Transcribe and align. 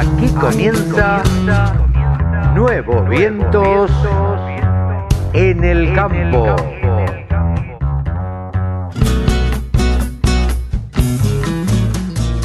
Aquí 0.00 0.28
comienza 0.28 1.22
Nuevos 2.54 3.06
Vientos 3.10 3.90
en 5.34 5.62
el 5.62 5.94
Campo. 5.94 6.56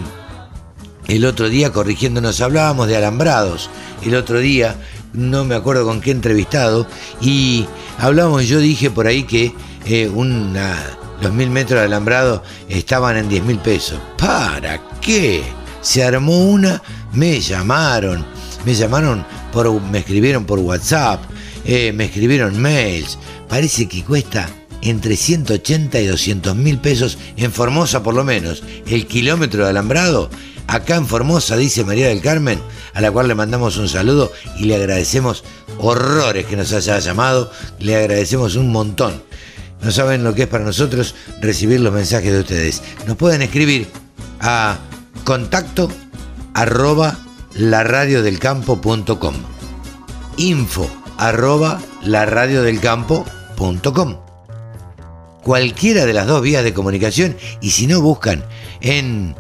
el 1.07 1.25
otro 1.25 1.49
día 1.49 1.73
corrigiéndonos. 1.73 2.41
Hablábamos 2.41 2.89
de 2.89 2.97
alambrados. 2.97 3.71
El 4.03 4.15
otro 4.15 4.39
día, 4.39 4.77
no 5.13 5.45
me 5.45 5.55
acuerdo 5.55 5.85
con 5.85 6.01
qué 6.01 6.11
entrevistado, 6.11 6.87
y 7.21 7.67
hablamos, 7.99 8.47
yo 8.47 8.59
dije 8.59 8.91
por 8.91 9.07
ahí 9.07 9.25
que 9.25 9.55
eh, 9.87 10.09
una 10.09 10.77
los 11.21 11.33
mil 11.33 11.51
metros 11.51 11.81
de 11.81 11.87
alambrado 11.87 12.43
estaban 12.69 13.17
en 13.17 13.29
10 13.29 13.45
mil 13.45 13.59
pesos. 13.59 13.99
¿Para 14.19 14.81
qué? 15.01 15.43
Se 15.81 16.05
armó 16.05 16.39
una, 16.39 16.83
me 17.13 17.41
llamaron, 17.41 18.25
me 18.65 18.75
llamaron, 18.75 19.25
por, 19.53 19.81
me 19.81 19.99
escribieron 19.99 20.45
por 20.45 20.59
WhatsApp, 20.59 21.23
eh, 21.65 21.93
me 21.93 22.07
escribieron 22.07 22.61
mails. 22.61 23.19
Parece 23.49 23.89
que 23.89 24.05
cuesta 24.05 24.49
entre 24.83 25.17
180 25.17 26.01
y 26.01 26.07
200 26.07 26.55
mil 26.57 26.79
pesos 26.79 27.19
en 27.37 27.53
Formosa 27.53 28.03
por 28.03 28.15
lo 28.15 28.25
menos. 28.25 28.63
El 28.87 29.07
kilómetro 29.07 29.65
de 29.65 29.71
alambrado, 29.71 30.31
acá 30.67 30.97
en 30.97 31.07
Formosa, 31.07 31.57
dice 31.57 31.85
María 31.85 32.09
del 32.09 32.21
Carmen, 32.21 32.61
a 32.95 33.01
la 33.01 33.11
cual 33.11 33.29
le 33.29 33.35
mandamos 33.35 33.77
un 33.79 33.89
saludo 33.89 34.33
y 34.59 34.65
le 34.65 34.77
agradecemos 34.77 35.45
horrores 35.79 36.47
que 36.47 36.57
nos 36.57 36.73
haya 36.73 36.99
llamado, 36.99 37.51
le 37.79 37.97
agradecemos 37.97 38.57
un 38.57 38.71
montón. 38.71 39.26
No 39.83 39.91
saben 39.91 40.25
lo 40.25 40.35
que 40.35 40.43
es 40.43 40.49
para 40.49 40.65
nosotros 40.65 41.15
recibir 41.41 41.81
los 41.81 41.93
mensajes 41.93 42.33
de 42.33 42.41
ustedes. 42.41 42.83
Nos 43.07 43.17
pueden 43.17 43.43
escribir 43.43 43.89
a 44.41 44.79
contacto 45.25 45.91
arroba 46.55 47.19
laradiodelcampo.com 47.55 49.35
info 50.39 50.91
arroba 51.19 51.81
laradiodelcampo.com 52.03 54.17
Cualquiera 55.43 56.07
de 56.07 56.13
las 56.13 56.27
dos 56.27 56.43
vías 56.43 56.65
de 56.65 56.75
comunicación 56.75 57.37
y 57.61 57.71
si 57.71 57.87
no 57.87 58.01
buscan 58.01 58.45
en, 58.81 59.37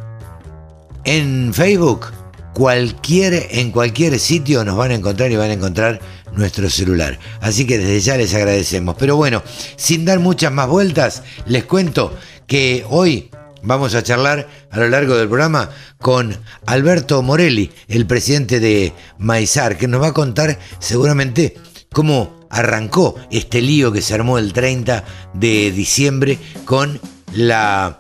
en 1.04 1.52
Facebook, 1.52 2.12
cualquier, 2.54 3.48
en 3.50 3.72
cualquier 3.72 4.16
sitio 4.20 4.64
nos 4.64 4.76
van 4.76 4.92
a 4.92 4.94
encontrar 4.94 5.32
y 5.32 5.36
van 5.36 5.50
a 5.50 5.54
encontrar 5.54 6.00
nuestro 6.36 6.70
celular. 6.70 7.19
Así 7.41 7.66
que 7.66 7.78
desde 7.78 8.00
ya 8.00 8.16
les 8.16 8.34
agradecemos. 8.34 8.97
Pero 8.98 9.16
bueno, 9.16 9.42
sin 9.76 10.04
dar 10.04 10.20
muchas 10.20 10.52
más 10.52 10.69
vueltas, 10.69 11.22
les 11.47 11.64
cuento 11.64 12.16
que 12.47 12.84
hoy 12.88 13.30
vamos 13.62 13.94
a 13.94 14.02
charlar 14.02 14.48
a 14.70 14.78
lo 14.78 14.88
largo 14.88 15.16
del 15.16 15.28
programa 15.28 15.70
con 15.98 16.36
Alberto 16.66 17.22
Morelli, 17.22 17.72
el 17.88 18.06
presidente 18.06 18.60
de 18.60 18.92
Maizar, 19.19 19.76
que 19.76 19.88
nos 19.88 20.00
va 20.00 20.08
a 20.08 20.12
contar 20.12 20.58
seguramente 20.78 21.56
cómo 21.92 22.46
arrancó 22.50 23.16
este 23.30 23.60
lío 23.60 23.92
que 23.92 24.02
se 24.02 24.14
armó 24.14 24.38
el 24.38 24.52
30 24.52 25.04
de 25.34 25.72
diciembre 25.72 26.38
con 26.64 27.00
la 27.32 27.98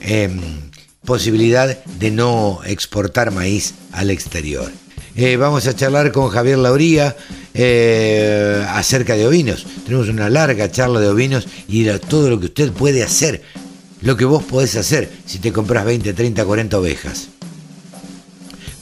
em, 0.00 0.40
posibilidad 1.04 1.82
de 1.84 2.10
no 2.10 2.60
exportar 2.66 3.30
maíz 3.30 3.74
al 3.92 4.10
exterior. 4.10 4.70
Eh, 5.16 5.36
vamos 5.36 5.66
a 5.66 5.74
charlar 5.74 6.12
con 6.12 6.28
Javier 6.28 6.58
Lauría 6.58 7.16
eh, 7.60 8.64
acerca 8.68 9.16
de 9.16 9.26
ovinos. 9.26 9.66
Tenemos 9.84 10.08
una 10.08 10.30
larga 10.30 10.70
charla 10.70 11.00
de 11.00 11.08
ovinos 11.08 11.48
y 11.66 11.82
de 11.82 11.98
todo 11.98 12.30
lo 12.30 12.38
que 12.38 12.46
usted 12.46 12.70
puede 12.70 13.02
hacer, 13.02 13.42
lo 14.00 14.16
que 14.16 14.24
vos 14.24 14.44
podés 14.44 14.76
hacer 14.76 15.10
si 15.26 15.40
te 15.40 15.52
compras 15.52 15.84
20, 15.84 16.12
30, 16.12 16.44
40 16.44 16.78
ovejas. 16.78 17.28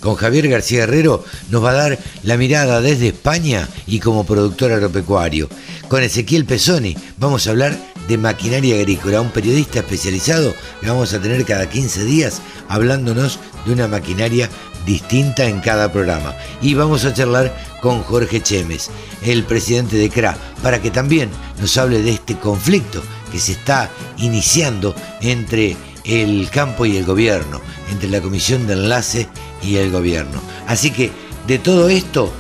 Con 0.00 0.15
Javier 0.15 0.48
García 0.48 0.82
Herrero 0.82 1.25
nos 1.48 1.65
va 1.65 1.70
a 1.70 1.75
dar 1.88 1.98
la 2.22 2.36
mirada 2.36 2.82
desde 2.82 3.09
España 3.09 3.66
y 3.86 3.98
como 3.98 4.26
productor 4.26 4.70
agropecuario. 4.72 5.48
Con 5.88 6.03
Ezequiel 6.03 6.44
Pesoni 6.44 6.94
vamos 7.16 7.47
a 7.47 7.50
hablar 7.50 7.78
de 8.06 8.19
maquinaria 8.19 8.76
agrícola, 8.76 9.22
un 9.22 9.31
periodista 9.31 9.78
especializado 9.78 10.54
que 10.82 10.88
vamos 10.88 11.15
a 11.15 11.20
tener 11.20 11.47
cada 11.47 11.69
15 11.69 12.04
días 12.04 12.42
hablándonos 12.69 13.38
de 13.65 13.72
una 13.72 13.88
maquinaria 13.88 14.50
distinta 14.86 15.47
en 15.47 15.60
cada 15.60 15.92
programa. 15.92 16.34
Y 16.62 16.74
vamos 16.74 17.04
a 17.04 17.12
charlar 17.12 17.54
con 17.82 18.02
Jorge 18.02 18.42
Chemes, 18.42 18.91
el 19.22 19.44
presidente 19.44 19.97
de 19.97 20.08
CRA, 20.08 20.38
para 20.62 20.80
que 20.80 20.91
también 20.91 21.28
nos 21.60 21.76
hable 21.76 22.02
de 22.02 22.12
este 22.12 22.38
conflicto 22.38 23.02
que 23.30 23.38
se 23.38 23.52
está 23.52 23.91
iniciando 24.16 24.94
entre 25.20 25.76
el 26.04 26.48
campo 26.50 26.86
y 26.86 26.97
el 26.97 27.04
gobierno, 27.04 27.60
entre 27.91 28.08
la 28.08 28.20
comisión 28.20 28.66
de 28.66 28.74
enlace 28.74 29.28
y 29.62 29.76
el 29.76 29.91
gobierno. 29.91 30.41
Así 30.66 30.91
que 30.91 31.10
de 31.47 31.58
todo 31.58 31.88
esto, 31.88 32.32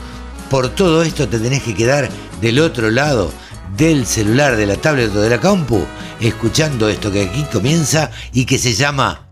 por 0.48 0.68
todo 0.68 1.02
esto 1.02 1.28
te 1.28 1.38
tenés 1.38 1.62
que 1.62 1.74
quedar 1.74 2.08
del 2.40 2.60
otro 2.60 2.90
lado 2.90 3.30
del 3.76 4.06
celular, 4.06 4.56
de 4.56 4.66
la 4.66 4.76
tablet 4.76 5.14
o 5.14 5.20
de 5.20 5.30
la 5.30 5.40
compu, 5.40 5.84
escuchando 6.20 6.88
esto 6.88 7.10
que 7.10 7.22
aquí 7.22 7.44
comienza 7.52 8.10
y 8.32 8.44
que 8.46 8.58
se 8.58 8.72
llama 8.72 9.28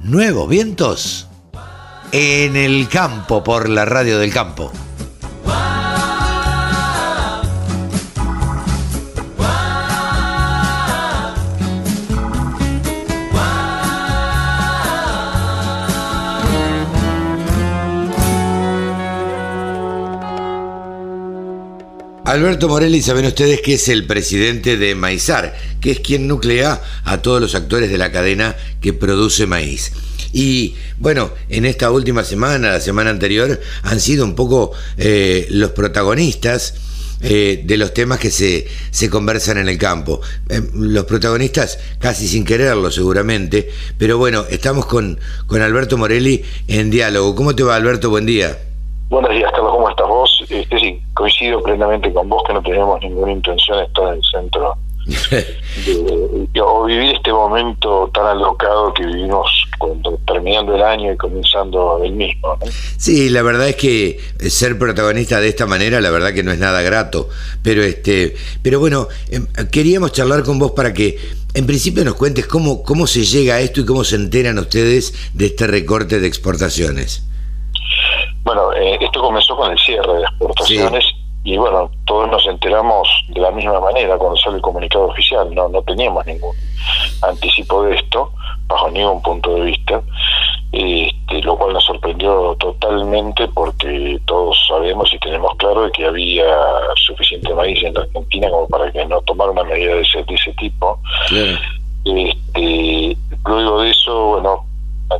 Nuevos 0.00 0.48
Vientos 0.48 1.28
en 2.18 2.56
el 2.56 2.88
campo 2.88 3.44
por 3.44 3.68
la 3.68 3.84
radio 3.84 4.18
del 4.18 4.32
campo. 4.32 4.72
Alberto 22.24 22.68
Morelli, 22.68 23.02
saben 23.02 23.26
ustedes 23.26 23.60
que 23.60 23.74
es 23.74 23.88
el 23.90 24.06
presidente 24.06 24.78
de 24.78 24.94
Maizar, 24.94 25.54
que 25.82 25.90
es 25.90 26.00
quien 26.00 26.26
nuclea 26.26 26.80
a 27.04 27.18
todos 27.18 27.42
los 27.42 27.54
actores 27.54 27.90
de 27.90 27.98
la 27.98 28.10
cadena 28.10 28.56
que 28.80 28.94
produce 28.94 29.46
maíz. 29.46 29.92
Y 30.32 30.74
bueno, 30.98 31.30
en 31.48 31.64
esta 31.64 31.90
última 31.90 32.24
semana, 32.24 32.72
la 32.72 32.80
semana 32.80 33.10
anterior, 33.10 33.60
han 33.82 34.00
sido 34.00 34.24
un 34.24 34.34
poco 34.34 34.72
eh, 34.96 35.46
los 35.50 35.70
protagonistas 35.70 36.74
eh, 37.22 37.62
de 37.64 37.76
los 37.78 37.94
temas 37.94 38.18
que 38.18 38.30
se, 38.30 38.66
se 38.90 39.08
conversan 39.08 39.58
en 39.58 39.68
el 39.68 39.78
campo. 39.78 40.20
Eh, 40.50 40.60
los 40.74 41.04
protagonistas 41.04 41.78
casi 41.98 42.28
sin 42.28 42.44
quererlo 42.44 42.90
seguramente, 42.90 43.70
pero 43.96 44.18
bueno, 44.18 44.44
estamos 44.50 44.86
con, 44.86 45.18
con 45.46 45.62
Alberto 45.62 45.96
Morelli 45.96 46.44
en 46.68 46.90
diálogo. 46.90 47.34
¿Cómo 47.34 47.56
te 47.56 47.62
va 47.62 47.76
Alberto? 47.76 48.10
Buen 48.10 48.26
día. 48.26 48.58
Buenos 49.08 49.30
días, 49.30 49.50
Carlos, 49.52 49.72
¿cómo 49.72 49.88
estás 49.88 50.08
vos? 50.08 50.44
Este, 50.48 51.00
coincido 51.14 51.62
plenamente 51.62 52.12
con 52.12 52.28
vos 52.28 52.42
que 52.46 52.52
no 52.52 52.62
tenemos 52.62 53.00
ninguna 53.00 53.32
intención 53.32 53.78
de 53.78 53.84
estar 53.84 54.08
en 54.08 54.14
el 54.14 54.22
centro 54.24 54.76
de, 55.06 56.60
o 56.60 56.84
vivir 56.84 57.14
este 57.14 57.32
momento 57.32 58.10
tan 58.12 58.26
alocado 58.26 58.92
que 58.92 59.06
vivimos 59.06 59.48
cuando 59.78 60.18
terminando 60.26 60.74
el 60.74 60.82
año 60.82 61.12
y 61.12 61.16
comenzando 61.16 62.02
el 62.02 62.12
mismo. 62.12 62.58
Sí, 62.96 63.28
la 63.28 63.42
verdad 63.42 63.68
es 63.68 63.76
que 63.76 64.18
ser 64.38 64.78
protagonista 64.78 65.40
de 65.40 65.48
esta 65.48 65.66
manera, 65.66 66.00
la 66.00 66.10
verdad 66.10 66.32
que 66.32 66.42
no 66.42 66.50
es 66.50 66.58
nada 66.58 66.82
grato. 66.82 67.28
Pero 67.62 67.82
este, 67.82 68.34
pero 68.62 68.80
bueno, 68.80 69.08
em, 69.30 69.46
queríamos 69.70 70.12
charlar 70.12 70.42
con 70.42 70.58
vos 70.58 70.72
para 70.72 70.92
que 70.92 71.18
en 71.54 71.66
principio 71.66 72.04
nos 72.04 72.14
cuentes 72.14 72.46
cómo, 72.46 72.82
cómo 72.82 73.06
se 73.06 73.24
llega 73.24 73.54
a 73.54 73.60
esto 73.60 73.80
y 73.80 73.86
cómo 73.86 74.04
se 74.04 74.16
enteran 74.16 74.58
ustedes 74.58 75.30
de 75.34 75.46
este 75.46 75.66
recorte 75.66 76.20
de 76.20 76.26
exportaciones. 76.26 77.22
Bueno, 78.42 78.72
eh, 78.72 78.98
esto 79.00 79.20
comenzó 79.20 79.56
con 79.56 79.70
el 79.70 79.78
cierre 79.78 80.14
de 80.14 80.22
exportaciones 80.22 81.04
y 81.46 81.56
bueno, 81.56 81.88
todos 82.06 82.28
nos 82.28 82.44
enteramos 82.48 83.08
de 83.28 83.40
la 83.40 83.52
misma 83.52 83.78
manera 83.78 84.18
cuando 84.18 84.36
sale 84.36 84.56
el 84.56 84.62
comunicado 84.62 85.04
oficial, 85.06 85.48
no, 85.54 85.68
no 85.68 85.80
teníamos 85.82 86.26
ningún 86.26 86.56
anticipo 87.22 87.84
de 87.84 87.94
esto, 87.94 88.32
bajo 88.66 88.90
ningún 88.90 89.22
punto 89.22 89.54
de 89.54 89.60
vista, 89.60 90.02
este, 90.72 91.42
lo 91.42 91.56
cual 91.56 91.74
nos 91.74 91.84
sorprendió 91.84 92.56
totalmente 92.58 93.46
porque 93.54 94.20
todos 94.24 94.58
sabemos 94.66 95.08
y 95.14 95.20
tenemos 95.20 95.52
claro 95.58 95.84
de 95.84 95.92
que 95.92 96.06
había 96.06 96.52
suficiente 96.96 97.54
maíz 97.54 97.80
en 97.84 97.94
la 97.94 98.00
Argentina 98.00 98.50
como 98.50 98.66
para 98.66 98.90
que 98.90 99.06
no 99.06 99.20
tomara 99.20 99.52
una 99.52 99.62
medida 99.62 99.94
de 99.94 100.00
ese, 100.00 100.24
de 100.24 100.34
ese 100.34 100.52
tipo. 100.54 100.98
Este, 102.04 103.16
luego 103.46 103.82
de 103.82 103.90
eso, 103.90 104.26
bueno, 104.30 104.64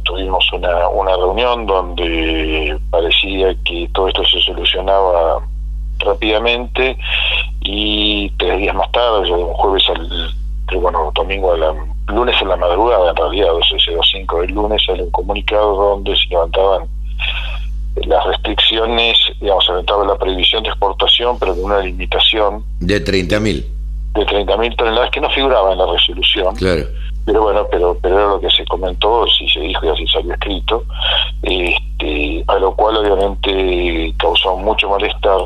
tuvimos 0.02 0.44
una, 0.52 0.88
una 0.88 1.14
reunión 1.14 1.66
donde 1.66 2.76
parecía 2.90 3.54
que 3.64 3.88
todo 3.94 4.08
esto 4.08 4.24
se 4.24 4.40
solucionaba 4.40 5.40
rápidamente 5.98 6.96
y 7.60 8.30
tres 8.38 8.58
días 8.58 8.74
más 8.74 8.90
tarde, 8.92 9.30
un 9.30 9.52
jueves 9.54 9.84
al, 9.88 10.34
bueno, 10.80 11.12
domingo 11.14 11.52
a 11.52 11.58
la, 11.58 11.74
lunes 12.08 12.40
en 12.40 12.48
la 12.48 12.56
madrugada, 12.56 13.10
en 13.10 13.16
realidad, 13.16 13.48
12 13.52 13.76
5 14.12 14.40
del 14.42 14.52
lunes, 14.52 14.82
sale 14.84 15.02
un 15.02 15.10
comunicado 15.10 15.74
donde 15.74 16.14
se 16.16 16.28
levantaban 16.28 16.88
las 18.04 18.24
restricciones, 18.26 19.16
digamos, 19.40 19.64
se 19.64 19.72
levantaba 19.72 20.04
la 20.04 20.18
prohibición 20.18 20.62
de 20.62 20.68
exportación, 20.68 21.38
pero 21.38 21.54
con 21.54 21.64
una 21.64 21.80
limitación. 21.80 22.62
De 22.80 23.02
30.000. 23.02 23.64
De 24.14 24.26
30.000 24.26 24.76
toneladas 24.76 25.10
que 25.10 25.20
no 25.20 25.30
figuraba 25.30 25.72
en 25.72 25.78
la 25.78 25.86
resolución. 25.86 26.54
Claro. 26.56 26.82
Pero 27.24 27.42
bueno, 27.42 27.66
pero, 27.70 27.98
pero 28.00 28.18
era 28.18 28.28
lo 28.28 28.40
que 28.40 28.50
se 28.50 28.64
comentó, 28.66 29.26
si 29.26 29.48
se 29.48 29.60
dijo 29.60 29.84
y 29.84 29.88
así 29.88 30.06
salió 30.06 30.32
escrito, 30.34 30.84
este, 31.42 32.44
a 32.46 32.58
lo 32.58 32.74
cual 32.76 32.98
obviamente 32.98 34.14
causó 34.18 34.56
mucho 34.56 34.88
malestar 34.88 35.40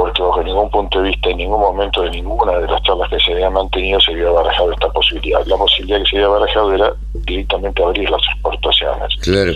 porque 0.00 0.22
bajo 0.22 0.42
ningún 0.42 0.70
punto 0.70 1.02
de 1.02 1.10
vista, 1.10 1.28
en 1.28 1.36
ningún 1.36 1.60
momento 1.60 2.00
de 2.00 2.10
ninguna 2.10 2.58
de 2.58 2.66
las 2.66 2.82
charlas 2.84 3.10
que 3.10 3.20
se 3.20 3.32
habían 3.32 3.52
mantenido 3.52 4.00
se 4.00 4.12
había 4.12 4.30
barajado 4.30 4.72
esta 4.72 4.88
posibilidad. 4.88 5.44
La 5.44 5.58
posibilidad 5.58 5.98
que 5.98 6.06
se 6.06 6.16
había 6.16 6.28
barajado 6.28 6.72
era 6.72 6.92
directamente 7.12 7.82
abrir 7.82 8.08
las 8.08 8.22
exportaciones. 8.32 9.14
Claro. 9.20 9.52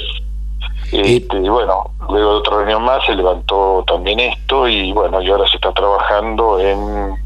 Este, 1.00 1.36
y 1.38 1.48
bueno, 1.48 1.90
luego 2.08 2.34
de 2.34 2.38
otra 2.38 2.56
reunión 2.58 2.84
más 2.84 3.04
se 3.04 3.14
levantó 3.14 3.84
también 3.86 4.20
esto 4.20 4.68
y 4.68 4.92
bueno, 4.92 5.20
y 5.20 5.28
ahora 5.28 5.48
se 5.48 5.56
está 5.56 5.72
trabajando 5.72 6.60
en 6.60 6.78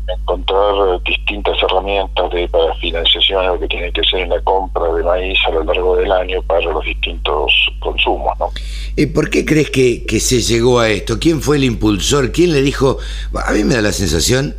encontrar 0.08 1.02
distintas 1.04 1.62
herramientas 1.62 2.30
de 2.30 2.48
para 2.48 2.74
financiación, 2.76 3.46
lo 3.46 3.60
que 3.60 3.68
tiene 3.68 3.92
que 3.92 4.02
ser 4.04 4.20
en 4.20 4.30
la 4.30 4.40
compra 4.40 4.92
de 4.94 5.02
maíz 5.02 5.38
a 5.46 5.50
lo 5.50 5.64
largo 5.64 5.96
del 5.96 6.10
año 6.10 6.42
para 6.42 6.62
los 6.62 6.84
distintos 6.84 7.52
consumos, 7.80 8.32
¿no? 8.38 8.50
¿Y 8.96 9.06
por 9.06 9.28
qué 9.28 9.44
crees 9.44 9.70
que, 9.70 10.06
que 10.06 10.18
se 10.18 10.40
llegó 10.40 10.80
a 10.80 10.88
esto? 10.88 11.18
¿Quién 11.20 11.42
fue 11.42 11.56
el 11.56 11.64
impulsor? 11.64 12.32
¿Quién 12.32 12.52
le 12.52 12.62
dijo? 12.62 12.98
A 13.34 13.52
mí 13.52 13.64
me 13.64 13.74
da 13.74 13.82
la 13.82 13.92
sensación... 13.92 14.54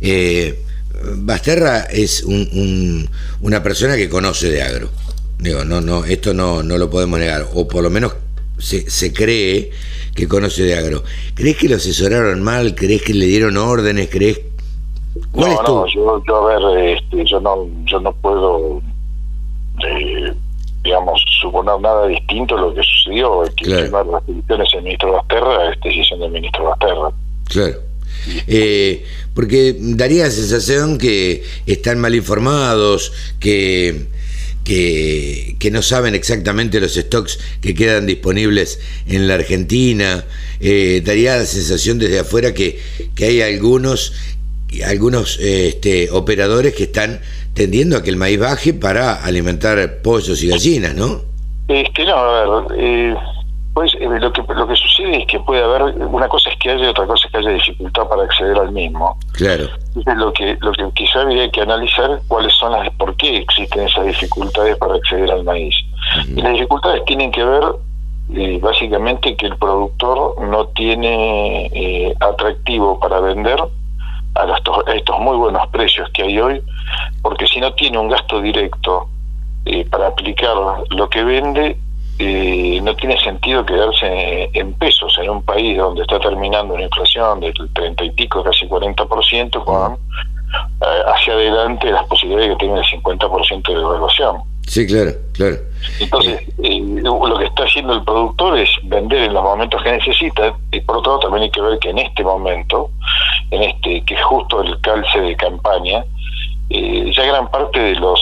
Eh, 0.00 0.58
Basterra 1.04 1.80
es 1.90 2.22
un, 2.22 3.08
una 3.40 3.62
persona 3.62 3.96
que 3.96 4.08
conoce 4.08 4.50
de 4.50 4.62
agro. 4.62 4.88
Digo, 5.38 5.64
no, 5.64 5.80
no, 5.80 6.04
esto 6.04 6.32
no, 6.32 6.62
no 6.62 6.78
lo 6.78 6.90
podemos 6.90 7.18
negar, 7.18 7.46
o 7.54 7.66
por 7.66 7.82
lo 7.82 7.90
menos 7.90 8.14
se, 8.62 8.88
se 8.88 9.12
cree 9.12 9.70
que 10.14 10.28
conoce 10.28 10.62
de 10.62 10.76
agro. 10.76 11.02
¿Crees 11.34 11.56
que 11.56 11.68
lo 11.68 11.76
asesoraron 11.76 12.42
mal? 12.42 12.74
¿Crees 12.74 13.02
que 13.02 13.12
le 13.12 13.26
dieron 13.26 13.56
órdenes? 13.56 14.08
¿Crees? 14.08 14.40
¿Cuál 15.32 15.50
no, 15.50 15.54
es 15.54 15.64
tu... 15.64 15.74
no, 15.74 15.86
yo, 15.88 16.22
yo, 16.26 16.48
a 16.48 16.74
ver, 16.74 16.96
este, 16.96 17.24
yo 17.24 17.40
no, 17.40 17.68
yo 17.84 18.00
no 18.00 18.12
puedo, 18.12 18.80
eh, 19.86 20.32
digamos, 20.84 21.22
suponer 21.40 21.80
nada 21.80 22.06
distinto 22.06 22.56
a 22.56 22.60
lo 22.60 22.74
que 22.74 22.82
sucedió. 22.82 23.42
Que 23.56 23.64
claro. 23.64 24.12
las 24.12 24.26
decisiones 24.26 24.68
el 24.74 24.82
ministro 24.82 25.12
Basterra 25.12 25.72
es 25.72 25.80
decisión 25.80 26.20
del 26.20 26.30
ministro 26.30 26.64
Basterra. 26.64 27.10
Claro. 27.48 27.92
Eh, 28.46 29.04
porque 29.34 29.76
daría 29.78 30.24
la 30.24 30.30
sensación 30.30 30.98
que 30.98 31.42
están 31.66 31.98
mal 31.98 32.14
informados, 32.14 33.12
que 33.40 34.06
que, 34.64 35.56
que, 35.58 35.70
no 35.70 35.82
saben 35.82 36.14
exactamente 36.14 36.80
los 36.80 36.94
stocks 36.94 37.38
que 37.60 37.74
quedan 37.74 38.06
disponibles 38.06 38.80
en 39.08 39.28
la 39.28 39.34
Argentina. 39.34 40.24
Eh, 40.60 41.02
daría 41.04 41.36
la 41.36 41.46
sensación 41.46 41.98
desde 41.98 42.20
afuera 42.20 42.54
que, 42.54 42.78
que 43.14 43.24
hay 43.24 43.42
algunos, 43.42 44.14
algunos 44.86 45.38
este, 45.40 46.10
operadores 46.10 46.74
que 46.74 46.84
están 46.84 47.20
tendiendo 47.54 47.96
a 47.96 48.02
que 48.02 48.10
el 48.10 48.16
maíz 48.16 48.38
baje 48.38 48.72
para 48.72 49.14
alimentar 49.24 50.00
pollos 50.02 50.42
y 50.42 50.48
gallinas, 50.48 50.94
¿no? 50.94 51.22
Este, 51.68 52.04
no, 52.04 52.14
a 52.16 52.62
ver, 52.62 52.78
eh, 52.78 53.14
pues 53.74 53.94
eh, 53.94 54.06
lo 54.06 54.32
que 54.32 54.42
lo 54.54 54.66
que 54.66 54.76
sucede 54.76 55.22
es 55.22 55.26
que 55.26 55.40
puede 55.40 55.62
haber 55.62 55.94
una 56.06 56.28
cosa 56.28 56.50
es 56.50 56.58
que 56.58 56.70
haya 56.70 56.84
y 56.84 56.88
otra 56.88 57.06
cosa 57.06 57.26
es 57.26 57.32
que 57.32 57.38
haya 57.38 57.50
dificultad 57.50 58.06
para 58.08 58.24
acceder 58.24 58.58
al 58.58 58.72
mismo. 58.72 59.16
Claro. 59.32 59.64
Entonces 59.94 60.16
lo 60.16 60.32
que 60.32 60.56
lo 60.60 60.72
que 60.72 60.90
quizá 60.94 61.22
habría 61.22 61.50
que 61.50 61.62
analizar 61.62 62.20
cuáles 62.28 62.54
son 62.54 62.72
las 62.72 62.90
por 62.96 63.16
qué 63.16 63.38
existen 63.38 63.86
esas 63.86 64.06
dificultades 64.06 64.76
para 64.76 64.94
acceder 64.96 65.30
al 65.30 65.44
maíz. 65.44 65.74
Y 66.28 66.42
las 66.42 66.52
dificultades 66.52 67.04
tienen 67.06 67.32
que 67.32 67.44
ver 67.44 67.64
eh, 68.34 68.58
básicamente 68.62 69.36
que 69.36 69.46
el 69.46 69.56
productor 69.56 70.40
no 70.40 70.66
tiene 70.68 71.66
eh, 71.66 72.14
atractivo 72.20 72.98
para 73.00 73.20
vender 73.20 73.58
a, 74.34 74.46
los, 74.46 74.58
a 74.86 74.92
estos 74.94 75.18
muy 75.18 75.36
buenos 75.36 75.66
precios 75.68 76.08
que 76.14 76.22
hay 76.22 76.38
hoy, 76.38 76.62
porque 77.20 77.46
si 77.46 77.60
no 77.60 77.74
tiene 77.74 77.98
un 77.98 78.08
gasto 78.08 78.40
directo 78.40 79.08
eh, 79.66 79.84
para 79.90 80.08
aplicar 80.08 80.56
lo 80.90 81.08
que 81.10 81.24
vende, 81.24 81.76
eh, 82.24 82.80
no 82.80 82.94
tiene 82.94 83.18
sentido 83.20 83.64
quedarse 83.64 84.50
en 84.52 84.72
pesos 84.74 85.16
en 85.20 85.30
un 85.30 85.42
país 85.42 85.76
donde 85.76 86.02
está 86.02 86.20
terminando 86.20 86.74
una 86.74 86.84
inflación 86.84 87.40
del 87.40 87.52
30 87.74 88.04
y 88.04 88.10
pico, 88.10 88.44
casi 88.44 88.66
40%, 88.66 89.64
con 89.64 89.94
eh, 89.94 91.02
hacia 91.06 91.32
adelante 91.32 91.90
las 91.90 92.04
posibilidades 92.06 92.50
de 92.50 92.54
que 92.54 92.66
tenga 92.66 92.80
el 92.80 92.84
50% 92.84 93.66
de 93.66 93.74
devaluación. 93.74 94.36
Sí, 94.68 94.86
claro, 94.86 95.10
claro. 95.32 95.56
Entonces, 95.98 96.42
eh, 96.62 96.80
lo 97.02 97.38
que 97.38 97.46
está 97.46 97.64
haciendo 97.64 97.94
el 97.94 98.04
productor 98.04 98.58
es 98.58 98.70
vender 98.84 99.24
en 99.24 99.34
los 99.34 99.42
momentos 99.42 99.82
que 99.82 99.90
necesita, 99.90 100.54
y 100.70 100.80
por 100.80 100.98
otro 100.98 101.12
lado 101.12 101.22
también 101.22 101.44
hay 101.44 101.50
que 101.50 101.60
ver 101.60 101.78
que 101.80 101.90
en 101.90 101.98
este 101.98 102.22
momento, 102.22 102.90
en 103.50 103.62
este 103.62 104.04
que 104.04 104.14
es 104.14 104.22
justo 104.22 104.62
el 104.62 104.80
calce 104.80 105.20
de 105.20 105.34
campaña, 105.34 106.04
ya 106.70 107.24
gran 107.24 107.50
parte 107.50 107.78
de 107.80 107.94
los 107.96 108.20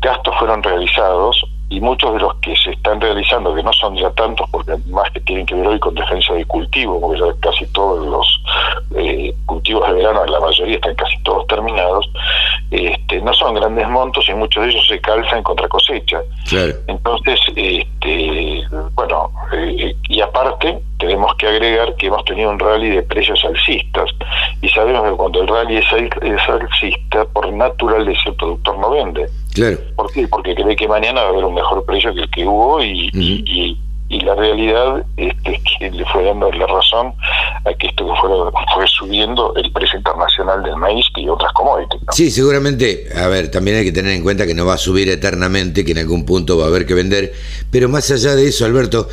gastos 0.00 0.34
fueron 0.38 0.62
realizados 0.62 1.44
y 1.70 1.80
muchos 1.80 2.14
de 2.14 2.20
los 2.20 2.34
que 2.36 2.56
se 2.56 2.70
están 2.70 3.00
realizando, 3.00 3.54
que 3.54 3.62
no 3.62 3.72
son 3.72 3.96
ya 3.96 4.10
tantos, 4.12 4.48
porque 4.50 4.72
más 4.86 5.10
que 5.12 5.20
tienen 5.20 5.44
que 5.44 5.54
ver 5.54 5.66
hoy 5.66 5.78
con 5.78 5.94
defensa 5.94 6.32
de 6.32 6.44
cultivo, 6.46 7.00
porque 7.00 7.20
ya 7.20 7.26
casi 7.40 7.66
todos 7.72 8.06
los 8.06 8.42
eh, 8.96 9.34
cultivos 9.44 9.86
de 9.88 9.94
verano, 9.94 10.24
la 10.24 10.40
mayoría 10.40 10.76
están 10.76 10.94
casi 10.94 11.22
todos 11.24 11.46
terminados, 11.46 12.08
este, 12.70 13.20
no 13.20 13.34
son 13.34 13.54
grandes 13.54 13.88
montos 13.88 14.26
y 14.28 14.34
muchos 14.34 14.62
de 14.62 14.70
ellos 14.70 14.86
se 14.88 15.00
calzan 15.00 15.42
contra 15.42 15.68
cosecha. 15.68 16.20
Entonces, 16.86 17.38
este, 17.54 18.62
bueno, 18.94 19.30
eh, 19.52 19.94
y 20.08 20.20
aparte 20.20 20.78
tenemos 20.98 21.34
que 21.36 21.48
agregar 21.48 21.94
que 21.96 22.06
hemos 22.06 22.24
tenido 22.24 22.50
un 22.50 22.58
rally 22.58 22.90
de 22.90 23.02
precios 23.02 23.44
alcistas 23.44 24.10
y 24.62 24.68
sabemos 24.70 25.10
que 25.10 25.16
cuando 25.16 25.42
el 25.42 25.48
rally 25.48 25.76
es, 25.76 25.86
es 26.22 26.48
alcista, 26.48 27.24
por 27.26 27.52
naturaleza 27.52 28.22
el 28.26 28.36
productor 28.36 28.78
no 28.78 28.90
vende. 28.90 29.26
¿Por 29.96 30.12
qué? 30.12 30.28
Porque 30.28 30.54
cree 30.54 30.76
que 30.76 30.88
mañana 30.88 31.22
va 31.22 31.28
a 31.28 31.30
haber 31.30 31.44
un 31.44 31.54
mejor 31.54 31.84
precio 31.84 32.14
que 32.14 32.20
el 32.20 32.30
que 32.30 32.44
hubo 32.44 32.82
y, 32.82 33.10
y, 33.14 33.76
la 34.20 34.34
realidad 34.34 35.04
es 35.16 35.34
que 35.44 35.90
le 35.90 36.04
fue 36.06 36.24
dando 36.24 36.50
la 36.52 36.66
razón 36.66 37.12
a 37.64 37.72
que 37.74 37.86
esto 37.86 38.06
fue, 38.20 38.30
fue 38.74 38.86
subiendo 38.86 39.54
el 39.56 39.70
precio 39.72 39.98
internacional 39.98 40.62
del 40.62 40.76
maíz 40.76 41.06
y 41.16 41.28
otras 41.28 41.52
commodities. 41.52 42.00
Sí, 42.12 42.30
seguramente, 42.30 43.06
a 43.14 43.28
ver, 43.28 43.50
también 43.50 43.78
hay 43.78 43.84
que 43.84 43.92
tener 43.92 44.12
en 44.12 44.22
cuenta 44.22 44.46
que 44.46 44.54
no 44.54 44.66
va 44.66 44.74
a 44.74 44.78
subir 44.78 45.08
eternamente, 45.08 45.84
que 45.84 45.92
en 45.92 45.98
algún 45.98 46.24
punto 46.24 46.58
va 46.58 46.64
a 46.64 46.68
haber 46.68 46.84
que 46.84 46.94
vender, 46.94 47.32
pero 47.70 47.88
más 47.88 48.10
allá 48.10 48.34
de 48.34 48.48
eso, 48.48 48.64
Alberto, 48.64 49.08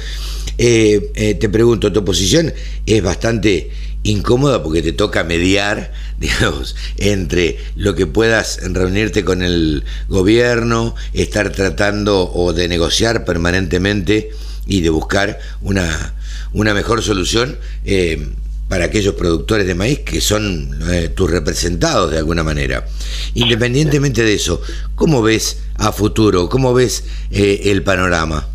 eh, 0.58 1.12
eh, 1.16 1.36
te 1.36 1.50
pregunto, 1.50 1.92
tu 1.92 2.04
posición 2.04 2.54
es 2.86 3.04
bastante 3.04 3.70
incómoda 4.06 4.64
porque 4.64 4.82
te 4.82 4.94
toca 4.94 5.24
mediar, 5.24 5.92
digamos, 6.20 6.76
entre 6.98 7.58
lo 7.76 7.96
que 7.96 8.08
puedas 8.08 8.60
reunirte 8.64 9.26
con 9.26 9.42
el 9.42 9.84
gobierno, 10.08 10.96
estar 11.14 11.52
tratando 11.52 12.32
o 12.34 12.54
de 12.54 12.68
negociar 12.68 13.26
permanentemente 13.26 14.30
y 14.66 14.82
de 14.82 14.90
buscar 14.90 15.40
una, 15.62 16.16
una 16.54 16.74
mejor 16.74 17.04
solución 17.04 17.58
eh, 17.84 18.30
para 18.70 18.86
aquellos 18.86 19.16
productores 19.16 19.68
de 19.68 19.76
maíz 19.76 20.00
que 20.00 20.22
son 20.22 20.80
eh, 20.92 21.10
tus 21.10 21.30
representados 21.30 22.12
de 22.12 22.18
alguna 22.18 22.44
manera. 22.44 22.88
Independientemente 23.34 24.24
de 24.24 24.34
eso, 24.34 24.62
¿cómo 24.96 25.22
ves 25.22 25.58
a 25.76 25.92
futuro? 25.92 26.50
¿Cómo 26.50 26.74
ves 26.74 27.04
eh, 27.32 27.62
el 27.66 27.84
panorama? 27.84 28.48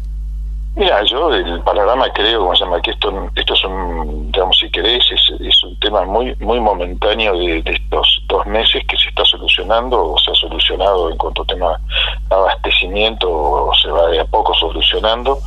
Mira, 0.81 1.05
yo 1.05 1.31
el 1.35 1.61
panorama 1.61 2.11
creo, 2.15 2.41
como 2.41 2.57
se 2.57 2.65
llama, 2.65 2.81
que 2.81 2.93
esto, 2.93 3.31
esto 3.37 3.53
es 3.53 3.65
un, 3.67 4.33
digamos, 4.33 4.57
si 4.57 4.71
querés, 4.71 5.05
es, 5.13 5.63
un 5.63 5.79
tema 5.79 6.07
muy 6.07 6.35
muy 6.41 6.59
momentáneo 6.59 7.37
de, 7.37 7.63
estos 7.67 8.23
dos 8.29 8.47
meses 8.47 8.83
que 8.89 8.97
se 8.97 9.11
está 9.11 9.23
solucionando 9.27 10.13
o 10.13 10.19
se 10.19 10.31
ha 10.31 10.35
solucionado 10.35 11.11
en 11.11 11.19
cuanto 11.19 11.43
a 11.43 11.45
tema 11.45 11.81
abastecimiento 12.31 13.31
o 13.31 13.75
se 13.75 13.91
va 13.91 14.07
de 14.07 14.21
a 14.21 14.25
poco 14.25 14.55
solucionando. 14.55 15.39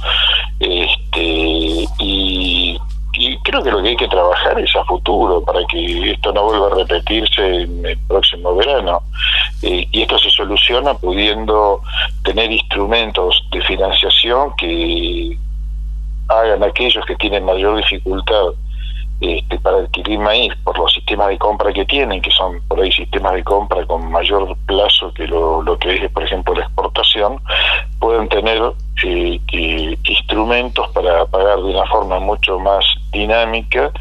Este, 0.60 1.88
y 1.98 2.80
y 3.16 3.38
creo 3.40 3.62
que 3.62 3.72
lo 3.72 3.82
que 3.82 3.90
hay 3.90 3.96
que 3.96 4.08
trabajar 4.08 4.60
es 4.60 4.76
a 4.76 4.84
futuro 4.86 5.44
para 5.44 5.64
que 5.66 6.12
esto 6.12 6.34
no 6.34 6.46
vuelva 6.46 6.68
a 6.68 6.76
repetirse 6.76 7.62
en 7.62 7.86
el 7.86 7.98
próximo 8.08 8.56
verano. 8.56 9.02
Eh, 9.62 9.88
y 9.92 10.02
esto 10.02 10.18
se 10.18 10.30
soluciona 10.32 10.96
pudiendo 10.96 11.82
tener 12.24 12.52
instrumentos 12.52 13.44
de 13.52 13.62
financiación 13.62 14.56
que 14.58 15.38
hagan 16.28 16.64
aquellos 16.64 17.06
que 17.06 17.16
tienen 17.18 17.46
mayor 17.46 17.78
dificultad 17.78 18.48
este, 19.22 19.60
para 19.60 19.78
adquirir 19.78 20.20
maíz 20.20 20.52
por 20.64 20.78
los 20.78 20.92
sistemas 20.92 21.30
de 21.30 21.38
compra 21.38 21.72
que 21.72 21.86
tienen, 21.86 22.22
que 22.22 22.32
son 22.32 22.62
por 22.68 22.82
ahí 22.82 22.92
sistemas 22.92 23.34
de 23.34 23.44
compra 23.44 23.86
con 23.86 24.12
mayor 24.12 24.58
plazo 24.66 25.14
que 25.14 25.28
lo, 25.28 25.62
lo 25.62 25.78
que 25.78 25.96
es, 25.96 26.12
por 26.12 26.24
ejemplo, 26.24 26.56
la 26.56 26.66
exportación, 26.66 27.40
pueden 28.00 28.28
tener 28.28 28.60
eh, 29.04 29.40
eh, 29.52 29.98
instrumentos 30.04 30.88
para 30.94 31.26
pagar 31.26 31.58
de 31.58 31.64
una 31.64 31.86
forma 31.88 32.20
mucho 32.20 32.60
más 32.60 32.86
dinámica 33.12 33.92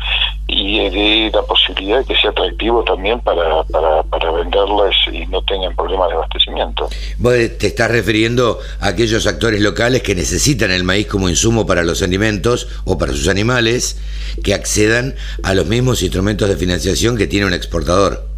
y 0.46 0.90
de 0.90 1.30
la 1.32 1.42
posibilidad 1.42 1.98
de 1.98 2.04
que 2.04 2.16
sea 2.16 2.30
atractivo 2.30 2.84
también 2.84 3.20
para, 3.20 3.62
para, 3.64 4.30
venderlas 4.32 4.94
y 5.10 5.26
no 5.26 5.42
tengan 5.42 5.74
problemas 5.74 6.08
de 6.08 6.14
abastecimiento. 6.14 6.88
Vos 7.18 7.34
te 7.58 7.66
estás 7.68 7.90
refiriendo 7.90 8.58
a 8.80 8.88
aquellos 8.88 9.26
actores 9.26 9.60
locales 9.60 10.02
que 10.02 10.14
necesitan 10.14 10.70
el 10.70 10.84
maíz 10.84 11.06
como 11.06 11.28
insumo 11.28 11.66
para 11.66 11.82
los 11.82 12.02
alimentos 12.02 12.68
o 12.84 12.98
para 12.98 13.12
sus 13.12 13.28
animales, 13.28 14.00
que 14.44 14.54
accedan 14.54 15.14
a 15.42 15.54
los 15.54 15.66
mismos 15.66 16.02
instrumentos 16.02 16.48
de 16.48 16.56
financiación 16.56 17.16
que 17.16 17.26
tiene 17.26 17.46
un 17.46 17.54
exportador. 17.54 18.31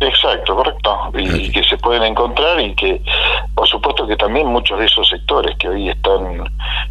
Exacto, 0.00 0.56
correcto. 0.56 0.96
Y, 1.14 1.52
que 1.52 1.62
se 1.62 1.76
pueden 1.76 2.02
encontrar 2.02 2.58
y 2.58 2.74
que, 2.74 3.02
por 3.54 3.68
supuesto 3.68 4.06
que 4.06 4.16
también 4.16 4.46
muchos 4.46 4.78
de 4.78 4.86
esos 4.86 5.06
sectores 5.06 5.54
que 5.58 5.68
hoy 5.68 5.90
están 5.90 6.42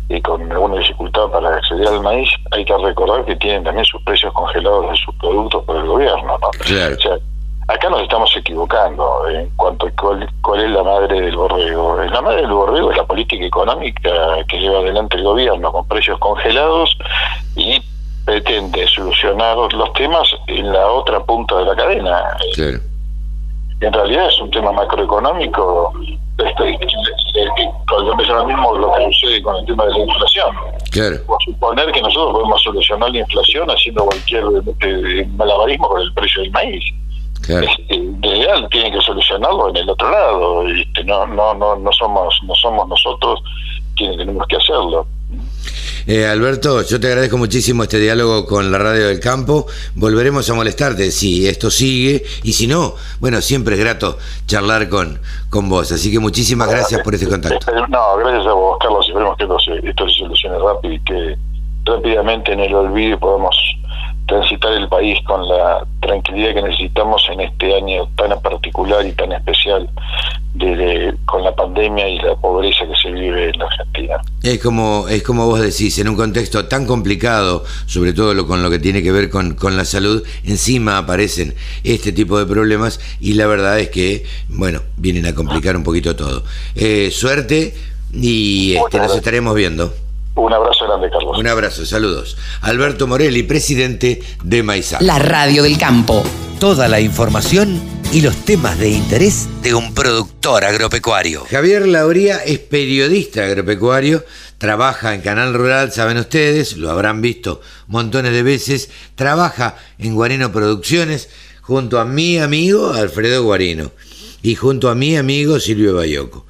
eh, 0.10 0.22
con 0.22 0.52
alguna 0.52 0.78
dificultad 0.78 1.28
para 1.30 1.56
acceder 1.56 1.88
al 1.88 2.02
maíz, 2.02 2.30
hay 2.52 2.64
que 2.64 2.78
recordar 2.78 3.26
que 3.26 3.36
tienen 3.38 3.64
también 3.64 3.86
sus 3.86 4.02
precios 4.04 4.32
congelados 4.34 4.92
de 4.92 4.98
sus 4.98 5.16
productos 5.16 5.64
por 5.66 5.78
el 5.78 5.88
gobierno, 5.88 6.38
¿no? 6.40 6.50
Claro. 6.60 6.96
O 6.96 7.02
sea, 7.02 7.18
acá 7.68 7.90
nos 7.90 8.04
estamos 8.04 8.36
equivocando 8.38 9.28
en 9.28 9.50
cuanto 9.56 9.88
a 9.88 9.92
cuál, 10.00 10.30
cuál, 10.44 10.64
es 10.64 10.70
la 10.70 10.84
madre 10.84 11.20
del 11.20 11.36
borrego. 11.36 12.04
La 12.04 12.22
madre 12.22 12.42
del 12.42 12.52
borrego 12.52 12.92
es 12.92 12.98
la 12.98 13.06
política 13.06 13.44
económica 13.44 14.12
que 14.48 14.60
lleva 14.60 14.80
adelante 14.80 15.18
el 15.18 15.24
gobierno 15.24 15.72
con 15.72 15.88
precios 15.88 16.20
congelados 16.20 16.96
y 17.56 17.82
pretende 18.24 18.88
solucionar 18.88 19.58
los 19.74 19.94
temas 19.94 20.30
en 20.46 20.72
la 20.72 20.86
otra 20.86 21.20
punta 21.24 21.58
de 21.58 21.66
la 21.66 21.76
cadena. 21.76 22.38
Claro 22.54 22.89
en 23.82 23.94
realidad 23.94 24.28
es 24.28 24.40
un 24.40 24.52
tema 24.52 24.72
macroeconómico. 24.72 25.94
Este, 26.38 26.70
es 26.72 28.28
lo 28.28 28.46
mismo 28.46 28.78
lo 28.78 28.94
que 28.94 29.14
sucede 29.14 29.42
con 29.42 29.56
el 29.58 29.66
tema 29.66 29.86
de 29.86 29.92
la 29.92 30.00
inflación. 30.00 30.56
Claro. 30.92 31.18
suponer 31.46 31.92
que 31.92 32.02
nosotros 32.02 32.34
podemos 32.34 32.62
solucionar 32.62 33.12
la 33.12 33.20
inflación 33.20 33.70
haciendo 33.70 34.06
cualquier 34.06 34.44
eh, 34.82 35.28
malabarismo 35.36 35.88
con 35.90 36.02
el 36.02 36.14
precio 36.14 36.42
del 36.42 36.52
maíz. 36.52 36.84
Claro. 37.42 37.68
Este, 37.68 38.00
de 38.00 38.28
ideal 38.28 38.68
tienen 38.72 38.94
que 38.94 39.02
solucionarlo 39.02 39.70
en 39.70 39.78
el 39.78 39.90
otro 39.90 40.10
lado. 40.10 40.68
Este, 40.68 41.04
no, 41.04 41.28
no, 41.28 41.54
no, 41.54 41.76
no 41.76 41.92
somos, 41.94 42.40
no 42.46 42.56
somos 42.56 42.88
nosotros 42.88 43.42
quienes 43.96 44.18
tenemos 44.18 44.46
que 44.48 44.56
hacerlo. 44.56 45.06
Eh, 46.08 46.26
Alberto, 46.26 46.82
yo 46.84 47.00
te 47.00 47.08
agradezco 47.08 47.38
muchísimo 47.38 47.84
este 47.84 48.00
diálogo 48.00 48.46
con 48.46 48.72
la 48.72 48.78
Radio 48.78 49.08
del 49.08 49.20
Campo. 49.20 49.68
Volveremos 49.96 50.50
a 50.50 50.54
molestarte 50.54 51.12
si 51.12 51.48
esto 51.48 51.70
sigue 51.70 52.24
y 52.44 52.54
si 52.54 52.68
no, 52.68 52.96
bueno, 53.20 53.42
siempre 53.42 53.76
es 53.76 53.82
grato 53.82 54.18
charlar 54.46 54.90
con, 54.90 55.20
con 55.50 55.70
vos. 55.70 55.92
Así 55.92 56.12
que 56.12 56.20
muchísimas 56.20 56.70
gracias 56.70 57.02
por 57.02 57.14
este 57.14 57.28
contacto. 57.28 57.72
No, 57.90 58.18
gracias 58.18 58.48
a 58.48 58.54
vos, 58.54 58.78
Carlos. 58.80 59.08
Esperemos 59.08 59.38
que 59.38 59.44
esto 59.44 59.60
se, 59.60 59.90
esto 59.90 60.10
se 60.10 60.20
solucione 60.20 60.60
rápido 60.60 60.94
y 60.94 61.00
que 61.02 61.38
rápidamente 61.86 62.54
en 62.54 62.60
el 62.60 62.74
olvido 62.74 63.20
podamos 63.20 63.56
transitar 64.30 64.72
el 64.74 64.88
país 64.88 65.20
con 65.26 65.48
la 65.48 65.86
tranquilidad 66.02 66.54
que 66.54 66.62
necesitamos 66.62 67.22
en 67.32 67.42
este 67.42 67.76
año 67.76 68.08
tan 68.16 68.40
particular 68.42 69.06
y 69.06 69.12
tan 69.14 69.32
especial 69.32 69.90
de, 70.54 71.16
con 71.26 71.44
la 71.44 71.54
pandemia 71.56 72.08
y 72.08 72.20
la 72.20 72.36
pobreza 72.36 72.86
que 72.86 72.96
se 73.02 73.12
vive 73.12 73.50
en 73.50 73.60
la 73.60 73.66
Argentina. 73.66 74.18
Es 74.44 74.60
como, 74.60 75.08
es 75.10 75.24
como 75.24 75.46
vos 75.48 75.60
decís, 75.60 75.98
en 76.00 76.10
un 76.10 76.16
contexto 76.16 76.66
tan 76.66 76.86
complicado, 76.86 77.64
sobre 77.86 78.14
todo 78.14 78.34
lo, 78.34 78.48
con 78.48 78.62
lo 78.62 78.70
que 78.70 78.80
tiene 78.80 79.02
que 79.02 79.12
ver 79.12 79.30
con, 79.30 79.56
con 79.56 79.76
la 79.76 79.86
salud, 79.86 80.24
encima 80.44 80.98
aparecen 80.98 81.56
este 81.84 82.12
tipo 82.12 82.38
de 82.38 82.46
problemas 82.46 83.00
y 83.20 83.34
la 83.34 83.48
verdad 83.48 83.80
es 83.80 83.90
que, 83.90 84.26
bueno, 84.48 84.82
vienen 84.98 85.26
a 85.26 85.34
complicar 85.34 85.76
un 85.76 85.84
poquito 85.84 86.16
todo. 86.16 86.44
Eh, 86.76 87.10
suerte 87.12 87.74
y 88.14 88.76
este, 88.76 88.98
nos 89.00 89.16
estaremos 89.16 89.56
viendo. 89.56 89.94
Un 90.40 90.54
abrazo 90.54 90.86
grande, 90.86 91.10
Carlos. 91.10 91.38
Un 91.38 91.48
abrazo, 91.48 91.86
saludos. 91.86 92.38
Alberto 92.62 93.08
Morelli, 93.08 93.44
presidente 93.44 94.22
de 94.42 94.64
Maizal. 94.64 95.06
La 95.06 95.20
radio 95.20 95.64
del 95.64 95.78
campo. 95.78 96.24
Toda 96.60 96.88
la 96.88 97.02
información 97.02 97.82
y 98.14 98.22
los 98.22 98.38
temas 98.46 98.80
de 98.80 98.90
interés 98.90 99.50
de 99.62 99.74
un 99.74 99.94
productor 99.94 100.64
agropecuario. 100.64 101.44
Javier 101.50 101.86
Lauría 101.88 102.38
es 102.38 102.60
periodista 102.60 103.44
agropecuario, 103.44 104.24
trabaja 104.58 105.14
en 105.14 105.22
Canal 105.22 105.54
Rural, 105.54 105.92
saben 105.92 106.18
ustedes, 106.18 106.78
lo 106.78 106.90
habrán 106.90 107.22
visto 107.22 107.60
montones 107.88 108.32
de 108.32 108.44
veces, 108.44 108.90
trabaja 109.16 109.76
en 109.98 110.16
Guarino 110.16 110.54
Producciones 110.54 111.30
junto 111.62 112.00
a 112.00 112.06
mi 112.06 112.40
amigo 112.40 112.94
Alfredo 112.94 113.44
Guarino 113.44 113.92
y 114.42 114.56
junto 114.56 114.90
a 114.90 114.96
mi 114.96 115.18
amigo 115.18 115.60
Silvio 115.60 115.96
Bayoco. 115.96 116.46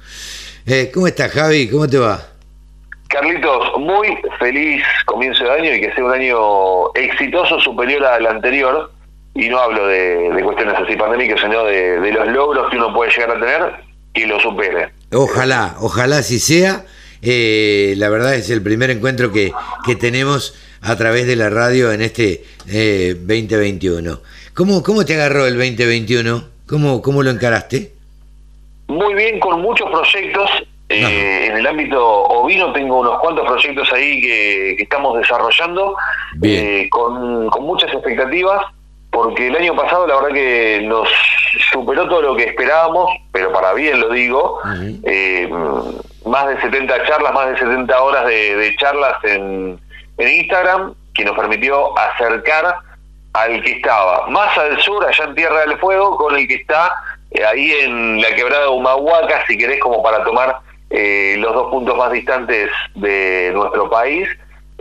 Eh, 0.64 0.90
¿Cómo 0.94 1.08
estás, 1.08 1.32
Javi? 1.32 1.68
¿Cómo 1.68 1.88
te 1.88 1.98
va? 1.98 2.29
Carlitos, 3.10 3.72
muy 3.80 4.16
feliz 4.38 4.84
comienzo 5.04 5.42
de 5.42 5.50
año 5.50 5.74
y 5.74 5.80
que 5.80 5.92
sea 5.92 6.04
un 6.04 6.12
año 6.12 6.94
exitoso, 6.94 7.58
superior 7.58 8.04
al 8.04 8.24
anterior. 8.24 8.92
Y 9.34 9.48
no 9.48 9.58
hablo 9.58 9.86
de, 9.88 10.40
cuestiones 10.44 10.76
así 10.76 10.94
pandémicas, 10.96 11.40
sino 11.40 11.64
de, 11.64 12.12
los 12.12 12.28
logros 12.28 12.70
que 12.70 12.76
uno 12.76 12.94
puede 12.94 13.10
llegar 13.10 13.32
a 13.32 13.40
tener 13.40 13.74
y 14.14 14.26
lo 14.26 14.38
supere. 14.38 14.90
Ojalá, 15.12 15.74
ojalá 15.80 16.18
así 16.18 16.38
sea. 16.38 16.84
Eh, 17.20 17.94
la 17.96 18.08
verdad 18.10 18.36
es 18.36 18.48
el 18.48 18.62
primer 18.62 18.90
encuentro 18.90 19.32
que, 19.32 19.52
que 19.84 19.96
tenemos 19.96 20.54
a 20.80 20.96
través 20.96 21.26
de 21.26 21.34
la 21.34 21.50
radio 21.50 21.92
en 21.92 22.02
este 22.02 22.44
eh, 22.68 23.14
2021. 23.18 24.20
¿Cómo, 24.54 24.84
¿Cómo 24.84 25.04
te 25.04 25.14
agarró 25.14 25.46
el 25.46 25.54
2021? 25.54 26.44
¿Cómo, 26.68 27.02
¿Cómo 27.02 27.24
lo 27.24 27.30
encaraste? 27.30 27.92
Muy 28.86 29.14
bien, 29.14 29.40
con 29.40 29.60
muchos 29.60 29.90
proyectos 29.90 30.48
eh, 30.92 31.46
en 31.46 31.56
el 31.56 31.66
ámbito 31.68 32.04
ovino 32.04 32.72
tengo 32.72 32.98
unos 32.98 33.20
cuantos 33.20 33.46
proyectos 33.46 33.92
ahí 33.92 34.20
que, 34.20 34.72
estamos 34.72 35.16
desarrollando 35.18 35.96
eh, 36.42 36.88
con, 36.90 37.46
muchas 37.60 37.92
expectativas, 37.92 38.60
porque 39.12 39.46
el 39.46 39.56
año 39.56 39.76
pasado 39.76 40.08
la 40.08 40.16
verdad 40.16 40.34
que 40.34 40.82
nos 40.84 41.08
superó 41.70 42.08
todo 42.08 42.22
lo 42.22 42.36
que 42.36 42.48
esperábamos, 42.48 43.08
pero 43.30 43.52
para 43.52 43.72
bien 43.72 44.00
lo 44.00 44.10
digo, 44.10 44.58
eh, 45.04 45.48
más 46.26 46.48
de 46.48 46.60
70 46.60 47.06
charlas, 47.06 47.34
más 47.34 47.50
de 47.50 47.58
70 47.58 48.02
horas 48.02 48.26
de, 48.26 48.74
charlas 48.76 49.14
en, 49.22 49.78
en 50.18 50.28
Instagram, 50.28 50.94
que 51.14 51.24
nos 51.24 51.36
permitió 51.36 51.96
acercar 51.96 52.78
al 53.34 53.62
que 53.62 53.72
estaba 53.72 54.26
más 54.26 54.58
al 54.58 54.80
sur, 54.80 55.06
allá 55.06 55.24
en 55.24 55.36
Tierra 55.36 55.60
del 55.60 55.78
Fuego, 55.78 56.16
con 56.16 56.34
el 56.34 56.48
que 56.48 56.54
está 56.54 56.92
ahí 57.48 57.70
en 57.80 58.20
la 58.20 58.34
quebrada 58.34 58.64
de 58.64 58.70
Humahuaca, 58.70 59.44
si 59.46 59.56
querés, 59.56 59.78
como 59.78 60.02
para 60.02 60.24
tomar 60.24 60.68
eh, 60.90 61.36
los 61.38 61.54
dos 61.54 61.70
puntos 61.70 61.96
más 61.96 62.10
distantes 62.10 62.68
de 62.96 63.52
nuestro 63.54 63.88
país 63.88 64.28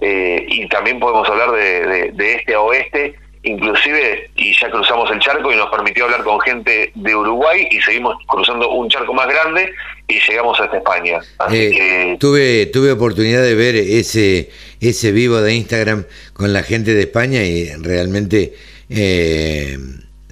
eh, 0.01 0.43
y 0.49 0.67
también 0.67 0.99
podemos 0.99 1.29
hablar 1.29 1.51
de, 1.51 2.33
este 2.35 2.55
a 2.55 2.61
oeste, 2.61 3.13
inclusive, 3.43 4.31
y 4.35 4.59
ya 4.59 4.71
cruzamos 4.71 5.11
el 5.11 5.19
charco 5.19 5.51
y 5.51 5.55
nos 5.55 5.69
permitió 5.69 6.05
hablar 6.05 6.23
con 6.23 6.39
gente 6.41 6.91
de 6.95 7.15
Uruguay 7.15 7.67
y 7.69 7.79
seguimos 7.81 8.15
cruzando 8.25 8.71
un 8.71 8.89
charco 8.89 9.13
más 9.13 9.27
grande 9.27 9.71
y 10.07 10.19
llegamos 10.19 10.59
hasta 10.59 10.77
España. 10.77 11.19
Eh, 11.51 12.17
tuve, 12.19 12.65
tuve 12.67 12.91
oportunidad 12.91 13.43
de 13.43 13.53
ver 13.53 13.75
ese, 13.75 14.49
ese 14.81 15.11
vivo 15.11 15.41
de 15.41 15.53
Instagram 15.53 16.05
con 16.33 16.53
la 16.53 16.63
gente 16.63 16.95
de 16.95 17.01
España 17.01 17.43
y 17.43 17.69
realmente 17.75 18.53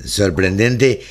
sorprendente, 0.04 1.02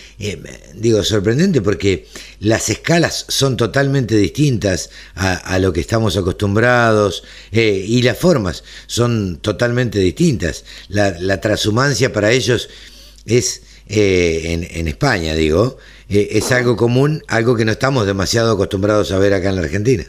digo 0.74 1.04
sorprendente 1.04 1.60
porque 1.60 2.06
las 2.40 2.68
escalas 2.68 3.24
son 3.28 3.56
totalmente 3.56 4.14
distintas 4.16 4.90
a, 5.14 5.58
lo 5.58 5.72
que 5.72 5.80
estamos 5.80 6.16
acostumbrados 6.16 7.24
eh, 7.52 7.84
y 7.86 8.02
las 8.02 8.18
formas 8.18 8.64
son 8.86 9.38
totalmente 9.38 9.98
distintas. 9.98 10.64
La, 10.88 11.14
la 11.18 11.40
transhumancia 11.40 12.12
para 12.12 12.30
ellos 12.30 12.68
es, 13.26 13.82
eh, 13.88 14.68
en, 14.74 14.88
España 14.88 15.34
digo, 15.34 15.78
es 16.08 16.52
algo 16.52 16.76
común, 16.76 17.22
algo 17.28 17.56
que 17.56 17.64
no 17.64 17.72
estamos 17.72 18.06
demasiado 18.06 18.52
acostumbrados 18.52 19.12
a 19.12 19.18
ver 19.18 19.34
acá 19.34 19.48
en 19.48 19.56
la 19.56 19.62
Argentina. 19.62 20.04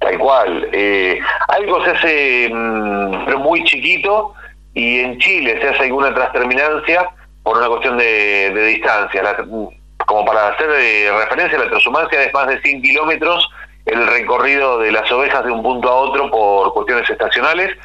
Tal 0.00 0.18
cual. 0.18 0.68
hay 0.72 1.20
Chalco 1.62 1.84
se 1.84 1.90
hace, 1.90 2.48
mm, 2.52 3.24
pero 3.24 3.38
muy 3.38 3.62
chiquito, 3.64 4.34
y 4.74 5.00
en 5.00 5.18
Chile 5.18 5.58
se 5.60 5.68
hace 5.68 5.84
alguna 5.84 6.12
transterminancia 6.14 7.08
por 7.42 7.58
una 7.58 7.68
cuestión 7.68 7.98
de, 7.98 8.66
distancia. 8.68 9.22
Como 10.06 10.24
para 10.24 10.48
hacer 10.48 10.68
eh, 10.70 11.10
referencia, 11.16 11.58
la 11.58 11.68
transhumancia 11.68 12.22
es 12.22 12.32
más 12.34 12.48
de 12.48 12.60
100 12.60 12.82
kilómetros 12.82 13.48
el 13.84 14.06
recorrido 14.06 14.78
de 14.78 14.92
las 14.92 15.10
ovejas 15.10 15.44
de 15.44 15.50
un 15.50 15.62
punto 15.62 15.88
a 15.88 15.94
otro 15.94 16.30
por 16.30 16.72
cuestiones 16.72 17.08
estacionales 17.10 17.76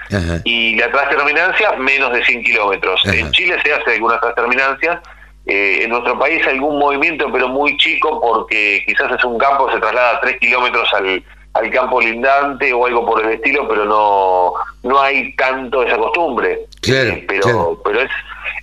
y 0.44 0.76
la 0.76 0.92
transterminancia 0.92 1.72
menos 1.74 2.14
de 2.14 2.24
100 2.24 2.44
kilómetros. 2.44 3.02
En 3.06 3.32
Chile 3.32 3.58
se 3.64 3.74
hace 3.74 3.94
algunas 3.94 4.22
transterminancias, 4.22 5.00
eh, 5.48 5.80
en 5.84 5.90
nuestro 5.90 6.20
país 6.20 6.46
algún 6.46 6.78
movimiento 6.78 7.32
pero 7.32 7.48
muy 7.48 7.78
chico 7.78 8.20
porque 8.20 8.84
quizás 8.86 9.12
es 9.14 9.24
un 9.24 9.38
campo 9.38 9.72
se 9.72 9.80
traslada 9.80 10.20
3 10.20 10.40
kilómetros 10.40 10.94
al, 10.94 11.24
al 11.54 11.70
campo 11.72 12.02
lindante 12.02 12.74
o 12.74 12.86
algo 12.86 13.06
por 13.06 13.26
el 13.26 13.32
estilo, 13.32 13.68
pero 13.68 13.86
no 13.86 14.54
no 14.84 15.02
hay 15.02 15.34
tanto 15.36 15.84
esa 15.84 15.98
costumbre. 15.98 16.66
Eh, 16.88 17.26
pero 17.28 17.82
pero 17.84 18.02
es 18.02 18.12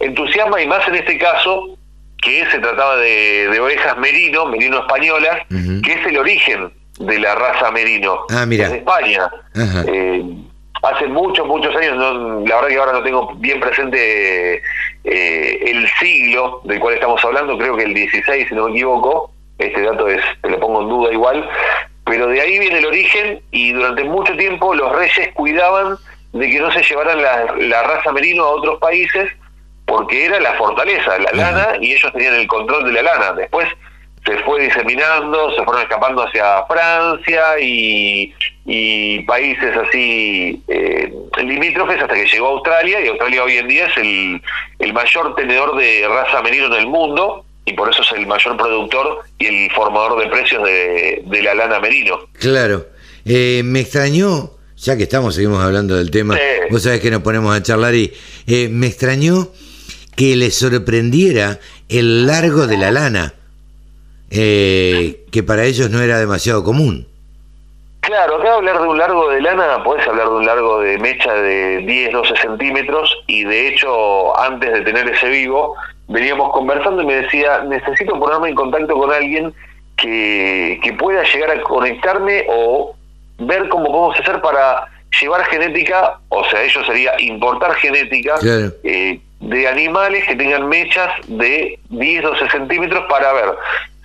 entusiasma 0.00 0.60
y 0.60 0.68
más 0.68 0.86
en 0.86 0.96
este 0.96 1.18
caso 1.18 1.76
que 2.24 2.46
se 2.50 2.58
trataba 2.58 2.96
de, 2.96 3.58
ovejas 3.60 3.96
merino, 3.98 4.46
merino 4.46 4.78
españolas, 4.78 5.46
que 5.48 5.92
es 5.92 6.06
el 6.06 6.18
origen 6.18 6.72
de 6.98 7.18
la 7.18 7.34
raza 7.34 7.70
merino. 7.70 8.20
Ah, 8.30 8.46
mira. 8.46 8.68
De 8.68 8.78
España. 8.78 9.30
Eh, 9.86 10.24
hace 10.82 11.06
muchos, 11.06 11.46
muchos 11.46 11.74
años, 11.76 11.96
la 12.48 12.56
verdad 12.56 12.68
que 12.68 12.78
ahora 12.78 12.92
no 12.92 13.02
tengo 13.02 13.34
bien 13.36 13.60
presente 13.60 14.62
eh, 15.04 15.58
el 15.66 15.88
siglo 15.98 16.60
del 16.64 16.80
cual 16.80 16.94
estamos 16.94 17.24
hablando, 17.24 17.58
creo 17.58 17.76
que 17.76 17.84
el 17.84 17.94
16, 17.94 18.48
si 18.48 18.54
no 18.54 18.66
me 18.66 18.72
equivoco, 18.72 19.32
este 19.58 19.82
dato 19.82 20.08
es, 20.08 20.22
te 20.42 20.50
lo 20.50 20.58
pongo 20.58 20.82
en 20.82 20.88
duda 20.88 21.12
igual, 21.12 21.48
pero 22.04 22.26
de 22.26 22.40
ahí 22.40 22.58
viene 22.58 22.78
el 22.78 22.86
origen 22.86 23.40
y 23.50 23.72
durante 23.72 24.04
mucho 24.04 24.36
tiempo 24.36 24.74
los 24.74 24.92
reyes 24.94 25.32
cuidaban 25.34 25.96
de 26.32 26.50
que 26.50 26.60
no 26.60 26.70
se 26.72 26.82
llevaran 26.82 27.22
la, 27.22 27.82
raza 27.82 28.12
merino 28.12 28.44
a 28.44 28.50
otros 28.50 28.78
países 28.78 29.30
porque 29.86 30.26
era 30.26 30.40
la 30.40 30.54
fortaleza, 30.54 31.18
la 31.18 31.32
lana, 31.32 31.68
y 31.80 31.92
ellos 31.92 32.12
tenían 32.12 32.34
el 32.34 32.46
control 32.46 32.84
de 32.84 32.92
la 32.92 33.02
lana. 33.02 33.32
Después 33.32 33.68
se 34.24 34.38
fue 34.38 34.62
diseminando, 34.62 35.54
se 35.54 35.62
fueron 35.64 35.82
escapando 35.82 36.22
hacia 36.22 36.64
Francia 36.66 37.42
y, 37.60 38.32
países 39.26 39.76
así 39.76 40.62
eh, 40.68 41.12
limítrofes 41.38 42.00
hasta 42.00 42.14
que 42.14 42.26
llegó 42.26 42.46
a 42.46 42.50
Australia 42.50 43.00
y 43.00 43.08
Australia 43.08 43.44
hoy 43.44 43.56
en 43.56 43.68
día 43.68 43.86
es 43.86 43.96
el, 43.96 44.42
el 44.78 44.92
mayor 44.92 45.34
tenedor 45.34 45.76
de 45.76 46.06
raza 46.08 46.42
merino 46.42 46.66
en 46.66 46.74
el 46.74 46.86
mundo 46.86 47.44
y 47.64 47.72
por 47.72 47.90
eso 47.90 48.02
es 48.02 48.12
el 48.12 48.26
mayor 48.26 48.56
productor 48.56 49.20
y 49.38 49.46
el 49.46 49.70
formador 49.72 50.20
de 50.20 50.28
precios 50.28 50.62
de, 50.62 51.42
la 51.42 51.54
lana 51.54 51.80
merino. 51.80 52.18
Claro, 52.38 52.86
eh, 53.24 53.62
me 53.64 53.80
extrañó, 53.80 54.50
ya 54.76 54.96
que 54.96 55.04
estamos, 55.04 55.34
seguimos 55.34 55.62
hablando 55.62 55.96
del 55.96 56.10
tema, 56.10 56.38
vos 56.70 56.82
sabés 56.82 57.00
que 57.00 57.10
nos 57.10 57.22
ponemos 57.22 57.54
a 57.54 57.62
charlar 57.62 57.94
y 57.94 58.12
eh, 58.46 58.68
me 58.70 58.86
extrañó 58.86 59.48
que 60.16 60.36
le 60.36 60.50
sorprendiera 60.50 61.58
el 61.88 62.26
largo 62.26 62.66
de 62.66 62.76
la 62.78 62.90
lana 62.90 63.34
eh, 64.30 65.24
que 65.30 65.42
para 65.42 65.64
ellos 65.64 65.90
no 65.90 66.00
era 66.02 66.18
demasiado 66.18 66.64
común. 66.64 67.06
Claro, 68.00 68.36
acá 68.36 68.54
hablar 68.54 68.82
de 68.82 68.88
un 68.88 68.98
largo 68.98 69.30
de 69.30 69.40
lana, 69.40 69.82
puedes 69.82 70.06
hablar 70.06 70.28
de 70.28 70.34
un 70.34 70.44
largo 70.44 70.80
de 70.80 70.98
mecha 70.98 71.32
de 71.32 71.78
10, 71.78 72.12
12 72.12 72.36
centímetros 72.36 73.16
y 73.26 73.44
de 73.44 73.68
hecho 73.68 74.38
antes 74.38 74.72
de 74.72 74.80
tener 74.82 75.08
ese 75.08 75.28
vivo 75.28 75.74
veníamos 76.08 76.52
conversando 76.52 77.02
y 77.02 77.06
me 77.06 77.14
decía, 77.22 77.62
necesito 77.62 78.18
ponerme 78.18 78.50
en 78.50 78.54
contacto 78.54 78.94
con 78.94 79.10
alguien 79.10 79.54
que, 79.96 80.80
que 80.82 80.92
pueda 80.94 81.22
llegar 81.22 81.50
a 81.52 81.62
conectarme 81.62 82.44
o 82.48 82.94
ver 83.38 83.68
cómo 83.68 83.86
podemos 83.86 84.20
hacer 84.20 84.40
para 84.42 84.88
llevar 85.20 85.44
genética, 85.46 86.18
o 86.28 86.44
sea, 86.44 86.62
ello 86.62 86.84
sería 86.84 87.20
importar 87.20 87.74
genética 87.74 88.36
eh, 88.42 89.20
de 89.40 89.68
animales 89.68 90.24
que 90.24 90.36
tengan 90.36 90.68
mechas 90.68 91.10
de 91.26 91.78
10, 91.90 92.22
12 92.22 92.50
centímetros 92.50 93.04
para 93.08 93.32
ver 93.32 93.54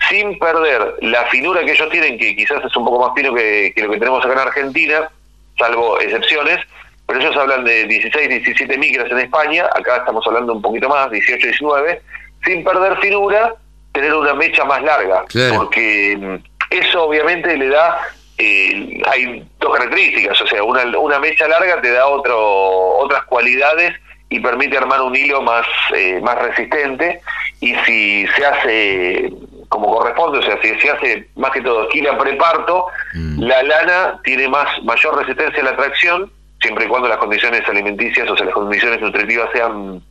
sin 0.08 0.40
perder 0.40 0.96
la 1.02 1.26
finura 1.26 1.64
que 1.64 1.74
ellos 1.74 1.90
tienen, 1.90 2.18
que 2.18 2.36
quizás 2.36 2.64
es 2.64 2.76
un 2.76 2.86
poco 2.86 3.06
más 3.06 3.12
fino 3.16 3.34
que, 3.34 3.74
lo 3.76 3.92
que 3.92 4.00
tenemos 4.00 4.24
acá 4.24 4.34
en 4.34 4.40
Argentina, 4.40 5.10
salvo 5.58 6.00
excepciones, 6.00 6.58
pero 7.06 7.20
ellos 7.20 7.36
hablan 7.36 7.64
de 7.64 7.86
16, 7.86 8.30
17 8.30 8.78
micras 8.78 9.12
en 9.12 9.20
España, 9.20 9.66
acá 9.76 9.98
estamos 9.98 10.26
hablando 10.26 10.54
un 10.54 10.62
poquito 10.62 10.88
más, 10.90 11.12
18, 11.12 11.48
19, 11.48 12.02
sin 12.46 12.64
perder 12.64 12.98
finura, 13.00 13.54
tener 13.92 14.14
una 14.14 14.34
mecha 14.34 14.64
más 14.64 14.82
larga, 14.82 15.26
porque 15.56 16.18
mm, 16.18 16.36
eso 16.72 17.04
obviamente 17.04 17.58
le 17.58 17.68
da, 17.68 18.00
eh, 18.40 19.02
hay 19.06 19.46
dos 19.60 19.76
características, 19.76 20.42
o 20.42 20.48
sea, 20.48 20.64
una, 20.64 20.84
una 20.98 21.20
mecha 21.20 21.48
larga 21.48 21.82
te 21.82 21.92
da 21.92 22.08
otro, 22.08 22.98
otras 22.98 23.24
cualidades 23.26 23.94
y 24.30 24.40
permite 24.40 24.78
armar 24.78 25.02
un 25.02 25.16
hilo 25.16 25.42
más, 25.42 25.66
eh, 25.94 26.20
más 26.22 26.38
resistente, 26.40 27.20
y 27.60 27.76
si 27.86 28.28
se 28.28 28.46
hace 28.46 29.34
como 29.68 29.96
corresponde, 29.96 30.40
o 30.40 30.42
sea, 30.42 30.60
si 30.62 30.74
se 30.80 30.90
hace 30.90 31.28
más 31.36 31.52
que 31.52 31.62
todo 31.62 31.84
esquina 31.84 32.18
preparto, 32.18 32.88
mm. 33.14 33.42
la 33.42 33.62
lana 33.62 34.20
tiene 34.24 34.48
más 34.48 34.68
mayor 34.84 35.18
resistencia 35.18 35.62
a 35.62 35.66
la 35.66 35.78
tracción, 35.78 36.32
siempre 36.62 36.86
y 36.86 36.88
cuando 36.88 37.08
las 37.08 37.18
condiciones 37.18 37.68
alimenticias, 37.68 38.30
o 38.30 38.36
sea, 38.36 38.48
las 38.48 38.56
condiciones 38.56 39.00
nutritivas 39.00 39.50
sean, 39.54 40.02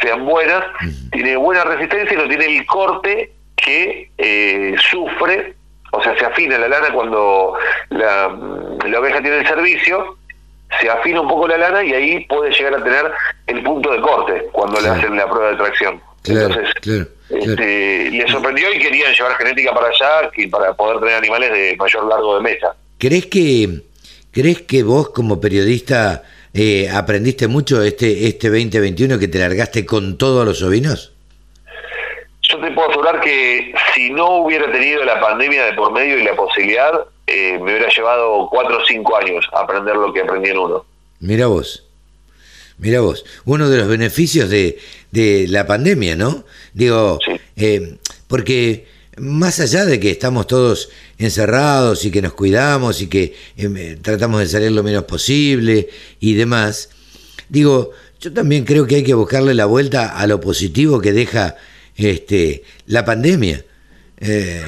sean 0.00 0.24
buenas, 0.24 0.64
mm. 0.80 1.10
tiene 1.10 1.36
buena 1.36 1.64
resistencia 1.64 2.14
y 2.14 2.16
no 2.16 2.28
tiene 2.28 2.46
el 2.46 2.66
corte 2.66 3.32
que 3.56 4.10
eh, 4.18 4.76
sufre, 4.90 5.54
o 5.98 6.02
sea, 6.02 6.16
se 6.16 6.24
afina 6.24 6.58
la 6.58 6.68
lana 6.68 6.92
cuando 6.92 7.54
la, 7.90 8.30
la 8.86 9.00
oveja 9.00 9.20
tiene 9.20 9.38
el 9.38 9.46
servicio, 9.46 10.16
se 10.80 10.88
afina 10.88 11.20
un 11.20 11.28
poco 11.28 11.48
la 11.48 11.58
lana 11.58 11.82
y 11.82 11.92
ahí 11.92 12.24
puede 12.26 12.52
llegar 12.52 12.74
a 12.74 12.84
tener 12.84 13.10
el 13.46 13.62
punto 13.62 13.90
de 13.90 14.00
corte 14.00 14.46
cuando 14.52 14.80
le 14.80 14.88
hacen 14.88 15.16
la 15.16 15.28
prueba 15.28 15.50
de 15.50 15.56
tracción. 15.56 16.00
Entonces, 16.24 16.68
este, 17.30 18.10
le 18.10 18.28
sorprendió 18.28 18.72
y 18.72 18.78
querían 18.78 19.12
llevar 19.12 19.36
genética 19.36 19.72
para 19.74 19.88
allá 19.88 20.30
para 20.50 20.74
poder 20.74 21.00
tener 21.00 21.14
animales 21.16 21.52
de 21.52 21.76
mayor 21.76 22.04
largo 22.06 22.36
de 22.36 22.42
mesa. 22.42 22.74
¿Crees 22.98 23.26
que, 23.26 23.80
crees 24.30 24.62
que 24.62 24.82
vos 24.82 25.10
como 25.10 25.40
periodista 25.40 26.22
eh, 26.54 26.88
aprendiste 26.92 27.48
mucho 27.48 27.82
este, 27.82 28.26
este 28.28 28.48
2021 28.48 29.18
que 29.18 29.28
te 29.28 29.38
largaste 29.38 29.86
con 29.86 30.18
todos 30.18 30.44
los 30.44 30.62
ovinos? 30.62 31.12
Yo 32.48 32.58
te 32.60 32.70
puedo 32.70 32.88
asegurar 32.88 33.20
que 33.20 33.74
si 33.94 34.10
no 34.10 34.38
hubiera 34.38 34.70
tenido 34.72 35.04
la 35.04 35.20
pandemia 35.20 35.66
de 35.66 35.74
por 35.74 35.92
medio 35.92 36.18
y 36.18 36.24
la 36.24 36.34
posibilidad, 36.34 36.92
eh, 37.26 37.58
me 37.58 37.72
hubiera 37.72 37.88
llevado 37.90 38.48
cuatro 38.50 38.78
o 38.78 38.84
cinco 38.86 39.16
años 39.16 39.46
aprender 39.52 39.96
lo 39.96 40.12
que 40.12 40.22
aprendí 40.22 40.48
en 40.50 40.58
uno. 40.58 40.84
Mira 41.20 41.46
vos. 41.46 41.84
Mira 42.78 43.00
vos, 43.00 43.24
uno 43.44 43.68
de 43.68 43.76
los 43.76 43.88
beneficios 43.88 44.48
de, 44.48 44.78
de 45.10 45.46
la 45.48 45.66
pandemia, 45.66 46.14
¿no? 46.14 46.44
Digo, 46.72 47.18
eh, 47.56 47.98
porque 48.28 48.86
más 49.16 49.58
allá 49.58 49.84
de 49.84 49.98
que 49.98 50.10
estamos 50.10 50.46
todos 50.46 50.88
encerrados 51.18 52.04
y 52.04 52.12
que 52.12 52.22
nos 52.22 52.34
cuidamos 52.34 53.02
y 53.02 53.08
que 53.08 53.34
eh, 53.56 53.98
tratamos 54.00 54.40
de 54.40 54.46
salir 54.46 54.70
lo 54.70 54.84
menos 54.84 55.04
posible 55.04 55.88
y 56.20 56.34
demás, 56.34 56.90
digo, 57.48 57.90
yo 58.20 58.32
también 58.32 58.64
creo 58.64 58.86
que 58.86 58.96
hay 58.96 59.04
que 59.04 59.14
buscarle 59.14 59.54
la 59.54 59.66
vuelta 59.66 60.16
a 60.16 60.26
lo 60.26 60.40
positivo 60.40 61.00
que 61.00 61.12
deja 61.12 61.56
este 61.98 62.62
la 62.86 63.04
pandemia. 63.04 63.60
Eh, 64.20 64.64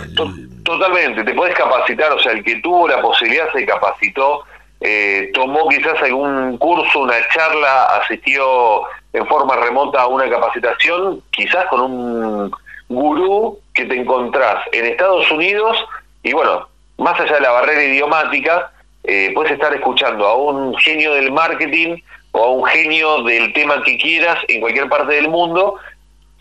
totalmente, 0.65 1.25
te 1.25 1.35
puedes 1.35 1.57
capacitar, 1.57 2.13
o 2.13 2.21
sea, 2.21 2.33
el 2.33 2.45
que 2.45 2.61
tuvo 2.61 2.87
la 2.87 3.01
posibilidad 3.01 3.53
se 3.53 3.65
capacitó 3.67 4.45
eh, 4.81 5.31
tomó 5.35 5.69
quizás 5.69 6.03
algún 6.03 6.57
curso, 6.57 7.01
una 7.01 7.17
charla, 7.35 7.85
asistió 8.03 8.83
en 9.13 9.27
forma 9.27 9.57
remota 9.57 10.01
a 10.01 10.07
una 10.07 10.29
capacitación, 10.31 11.23
quizás 11.31 11.67
con 11.67 11.81
un 11.83 12.51
gurú 12.89 13.59
que 13.75 13.85
te 13.85 13.95
encontrás 13.95 14.65
en 14.73 14.87
Estados 14.87 15.31
Unidos 15.31 15.77
y 16.23 16.33
bueno, 16.33 16.67
más 16.97 17.19
allá 17.21 17.35
de 17.35 17.41
la 17.43 17.51
barrera 17.51 17.85
idiomática, 17.85 18.73
eh, 19.05 19.33
puedes 19.35 19.53
estar 19.53 19.75
escuchando 19.75 20.27
a 20.27 20.37
un 20.37 20.75
genio 20.79 21.13
del 21.13 21.31
marketing 21.31 21.97
o 22.33 22.43
a 22.43 22.51
un 22.51 22.65
genio 22.65 23.23
del 23.23 23.53
tema 23.53 23.83
que 23.83 23.99
quieras 23.99 24.39
en 24.49 24.61
cualquier 24.61 24.89
parte 24.89 25.15
del 25.15 25.29
mundo, 25.29 25.77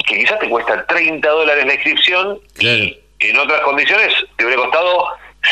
que 0.05 0.17
quizás 0.19 0.39
te 0.39 0.49
cuesta 0.49 0.85
30 0.85 1.27
dólares 1.29 1.65
la 1.65 1.73
inscripción 1.73 2.39
y 2.59 2.99
en 3.19 3.37
otras 3.37 3.61
condiciones 3.61 4.13
te 4.37 4.45
hubiera 4.45 4.61
costado 4.61 5.05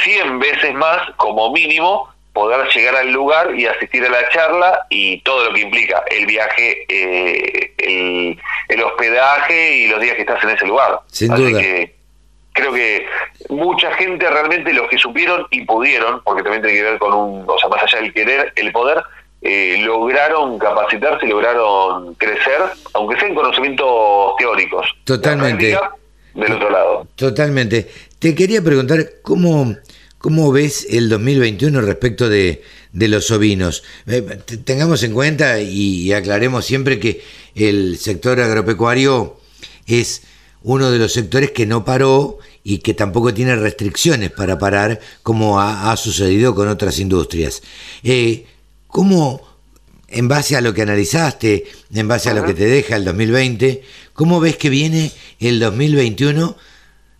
100 0.03 0.39
veces 0.39 0.73
más 0.73 1.10
como 1.17 1.51
mínimo 1.51 2.10
poder 2.33 2.67
llegar 2.69 2.95
al 2.95 3.12
lugar 3.12 3.55
y 3.55 3.65
asistir 3.65 4.05
a 4.05 4.10
la 4.10 4.29
charla 4.29 4.86
y 4.89 5.21
todo 5.21 5.45
lo 5.45 5.53
que 5.53 5.62
implica 5.62 6.03
el 6.12 6.27
viaje, 6.27 6.86
eh, 6.88 8.38
el, 8.69 8.83
hospedaje 8.83 9.77
y 9.77 9.88
los 9.88 9.99
días 9.99 10.15
que 10.15 10.21
estás 10.21 10.43
en 10.43 10.51
ese 10.51 10.67
lugar. 10.67 10.99
Sin 11.07 11.31
Así 11.31 11.51
que 11.53 11.95
creo 12.53 12.73
que 12.73 13.07
mucha 13.49 13.91
gente 13.95 14.29
realmente 14.29 14.71
los 14.71 14.88
que 14.88 14.99
supieron 14.99 15.47
y 15.49 15.65
pudieron, 15.65 16.21
porque 16.23 16.43
también 16.43 16.62
tiene 16.62 16.77
que 16.77 16.83
ver 16.83 16.99
con 16.99 17.13
un, 17.13 17.45
o 17.47 17.57
sea, 17.57 17.69
más 17.69 17.81
allá 17.81 18.01
del 18.01 18.13
querer, 18.13 18.53
el 18.55 18.71
poder, 18.71 19.03
eh, 19.41 19.78
lograron 19.80 20.58
capacitarse 20.58 21.28
lograron 21.28 22.15
crecer, 22.15 22.62
aunque 22.93 23.19
sean 23.19 23.36
conocimientos 23.36 24.36
teóricos. 24.38 24.88
Totalmente. 25.04 25.78
Del 26.34 26.54
otro 26.54 26.69
lado. 26.69 27.08
Totalmente. 27.15 27.89
Te 28.19 28.36
quería 28.36 28.62
preguntar 28.62 29.00
cómo 29.23 29.76
¿Cómo 30.19 30.52
ves 30.52 30.88
el 30.89 31.10
2021 31.10 31.80
respecto 31.82 32.28
de, 32.28 32.63
los 32.91 33.30
ovinos? 33.30 33.84
Eh, 34.08 34.23
tengamos 34.65 35.04
en 35.04 35.13
cuenta 35.13 35.62
y, 35.62 36.12
aclaremos 36.12 36.65
siempre 36.65 37.00
que 37.00 37.21
el 37.54 37.97
sector 38.00 38.39
agropecuario 38.41 39.38
es 39.86 40.23
uno 40.63 40.89
de 40.89 40.97
los 40.97 41.13
sectores 41.13 41.52
que 41.52 41.67
no 41.67 41.86
paró 41.86 42.39
y 42.63 42.80
que 42.80 42.95
tampoco 42.95 43.32
tiene 43.32 43.56
restricciones 43.56 44.32
para 44.32 44.58
parar 44.58 45.00
como 45.21 45.62
ha, 45.62 45.95
sucedido 45.97 46.56
con 46.56 46.67
otras 46.67 46.97
industrias. 47.00 47.62
Eh, 48.04 48.47
¿Cómo, 48.88 49.41
en 50.08 50.28
base 50.28 50.56
a 50.56 50.62
lo 50.62 50.73
que 50.73 50.82
analizaste, 50.82 51.65
en 51.93 52.08
base 52.08 52.30
a 52.30 52.34
lo 52.34 52.45
que 52.45 52.54
te 52.54 52.65
deja 52.65 52.95
el 52.95 53.06
2020, 53.06 53.84
cómo 54.13 54.39
ves 54.39 54.58
que 54.58 54.69
viene 54.69 55.12
el 55.39 55.60
2021 55.60 56.56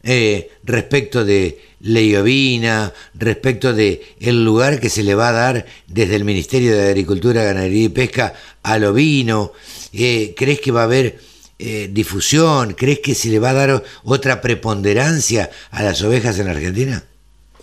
eh, 0.04 0.52
respecto 0.64 1.26
de 1.26 1.62
ley 1.82 2.16
ovina, 2.16 2.94
respecto 3.14 3.74
de 3.74 4.16
el 4.20 4.44
lugar 4.44 4.80
que 4.80 4.90
se 4.90 5.04
le 5.04 5.16
va 5.16 5.30
a 5.30 5.34
dar 5.34 5.66
desde 5.88 6.16
el 6.16 6.24
Ministerio 6.24 6.76
de 6.76 6.88
Agricultura, 6.88 7.44
Ganadería 7.44 7.86
y 7.86 7.90
Pesca 7.90 8.34
al 8.64 8.86
ovino? 8.86 9.52
Eh, 9.92 10.34
¿Crees 10.38 10.62
que 10.62 10.72
va 10.72 10.82
a 10.82 10.86
haber 10.86 11.20
eh, 11.60 11.90
difusión? 11.92 12.74
¿Crees 12.74 13.00
que 13.00 13.16
se 13.16 13.30
le 13.30 13.40
va 13.40 13.50
a 13.50 13.54
dar 13.54 13.84
otra 14.04 14.40
preponderancia 14.40 15.50
a 15.72 15.84
las 15.84 16.02
ovejas 16.02 16.40
en 16.40 16.48
Argentina? 16.48 17.04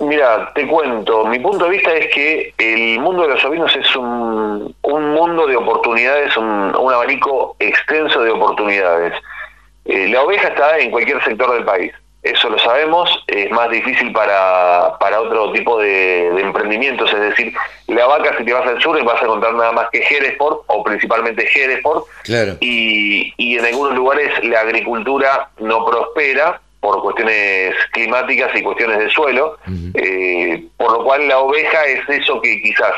Mira, 0.06 0.52
te 0.54 0.66
cuento, 0.66 1.24
mi 1.26 1.38
punto 1.38 1.64
de 1.64 1.70
vista 1.70 1.92
es 1.94 2.12
que 2.14 2.54
el 2.58 3.00
mundo 3.00 3.22
de 3.22 3.28
los 3.28 3.44
ovinos 3.44 3.74
es 3.76 3.96
un, 3.96 4.74
mundo 4.82 5.46
de 5.46 5.56
oportunidades, 5.56 6.36
un, 6.36 6.72
abanico 6.74 7.56
extenso 7.58 8.22
de 8.22 8.30
oportunidades. 8.30 9.14
Eh, 9.84 10.08
la 10.08 10.22
oveja 10.22 10.48
está 10.48 10.78
en 10.78 10.90
cualquier 10.90 11.22
sector 11.24 11.52
del 11.52 11.64
país, 11.64 11.92
eso 12.24 12.48
lo 12.48 12.58
sabemos, 12.58 13.22
es 13.26 13.50
más 13.50 13.68
difícil 13.70 14.10
para, 14.12 14.96
para 14.98 15.20
otro 15.20 15.52
tipo 15.52 15.78
de, 15.78 16.28
emprendimientos, 16.40 17.12
es 17.12 17.20
decir, 17.20 17.52
la 17.88 18.06
vaca 18.06 18.34
si 18.38 18.44
te 18.44 18.52
vas 18.52 18.66
al 18.66 18.80
sur 18.80 19.02
vas 19.04 19.20
a 19.20 19.24
encontrar 19.26 19.54
nada 19.54 19.72
más 19.72 19.88
que 19.90 19.98
Hereford 19.98 20.60
o 20.66 20.82
principalmente 20.82 21.46
Hereford 21.54 22.04
claro. 22.22 22.56
y, 22.60 23.32
y 23.36 23.58
en 23.58 23.66
algunos 23.66 23.94
lugares 23.94 24.32
la 24.42 24.60
agricultura 24.60 25.50
no 25.58 25.84
prospera 25.84 26.62
por 26.84 27.00
cuestiones 27.00 27.74
climáticas 27.92 28.54
y 28.54 28.62
cuestiones 28.62 28.98
de 28.98 29.08
suelo, 29.08 29.56
eh, 29.94 30.66
por 30.76 30.92
lo 30.92 31.02
cual 31.02 31.26
la 31.26 31.38
oveja 31.38 31.82
es 31.86 32.06
eso 32.10 32.42
que 32.42 32.60
quizás, 32.60 32.92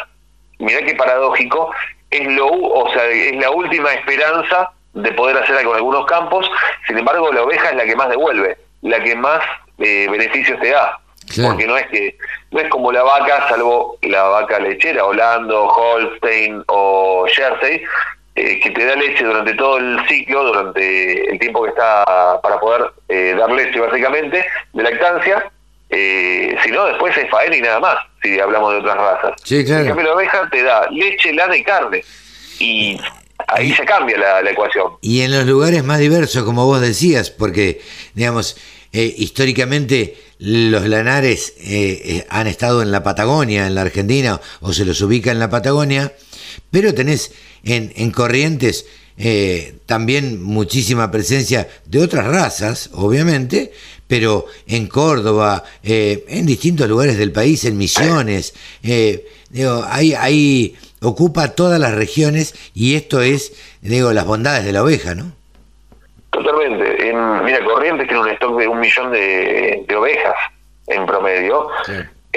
mirá 0.58 0.84
qué 0.84 0.96
paradójico, 0.96 1.70
es 2.10 2.26
lo 2.32 2.48
o 2.48 2.92
sea, 2.92 3.06
es 3.06 3.36
la 3.36 3.48
última 3.52 3.94
esperanza 3.94 4.72
de 4.92 5.12
poder 5.12 5.36
hacer 5.36 5.58
algo 5.58 5.70
en 5.70 5.76
algunos 5.76 6.04
campos, 6.06 6.50
sin 6.88 6.98
embargo 6.98 7.32
la 7.32 7.44
oveja 7.44 7.70
es 7.70 7.76
la 7.76 7.84
que 7.84 7.94
más 7.94 8.08
devuelve, 8.08 8.58
la 8.82 9.00
que 9.00 9.14
más 9.14 9.40
eh, 9.78 10.08
beneficios 10.10 10.58
te 10.58 10.70
da. 10.70 10.98
Porque 11.44 11.66
no 11.66 11.76
es 11.76 11.86
que 11.86 12.16
no 12.50 12.60
es 12.60 12.68
como 12.68 12.90
la 12.90 13.04
vaca, 13.04 13.48
salvo 13.48 13.98
la 14.02 14.22
vaca 14.22 14.58
lechera, 14.58 15.04
Holando, 15.04 15.66
Holstein 15.66 16.64
o 16.66 17.26
Jersey, 17.28 17.82
eh, 18.38 18.60
que 18.60 18.70
te 18.70 18.84
da 18.84 18.94
leche 18.94 19.24
durante 19.24 19.54
todo 19.54 19.78
el 19.78 19.98
ciclo, 20.06 20.44
durante 20.44 21.30
el 21.32 21.38
tiempo 21.38 21.62
que 21.62 21.70
está 21.70 22.38
para 22.42 22.60
poder 22.60 22.82
eh, 23.08 23.34
dar 23.34 23.50
leche 23.50 23.80
básicamente, 23.80 24.44
de 24.74 24.82
lactancia, 24.82 25.50
eh, 25.88 26.54
si 26.62 26.70
no 26.70 26.84
después 26.84 27.16
es 27.16 27.30
faena 27.30 27.56
y 27.56 27.62
nada 27.62 27.80
más, 27.80 27.96
si 28.22 28.38
hablamos 28.38 28.74
de 28.74 28.80
otras 28.80 28.96
razas. 28.98 29.32
Sí, 29.42 29.64
claro. 29.64 29.98
En 29.98 30.04
la 30.04 30.12
oveja 30.12 30.46
te 30.52 30.62
da 30.62 30.86
leche, 30.90 31.32
lana 31.32 31.56
y 31.56 31.62
carne, 31.64 32.04
y 32.58 33.00
ahí 33.48 33.72
se 33.72 33.86
cambia 33.86 34.18
la, 34.18 34.42
la, 34.42 34.50
ecuación. 34.50 34.98
Y 35.00 35.22
en 35.22 35.32
los 35.32 35.46
lugares 35.46 35.82
más 35.82 35.98
diversos, 35.98 36.44
como 36.44 36.66
vos 36.66 36.82
decías, 36.82 37.30
porque, 37.30 37.80
digamos, 38.12 38.58
históricamente 38.92 40.14
los 40.38 40.86
lanares 40.86 41.54
han 42.28 42.48
estado 42.48 42.82
en 42.82 42.92
la 42.92 43.02
Patagonia, 43.02 43.66
en 43.66 43.74
la 43.74 43.80
Argentina, 43.80 44.38
o 44.60 44.74
se 44.74 44.84
los 44.84 45.00
ubica 45.00 45.30
en 45.30 45.38
la 45.38 45.48
Patagonia, 45.48 46.12
pero 46.70 46.92
tenés 46.92 47.32
en, 47.66 48.10
Corrientes 48.10 48.86
eh, 49.18 49.78
también 49.86 50.42
muchísima 50.42 51.10
presencia 51.10 51.68
de 51.84 52.02
otras 52.02 52.26
razas, 52.26 52.90
obviamente, 52.94 53.72
pero 54.06 54.46
en 54.66 54.86
Córdoba, 54.86 55.64
eh, 55.82 56.24
en 56.28 56.46
distintos 56.46 56.88
lugares 56.88 57.18
del 57.18 57.32
país, 57.32 57.64
en 57.64 57.76
Misiones, 57.76 58.54
eh, 58.82 59.26
digo, 59.50 59.84
ahí, 59.88 60.76
ocupa 61.02 61.48
todas 61.48 61.78
las 61.80 61.94
regiones 61.94 62.54
y 62.74 62.94
esto 62.94 63.20
es, 63.20 63.52
digo, 63.80 64.12
las 64.12 64.26
bondades 64.26 64.64
de 64.64 64.72
la 64.72 64.82
oveja, 64.82 65.14
¿no? 65.14 65.32
Totalmente. 66.30 67.08
En, 67.08 67.44
mira, 67.44 67.64
Corrientes 67.64 68.06
tiene 68.06 68.22
un 68.22 68.28
stock 68.30 68.58
de 68.58 68.68
un 68.68 68.80
millón 68.80 69.12
de, 69.12 69.86
ovejas 69.96 70.34
en 70.88 71.06
promedio. 71.06 71.68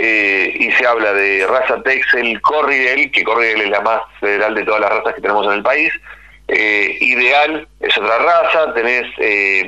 Eh, 0.01 0.55
y 0.57 0.71
se 0.71 0.87
habla 0.87 1.11
de 1.11 1.45
raza 1.45 1.83
Texel 1.83 2.39
Corridel, 2.39 3.11
que 3.11 3.21
Corridel 3.21 3.63
es 3.63 3.69
la 3.69 3.81
más 3.81 3.99
federal 4.21 4.55
de 4.55 4.63
todas 4.63 4.79
las 4.79 4.91
razas 4.91 5.13
que 5.13 5.19
tenemos 5.19 5.45
en 5.47 5.51
el 5.51 5.61
país. 5.61 5.91
Eh, 6.47 6.97
ideal 7.01 7.67
es 7.81 7.97
otra 7.97 8.17
raza, 8.19 8.73
tenés, 8.73 9.07
eh, 9.17 9.65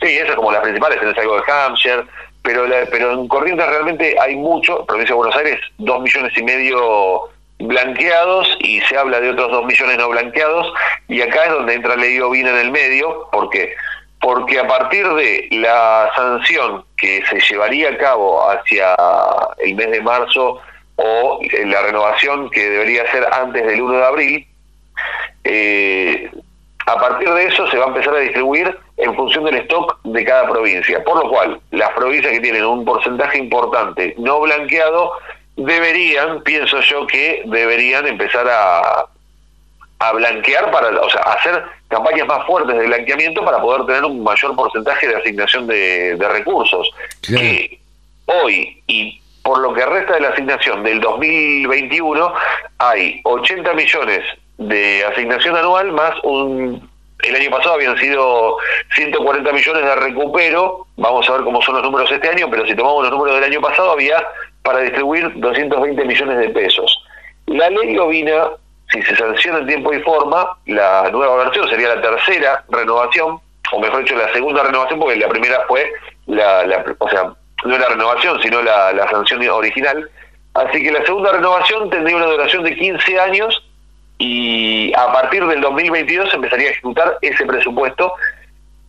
sí, 0.00 0.08
esas 0.08 0.36
como 0.36 0.52
las 0.52 0.62
principales, 0.62 0.98
tenés 1.00 1.18
algo 1.18 1.36
de 1.36 1.52
Hampshire, 1.52 2.04
pero, 2.42 2.64
pero 2.90 3.12
en 3.12 3.28
Corrientes 3.28 3.66
realmente 3.66 4.16
hay 4.18 4.36
mucho, 4.36 4.86
provincia 4.86 5.12
de 5.12 5.18
Buenos 5.18 5.36
Aires, 5.36 5.60
dos 5.76 6.00
millones 6.00 6.32
y 6.34 6.42
medio 6.42 7.28
blanqueados 7.58 8.56
y 8.60 8.80
se 8.80 8.96
habla 8.96 9.20
de 9.20 9.32
otros 9.32 9.52
dos 9.52 9.66
millones 9.66 9.98
no 9.98 10.08
blanqueados 10.08 10.72
y 11.08 11.20
acá 11.20 11.44
es 11.44 11.52
donde 11.52 11.74
entra 11.74 11.94
ley 11.94 12.18
ovina 12.20 12.50
en 12.52 12.56
el 12.56 12.70
medio, 12.70 13.28
porque 13.30 13.74
porque 14.22 14.60
a 14.60 14.68
partir 14.68 15.06
de 15.14 15.48
la 15.50 16.08
sanción 16.14 16.84
que 16.96 17.26
se 17.26 17.40
llevaría 17.40 17.90
a 17.90 17.98
cabo 17.98 18.48
hacia 18.48 18.94
el 19.58 19.74
mes 19.74 19.90
de 19.90 20.00
marzo 20.00 20.60
o 20.94 21.40
la 21.66 21.82
renovación 21.82 22.48
que 22.50 22.70
debería 22.70 23.10
ser 23.10 23.26
antes 23.32 23.66
del 23.66 23.82
1 23.82 23.98
de 23.98 24.04
abril, 24.04 24.46
eh, 25.42 26.30
a 26.86 26.96
partir 27.00 27.28
de 27.30 27.46
eso 27.46 27.68
se 27.68 27.76
va 27.76 27.86
a 27.86 27.88
empezar 27.88 28.14
a 28.14 28.20
distribuir 28.20 28.78
en 28.96 29.12
función 29.16 29.44
del 29.44 29.56
stock 29.56 29.98
de 30.04 30.24
cada 30.24 30.48
provincia, 30.48 31.02
por 31.02 31.24
lo 31.24 31.28
cual 31.28 31.60
las 31.72 31.90
provincias 31.90 32.32
que 32.32 32.40
tienen 32.40 32.64
un 32.64 32.84
porcentaje 32.84 33.38
importante 33.38 34.14
no 34.18 34.38
blanqueado 34.38 35.14
deberían, 35.56 36.42
pienso 36.44 36.78
yo 36.80 37.08
que 37.08 37.42
deberían 37.46 38.06
empezar 38.06 38.48
a, 38.48 39.06
a 39.98 40.12
blanquear 40.12 40.70
para, 40.70 40.88
o 41.00 41.10
sea, 41.10 41.22
hacer 41.22 41.64
campañas 41.92 42.26
más 42.26 42.44
fuertes 42.46 42.76
de 42.76 42.86
blanqueamiento 42.86 43.44
para 43.44 43.60
poder 43.60 43.86
tener 43.86 44.04
un 44.04 44.22
mayor 44.24 44.56
porcentaje 44.56 45.06
de 45.06 45.16
asignación 45.16 45.66
de, 45.66 46.16
recursos. 46.32 46.90
Que 47.20 47.78
hoy 48.26 48.82
y 48.86 49.20
por 49.42 49.58
lo 49.58 49.74
que 49.74 49.84
resta 49.84 50.14
de 50.14 50.20
la 50.20 50.28
asignación 50.28 50.82
del 50.82 51.00
2021 51.00 52.32
hay 52.78 53.20
80 53.24 53.74
millones 53.74 54.20
de 54.58 55.04
asignación 55.04 55.56
anual 55.56 55.92
más 55.92 56.14
un 56.22 56.90
el 57.22 57.36
año 57.36 57.50
pasado 57.50 57.74
habían 57.74 57.96
sido 57.98 58.56
140 58.96 59.52
millones 59.52 59.84
de 59.84 59.94
recupero, 59.94 60.86
vamos 60.96 61.28
a 61.28 61.32
ver 61.34 61.42
cómo 61.42 61.62
son 61.62 61.76
los 61.76 61.84
números 61.84 62.10
este 62.10 62.28
año, 62.28 62.48
pero 62.50 62.66
si 62.66 62.74
tomamos 62.74 63.04
los 63.04 63.12
números 63.12 63.36
del 63.36 63.44
año 63.44 63.60
pasado 63.60 63.92
había 63.92 64.26
para 64.62 64.80
distribuir 64.80 65.30
220 65.36 66.04
millones 66.04 66.38
de 66.38 66.48
pesos. 66.48 67.04
La 67.46 67.70
ley 67.70 67.96
Ovina 67.96 68.50
si 68.92 69.02
se 69.02 69.16
sanciona 69.16 69.58
en 69.58 69.66
tiempo 69.66 69.92
y 69.92 70.00
forma, 70.02 70.56
la 70.66 71.08
nueva 71.10 71.44
versión 71.44 71.68
sería 71.68 71.94
la 71.94 72.02
tercera 72.02 72.64
renovación, 72.68 73.40
o 73.72 73.80
mejor 73.80 74.00
dicho, 74.00 74.16
la 74.16 74.32
segunda 74.32 74.62
renovación, 74.62 75.00
porque 75.00 75.16
la 75.16 75.28
primera 75.28 75.64
fue 75.66 75.90
la, 76.26 76.84
o 76.98 77.08
sea, 77.08 77.32
no 77.64 77.78
la 77.78 77.88
renovación, 77.88 78.40
sino 78.42 78.62
la, 78.62 79.08
sanción 79.10 79.48
original. 79.48 80.10
Así 80.54 80.82
que 80.82 80.92
la 80.92 81.04
segunda 81.06 81.32
renovación 81.32 81.88
tendría 81.88 82.16
una 82.16 82.26
duración 82.26 82.62
de 82.64 82.76
15 82.76 83.20
años 83.20 83.64
y 84.18 84.92
a 84.94 85.10
partir 85.12 85.46
del 85.46 85.62
2022 85.62 86.34
empezaría 86.34 86.68
a 86.68 86.72
ejecutar 86.72 87.18
ese 87.22 87.46
presupuesto 87.46 88.12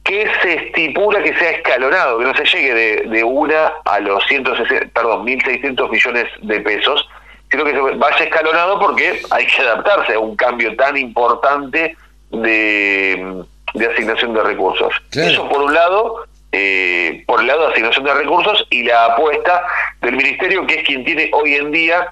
que 0.04 0.30
se 0.42 0.54
estipula 0.66 1.24
que 1.24 1.34
sea 1.38 1.52
escalonado, 1.52 2.20
que 2.20 2.26
no 2.26 2.36
se 2.36 2.44
llegue 2.44 2.74
de, 2.74 3.10
de 3.10 3.24
una 3.24 3.72
a 3.86 4.00
los 4.02 4.22
160, 4.28 4.88
perdón, 4.94 5.26
1.600 5.26 5.90
millones 5.90 6.26
de 6.42 6.60
pesos, 6.60 7.08
creo 7.54 7.66
que 7.66 7.98
vaya 7.98 8.18
escalonado 8.18 8.80
porque 8.80 9.22
hay 9.30 9.46
que 9.46 9.62
adaptarse 9.62 10.14
a 10.14 10.20
un 10.20 10.36
cambio 10.36 10.76
tan 10.76 10.98
importante 10.98 11.96
de, 12.32 13.44
asignación 13.92 14.34
de 14.34 14.44
recursos. 14.44 14.94
Eso 15.12 15.48
por 15.50 15.62
un 15.62 15.74
lado, 15.74 16.26
eh, 16.52 17.24
por 17.28 17.42
el 17.42 17.48
lado 17.48 17.68
de 17.68 17.74
asignación 17.74 18.06
de 18.06 18.14
recursos 18.16 18.66
y 18.72 18.84
la 18.84 19.06
apuesta 19.06 19.64
del 20.02 20.16
ministerio, 20.16 20.66
que 20.66 20.80
es 20.80 20.84
quien 20.84 21.06
tiene 21.06 21.30
hoy 21.34 21.56
en 21.56 21.72
día 21.72 22.12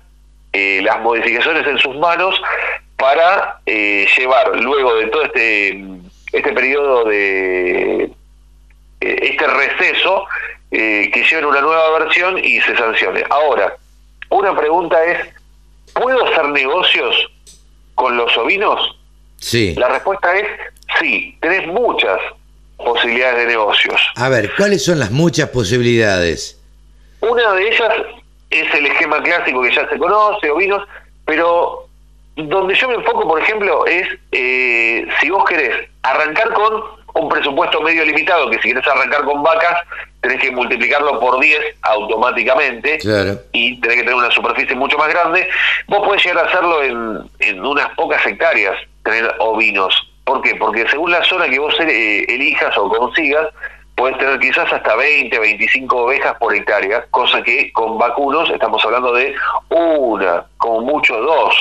eh, 0.53 0.81
las 0.83 1.01
modificaciones 1.01 1.65
en 1.65 1.79
sus 1.79 1.95
manos 1.97 2.39
para 2.97 3.61
eh, 3.65 4.07
llevar 4.15 4.55
luego 4.59 4.95
de 4.95 5.07
todo 5.07 5.23
este 5.23 5.83
este 6.31 6.53
periodo 6.53 7.03
de 7.05 8.11
este 8.99 9.47
receso 9.47 10.25
que 10.69 11.25
lleven 11.29 11.45
una 11.45 11.59
nueva 11.59 11.99
versión 11.99 12.37
y 12.37 12.61
se 12.61 12.77
sancione. 12.77 13.25
Ahora, 13.29 13.75
una 14.31 14.57
pregunta 14.57 15.03
es, 15.03 15.19
¿puedo 15.93 16.25
hacer 16.25 16.49
negocios 16.49 17.15
con 17.95 18.17
los 18.17 18.35
ovinos? 18.37 18.97
Sí. 19.37 19.75
La 19.75 19.89
respuesta 19.89 20.35
es 20.35 20.47
sí, 20.99 21.37
tenés 21.39 21.67
muchas 21.67 22.19
posibilidades 22.77 23.37
de 23.39 23.45
negocios. 23.47 24.01
A 24.15 24.29
ver, 24.29 24.51
¿cuáles 24.57 24.83
son 24.83 24.99
las 24.99 25.11
muchas 25.11 25.49
posibilidades? 25.49 26.59
Una 27.19 27.53
de 27.53 27.67
ellas 27.67 27.93
es 28.49 28.73
el 28.73 28.85
esquema 28.87 29.21
clásico 29.21 29.61
que 29.61 29.73
ya 29.73 29.87
se 29.87 29.97
conoce, 29.97 30.49
ovinos, 30.49 30.87
pero 31.25 31.87
donde 32.35 32.75
yo 32.75 32.87
me 32.87 32.95
enfoco, 32.95 33.27
por 33.27 33.41
ejemplo, 33.41 33.85
es 33.85 34.07
eh, 34.31 35.07
si 35.19 35.29
vos 35.29 35.43
querés 35.45 35.87
arrancar 36.01 36.51
con 36.53 36.81
un 37.13 37.29
presupuesto 37.29 37.81
medio 37.81 38.05
limitado, 38.05 38.49
que 38.49 38.61
si 38.61 38.69
querés 38.69 38.87
arrancar 38.87 39.23
con 39.23 39.43
vacas, 39.43 39.79
tenés 40.21 40.39
que 40.39 40.51
multiplicarlo 40.51 41.19
por 41.19 41.39
10 41.39 41.59
automáticamente 41.81 42.99
y 43.51 43.79
tenés 43.81 43.97
que 43.97 44.03
tener 44.03 44.15
una 44.15 44.31
superficie 44.31 44.75
mucho 44.75 44.97
más 44.97 45.09
grande. 45.09 45.47
Vos 45.87 46.05
podés 46.05 46.23
llegar 46.23 46.45
a 46.45 46.49
hacerlo 46.49 46.83
en, 46.83 47.29
en 47.39 47.65
unas 47.65 47.89
pocas 47.95 48.25
hectáreas, 48.25 48.75
tener 49.03 49.33
ovinos. 49.39 49.93
¿Por 50.23 50.41
qué? 50.41 50.55
Porque 50.55 50.87
según 50.89 51.11
la 51.11 51.23
zona 51.23 51.49
que 51.49 51.59
vos 51.59 51.73
eh, 51.79 52.25
elijas 52.29 52.77
o 52.77 52.87
consigas, 52.87 53.47
puedes 53.95 54.17
tener 54.17 54.39
quizás 54.39 54.71
hasta 54.71 54.95
20, 54.95 55.37
25 55.37 55.95
ovejas 55.95 56.35
por 56.39 56.55
hectárea, 56.55 57.05
cosa 57.11 57.41
que 57.43 57.71
con 57.71 57.97
vacunos 57.97 58.49
estamos 58.49 58.83
hablando 58.85 59.13
de 59.13 59.35
una, 59.69 60.43
como 60.57 60.81
mucho 60.81 61.17
dos, 61.17 61.55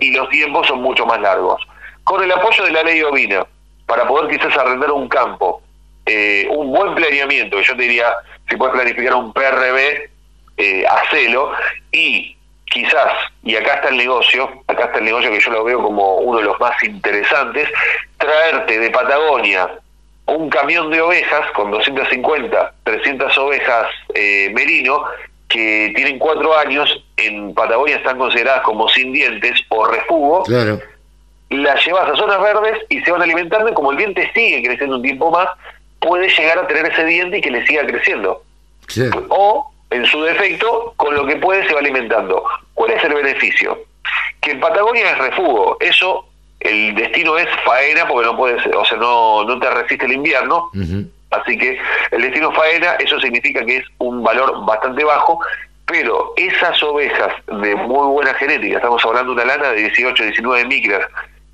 y 0.00 0.12
los 0.12 0.28
tiempos 0.28 0.66
son 0.66 0.82
mucho 0.82 1.04
más 1.06 1.20
largos. 1.20 1.60
Con 2.04 2.22
el 2.22 2.32
apoyo 2.32 2.64
de 2.64 2.72
la 2.72 2.82
ley 2.82 3.02
ovina, 3.02 3.46
para 3.88 4.06
poder 4.06 4.30
quizás 4.30 4.56
arrendar 4.56 4.92
un 4.92 5.08
campo, 5.08 5.62
eh, 6.06 6.46
un 6.50 6.70
buen 6.70 6.94
planeamiento, 6.94 7.60
yo 7.60 7.74
te 7.74 7.82
diría, 7.82 8.14
si 8.48 8.56
puedes 8.56 8.74
planificar 8.74 9.14
un 9.14 9.32
PRB, 9.32 10.10
eh, 10.58 10.84
hacelo, 10.86 11.52
y 11.90 12.36
quizás, 12.66 13.12
y 13.42 13.56
acá 13.56 13.76
está 13.76 13.88
el 13.88 13.96
negocio, 13.96 14.62
acá 14.66 14.84
está 14.84 14.98
el 14.98 15.06
negocio 15.06 15.30
que 15.30 15.40
yo 15.40 15.50
lo 15.50 15.64
veo 15.64 15.82
como 15.82 16.18
uno 16.18 16.38
de 16.38 16.44
los 16.44 16.60
más 16.60 16.80
interesantes, 16.84 17.68
traerte 18.18 18.78
de 18.78 18.90
Patagonia 18.90 19.70
un 20.26 20.50
camión 20.50 20.90
de 20.90 21.00
ovejas 21.00 21.50
con 21.52 21.70
250, 21.70 22.74
300 22.84 23.38
ovejas 23.38 23.86
eh, 24.14 24.50
merino 24.52 25.04
que 25.48 25.90
tienen 25.96 26.18
cuatro 26.18 26.54
años, 26.54 27.02
en 27.16 27.54
Patagonia 27.54 27.96
están 27.96 28.18
consideradas 28.18 28.60
como 28.60 28.86
sin 28.90 29.14
dientes 29.14 29.58
o 29.70 29.86
refugo, 29.86 30.42
claro. 30.42 30.78
Las 31.50 31.84
llevas 31.84 32.10
a 32.10 32.16
zonas 32.16 32.40
verdes 32.40 32.78
y 32.88 33.00
se 33.00 33.10
van 33.10 33.22
alimentando 33.22 33.70
y 33.70 33.74
como 33.74 33.92
el 33.92 33.96
diente 33.96 34.30
sigue 34.34 34.62
creciendo 34.62 34.96
un 34.96 35.02
tiempo 35.02 35.30
más, 35.30 35.48
puede 36.00 36.28
llegar 36.28 36.58
a 36.58 36.66
tener 36.66 36.86
ese 36.86 37.04
diente 37.04 37.38
y 37.38 37.40
que 37.40 37.50
le 37.50 37.66
siga 37.66 37.86
creciendo. 37.86 38.42
O, 39.28 39.72
en 39.90 40.06
su 40.06 40.22
defecto, 40.22 40.94
con 40.96 41.14
lo 41.14 41.26
que 41.26 41.36
puede 41.36 41.66
se 41.66 41.74
va 41.74 41.80
alimentando. 41.80 42.44
¿Cuál 42.74 42.92
es 42.92 43.04
el 43.04 43.14
beneficio? 43.14 43.78
Que 44.40 44.52
en 44.52 44.60
Patagonia 44.60 45.10
es 45.10 45.18
refugo, 45.18 45.76
eso 45.80 46.26
el 46.60 46.94
destino 46.94 47.38
es 47.38 47.48
faena 47.64 48.06
porque 48.06 48.26
no 48.26 48.36
puedes, 48.36 48.64
o 48.66 48.84
sea, 48.84 48.98
no, 48.98 49.44
no 49.44 49.58
te 49.58 49.70
resiste 49.70 50.06
el 50.06 50.12
invierno. 50.12 50.70
Así 51.30 51.58
que 51.58 51.78
el 52.10 52.22
destino 52.22 52.52
faena, 52.52 52.92
eso 52.94 53.20
significa 53.20 53.64
que 53.64 53.78
es 53.78 53.84
un 53.98 54.22
valor 54.22 54.64
bastante 54.64 55.04
bajo, 55.04 55.40
pero 55.86 56.32
esas 56.36 56.82
ovejas 56.82 57.32
de 57.46 57.74
muy 57.74 58.06
buena 58.08 58.34
genética, 58.34 58.76
estamos 58.76 59.04
hablando 59.04 59.34
de 59.34 59.42
una 59.42 59.56
lana 59.56 59.70
de 59.70 59.82
18, 59.82 60.22
19 60.22 60.64
micras, 60.66 61.06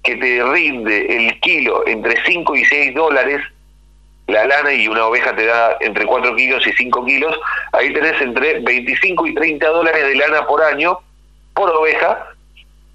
que 0.04 0.16
te 0.16 0.44
rinde 0.44 1.16
el 1.16 1.40
kilo 1.40 1.86
entre 1.86 2.22
5 2.24 2.56
y 2.56 2.64
6 2.66 2.94
dólares, 2.94 3.40
la 4.26 4.46
lana 4.46 4.72
y 4.72 4.86
una 4.86 5.06
oveja 5.06 5.34
te 5.34 5.46
da 5.46 5.76
entre 5.80 6.06
4 6.06 6.36
kilos 6.36 6.66
y 6.66 6.72
5 6.72 7.04
kilos, 7.04 7.36
ahí 7.72 7.92
tenés 7.92 8.20
entre 8.20 8.60
25 8.60 9.26
y 9.26 9.34
30 9.34 9.66
dólares 9.66 10.06
de 10.06 10.14
lana 10.14 10.46
por 10.46 10.62
año, 10.62 10.98
por 11.54 11.70
oveja, 11.70 12.26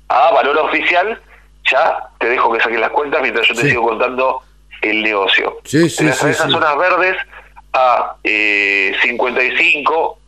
a 0.07 0.31
valor 0.31 0.57
oficial, 0.59 1.19
ya 1.69 2.09
te 2.19 2.29
dejo 2.29 2.53
que 2.53 2.61
saques 2.61 2.79
las 2.79 2.91
cuentas 2.91 3.21
mientras 3.21 3.47
yo 3.47 3.55
te 3.55 3.61
sigo 3.61 3.83
contando 3.83 4.41
el 4.81 5.01
negocio. 5.01 5.59
Sí, 5.65 5.89
sí, 5.89 6.03
en 6.03 6.09
esas 6.09 6.37
zonas 6.37 6.77
verdes 6.77 7.17
a 7.73 8.15
eh, 8.23 8.95
55 9.01 10.19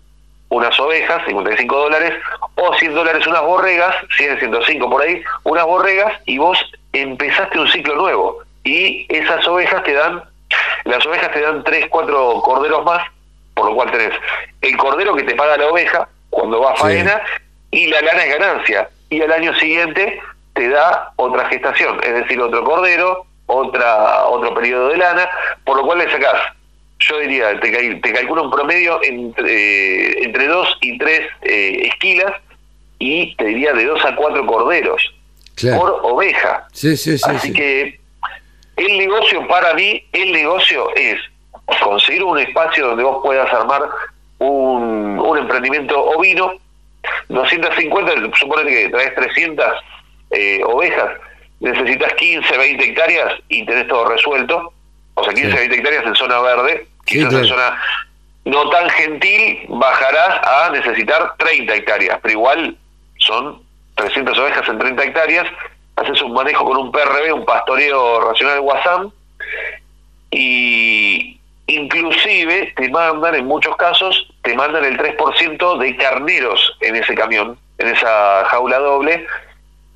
unas 0.50 0.78
ovejas, 0.80 1.24
55 1.26 1.78
dólares, 1.78 2.14
o 2.56 2.74
100 2.76 2.94
dólares 2.94 3.26
unas 3.28 3.42
borregas, 3.42 3.96
100, 4.18 4.40
105 4.40 4.90
por 4.90 5.02
ahí, 5.02 5.24
unas 5.44 5.66
borregas, 5.66 6.14
y 6.26 6.38
vos 6.38 6.58
empezaste 6.94 7.60
un 7.60 7.68
ciclo 7.68 7.96
nuevo. 7.96 8.40
Y 8.64 9.06
esas 9.10 9.48
ovejas 9.48 9.84
te 9.84 9.94
dan, 9.94 10.24
las 10.86 11.06
ovejas 11.06 11.32
te 11.32 11.42
dan 11.42 11.64
3, 11.64 11.88
4 11.90 12.42
corderos 12.42 12.86
más, 12.86 13.08
por 13.54 13.66
lo 13.68 13.76
cual 13.76 13.92
tenés 13.92 14.14
el 14.62 14.78
cordero 14.78 15.16
que 15.16 15.24
te 15.24 15.36
paga 15.36 15.58
la 15.58 15.68
oveja 15.68 16.08
cuando 16.30 16.62
va 16.62 16.72
a 16.72 16.76
faena, 16.76 17.22
y 17.72 17.88
la 17.88 18.02
lana 18.02 18.24
es 18.24 18.40
ganancia. 18.40 18.90
Y 19.10 19.22
al 19.22 19.32
año 19.32 19.54
siguiente 19.56 20.22
te 20.54 20.70
da 20.70 21.12
otra 21.16 21.48
gestación, 21.50 22.00
es 22.04 22.14
decir, 22.14 22.40
otro 22.42 22.64
cordero, 22.64 23.26
otra 23.48 24.26
otro 24.26 24.54
periodo 24.54 24.90
de 24.90 24.98
lana, 24.98 25.30
por 25.66 25.78
lo 25.78 25.84
cual 25.84 26.00
le 26.00 26.12
sacás, 26.12 26.40
yo 27.02 27.20
diría, 27.20 27.60
te, 27.60 27.70
te 27.96 28.14
calculo 28.14 28.44
un 28.44 28.52
promedio 28.52 29.00
entre, 29.04 29.52
eh, 29.52 30.24
entre 30.24 30.48
2 30.48 30.78
y 30.82 30.98
3 30.98 31.22
eh, 31.42 31.88
esquilas 31.88 32.34
y 33.00 33.36
te 33.36 33.46
diría 33.46 33.74
de 33.74 33.86
2 33.86 34.06
a 34.06 34.16
4 34.16 34.46
corderos 34.46 35.14
por 35.78 36.00
oveja. 36.04 36.68
Sí, 36.72 36.96
sí, 36.98 37.18
sí, 37.18 37.24
Así 37.30 37.54
que 37.54 38.00
el 38.78 38.98
negocio 38.98 39.48
para 39.48 39.74
mí, 39.74 40.04
el 40.12 40.32
negocio 40.32 40.96
es 40.96 41.20
conseguir 41.82 42.24
un 42.24 42.40
espacio 42.40 42.88
donde 42.88 43.04
vos 43.04 43.20
puedas 43.24 43.52
armar 43.54 43.82
un, 44.40 45.20
un 45.20 45.38
emprendimiento 45.38 46.00
ovino, 46.04 46.54
250, 47.30 48.38
suponete 48.38 48.70
que 48.70 48.90
traes 48.90 49.16
300 49.16 49.66
eh, 50.32 50.62
ovejas, 50.66 51.12
necesitas 51.60 52.14
15, 52.14 52.58
20 52.58 52.84
hectáreas 52.84 53.34
y 53.50 53.66
tenés 53.66 53.88
todo 53.88 54.06
resuelto. 54.06 54.74
O 55.14 55.24
sea, 55.24 55.34
15, 55.34 55.56
20 55.56 55.76
hectáreas 55.76 56.06
en 56.06 56.16
zona 56.16 56.40
verde, 56.40 56.88
quizás 57.12 57.34
en 57.34 57.46
zona 57.46 57.78
no 58.46 58.70
tan 58.70 58.90
gentil 58.90 59.60
bajarás 59.70 60.48
a 60.48 60.70
necesitar 60.72 61.36
30 61.38 61.76
hectáreas, 61.76 62.20
pero 62.22 62.34
igual 62.34 62.78
son 63.18 63.62
300 63.96 64.38
ovejas 64.40 64.68
en 64.68 64.80
30 64.80 65.04
hectáreas, 65.04 65.48
haces 65.96 66.22
un 66.22 66.34
manejo 66.34 66.66
con 66.66 66.78
un 66.78 66.92
PRB, 66.92 67.34
un 67.34 67.46
pastoreo 67.46 68.22
racional 68.22 68.60
WASAM, 68.62 69.12
y 70.32 71.40
inclusive 71.68 72.74
te 72.76 72.90
mandan, 72.90 73.36
en 73.36 73.46
muchos 73.46 73.76
casos, 73.76 74.28
te 74.42 74.56
mandan 74.56 74.86
el 74.86 74.98
3% 74.98 75.78
de 75.78 75.96
carneros 75.98 76.78
en 76.82 76.96
ese 76.96 77.14
camión, 77.14 77.58
en 77.78 77.88
esa 77.90 78.46
jaula 78.46 78.80
doble, 78.80 79.26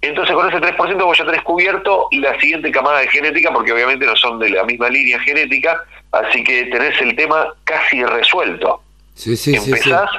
entonces 0.01 0.36
con 0.36 0.47
ese 0.47 0.60
3% 0.60 1.04
vos 1.04 1.17
ya 1.17 1.25
tenés 1.25 1.41
cubierto 1.41 2.08
la 2.12 2.39
siguiente 2.39 2.71
camada 2.71 2.99
de 2.99 3.08
genética, 3.08 3.51
porque 3.51 3.73
obviamente 3.73 4.06
no 4.06 4.15
son 4.15 4.38
de 4.38 4.49
la 4.49 4.63
misma 4.63 4.89
línea 4.89 5.19
genética, 5.21 5.84
así 6.23 6.43
que 6.43 6.65
tenés 6.65 6.99
el 7.01 7.15
tema 7.15 7.54
casi 7.63 8.04
resuelto. 8.04 8.82
Sí, 9.13 9.36
sí, 9.38 9.56
Empezás, 9.56 10.10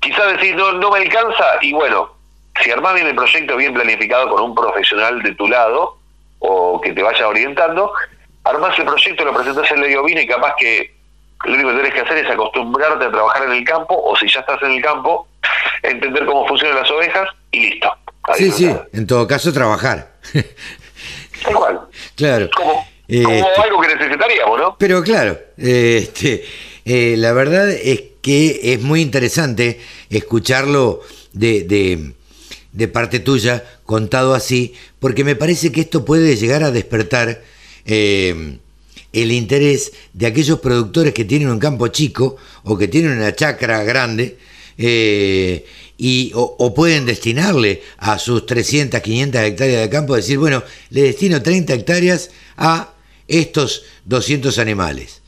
quizás 0.00 0.32
decís, 0.32 0.54
no, 0.54 0.72
no 0.72 0.90
me 0.90 0.98
alcanza, 0.98 1.44
y 1.62 1.72
bueno, 1.72 2.10
si 2.62 2.70
armás 2.70 2.94
bien 2.94 3.06
el 3.06 3.14
proyecto 3.14 3.56
bien 3.56 3.72
planificado 3.74 4.28
con 4.28 4.42
un 4.42 4.54
profesional 4.54 5.22
de 5.22 5.34
tu 5.34 5.48
lado, 5.48 5.98
o 6.40 6.80
que 6.80 6.92
te 6.92 7.02
vaya 7.02 7.28
orientando, 7.28 7.92
armás 8.44 8.78
el 8.78 8.84
proyecto, 8.84 9.24
lo 9.24 9.34
presentás 9.34 9.70
en 9.70 9.80
la 9.80 10.00
ovina 10.00 10.20
y 10.20 10.26
capaz 10.26 10.54
que 10.58 10.94
lo 11.44 11.54
único 11.54 11.70
que 11.70 11.76
tenés 11.76 11.94
que 11.94 12.00
hacer 12.00 12.18
es 12.24 12.30
acostumbrarte 12.30 13.04
a 13.06 13.10
trabajar 13.10 13.44
en 13.44 13.52
el 13.52 13.64
campo, 13.64 14.00
o 14.02 14.14
si 14.16 14.28
ya 14.28 14.40
estás 14.40 14.62
en 14.62 14.72
el 14.72 14.82
campo, 14.82 15.26
entender 15.82 16.26
cómo 16.26 16.46
funcionan 16.46 16.76
las 16.80 16.90
ovejas 16.90 17.28
y 17.50 17.70
listo 17.70 17.94
sí, 18.34 18.50
sí, 18.50 18.76
en 18.92 19.06
todo 19.06 19.26
caso 19.26 19.52
trabajar. 19.52 20.12
Igual. 21.48 21.80
Claro. 22.16 22.48
Como, 23.22 23.34
este, 23.34 23.60
algo 23.62 23.80
que 23.80 23.94
necesitaríamos, 23.94 24.58
¿no? 24.58 24.76
Pero 24.78 25.02
claro, 25.02 25.38
este, 25.56 26.44
eh, 26.84 27.14
la 27.18 27.32
verdad 27.32 27.70
es 27.70 28.02
que 28.22 28.72
es 28.72 28.80
muy 28.80 29.00
interesante 29.00 29.80
escucharlo 30.10 31.00
de, 31.32 31.64
de, 31.64 32.12
de, 32.72 32.88
parte 32.88 33.20
tuya, 33.20 33.64
contado 33.84 34.34
así, 34.34 34.74
porque 34.98 35.24
me 35.24 35.36
parece 35.36 35.70
que 35.70 35.82
esto 35.82 36.04
puede 36.04 36.36
llegar 36.36 36.62
a 36.62 36.70
despertar 36.70 37.42
eh, 37.84 38.58
el 39.12 39.32
interés 39.32 39.92
de 40.12 40.26
aquellos 40.26 40.60
productores 40.60 41.14
que 41.14 41.24
tienen 41.24 41.48
un 41.48 41.58
campo 41.58 41.88
chico 41.88 42.36
o 42.64 42.76
que 42.76 42.88
tienen 42.88 43.12
una 43.12 43.34
chacra 43.34 43.82
grande. 43.84 44.36
Eh, 44.76 45.64
y, 45.96 46.32
o, 46.34 46.74
pueden 46.74 47.06
destinarle 47.06 47.82
a 47.98 48.18
sus 48.18 48.46
300, 48.46 49.00
500 49.00 49.40
hectáreas 49.42 49.82
de 49.82 49.88
campo, 49.88 50.16
decir, 50.16 50.38
bueno, 50.38 50.64
le 50.90 51.02
destino 51.02 51.40
30 51.40 51.72
hectáreas 51.72 52.30
a 52.56 52.93
estos 53.28 53.84
200 54.04 54.58
animales. 54.58 55.22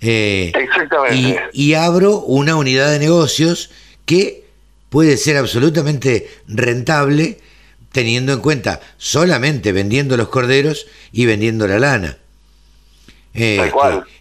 Eh, 0.00 0.52
Exactamente. 0.54 1.40
Y, 1.52 1.74
abro 1.74 2.18
una 2.18 2.56
unidad 2.56 2.90
de 2.90 2.98
negocios 2.98 3.70
que 4.04 4.44
puede 4.90 5.16
ser 5.16 5.36
absolutamente 5.36 6.28
rentable 6.46 7.40
teniendo 7.92 8.32
en 8.32 8.40
cuenta 8.40 8.80
solamente 8.98 9.72
vendiendo 9.72 10.16
los 10.16 10.28
corderos 10.28 10.86
y 11.12 11.26
vendiendo 11.26 11.66
la 11.66 11.78
lana. 11.78 12.18
Este, 13.32 13.70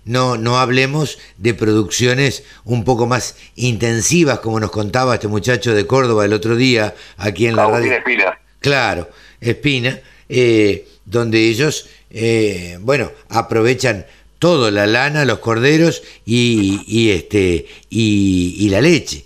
no, 0.03 0.37
no 0.37 0.57
hablemos 0.59 1.19
de 1.37 1.53
producciones 1.53 2.43
un 2.65 2.83
poco 2.83 3.07
más 3.07 3.37
intensivas, 3.55 4.39
como 4.39 4.59
nos 4.59 4.71
contaba 4.71 5.15
este 5.15 5.29
muchacho 5.29 5.73
de 5.73 5.87
Córdoba 5.87 6.25
el 6.25 6.33
otro 6.33 6.57
día, 6.57 6.95
aquí 7.17 7.47
en 7.47 7.55
la 7.55 7.67
radio. 7.67 7.93
Espina. 7.93 8.37
Claro, 8.59 9.09
Espina, 9.39 9.99
eh, 10.29 10.87
donde 11.05 11.47
ellos, 11.47 11.87
eh, 12.09 12.77
bueno, 12.81 13.11
aprovechan 13.29 14.05
todo, 14.39 14.69
la 14.71 14.85
lana, 14.85 15.25
los 15.25 15.39
corderos 15.39 16.03
y, 16.25 16.81
y 16.87 17.11
este, 17.11 17.67
y, 17.89 18.69
la 18.69 18.81
leche. 18.81 19.25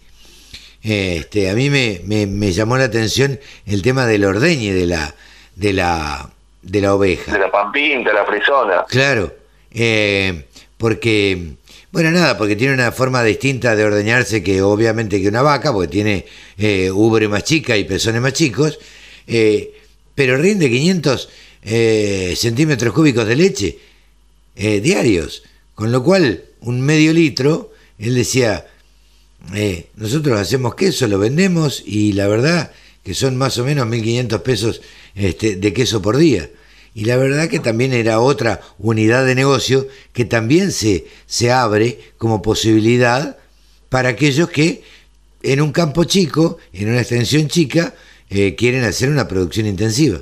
este, 0.83 1.49
a 1.49 1.55
mí 1.55 1.69
me, 1.69 2.01
me, 2.05 2.51
llamó 2.51 2.77
la 2.77 2.85
atención 2.85 3.39
el 3.65 3.81
tema 3.81 4.05
del 4.05 4.25
ordeñe 4.25 4.73
de 4.73 4.85
la, 4.85 5.13
de 5.55 5.73
la, 5.73 6.29
de 6.61 6.81
la 6.81 6.95
oveja. 6.95 7.33
De 7.33 7.39
la 7.39 7.51
pampinta, 7.51 8.13
la 8.13 8.25
frisona. 8.25 8.85
Claro, 8.87 9.33
eh, 9.71 10.45
porque, 10.77 11.55
bueno, 11.91 12.11
nada, 12.11 12.37
porque 12.37 12.55
tiene 12.55 12.73
una 12.73 12.91
forma 12.91 13.23
distinta 13.23 13.75
de 13.75 13.83
ordeñarse 13.83 14.43
que 14.43 14.61
obviamente 14.61 15.21
que 15.21 15.27
una 15.27 15.41
vaca, 15.41 15.73
porque 15.73 15.89
tiene 15.89 16.25
eh, 16.57 16.91
ubre 16.91 17.27
más 17.27 17.43
chica 17.43 17.75
y 17.75 17.83
pezones 17.83 18.21
más 18.21 18.33
chicos, 18.33 18.79
eh, 19.27 19.78
pero 20.19 20.35
rinde 20.35 20.69
500 20.69 21.29
eh, 21.63 22.33
centímetros 22.35 22.93
cúbicos 22.93 23.25
de 23.25 23.37
leche 23.37 23.79
diarios, 24.53 25.43
con 25.75 25.93
lo 25.93 26.03
cual 26.03 26.43
un 26.59 26.81
medio 26.81 27.13
litro, 27.13 27.71
él 27.97 28.15
decía, 28.15 28.67
nosotros 29.95 30.37
hacemos 30.37 30.75
queso, 30.75 31.07
lo 31.07 31.19
vendemos 31.19 31.81
y 31.85 32.11
la 32.11 32.27
verdad 32.27 32.69
que 33.01 33.13
son 33.13 33.37
más 33.37 33.57
o 33.59 33.63
menos 33.63 33.87
1.500 33.87 34.41
pesos 34.41 34.81
este, 35.15 35.55
de 35.55 35.71
queso 35.71 36.01
por 36.01 36.17
día. 36.17 36.49
Y 36.93 37.05
la 37.05 37.15
verdad 37.15 37.47
que 37.47 37.59
también 37.59 37.93
era 37.93 38.19
otra 38.19 38.59
unidad 38.77 39.25
de 39.25 39.35
negocio 39.35 39.87
que 40.11 40.25
también 40.25 40.73
se, 40.73 41.05
se 41.27 41.49
abre 41.49 41.97
como 42.17 42.41
posibilidad 42.41 43.37
para 43.87 44.09
aquellos 44.09 44.49
que 44.49 44.83
en 45.43 45.61
un 45.61 45.71
campo 45.71 46.03
chico, 46.03 46.57
en 46.73 46.89
una 46.89 46.99
extensión 46.99 47.47
chica, 47.47 47.95
eh, 48.29 48.55
quieren 48.55 48.83
hacer 48.83 49.09
una 49.09 49.27
producción 49.27 49.65
intensiva. 49.65 50.19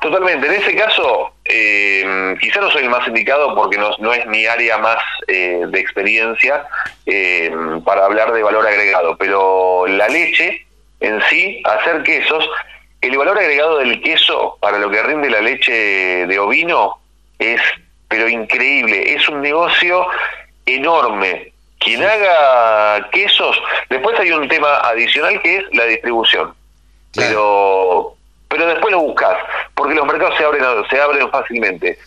Totalmente. 0.00 0.46
En 0.46 0.52
ese 0.52 0.76
caso, 0.76 1.32
eh, 1.44 2.36
quizá 2.40 2.60
no 2.60 2.70
soy 2.70 2.84
el 2.84 2.90
más 2.90 3.06
indicado 3.08 3.54
porque 3.54 3.78
no, 3.78 3.90
no 3.98 4.12
es 4.12 4.26
mi 4.26 4.46
área 4.46 4.78
más 4.78 4.98
eh, 5.26 5.64
de 5.66 5.80
experiencia 5.80 6.64
eh, 7.06 7.50
para 7.84 8.04
hablar 8.04 8.32
de 8.32 8.42
valor 8.42 8.66
agregado, 8.66 9.16
pero 9.16 9.86
la 9.86 10.08
leche 10.08 10.66
en 11.00 11.20
sí, 11.28 11.62
hacer 11.64 12.02
quesos, 12.02 12.48
el 13.00 13.16
valor 13.16 13.38
agregado 13.38 13.78
del 13.78 14.00
queso 14.00 14.58
para 14.60 14.78
lo 14.78 14.90
que 14.90 15.02
rinde 15.02 15.30
la 15.30 15.40
leche 15.40 15.72
de 15.72 16.38
ovino 16.38 16.98
es, 17.38 17.60
pero 18.08 18.28
increíble, 18.28 19.14
es 19.14 19.28
un 19.28 19.42
negocio 19.42 20.06
enorme. 20.64 21.52
Quien 21.78 22.02
haga 22.02 23.10
quesos, 23.10 23.60
después 23.90 24.18
hay 24.18 24.30
un 24.30 24.48
tema 24.48 24.76
adicional 24.78 25.40
que 25.42 25.58
es 25.58 25.64
la 25.72 25.84
distribución. 25.84 26.54
Pero 27.16 28.16
pero 28.48 28.66
después 28.66 28.92
lo 28.92 29.00
buscas, 29.00 29.36
porque 29.74 29.94
los 29.94 30.06
mercados 30.06 30.36
se 30.38 30.44
abren 30.44 30.62
se 30.88 31.00
abren 31.00 31.30
fácilmente. 31.30 31.98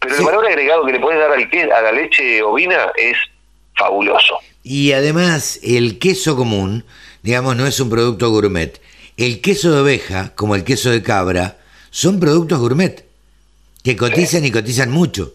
Pero 0.00 0.16
el 0.16 0.24
valor 0.24 0.46
agregado 0.46 0.84
que 0.86 0.92
le 0.92 1.00
puedes 1.00 1.20
dar 1.20 1.32
al 1.32 1.72
a 1.72 1.80
la 1.82 1.92
leche 1.92 2.42
ovina 2.42 2.92
es 2.96 3.16
fabuloso. 3.76 4.38
Y 4.62 4.92
además, 4.92 5.60
el 5.62 5.98
queso 5.98 6.36
común, 6.36 6.84
digamos, 7.22 7.56
no 7.56 7.66
es 7.66 7.78
un 7.80 7.90
producto 7.90 8.30
gourmet 8.30 8.80
el 9.16 9.40
queso 9.40 9.72
de 9.72 9.80
oveja, 9.80 10.32
como 10.34 10.54
el 10.54 10.64
queso 10.64 10.90
de 10.90 11.02
cabra, 11.02 11.58
son 11.90 12.18
productos 12.18 12.58
gourmet, 12.58 13.04
que 13.82 13.96
cotizan 13.96 14.44
y 14.44 14.50
cotizan 14.50 14.90
mucho. 14.90 15.32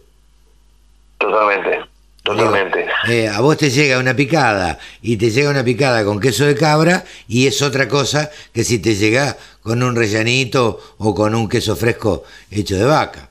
Totalmente, 1.18 1.86
totalmente. 2.24 2.86
Eh, 3.08 3.28
a 3.28 3.40
vos 3.42 3.58
te 3.58 3.70
llega 3.70 4.00
una 4.00 4.16
picada 4.16 4.78
y 5.02 5.18
te 5.18 5.30
llega 5.30 5.50
una 5.50 5.64
picada 5.64 6.04
con 6.04 6.20
queso 6.20 6.46
de 6.46 6.56
cabra 6.56 7.04
y 7.28 7.48
es 7.48 7.62
otra 7.62 7.88
cosa 7.88 8.30
que 8.54 8.64
si 8.64 8.80
te 8.80 8.96
llega 8.96 9.38
con 9.62 9.82
un 9.84 9.96
rellanito 9.96 10.80
o 10.98 11.16
con 11.16 11.36
un 11.36 11.48
queso 11.48 11.76
fresco 11.76 12.24
hecho 12.52 12.76
de 12.76 12.86
vaca. 12.86 13.30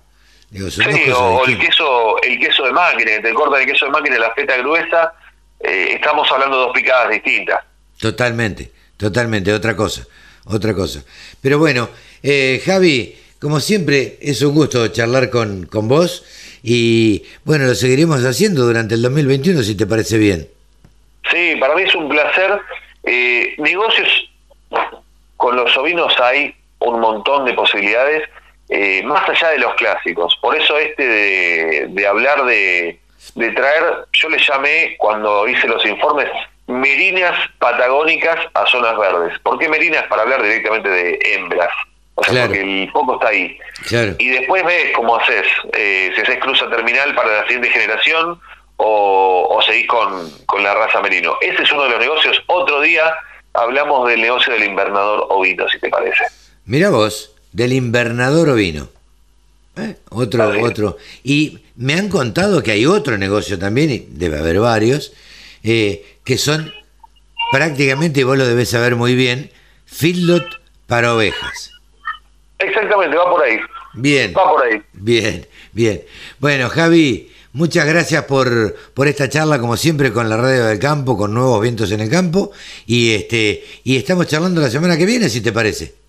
sí, 0.51 0.83
o 1.15 1.45
el 1.47 1.59
queso, 1.59 2.23
el 2.23 2.39
queso 2.39 2.65
de 2.65 2.73
máquina, 2.73 3.23
te 3.23 3.33
corta 3.35 3.61
el 3.61 3.67
queso 3.67 3.87
de 3.87 3.93
máquina 3.93 4.19
la 4.19 4.33
feta 4.35 4.57
gruesa, 4.59 5.13
eh, 5.61 5.95
estamos 5.95 6.31
hablando 6.31 6.57
de 6.57 6.63
dos 6.65 6.73
picadas 6.75 7.11
distintas. 7.11 7.61
Totalmente, 7.99 8.71
totalmente, 8.97 9.53
otra 9.53 9.75
cosa 9.75 10.07
otra 10.49 10.75
cosa. 10.75 11.03
Pero 11.41 11.59
bueno, 11.59 11.89
eh, 12.23 12.61
Javi, 12.65 13.17
como 13.41 13.61
siempre, 13.61 14.19
es 14.21 14.43
un 14.43 14.55
gusto 14.55 14.89
charlar 14.89 15.31
con, 15.31 15.67
con 15.67 15.89
vos 15.89 16.25
y 16.63 17.25
bueno, 17.45 17.67
lo 17.67 17.75
seguiremos 17.75 18.25
haciendo 18.25 18.65
durante 18.65 18.95
el 18.95 19.03
2021 19.03 19.63
si 19.63 19.77
te 19.77 19.87
parece 19.87 20.19
bien. 20.19 20.49
Sí, 21.31 21.57
para 21.61 21.75
mí 21.75 21.83
es 21.83 21.95
un 21.95 22.09
placer. 22.09 22.61
Eh, 23.05 23.55
negocios 23.59 24.31
con 25.37 25.57
los 25.57 25.77
ovinos 25.77 26.13
hay 26.21 26.55
un 26.81 27.01
montón 27.01 27.45
de 27.45 27.55
posibilidades, 27.55 28.29
eh, 28.69 29.03
más 29.05 29.29
allá 29.29 29.51
de 29.51 29.59
los 29.59 29.75
clásicos. 29.75 30.37
Por 30.41 30.57
eso 30.57 30.77
este 30.79 31.87
de, 31.89 32.07
hablar 32.07 32.45
de, 32.45 32.99
de 33.35 33.51
traer, 33.53 33.85
yo 34.13 34.29
le 34.29 34.39
llamé 34.39 34.97
cuando 34.99 35.49
hice 35.49 35.67
los 35.69 35.85
informes 35.87 36.29
merinas 36.67 37.35
patagónicas 37.59 38.39
a 38.55 38.67
zonas 38.67 38.97
verdes. 38.99 39.39
¿Por 39.41 39.59
qué 39.59 39.69
merinas? 39.69 40.05
Para 40.09 40.23
hablar 40.23 40.43
directamente 40.43 40.89
de 40.89 41.19
hembras. 41.23 41.73
O 42.21 42.25
sea, 42.25 42.47
porque 42.47 42.61
el 42.61 42.91
foco 42.91 43.15
está 43.15 43.29
ahí. 43.29 43.57
Y 44.19 44.29
después 44.29 44.65
ves 44.65 44.91
cómo 44.95 45.17
haces, 45.17 45.47
eh, 45.73 46.11
si 46.17 46.21
haces 46.21 46.39
cruza 46.41 46.69
terminal 46.69 47.15
para 47.15 47.43
la 47.43 47.43
siguiente 47.45 47.71
generación 47.71 48.41
o, 48.77 49.47
o 49.49 49.63
seguís 49.63 49.87
con, 49.87 50.29
con 50.47 50.65
la 50.65 50.75
raza 50.75 51.01
merino. 51.01 51.37
Ese 51.41 51.63
es 51.63 51.71
uno 51.71 51.85
de 51.85 51.91
los 51.91 52.01
negocios. 52.01 52.43
Otro 52.47 52.81
día 52.81 53.15
hablamos 53.55 54.09
del 54.09 54.21
negocio 54.21 54.53
del 54.53 54.65
invernador 54.65 55.27
ovino, 55.31 55.69
si 55.69 55.79
te 55.79 55.89
parece. 55.89 56.25
Mira 56.65 56.91
vos, 56.91 57.37
del 57.53 57.73
invernador 57.73 58.49
ovino. 58.49 58.89
¿Eh? 59.77 59.95
Otro, 60.11 60.51
otro. 60.61 60.97
Y 61.23 61.61
me 61.77 61.95
han 61.95 62.09
contado 62.09 62.65
que 62.65 62.73
hay 62.73 62.85
otro 62.85 63.17
negocio 63.17 63.61
también, 63.61 63.91
y 63.93 63.99
debe 64.09 64.41
haber 64.41 64.59
varios, 64.59 65.13
eh, 65.63 66.05
que 66.25 66.37
son 66.37 66.75
prácticamente, 67.53 68.25
vos 68.25 68.37
lo 68.37 68.45
debes 68.45 68.71
saber 68.71 68.97
muy 68.97 69.15
bien, 69.15 69.53
feedlot 69.87 70.61
para 70.89 71.15
ovejas. 71.15 71.78
Exactamente, 72.59 73.17
va 73.17 73.31
por 73.31 73.43
ahí. 73.43 73.59
Bien. 73.95 74.35
Va 74.37 74.51
por 74.51 74.65
ahí. 74.65 74.83
Bien, 74.93 75.47
bien. 75.73 76.03
Bueno, 76.39 76.69
Javi, 76.69 77.33
muchas 77.53 77.87
gracias 77.87 78.25
por, 78.25 78.75
por 78.95 79.09
esta 79.09 79.29
charla, 79.29 79.59
como 79.59 79.77
siempre, 79.77 80.13
con 80.13 80.29
la 80.29 80.37
radio 80.37 80.67
del 80.67 80.79
campo, 80.79 81.17
con 81.17 81.35
nuevos 81.35 81.61
vientos 81.63 81.91
en 81.93 82.01
el 82.01 82.11
campo. 82.11 82.51
Y 82.87 83.15
este, 83.15 83.65
y 83.85 83.97
estamos 83.97 84.27
charlando 84.27 84.61
la 84.61 84.71
semana 84.71 84.97
que 84.97 85.07
viene, 85.07 85.29
si 85.29 85.41
te 85.41 85.53
parece. 85.53 86.08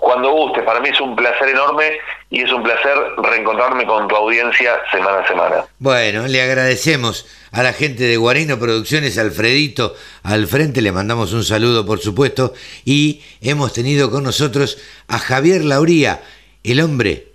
Cuando 0.00 0.32
guste, 0.32 0.62
para 0.62 0.80
mí 0.80 0.88
es 0.88 1.00
un 1.00 1.14
placer 1.14 1.48
enorme 1.48 1.92
y 2.28 2.42
es 2.42 2.52
un 2.52 2.62
placer 2.62 2.96
reencontrarme 3.22 3.86
con 3.86 4.08
tu 4.08 4.16
audiencia 4.16 4.80
semana 4.90 5.20
a 5.20 5.28
semana. 5.28 5.56
Bueno, 5.78 6.26
le 6.26 6.42
agradecemos 6.42 7.26
a 7.52 7.62
la 7.62 7.72
gente 7.72 8.02
de 8.02 8.16
Guarino 8.16 8.58
Producciones, 8.58 9.18
Alfredito 9.18 9.94
al 10.24 10.48
frente, 10.48 10.82
le 10.82 10.90
mandamos 10.90 11.32
un 11.32 11.44
saludo 11.44 11.86
por 11.86 12.00
supuesto 12.00 12.54
y 12.84 13.22
hemos 13.40 13.72
tenido 13.72 14.10
con 14.10 14.24
nosotros 14.24 14.78
a 15.06 15.18
Javier 15.18 15.64
Lauría, 15.64 16.22
el 16.64 16.80
hombre 16.80 17.28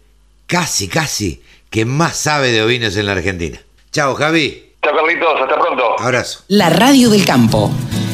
casi, 0.45 0.89
casi 0.89 1.41
que 1.69 1.85
más 1.85 2.17
sabe 2.17 2.51
de 2.51 2.61
ovinos 2.61 2.97
en 2.97 3.05
la 3.05 3.13
Argentina. 3.13 3.59
Chao 3.91 4.15
Javi. 4.15 4.73
Chao 4.83 4.95
Carlitos, 4.95 5.41
hasta 5.41 5.55
pronto. 5.59 5.99
Abrazo. 5.99 6.43
La 6.49 6.69
radio 6.69 7.09
del 7.09 7.25
campo, 7.25 7.71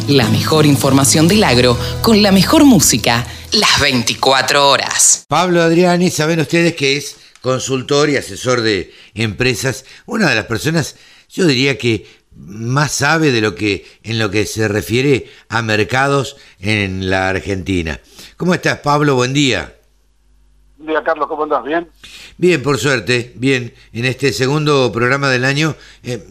la 0.08 0.30
mejor 0.30 0.66
información 0.66 1.28
del 1.28 1.44
agro 1.44 1.78
con 2.02 2.22
la 2.22 2.32
mejor 2.32 2.64
música 2.64 3.26
las 3.54 3.80
24 3.82 4.70
horas. 4.70 5.26
Pablo 5.28 5.62
Adriani, 5.62 6.12
saben 6.12 6.40
ustedes 6.40 6.76
que 6.76 6.98
es 6.98 7.18
consultor 7.42 8.10
y 8.10 8.18
asesor 8.18 8.62
de 8.62 8.94
empresas, 9.14 9.86
una 10.06 10.30
de 10.30 10.36
las 10.36 10.46
personas, 10.46 10.98
yo 11.30 11.46
diría 11.46 11.78
que 11.78 12.06
más 12.36 12.92
sabe 12.92 13.32
de 13.32 13.42
lo 13.42 13.56
que 13.56 13.86
en 14.04 14.20
lo 14.20 14.30
que 14.30 14.46
se 14.46 14.68
refiere 14.68 15.28
a 15.50 15.62
mercados 15.62 16.38
en 16.60 17.10
la 17.10 17.30
Argentina. 17.30 18.00
¿Cómo 18.38 18.54
estás, 18.54 18.80
Pablo? 18.80 19.16
Buen 19.16 19.34
día. 19.34 19.76
Buen 20.78 20.90
día, 20.90 21.04
Carlos, 21.04 21.28
¿cómo 21.28 21.44
andas? 21.44 21.64
¿Bien? 21.64 21.88
Bien, 22.38 22.62
por 22.62 22.78
suerte, 22.78 23.32
bien. 23.36 23.74
En 23.94 24.06
este 24.06 24.34
segundo 24.34 24.92
programa 24.92 25.30
del 25.30 25.46
año, 25.46 25.76
eh, 26.04 26.24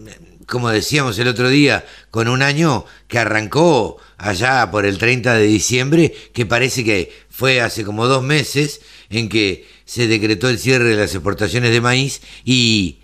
como 0.55 0.71
decíamos 0.71 1.19
el 1.19 1.27
otro 1.27 1.49
día, 1.49 1.85
con 2.13 2.29
un 2.29 2.41
año 2.41 2.85
que 3.09 3.19
arrancó 3.19 3.97
allá 4.19 4.71
por 4.71 4.87
el 4.87 4.99
30 4.99 5.35
de 5.35 5.47
diciembre, 5.47 6.15
que 6.33 6.47
parece 6.47 6.85
que 6.85 7.13
fue 7.29 7.61
hace 7.61 7.85
como 7.85 8.07
dos 8.07 8.23
meses 8.23 8.81
en 9.11 9.29
que 9.29 9.67
se 9.85 10.07
decretó 10.07 10.49
el 10.49 10.61
cierre 10.61 10.91
de 10.91 10.95
las 10.95 11.13
exportaciones 11.13 11.73
de 11.73 11.81
maíz 11.81 12.23
y, 12.45 13.01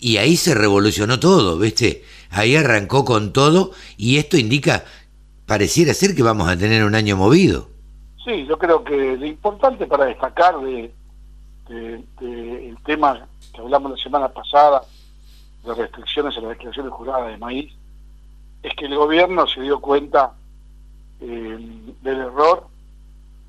y 0.00 0.16
ahí 0.16 0.38
se 0.38 0.54
revolucionó 0.54 1.20
todo, 1.20 1.58
¿viste? 1.58 2.02
Ahí 2.30 2.56
arrancó 2.56 3.04
con 3.04 3.34
todo 3.34 3.72
y 3.98 4.16
esto 4.16 4.38
indica, 4.38 4.86
pareciera 5.44 5.92
ser 5.92 6.14
que 6.14 6.22
vamos 6.22 6.48
a 6.48 6.56
tener 6.56 6.82
un 6.84 6.94
año 6.94 7.14
movido. 7.14 7.68
Sí, 8.24 8.46
yo 8.46 8.56
creo 8.56 8.82
que 8.82 9.18
lo 9.18 9.26
importante 9.26 9.86
para 9.86 10.06
destacar 10.06 10.58
de, 10.60 10.90
el 11.68 12.78
tema 12.86 13.28
que 13.52 13.60
hablamos 13.60 13.90
la 13.90 14.02
semana 14.02 14.28
pasada, 14.30 14.80
de 15.64 15.74
restricciones 15.74 16.36
a 16.36 16.40
las 16.40 16.50
declaraciones 16.50 16.92
juradas 16.92 17.28
de 17.28 17.38
maíz, 17.38 17.72
es 18.62 18.74
que 18.74 18.86
el 18.86 18.96
gobierno 18.96 19.46
se 19.46 19.60
dio 19.62 19.80
cuenta 19.80 20.32
eh, 21.20 21.58
del 22.02 22.20
error, 22.20 22.66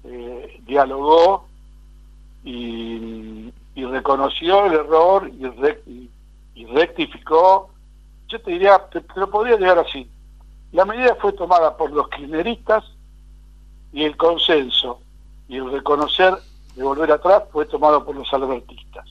eh, 0.03 0.62
dialogó 0.66 1.47
y, 2.43 3.51
reconoció 3.76 4.68
el 4.68 4.74
error 4.74 5.30
y, 6.55 6.66
rectificó. 6.66 7.72
Yo 8.28 8.39
te 8.41 8.51
diría, 8.51 8.78
te, 8.89 9.03
lo 9.16 9.30
podría 9.30 9.57
llegar 9.57 9.80
así. 9.80 10.09
La 10.72 10.86
medida 10.86 11.16
fue 11.16 11.34
tomada 11.34 11.76
por 11.76 11.91
los 11.91 12.07
kirchneristas 12.09 12.86
y 13.91 14.03
el 14.03 14.16
consenso 14.16 15.01
y 15.49 15.57
el 15.57 15.70
reconocer 15.70 16.36
de 16.76 16.84
volver 16.84 17.12
atrás 17.12 17.43
fue 17.51 17.66
tomado 17.66 18.05
por 18.05 18.16
los 18.16 18.32
albertistas. 18.34 19.05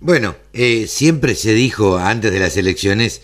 Bueno, 0.00 0.34
eh, 0.54 0.86
siempre 0.86 1.34
se 1.34 1.52
dijo 1.52 1.98
antes 1.98 2.32
de 2.32 2.40
las 2.40 2.56
elecciones 2.56 3.20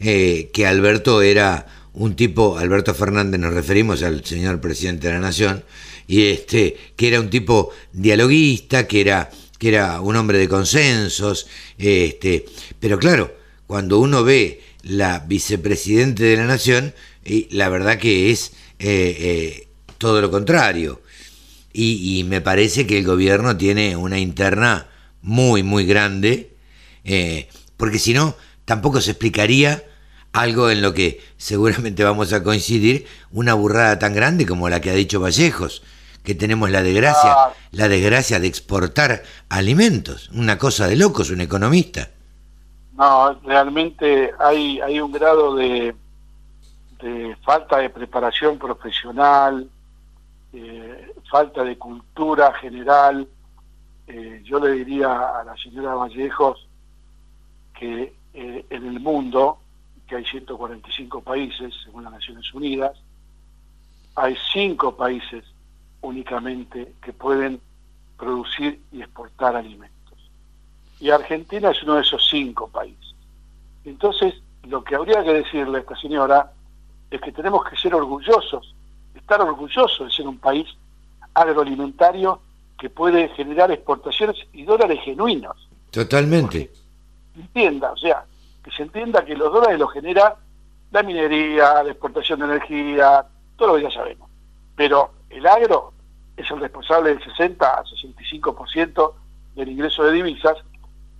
eh, 0.00 0.50
que 0.52 0.66
Alberto 0.66 1.22
era 1.22 1.66
un 1.94 2.14
tipo, 2.14 2.58
Alberto 2.58 2.92
Fernández, 2.94 3.40
nos 3.40 3.54
referimos 3.54 4.02
al 4.02 4.22
señor 4.22 4.60
presidente 4.60 5.06
de 5.06 5.14
la 5.14 5.20
Nación, 5.20 5.64
y 6.06 6.26
este, 6.26 6.76
que 6.94 7.08
era 7.08 7.20
un 7.20 7.30
tipo 7.30 7.70
dialoguista, 7.94 8.86
que 8.86 9.00
era, 9.00 9.30
que 9.58 9.68
era 9.68 10.02
un 10.02 10.16
hombre 10.16 10.36
de 10.36 10.46
consensos, 10.46 11.46
este, 11.78 12.44
pero 12.78 12.98
claro, 12.98 13.34
cuando 13.66 13.98
uno 13.98 14.24
ve 14.24 14.60
la 14.82 15.20
vicepresidente 15.20 16.24
de 16.24 16.36
la 16.36 16.44
Nación, 16.44 16.92
y 17.24 17.48
la 17.50 17.70
verdad 17.70 17.98
que 17.98 18.30
es 18.30 18.52
eh, 18.78 19.68
todo 19.96 20.20
lo 20.20 20.30
contrario. 20.30 21.00
Y, 21.72 22.24
me 22.28 22.40
parece 22.40 22.86
que 22.86 22.98
el 22.98 23.04
gobierno 23.04 23.56
tiene 23.56 23.96
una 23.96 24.20
interna 24.20 24.86
muy, 25.24 25.62
muy 25.62 25.86
grande, 25.86 26.54
eh, 27.02 27.48
porque 27.78 27.98
si 27.98 28.12
no, 28.12 28.34
tampoco 28.66 29.00
se 29.00 29.12
explicaría 29.12 29.82
algo 30.32 30.68
en 30.68 30.82
lo 30.82 30.92
que 30.92 31.20
seguramente 31.38 32.04
vamos 32.04 32.32
a 32.32 32.42
coincidir, 32.42 33.06
una 33.32 33.54
burrada 33.54 33.98
tan 33.98 34.14
grande 34.14 34.46
como 34.46 34.68
la 34.68 34.80
que 34.80 34.90
ha 34.90 34.94
dicho 34.94 35.20
Vallejos, 35.20 35.82
que 36.22 36.34
tenemos 36.34 36.70
la 36.70 36.82
desgracia, 36.82 37.32
ah. 37.32 37.52
la 37.72 37.88
desgracia 37.88 38.38
de 38.38 38.48
exportar 38.48 39.22
alimentos, 39.48 40.28
una 40.30 40.58
cosa 40.58 40.86
de 40.86 40.96
locos, 40.96 41.30
un 41.30 41.40
economista. 41.40 42.10
No, 42.92 43.34
realmente 43.44 44.32
hay, 44.38 44.80
hay 44.80 45.00
un 45.00 45.10
grado 45.10 45.56
de, 45.56 45.94
de 47.00 47.36
falta 47.44 47.78
de 47.78 47.88
preparación 47.88 48.58
profesional, 48.58 49.68
eh, 50.52 51.12
falta 51.30 51.64
de 51.64 51.78
cultura 51.78 52.52
general. 52.60 53.26
Eh, 54.06 54.42
yo 54.44 54.60
le 54.60 54.72
diría 54.72 55.40
a 55.40 55.44
la 55.44 55.56
señora 55.56 55.94
Vallejos 55.94 56.66
que 57.78 58.14
eh, 58.34 58.66
en 58.68 58.86
el 58.86 59.00
mundo, 59.00 59.58
que 60.06 60.16
hay 60.16 60.24
145 60.24 61.22
países, 61.22 61.74
según 61.84 62.04
las 62.04 62.12
Naciones 62.12 62.52
Unidas, 62.52 62.96
hay 64.14 64.36
cinco 64.52 64.96
países 64.96 65.44
únicamente 66.02 66.92
que 67.02 67.12
pueden 67.12 67.60
producir 68.18 68.80
y 68.92 69.00
exportar 69.00 69.56
alimentos. 69.56 70.30
Y 71.00 71.10
Argentina 71.10 71.70
es 71.70 71.82
uno 71.82 71.94
de 71.94 72.02
esos 72.02 72.26
cinco 72.30 72.68
países. 72.68 73.14
Entonces, 73.84 74.34
lo 74.64 74.84
que 74.84 74.94
habría 74.94 75.22
que 75.24 75.32
decirle 75.32 75.78
a 75.78 75.80
esta 75.80 75.96
señora 75.96 76.52
es 77.10 77.20
que 77.20 77.32
tenemos 77.32 77.64
que 77.68 77.76
ser 77.76 77.94
orgullosos 77.94 78.74
estar 79.14 79.40
orgulloso 79.40 80.04
de 80.04 80.10
ser 80.10 80.26
un 80.26 80.38
país 80.38 80.66
agroalimentario 81.32 82.40
que 82.78 82.90
puede 82.90 83.28
generar 83.30 83.70
exportaciones 83.70 84.36
y 84.52 84.64
dólares 84.64 85.00
genuinos. 85.04 85.68
Totalmente. 85.90 86.70
entienda, 87.36 87.92
o 87.92 87.96
sea, 87.96 88.24
que 88.62 88.70
se 88.70 88.82
entienda 88.82 89.24
que 89.24 89.36
los 89.36 89.52
dólares 89.52 89.78
los 89.78 89.92
genera 89.92 90.36
la 90.90 91.02
minería, 91.02 91.82
la 91.82 91.90
exportación 91.90 92.40
de 92.40 92.46
energía, 92.46 93.24
todo 93.56 93.68
lo 93.68 93.76
que 93.76 93.82
ya 93.82 93.90
sabemos. 93.90 94.28
Pero 94.76 95.10
el 95.30 95.46
agro 95.46 95.92
es 96.36 96.50
el 96.50 96.60
responsable 96.60 97.10
del 97.10 97.24
60 97.24 97.66
a 97.66 97.84
65% 97.84 99.12
del 99.54 99.68
ingreso 99.68 100.04
de 100.04 100.12
divisas 100.12 100.56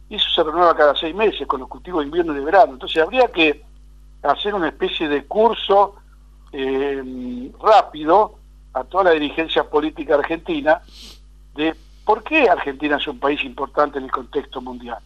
y 0.09 0.17
eso 0.17 0.29
se 0.31 0.43
renueva 0.43 0.77
cada 0.77 0.95
seis 0.95 1.15
meses 1.15 1.47
con 1.47 1.61
los 1.61 1.69
cultivos 1.69 2.01
de 2.01 2.07
invierno 2.07 2.33
y 2.33 2.39
de 2.39 2.45
verano. 2.45 2.75
Entonces 2.75 3.03
habría 3.03 3.29
que 3.29 3.63
hacer 4.23 4.55
una 4.55 4.69
especie 4.69 5.09
de 5.09 5.25
curso 5.25 5.97
eh, 6.53 7.51
rápido 7.61 8.39
a 8.73 8.85
toda 8.85 9.05
la 9.05 9.11
dirigencia 9.13 9.65
política 9.65 10.17
argentina 10.17 10.83
de 11.55 11.75
por 12.05 12.23
qué 12.23 12.49
Argentina 12.49 12.97
es 12.97 13.07
un 13.07 13.19
país 13.19 13.43
importante 13.45 13.99
en 13.99 14.05
el 14.05 14.11
contexto 14.11 14.61
mundial 14.61 14.99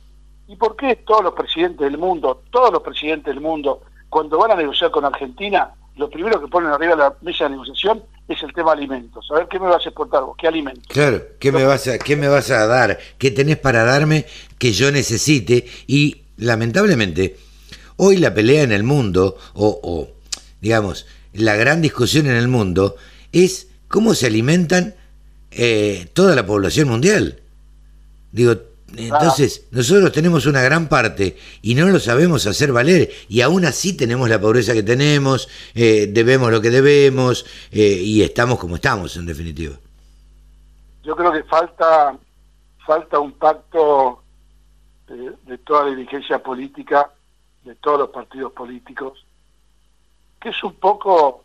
y 0.48 0.56
por 0.56 0.76
qué 0.76 0.96
todos 0.96 1.22
los 1.22 1.34
presidentes 1.34 1.80
del 1.80 1.98
mundo, 1.98 2.42
todos 2.50 2.72
los 2.72 2.82
presidentes 2.82 3.34
del 3.34 3.42
mundo, 3.42 3.82
cuando 4.08 4.38
van 4.38 4.52
a 4.52 4.56
negociar 4.56 4.90
con 4.90 5.04
Argentina, 5.04 5.70
lo 5.96 6.08
primero 6.08 6.40
que 6.40 6.48
ponen 6.48 6.70
arriba 6.70 6.92
de 6.92 7.02
la 7.02 7.14
mesa 7.20 7.44
de 7.44 7.50
negociación 7.50 8.02
es 8.26 8.42
el 8.42 8.52
tema 8.54 8.72
alimentos. 8.72 9.28
A 9.30 9.34
ver, 9.34 9.48
¿qué 9.48 9.58
me 9.58 9.66
vas 9.66 9.84
a 9.84 9.88
exportar 9.90 10.22
vos? 10.22 10.36
¿Qué 10.38 10.48
alimentos? 10.48 10.86
Claro, 10.88 11.20
¿qué 11.38 11.52
me 11.52 11.64
vas 11.64 11.86
a, 11.88 11.98
qué 11.98 12.16
me 12.16 12.28
vas 12.28 12.50
a 12.50 12.66
dar? 12.66 12.98
¿Qué 13.18 13.30
tenés 13.30 13.58
para 13.58 13.84
darme 13.84 14.24
que 14.58 14.72
yo 14.72 14.90
necesite? 14.90 15.66
Y 15.86 16.22
lamentablemente, 16.38 17.36
hoy 17.96 18.16
la 18.16 18.32
pelea 18.32 18.62
en 18.62 18.72
el 18.72 18.84
mundo, 18.84 19.36
o, 19.54 19.80
o 19.82 20.08
digamos, 20.60 21.06
la 21.34 21.56
gran 21.56 21.82
discusión 21.82 22.26
en 22.26 22.36
el 22.36 22.48
mundo 22.48 22.96
es 23.32 23.68
cómo 23.88 24.14
se 24.14 24.26
alimentan 24.26 24.94
eh, 25.50 26.08
toda 26.12 26.34
la 26.34 26.46
población 26.46 26.88
mundial. 26.88 27.40
Digo, 28.32 28.54
entonces 28.96 29.68
nosotros 29.70 30.12
tenemos 30.12 30.46
una 30.46 30.62
gran 30.62 30.88
parte 30.88 31.36
y 31.62 31.74
no 31.74 31.88
lo 31.88 32.00
sabemos 32.00 32.46
hacer 32.46 32.72
valer 32.72 33.10
y 33.28 33.42
aún 33.42 33.64
así 33.64 33.96
tenemos 33.96 34.28
la 34.28 34.40
pobreza 34.40 34.72
que 34.72 34.82
tenemos, 34.82 35.48
eh, 35.74 36.08
debemos 36.10 36.50
lo 36.50 36.60
que 36.60 36.70
debemos 36.70 37.44
eh, 37.70 38.00
y 38.02 38.22
estamos 38.22 38.58
como 38.58 38.76
estamos 38.76 39.16
en 39.16 39.26
definitiva. 39.26 39.76
Yo 41.04 41.14
creo 41.16 41.32
que 41.32 41.42
falta 41.44 42.16
falta 42.86 43.18
un 43.18 43.32
pacto 43.32 44.22
de 45.08 45.58
toda 45.58 45.84
la 45.84 45.90
dirigencia 45.90 46.42
política, 46.42 47.10
de 47.64 47.74
todos 47.76 47.98
los 47.98 48.10
partidos 48.10 48.52
políticos, 48.52 49.24
que 50.40 50.50
es 50.50 50.64
un 50.64 50.74
poco 50.74 51.44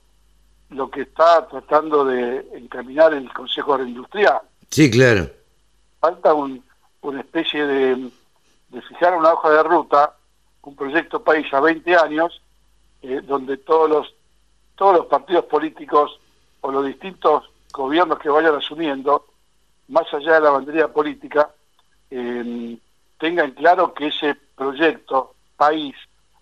lo 0.73 0.89
que 0.89 1.01
está 1.01 1.47
tratando 1.47 2.05
de 2.05 2.45
encaminar 2.53 3.13
el 3.13 3.31
Consejo 3.31 3.73
Agroindustrial. 3.73 4.41
Sí, 4.69 4.89
claro. 4.89 5.29
Falta 5.99 6.33
un, 6.33 6.63
una 7.01 7.21
especie 7.21 7.65
de, 7.65 8.09
de, 8.69 8.81
fijar 8.81 9.15
una 9.15 9.33
hoja 9.33 9.49
de 9.51 9.63
ruta, 9.63 10.15
un 10.63 10.75
proyecto 10.75 11.23
país 11.23 11.51
a 11.53 11.59
20 11.59 11.95
años, 11.95 12.41
eh, 13.01 13.21
donde 13.23 13.57
todos 13.57 13.89
los, 13.89 14.13
todos 14.75 14.97
los 14.97 15.05
partidos 15.05 15.45
políticos 15.45 16.19
o 16.61 16.71
los 16.71 16.85
distintos 16.85 17.49
gobiernos 17.71 18.19
que 18.19 18.29
vayan 18.29 18.55
asumiendo, 18.55 19.25
más 19.89 20.11
allá 20.13 20.35
de 20.35 20.41
la 20.41 20.51
bandería 20.51 20.87
política, 20.87 21.51
eh, 22.09 22.77
tengan 23.19 23.51
claro 23.51 23.93
que 23.93 24.07
ese 24.07 24.35
proyecto 24.55 25.35
país 25.57 25.95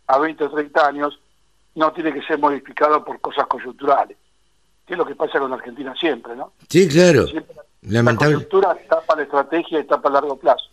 a 0.07 0.17
20 0.17 0.43
o 0.45 0.49
30 0.51 0.87
años 0.87 1.19
no 1.75 1.91
tiene 1.93 2.13
que 2.13 2.21
ser 2.21 2.37
modificado 2.39 3.03
por 3.03 3.19
cosas 3.21 3.47
coyunturales, 3.47 4.17
que 4.85 4.93
es 4.93 4.97
lo 4.97 5.05
que 5.05 5.15
pasa 5.15 5.39
con 5.39 5.53
Argentina 5.53 5.93
siempre, 5.99 6.35
¿no? 6.35 6.53
Sí, 6.69 6.87
claro. 6.87 7.25
La 7.83 8.03
coyuntura 8.15 8.77
tapa 8.87 9.15
la 9.15 9.23
estrategia 9.23 9.79
y 9.79 9.83
tapa 9.85 10.09
a 10.09 10.11
largo 10.11 10.37
plazo. 10.37 10.65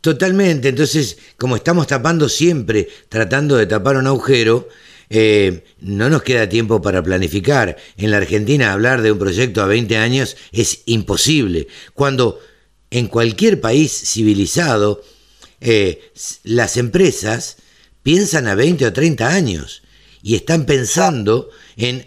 Totalmente, 0.00 0.68
entonces, 0.68 1.34
como 1.38 1.56
estamos 1.56 1.86
tapando 1.86 2.28
siempre, 2.28 2.86
tratando 3.08 3.56
de 3.56 3.66
tapar 3.66 3.96
un 3.96 4.06
agujero, 4.06 4.68
eh, 5.08 5.64
no 5.80 6.10
nos 6.10 6.22
queda 6.22 6.48
tiempo 6.48 6.82
para 6.82 7.02
planificar. 7.02 7.76
En 7.96 8.10
la 8.10 8.18
Argentina 8.18 8.72
hablar 8.72 9.00
de 9.00 9.12
un 9.12 9.18
proyecto 9.18 9.62
a 9.62 9.66
20 9.66 9.96
años 9.96 10.36
es 10.52 10.82
imposible, 10.86 11.68
cuando 11.94 12.40
en 12.90 13.06
cualquier 13.06 13.60
país 13.60 13.92
civilizado 13.92 15.02
eh, 15.60 16.10
las 16.42 16.76
empresas 16.76 17.56
piensan 18.02 18.48
a 18.48 18.54
20 18.54 18.86
o 18.86 18.92
30 18.92 19.28
años 19.28 19.83
y 20.24 20.34
están 20.36 20.64
pensando 20.64 21.50
en, 21.76 22.02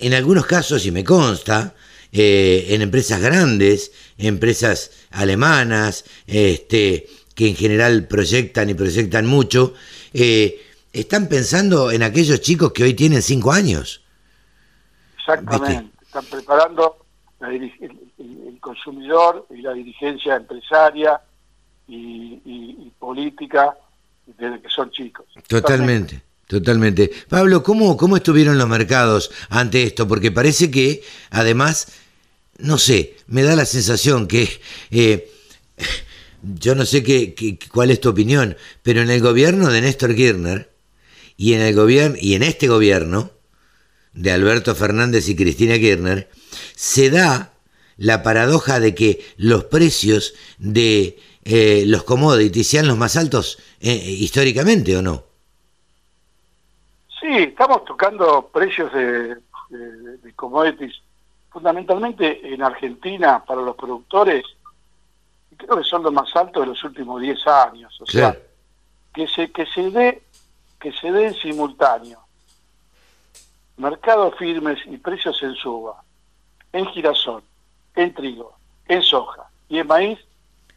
en 0.00 0.14
algunos 0.14 0.46
casos, 0.46 0.84
y 0.84 0.90
me 0.90 1.04
consta, 1.04 1.72
eh, 2.10 2.66
en 2.70 2.82
empresas 2.82 3.20
grandes, 3.20 3.92
empresas 4.18 4.90
alemanas, 5.12 6.04
este, 6.26 7.06
que 7.36 7.48
en 7.48 7.54
general 7.54 8.08
proyectan 8.08 8.68
y 8.68 8.74
proyectan 8.74 9.26
mucho, 9.26 9.74
eh, 10.12 10.60
están 10.92 11.28
pensando 11.28 11.92
en 11.92 12.02
aquellos 12.02 12.40
chicos 12.40 12.72
que 12.72 12.82
hoy 12.82 12.94
tienen 12.94 13.22
cinco 13.22 13.52
años. 13.52 14.02
Exactamente, 15.16 15.92
están 16.02 16.24
preparando 16.24 16.96
el, 17.42 18.58
consumidor 18.58 19.46
y 19.50 19.60
la 19.60 19.72
dirigencia 19.72 20.34
empresaria 20.34 21.20
y, 21.86 22.90
política 22.98 23.76
desde 24.26 24.60
que 24.62 24.68
son 24.70 24.90
chicos. 24.90 25.26
Totalmente. 25.46 26.33
Totalmente. 26.46 27.10
Pablo, 27.28 27.62
¿cómo, 27.62 27.96
¿cómo 27.96 28.16
estuvieron 28.16 28.58
los 28.58 28.68
mercados 28.68 29.30
ante 29.48 29.82
esto? 29.82 30.06
Porque 30.06 30.30
parece 30.30 30.70
que, 30.70 31.02
además, 31.30 31.88
no 32.58 32.78
sé, 32.78 33.16
me 33.26 33.42
da 33.42 33.56
la 33.56 33.64
sensación 33.64 34.26
que, 34.28 34.60
eh, 34.90 35.30
yo 36.42 36.74
no 36.74 36.84
sé 36.84 37.02
qué, 37.02 37.58
cuál 37.72 37.90
es 37.90 38.00
tu 38.00 38.10
opinión, 38.10 38.56
pero 38.82 39.00
en 39.00 39.10
el 39.10 39.20
gobierno 39.20 39.70
de 39.70 39.80
Néstor 39.80 40.14
Kirchner 40.14 40.70
y 41.36 41.54
en, 41.54 41.62
el 41.62 41.74
gobierno, 41.74 42.16
y 42.20 42.34
en 42.34 42.42
este 42.42 42.68
gobierno 42.68 43.32
de 44.12 44.30
Alberto 44.30 44.74
Fernández 44.74 45.28
y 45.28 45.36
Cristina 45.36 45.78
Kirchner, 45.78 46.28
se 46.76 47.10
da 47.10 47.54
la 47.96 48.22
paradoja 48.22 48.80
de 48.80 48.94
que 48.94 49.24
los 49.36 49.64
precios 49.64 50.34
de 50.58 51.18
eh, 51.44 51.84
los 51.86 52.04
commodities 52.04 52.66
sean 52.66 52.86
los 52.86 52.98
más 52.98 53.16
altos 53.16 53.58
eh, 53.80 53.94
históricamente, 53.94 54.96
¿o 54.96 55.02
no? 55.02 55.33
Sí, 57.24 57.38
estamos 57.38 57.86
tocando 57.86 58.50
precios 58.52 58.92
de, 58.92 59.36
de, 59.70 60.32
commodities 60.36 61.00
fundamentalmente 61.48 62.52
en 62.52 62.62
Argentina 62.62 63.42
para 63.42 63.62
los 63.62 63.74
productores, 63.76 64.44
creo 65.56 65.78
que 65.78 65.84
son 65.84 66.02
los 66.02 66.12
más 66.12 66.36
altos 66.36 66.64
de 66.64 66.66
los 66.66 66.84
últimos 66.84 67.22
10 67.22 67.46
años. 67.46 67.98
O 68.02 68.04
sea, 68.04 68.36
que 69.14 69.26
se, 69.26 69.50
que 69.50 69.64
se 69.64 69.90
dé 69.90 70.22
que 70.78 70.92
se 70.92 71.10
dé 71.10 71.28
en 71.28 71.34
simultáneo 71.36 72.20
mercados 73.78 74.34
firmes 74.38 74.78
y 74.84 74.98
precios 74.98 75.42
en 75.42 75.54
suba, 75.54 76.04
en 76.74 76.84
girasol, 76.88 77.42
en 77.96 78.12
trigo, 78.12 78.54
en 78.86 79.02
soja 79.02 79.48
y 79.70 79.78
en 79.78 79.86
maíz, 79.86 80.18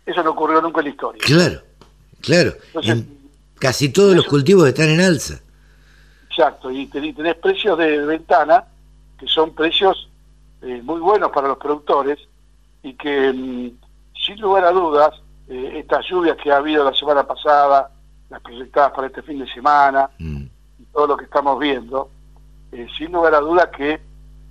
eso 0.05 0.23
no 0.23 0.29
ocurrió 0.31 0.61
nunca 0.61 0.79
en 0.79 0.85
la 0.85 0.91
historia. 0.91 1.21
Claro, 1.25 1.61
claro. 2.21 2.53
casi 3.59 3.89
todos 3.89 4.15
los 4.15 4.25
cultivos 4.25 4.65
están 4.65 4.87
en 4.87 5.01
alza. 5.01 5.41
Exacto, 6.37 6.69
y 6.69 6.85
tenés 6.85 7.35
precios 7.37 7.75
de 7.79 8.05
ventana 8.05 8.63
que 9.17 9.25
son 9.25 9.55
precios 9.55 10.07
eh, 10.61 10.83
muy 10.83 10.99
buenos 10.99 11.31
para 11.31 11.47
los 11.47 11.57
productores 11.57 12.19
y 12.83 12.93
que 12.93 13.33
mm, 13.33 13.71
sin 14.13 14.39
lugar 14.39 14.65
a 14.65 14.71
dudas 14.71 15.19
eh, 15.47 15.79
estas 15.79 16.05
lluvias 16.07 16.37
que 16.37 16.51
ha 16.51 16.57
habido 16.57 16.83
la 16.83 16.93
semana 16.93 17.23
pasada, 17.25 17.89
las 18.29 18.39
proyectadas 18.41 18.91
para 18.91 19.07
este 19.07 19.23
fin 19.23 19.39
de 19.39 19.51
semana 19.51 20.11
mm. 20.19 20.43
y 20.77 20.83
todo 20.93 21.07
lo 21.07 21.17
que 21.17 21.25
estamos 21.25 21.57
viendo, 21.57 22.11
eh, 22.71 22.85
sin 22.95 23.13
lugar 23.13 23.33
a 23.33 23.39
dudas 23.39 23.69
que 23.75 23.99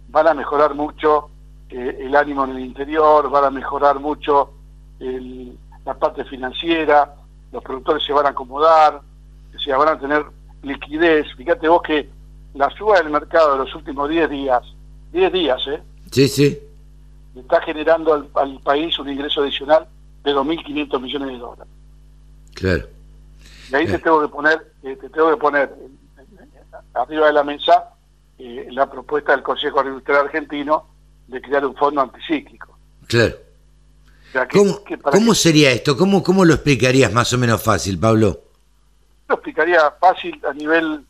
van 0.09 0.27
a 0.27 0.35
mejorar 0.35 0.75
mucho 0.75 1.31
el 1.69 2.17
ánimo 2.17 2.47
en 2.47 2.51
el 2.51 2.65
interior, 2.65 3.31
van 3.31 3.45
a 3.45 3.51
mejorar 3.51 4.01
mucho 4.01 4.55
la 4.99 5.95
parte 5.95 6.25
financiera, 6.25 7.15
los 7.53 7.63
productores 7.63 8.05
se 8.05 8.13
van 8.13 8.27
a 8.27 8.31
acomodar, 8.31 9.03
se 9.57 9.73
van 9.73 9.89
a 9.89 9.99
tener 10.01 10.25
liquidez. 10.67 11.27
Fíjate 11.37 11.69
vos 11.69 11.83
que 11.83 12.09
la 12.55 12.71
suba 12.71 12.99
del 12.99 13.11
mercado 13.11 13.53
de 13.53 13.59
los 13.59 13.75
últimos 13.75 14.09
10 14.09 14.31
días, 14.31 14.63
10 15.13 15.33
días, 15.33 15.67
¿eh? 15.69 15.83
Sí, 16.11 16.29
sí. 16.29 16.59
Está 17.35 17.61
generando 17.63 18.29
al, 18.35 18.61
país 18.61 18.99
un 18.99 19.11
ingreso 19.11 19.43
adicional 19.43 19.87
de 20.25 20.33
2.500 20.35 21.01
millones 21.01 21.29
de 21.29 21.39
dólares. 21.39 21.73
Claro. 22.55 22.87
Y 23.71 23.75
ahí 23.75 23.87
te 23.87 23.99
tengo 23.99 24.23
que 24.23 24.29
poner, 24.29 24.73
eh, 24.83 24.97
te 24.97 25.09
tengo 25.11 25.31
que 25.31 25.37
poner 25.37 25.71
arriba 26.95 27.27
de 27.27 27.33
la 27.33 27.45
mesa 27.45 27.91
eh, 28.39 28.69
la 28.71 28.91
propuesta 28.91 29.33
del 29.33 29.43
Consejo 29.43 29.81
Agricultural 29.81 30.27
Argentino 30.27 30.87
de 31.27 31.41
crear 31.43 31.67
un 31.67 31.75
fondo 31.75 32.01
anticíclico. 32.01 32.79
Claro. 33.07 33.35
¿Cómo, 35.11 35.35
sería 35.35 35.71
esto? 35.73 35.97
¿Cómo, 35.97 36.23
¿Cómo 36.23 36.45
lo 36.45 36.55
explicarías 36.55 37.13
más 37.13 37.33
o 37.33 37.39
menos 37.39 37.63
fácil, 37.63 37.99
Pablo? 37.99 38.46
Lo 39.29 39.35
explicaría 39.35 39.91
fácil 40.01 40.41
a 40.49 40.53
nivel 40.53 41.05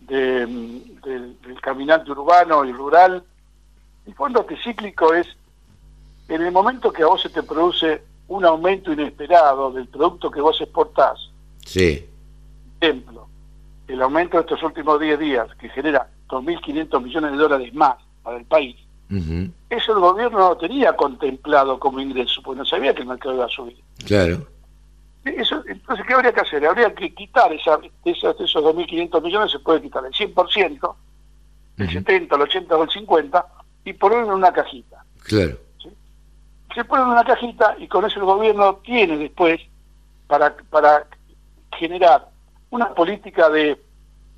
de, 0.00 0.46
del 0.46 1.60
caminante 1.60 2.10
urbano 2.10 2.64
y 2.64 2.72
rural. 2.72 3.22
El 4.06 4.14
fondo 4.14 4.40
anticíclico 4.40 5.12
es 5.14 5.26
en 6.28 6.42
el 6.42 6.52
momento 6.52 6.92
que 6.92 7.02
a 7.02 7.06
vos 7.06 7.22
se 7.22 7.28
te 7.28 7.42
produce 7.42 8.02
un 8.28 8.44
aumento 8.44 8.92
inesperado 8.92 9.70
del 9.72 9.86
producto 9.88 10.30
que 10.30 10.40
vos 10.40 10.60
exportás. 10.60 11.30
Sí. 11.64 12.04
Ejemplo, 12.80 13.28
el 13.88 14.02
aumento 14.02 14.36
de 14.36 14.42
estos 14.42 14.62
últimos 14.62 15.00
10 15.00 15.18
días 15.18 15.48
que 15.58 15.68
genera 15.68 16.08
2.500 16.28 17.02
millones 17.02 17.32
de 17.32 17.36
dólares 17.36 17.74
más 17.74 17.96
para 18.22 18.38
el 18.38 18.44
país. 18.44 18.76
Eso 19.70 19.92
el 19.92 20.00
gobierno 20.00 20.38
no 20.38 20.56
tenía 20.56 20.94
contemplado 20.96 21.78
como 21.78 22.00
ingreso, 22.00 22.42
porque 22.42 22.58
no 22.58 22.64
sabía 22.64 22.92
que 22.92 23.02
el 23.02 23.08
mercado 23.08 23.36
iba 23.36 23.44
a 23.44 23.48
subir. 23.48 23.76
Claro. 24.04 24.44
Eso, 25.26 25.62
entonces, 25.66 26.06
¿qué 26.06 26.14
habría 26.14 26.32
que 26.32 26.40
hacer? 26.40 26.64
Habría 26.64 26.94
que 26.94 27.12
quitar 27.12 27.52
esa, 27.52 27.78
esos, 28.04 28.40
esos 28.40 28.62
2.500 28.62 29.22
millones, 29.22 29.50
se 29.50 29.58
puede 29.58 29.82
quitar 29.82 30.04
el 30.06 30.12
100%, 30.12 30.94
el 31.78 31.90
70, 31.90 32.36
el 32.36 32.42
80 32.42 32.76
o 32.76 32.82
el 32.84 32.90
50, 32.90 33.46
y 33.84 33.92
ponerlo 33.94 34.26
en 34.26 34.32
una 34.32 34.52
cajita. 34.52 35.04
Claro. 35.24 35.58
Se 36.74 36.84
pone 36.84 37.02
en 37.02 37.08
una 37.08 37.24
cajita 37.24 37.74
y 37.78 37.88
con 37.88 38.04
eso 38.04 38.20
el 38.20 38.26
gobierno 38.26 38.76
tiene 38.76 39.16
después 39.16 39.60
para, 40.28 40.54
para 40.70 41.06
generar 41.76 42.28
una 42.70 42.94
política 42.94 43.48
de, 43.48 43.80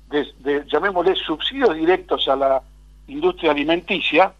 de, 0.09 0.65
llamémosle, 0.65 1.15
subsidios 1.15 1.75
directos 1.75 2.27
a 2.27 2.35
la 2.35 2.61
industria 3.07 3.51
alimenticia 3.51 4.33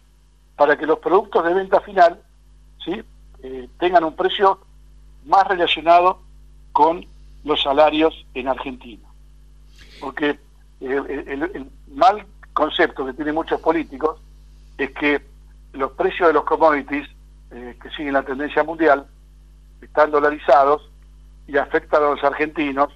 para 0.56 0.76
que 0.76 0.86
los 0.86 0.98
productos 0.98 1.44
de 1.44 1.54
venta 1.54 1.80
final 1.80 2.20
¿sí? 2.84 3.02
Eh, 3.42 3.68
tengan 3.78 4.04
un 4.04 4.16
precio 4.16 4.60
más 5.26 5.46
relacionado 5.46 6.20
con 6.80 7.04
los 7.44 7.62
salarios 7.62 8.24
en 8.32 8.48
Argentina. 8.48 9.06
Porque 10.00 10.38
eh, 10.80 11.24
el, 11.26 11.70
mal 11.88 12.24
concepto 12.54 13.04
que 13.04 13.12
tienen 13.12 13.34
muchos 13.34 13.60
políticos 13.60 14.18
es 14.78 14.90
que 14.92 15.20
los 15.74 15.92
precios 15.92 16.28
de 16.28 16.32
los 16.32 16.44
commodities 16.44 17.06
eh, 17.50 17.76
que 17.82 17.90
siguen 17.90 18.14
la 18.14 18.22
tendencia 18.22 18.64
mundial 18.64 19.06
están 19.82 20.10
dolarizados 20.10 20.88
y 21.46 21.58
afectan 21.58 22.02
a 22.02 22.10
los 22.12 22.24
argentinos 22.24 22.88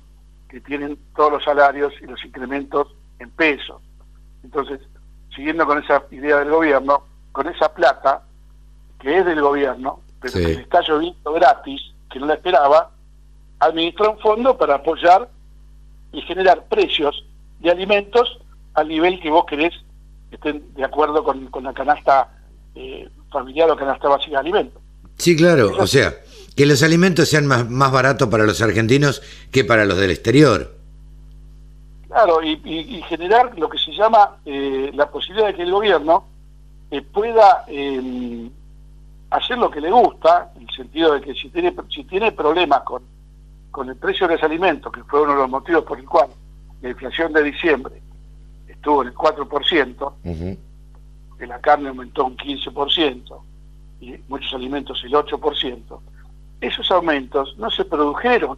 que 0.48 0.62
tienen 0.62 0.96
todos 1.14 1.32
los 1.32 1.44
salarios 1.44 1.92
y 2.00 2.06
los 2.06 2.24
incrementos 2.24 2.88
en 3.18 3.28
pesos. 3.32 3.82
Entonces, 4.44 4.80
siguiendo 5.36 5.66
con 5.66 5.76
esa 5.84 6.04
idea 6.10 6.38
del 6.38 6.48
gobierno, 6.48 7.04
con 7.32 7.48
esa 7.48 7.68
plata 7.74 8.22
que 8.98 9.18
es 9.18 9.26
del 9.26 9.42
gobierno, 9.42 10.00
pero 10.22 10.32
que 10.32 10.40
le 10.40 10.62
está 10.62 10.80
lloviendo 10.80 11.34
gratis, 11.34 11.82
que 12.10 12.18
no 12.18 12.24
la 12.24 12.34
esperaba, 12.34 12.93
administra 13.66 14.10
un 14.10 14.18
fondo 14.18 14.56
para 14.56 14.76
apoyar 14.76 15.28
y 16.12 16.20
generar 16.22 16.64
precios 16.68 17.24
de 17.60 17.70
alimentos 17.70 18.38
al 18.74 18.88
nivel 18.88 19.20
que 19.20 19.30
vos 19.30 19.44
querés 19.46 19.72
que 20.30 20.36
estén 20.36 20.74
de 20.74 20.84
acuerdo 20.84 21.22
con, 21.24 21.48
la 21.62 21.72
canasta 21.72 22.28
eh, 22.74 23.08
familiar 23.30 23.70
o 23.70 23.76
canasta 23.76 24.08
básica 24.08 24.32
de 24.32 24.38
alimentos. 24.38 24.82
Sí, 25.16 25.36
claro, 25.36 25.72
o 25.78 25.86
sea, 25.86 26.14
que 26.56 26.66
los 26.66 26.82
alimentos 26.82 27.28
sean 27.28 27.46
más, 27.46 27.68
más 27.68 27.92
baratos 27.92 28.28
para 28.28 28.44
los 28.44 28.60
argentinos 28.60 29.22
que 29.50 29.64
para 29.64 29.84
los 29.84 29.96
del 29.98 30.10
exterior. 30.10 30.74
Claro, 32.08 32.42
y, 32.42 33.02
generar 33.08 33.58
lo 33.58 33.68
que 33.68 33.78
se 33.78 33.90
llama 33.92 34.36
eh, 34.44 34.92
la 34.94 35.10
posibilidad 35.10 35.48
de 35.48 35.54
que 35.54 35.62
el 35.62 35.72
gobierno 35.72 36.28
eh, 36.90 37.02
pueda 37.02 37.64
em, 37.66 38.50
hacer 39.30 39.58
lo 39.58 39.68
que 39.68 39.80
le 39.80 39.90
gusta, 39.90 40.52
en 40.54 40.62
el 40.62 40.74
sentido 40.76 41.14
de 41.14 41.20
que 41.20 41.34
si 41.34 41.48
tiene, 41.48 41.74
si 41.92 42.04
tiene 42.04 42.30
problemas 42.30 42.82
con, 42.82 43.02
con 43.74 43.88
el 43.88 43.96
precio 43.96 44.28
de 44.28 44.34
los 44.34 44.42
alimentos, 44.44 44.92
que 44.92 45.02
fue 45.02 45.20
uno 45.20 45.32
de 45.32 45.38
los 45.38 45.50
motivos 45.50 45.82
por 45.82 45.98
el 45.98 46.06
cual 46.06 46.28
la 46.80 46.90
inflación 46.90 47.32
de 47.32 47.42
diciembre 47.42 48.00
estuvo 48.68 49.02
en 49.02 49.08
el 49.08 49.14
4%, 49.14 50.58
que 51.36 51.46
la 51.48 51.58
carne 51.60 51.88
aumentó 51.88 52.24
un 52.24 52.36
15% 52.36 53.36
y 54.00 54.14
muchos 54.28 54.54
alimentos 54.54 55.02
el 55.02 55.12
8%, 55.12 56.00
esos 56.60 56.88
aumentos 56.92 57.56
no 57.58 57.68
se 57.68 57.84
produjeron 57.84 58.56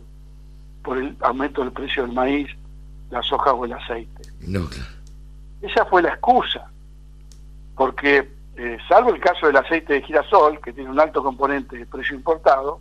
por 0.83 0.99
el 0.99 1.17
aumento 1.21 1.63
del 1.63 1.73
precio 1.73 2.03
del 2.03 2.13
maíz, 2.13 2.49
la 3.09 3.23
soja 3.23 3.55
o 3.55 3.65
el 3.65 3.73
aceite. 3.73 4.23
No, 4.47 4.69
Esa 5.63 5.87
fue 5.87 6.03
la 6.03 6.11
excusa, 6.11 6.71
porque 7.75 8.29
eh, 8.59 8.77
salvo 8.87 9.15
el 9.15 9.21
caso 9.21 9.47
del 9.47 9.57
aceite 9.57 9.95
de 9.95 10.03
girasol, 10.03 10.61
que 10.61 10.75
tiene 10.75 10.91
un 10.91 11.01
alto 11.01 11.23
componente 11.23 11.79
de 11.79 11.87
precio 11.87 12.15
importado, 12.15 12.81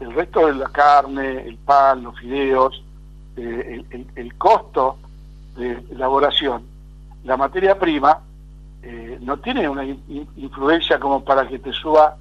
el 0.00 0.14
resto 0.14 0.46
de 0.46 0.54
la 0.54 0.68
carne, 0.68 1.46
el 1.46 1.56
pan, 1.56 2.02
los 2.02 2.18
fideos, 2.18 2.82
eh, 3.36 3.84
el, 4.16 4.34
costo 4.34 4.96
de 5.56 5.82
elaboración, 5.90 6.62
la 7.24 7.36
materia 7.36 7.78
prima, 7.78 8.20
eh, 8.82 9.18
no 9.20 9.38
tiene 9.38 9.68
una 9.68 9.84
influencia 9.84 10.98
como 10.98 11.22
para 11.22 11.46
que 11.46 11.58
te 11.58 11.72
suba 11.72 12.16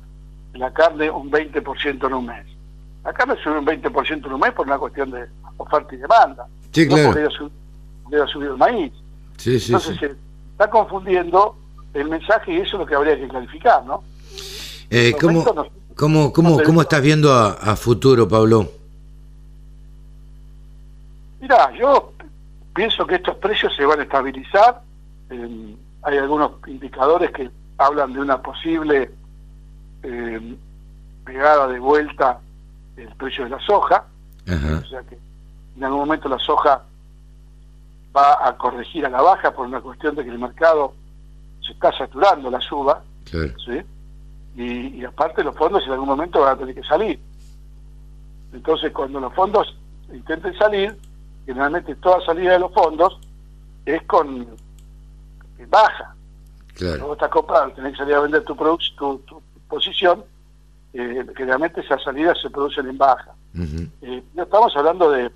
la 0.53 0.71
carne 0.71 1.09
un 1.09 1.31
20% 1.31 2.07
en 2.07 2.13
un 2.13 2.25
mes. 2.25 2.45
La 3.03 3.13
carne 3.13 3.35
sube 3.41 3.59
un 3.59 3.65
20% 3.65 4.25
en 4.25 4.33
un 4.33 4.39
mes 4.39 4.51
por 4.51 4.67
una 4.67 4.77
cuestión 4.77 5.11
de 5.11 5.25
oferta 5.57 5.95
y 5.95 5.97
demanda. 5.97 6.47
Sí, 6.71 6.87
claro. 6.87 7.03
No 7.03 7.13
porque 7.13 8.27
subir 8.27 8.49
el 8.49 8.57
maíz. 8.57 8.93
Entonces 9.45 9.97
se 9.97 10.15
está 10.51 10.69
confundiendo 10.69 11.55
el 11.93 12.09
mensaje 12.09 12.53
y 12.53 12.57
eso 12.57 12.75
es 12.75 12.79
lo 12.79 12.85
que 12.85 12.95
habría 12.95 13.17
que 13.17 13.27
clarificar, 13.27 13.85
¿no? 13.85 14.03
Eh, 14.89 15.15
¿cómo, 15.19 15.45
¿Cómo, 15.99 16.31
cómo, 16.31 16.63
cómo 16.63 16.81
estás 16.81 17.01
viendo 17.01 17.33
a, 17.33 17.75
futuro, 17.75 18.25
Pablo? 18.25 18.71
Mira, 21.41 21.73
yo 21.77 22.13
pienso 22.73 23.05
que 23.05 23.15
estos 23.15 23.35
precios 23.35 23.75
se 23.75 23.83
van 23.83 23.99
a 23.99 24.03
estabilizar. 24.03 24.81
hay 25.29 26.17
algunos 26.17 26.51
indicadores 26.67 27.31
que 27.31 27.51
hablan 27.77 28.13
de 28.13 28.21
una 28.21 28.41
posible 28.41 29.11
eh, 30.03 30.55
pegada 31.25 31.67
de 31.67 31.79
vuelta 31.79 32.39
del 32.95 33.13
precio 33.15 33.43
de 33.43 33.49
la 33.49 33.59
soja. 33.59 34.05
O 34.47 34.87
sea 34.87 35.01
que 35.01 35.17
en 35.75 35.83
algún 35.83 35.99
momento 35.99 36.29
la 36.29 36.39
soja 36.39 36.81
va 38.15 38.47
a 38.47 38.55
corregir 38.55 39.05
a 39.05 39.09
la 39.09 39.21
baja 39.21 39.51
por 39.51 39.67
una 39.67 39.81
cuestión 39.81 40.15
de 40.15 40.23
que 40.23 40.31
el 40.31 40.39
mercado 40.39 40.93
se 41.59 41.73
está 41.73 41.91
saturando 41.91 42.49
la 42.49 42.61
suba. 42.61 43.03
¿sí? 43.25 43.81
Y, 44.55 45.03
aparte 45.05 45.43
los 45.43 45.55
fondos 45.55 45.85
en 45.85 45.93
algún 45.93 46.07
momento 46.09 46.41
van 46.41 46.55
a 46.55 46.57
tener 46.57 46.75
que 46.75 46.83
salir. 46.83 47.19
Entonces 48.51 48.91
cuando 48.91 49.19
los 49.19 49.33
fondos 49.33 49.77
intenten 50.11 50.57
salir, 50.57 50.97
generalmente 51.45 51.95
toda 51.95 52.23
salida 52.25 52.53
de 52.53 52.59
los 52.59 52.73
fondos 52.73 53.19
es 53.85 54.01
con 54.03 54.47
baja. 55.69 56.15
Claro. 56.73 57.07
Vos 57.07 57.13
estás 57.13 57.29
comprando, 57.29 57.75
tenés 57.75 57.93
que 57.93 57.99
salir 57.99 58.15
a 58.15 58.21
vender 58.21 58.43
tu, 58.43 58.55
tu, 58.55 59.17
tu 59.19 59.41
posición, 59.67 60.23
eh, 60.93 61.25
generalmente 61.35 61.81
esas 61.81 62.01
salidas 62.01 62.39
se 62.41 62.49
producen 62.49 62.87
en 62.87 62.97
baja. 62.97 63.33
Eh, 64.01 64.23
no 64.33 64.43
estamos 64.43 64.75
hablando 64.75 65.11
de 65.11 65.31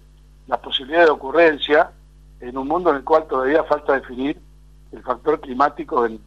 la 0.48 0.62
posibilidad 0.62 1.06
de 1.06 1.12
ocurrencia 1.12 1.92
en 2.40 2.58
un 2.58 2.68
mundo 2.68 2.90
en 2.90 2.98
el 2.98 3.04
cual 3.04 3.26
todavía 3.28 3.64
falta 3.64 3.94
definir 3.94 4.38
el 4.92 5.02
factor 5.02 5.40
climático 5.40 6.06
en, 6.06 6.20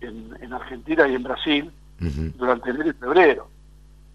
en, 0.00 0.52
Argentina 0.52 1.08
y 1.08 1.14
en 1.14 1.22
Brasil 1.22 1.72
durante 1.98 2.70
enero 2.70 2.90
y 2.90 2.92
febrero. 2.92 3.48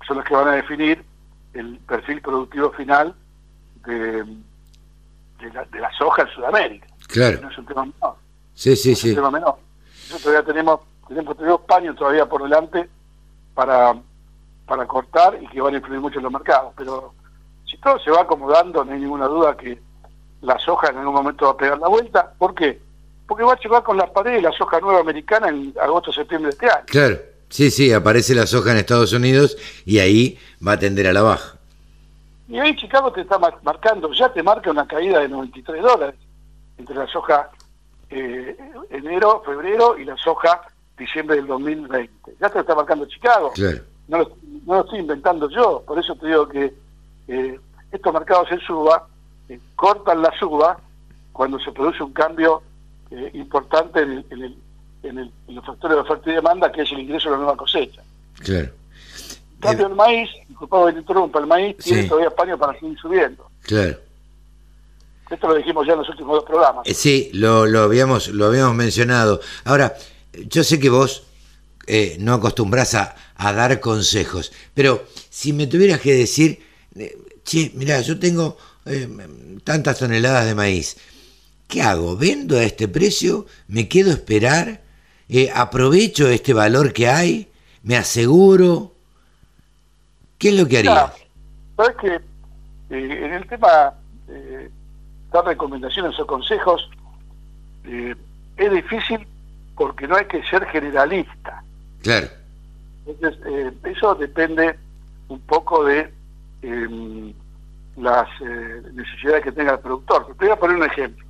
Son 0.07 0.17
los 0.17 0.25
que 0.25 0.35
van 0.35 0.47
a 0.47 0.51
definir 0.53 1.03
el 1.53 1.77
perfil 1.79 2.21
productivo 2.21 2.71
final 2.71 3.15
de, 3.85 4.23
de, 4.23 5.79
la, 5.79 5.91
soja 5.97 6.23
en 6.23 6.29
Sudamérica. 6.29 6.87
Claro. 7.07 7.41
No 7.41 7.49
es 7.49 7.57
un 7.57 7.65
tema 7.65 7.85
menor. 7.85 8.15
Sí, 8.53 8.75
sí, 8.75 8.95
sí. 8.95 9.09
Es 9.09 9.17
un 9.17 9.23
tema 9.23 9.31
menor. 9.31 9.55
Nosotros 10.03 10.21
todavía 10.21 10.45
tenemos, 10.45 10.79
tenemos, 11.07 11.37
tenemos 11.37 11.61
paños 11.61 11.95
todavía 11.95 12.27
por 12.27 12.43
delante 12.43 12.89
para, 13.53 13.95
para 14.65 14.85
cortar 14.85 15.37
y 15.41 15.47
que 15.47 15.61
van 15.61 15.73
a 15.73 15.77
influir 15.77 15.99
mucho 15.99 16.19
en 16.19 16.23
los 16.23 16.33
mercados. 16.33 16.73
Pero 16.75 17.13
si 17.65 17.77
todo 17.77 17.99
se 17.99 18.11
va 18.11 18.21
acomodando, 18.21 18.83
no 18.83 18.91
hay 18.91 18.99
ninguna 18.99 19.27
duda 19.27 19.55
que 19.55 19.79
la 20.41 20.57
soja 20.59 20.89
en 20.89 20.97
algún 20.97 21.15
momento 21.15 21.45
va 21.45 21.51
a 21.51 21.57
pegar 21.57 21.79
la 21.79 21.87
vuelta. 21.87 22.33
¿Por 22.37 22.55
qué? 22.55 22.81
Porque 23.27 23.43
va 23.43 23.53
a 23.53 23.59
chocar 23.59 23.83
con 23.83 23.97
la 23.97 24.11
pared 24.11 24.33
de 24.33 24.41
la 24.41 24.51
soja 24.51 24.79
nueva 24.79 25.01
americana 25.01 25.49
en 25.49 25.73
agosto 25.79 26.11
septiembre 26.11 26.47
de 26.47 26.51
este 26.51 26.65
año. 26.65 26.85
Claro, 26.87 27.17
sí, 27.49 27.71
sí, 27.71 27.91
aparece 27.91 28.35
la 28.35 28.47
soja 28.47 28.71
en 28.71 28.77
Estados 28.77 29.13
Unidos 29.13 29.57
y 29.85 29.99
ahí 29.99 30.39
va 30.65 30.73
a 30.73 30.79
tender 30.79 31.07
a 31.07 31.13
la 31.13 31.21
baja. 31.21 31.55
Y 32.47 32.57
ahí 32.57 32.75
Chicago 32.75 33.11
te 33.11 33.21
está 33.21 33.37
marcando, 33.37 34.11
ya 34.13 34.31
te 34.33 34.41
marca 34.41 34.71
una 34.71 34.87
caída 34.87 35.19
de 35.19 35.29
93 35.29 35.81
dólares 35.81 36.15
entre 36.77 36.95
la 36.95 37.07
soja 37.07 37.49
eh, 38.09 38.57
enero, 38.89 39.43
febrero 39.45 39.97
y 39.97 40.05
la 40.05 40.17
soja 40.17 40.61
diciembre 40.97 41.37
del 41.37 41.47
2020. 41.47 42.35
Ya 42.39 42.49
te 42.49 42.55
lo 42.55 42.61
está 42.61 42.75
marcando 42.75 43.05
Chicago. 43.05 43.51
Claro. 43.53 43.83
No 44.07 44.17
lo, 44.17 44.31
no 44.65 44.75
lo 44.75 44.81
estoy 44.81 44.99
inventando 44.99 45.49
yo, 45.49 45.83
por 45.85 45.99
eso 45.99 46.15
te 46.15 46.27
digo 46.27 46.47
que 46.47 46.73
eh, 47.27 47.59
estos 47.91 48.13
mercados 48.13 48.51
en 48.51 48.59
suba 48.61 49.07
eh, 49.47 49.59
cortan 49.75 50.21
la 50.21 50.31
suba 50.37 50.79
cuando 51.31 51.59
se 51.59 51.71
produce 51.71 52.03
un 52.03 52.13
cambio 52.13 52.61
eh, 53.11 53.31
importante 53.33 54.01
en, 54.01 54.11
el, 54.11 54.25
en, 54.29 54.41
el, 54.43 54.57
en, 55.03 55.31
los 55.47 55.65
factores 55.65 55.97
de 55.97 56.01
oferta 56.01 56.29
y 56.29 56.33
demanda, 56.33 56.71
que 56.71 56.81
es 56.81 56.91
el 56.91 56.99
ingreso 56.99 57.29
de 57.29 57.31
la 57.31 57.37
nueva 57.37 57.57
cosecha. 57.57 58.01
Claro. 58.39 58.69
En 59.55 59.59
cambio, 59.59 59.87
el 59.87 59.95
maíz, 59.95 60.29
disculpado 60.47 60.87
que 60.87 60.93
te 60.93 60.99
interrumpa, 60.99 61.39
el 61.39 61.47
maíz 61.47 61.77
tiene 61.77 62.03
todavía 62.03 62.29
español 62.29 62.59
para 62.59 62.79
seguir 62.79 62.97
subiendo. 62.99 63.49
Claro. 63.63 63.97
Esto 65.29 65.47
lo 65.47 65.55
dijimos 65.55 65.85
ya 65.85 65.93
en 65.93 65.99
los 65.99 66.09
últimos 66.09 66.35
dos 66.37 66.43
programas. 66.45 66.87
sí, 66.87 67.29
lo, 67.33 67.65
lo, 67.65 67.81
habíamos, 67.81 68.29
lo 68.29 68.45
habíamos 68.45 68.73
mencionado. 68.75 69.41
Ahora, 69.65 69.93
yo 70.33 70.63
sé 70.63 70.79
que 70.79 70.89
vos 70.89 71.23
no 72.19 72.33
acostumbras 72.33 72.95
a, 72.95 73.15
a, 73.35 73.53
dar 73.53 73.79
consejos, 73.79 74.51
pero 74.73 75.03
si 75.29 75.53
me 75.53 75.67
tuvieras 75.67 75.99
que 75.99 76.13
decir 76.13 76.59
che, 77.43 77.71
mirá, 77.75 78.01
yo 78.01 78.19
tengo 78.19 78.57
eh, 78.85 79.07
tantas 79.63 79.99
toneladas 79.99 80.45
de 80.45 80.55
maíz. 80.55 80.97
¿Qué 81.67 81.81
hago? 81.81 82.15
¿Vendo 82.15 82.57
a 82.57 82.63
este 82.63 82.87
precio? 82.87 83.45
¿Me 83.67 83.87
quedo 83.87 84.11
a 84.11 84.13
esperar? 84.13 84.81
Eh, 85.29 85.51
¿Aprovecho 85.53 86.27
este 86.27 86.53
valor 86.53 86.91
que 86.91 87.07
hay? 87.07 87.47
¿Me 87.83 87.95
aseguro? 87.95 88.93
¿Qué 90.37 90.49
es 90.49 90.55
lo 90.55 90.67
que 90.67 90.79
haría? 90.79 91.13
Sabes 91.77 91.95
que 91.97 92.15
eh, 92.15 93.25
en 93.25 93.33
el 93.33 93.47
tema 93.47 93.93
de 94.27 94.69
dar 95.31 95.45
recomendaciones 95.45 96.19
o 96.19 96.25
consejos 96.25 96.89
es 97.85 98.71
difícil 98.71 99.25
porque 99.75 100.07
no 100.07 100.15
hay 100.15 100.25
que 100.25 100.43
ser 100.43 100.65
generalista. 100.65 101.63
Claro. 102.01 102.27
Entonces, 103.05 103.73
eso 103.83 104.15
depende 104.15 104.77
un 105.29 105.39
poco 105.41 105.85
de 105.85 106.11
eh, 106.61 107.33
las 107.97 108.27
eh, 108.41 108.81
necesidades 108.93 109.43
que 109.43 109.51
tenga 109.51 109.73
el 109.73 109.79
productor. 109.79 110.27
Te 110.37 110.45
voy 110.45 110.49
a 110.49 110.59
poner 110.59 110.77
un 110.77 110.83
ejemplo. 110.83 111.28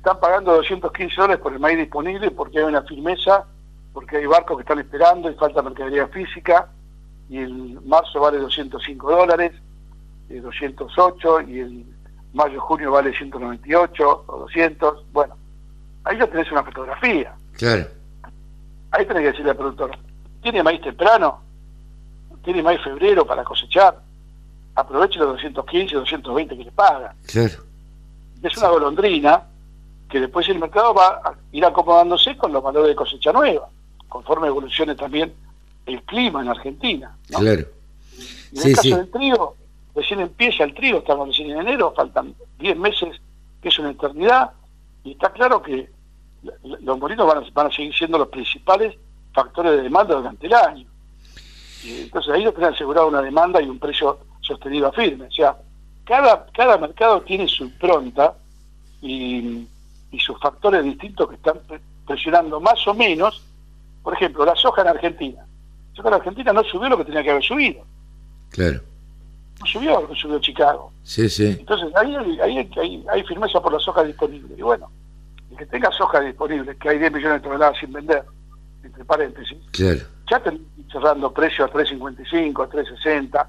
Están 0.00 0.18
pagando 0.18 0.54
215 0.54 1.14
dólares 1.14 1.42
por 1.42 1.52
el 1.52 1.60
maíz 1.60 1.76
disponible 1.76 2.30
porque 2.30 2.58
hay 2.58 2.64
una 2.64 2.80
firmeza, 2.80 3.44
porque 3.92 4.16
hay 4.16 4.24
barcos 4.24 4.56
que 4.56 4.62
están 4.62 4.78
esperando 4.78 5.30
y 5.30 5.34
falta 5.34 5.60
mercadería 5.60 6.08
física, 6.08 6.68
y 7.28 7.36
el 7.36 7.78
marzo 7.82 8.18
vale 8.18 8.38
205 8.38 9.10
dólares, 9.10 9.52
208, 10.30 11.40
eh, 11.40 11.44
y 11.48 11.58
el 11.58 11.84
mayo-junio 12.32 12.92
vale 12.92 13.12
198 13.14 14.24
o 14.26 14.38
200. 14.38 15.04
Bueno, 15.12 15.36
ahí 16.04 16.16
ya 16.16 16.26
tenés 16.28 16.50
una 16.50 16.64
fotografía. 16.64 17.34
Claro. 17.58 17.84
Ahí 18.92 19.04
tenés 19.04 19.20
que 19.20 19.30
decirle 19.32 19.50
al 19.50 19.56
productor, 19.58 19.90
¿tiene 20.40 20.62
maíz 20.62 20.80
temprano? 20.80 21.42
¿Tiene 22.42 22.62
maíz 22.62 22.80
febrero 22.80 23.26
para 23.26 23.44
cosechar? 23.44 24.00
aproveche 24.76 25.18
los 25.18 25.32
215, 25.32 25.94
220 25.94 26.56
que 26.56 26.64
le 26.64 26.72
pagan. 26.72 27.14
Claro. 27.26 27.64
Es 28.42 28.56
una 28.56 28.68
golondrina 28.68 29.49
que 30.10 30.20
después 30.20 30.48
el 30.48 30.58
mercado 30.58 30.92
va 30.92 31.20
a 31.24 31.34
ir 31.52 31.64
acomodándose 31.64 32.36
con 32.36 32.52
los 32.52 32.62
valores 32.62 32.88
de 32.88 32.96
cosecha 32.96 33.32
nueva, 33.32 33.68
conforme 34.08 34.48
evolucione 34.48 34.94
también 34.94 35.32
el 35.86 36.02
clima 36.02 36.42
en 36.42 36.48
Argentina. 36.48 37.16
Claro. 37.28 37.66
En 38.52 38.66
el 38.66 38.74
caso 38.74 38.96
del 38.96 39.10
trigo, 39.10 39.56
recién 39.94 40.20
empieza 40.20 40.64
el 40.64 40.74
trigo, 40.74 40.98
estamos 40.98 41.28
recién 41.28 41.52
en 41.52 41.60
enero, 41.60 41.92
faltan 41.96 42.34
10 42.58 42.76
meses, 42.76 43.20
que 43.62 43.68
es 43.68 43.78
una 43.78 43.90
eternidad, 43.90 44.50
y 45.04 45.12
está 45.12 45.32
claro 45.32 45.62
que 45.62 45.88
los 46.62 46.98
molinos 46.98 47.26
van 47.26 47.38
a, 47.38 47.46
van 47.52 47.66
a 47.68 47.70
seguir 47.70 47.94
siendo 47.94 48.18
los 48.18 48.28
principales 48.28 48.96
factores 49.32 49.72
de 49.72 49.82
demanda 49.82 50.16
durante 50.16 50.46
el 50.46 50.54
año. 50.54 50.86
Y 51.84 52.02
entonces 52.02 52.34
ahí 52.34 52.42
lo 52.42 52.52
tienen 52.52 52.74
asegurado 52.74 53.06
una 53.08 53.22
demanda 53.22 53.62
y 53.62 53.68
un 53.68 53.78
precio 53.78 54.18
sostenido 54.40 54.90
firme. 54.92 55.26
O 55.26 55.30
sea, 55.30 55.56
cada, 56.04 56.46
cada 56.52 56.76
mercado 56.78 57.22
tiene 57.22 57.46
su 57.46 57.64
impronta 57.64 58.34
y, 59.00 59.66
sus 60.18 60.38
factores 60.40 60.84
distintos 60.84 61.28
que 61.28 61.36
están 61.36 61.60
presionando 62.06 62.60
más 62.60 62.86
o 62.86 62.94
menos. 62.94 63.42
Por 64.02 64.14
ejemplo, 64.14 64.44
la 64.44 64.56
soja 64.56 64.82
en 64.82 64.88
Argentina. 64.88 65.40
La 65.90 65.96
soja 65.96 66.08
en 66.08 66.14
Argentina 66.14 66.52
no 66.52 66.64
subió 66.64 66.88
lo 66.88 66.98
que 66.98 67.04
tenía 67.04 67.22
que 67.22 67.30
haber 67.30 67.42
subido. 67.42 67.84
Claro. 68.50 68.80
No 69.60 69.66
subió 69.66 70.00
lo 70.00 70.08
que 70.08 70.14
subió 70.16 70.38
Chicago. 70.40 70.92
Sí, 71.02 71.28
sí. 71.28 71.56
Entonces 71.58 71.94
ahí 71.94 72.16
hay, 72.42 73.04
hay, 73.08 73.22
firmeza 73.24 73.60
por 73.60 73.72
la 73.72 73.78
soja 73.78 74.02
disponible. 74.02 74.54
Y 74.56 74.62
bueno, 74.62 74.90
el 75.50 75.56
que 75.56 75.66
tenga 75.66 75.90
soja 75.92 76.20
disponible, 76.20 76.76
que 76.76 76.88
hay 76.88 76.98
10 76.98 77.12
millones 77.12 77.42
de 77.42 77.48
toneladas 77.48 77.78
sin 77.78 77.92
vender, 77.92 78.24
entre 78.82 79.04
paréntesis, 79.04 79.58
claro. 79.72 80.00
ya 80.30 80.38
están 80.38 80.58
cerrando 80.90 81.32
precios 81.32 81.68
a 81.68 81.72
3.55, 81.72 82.64
a 82.64 82.70
3.60 82.70 83.46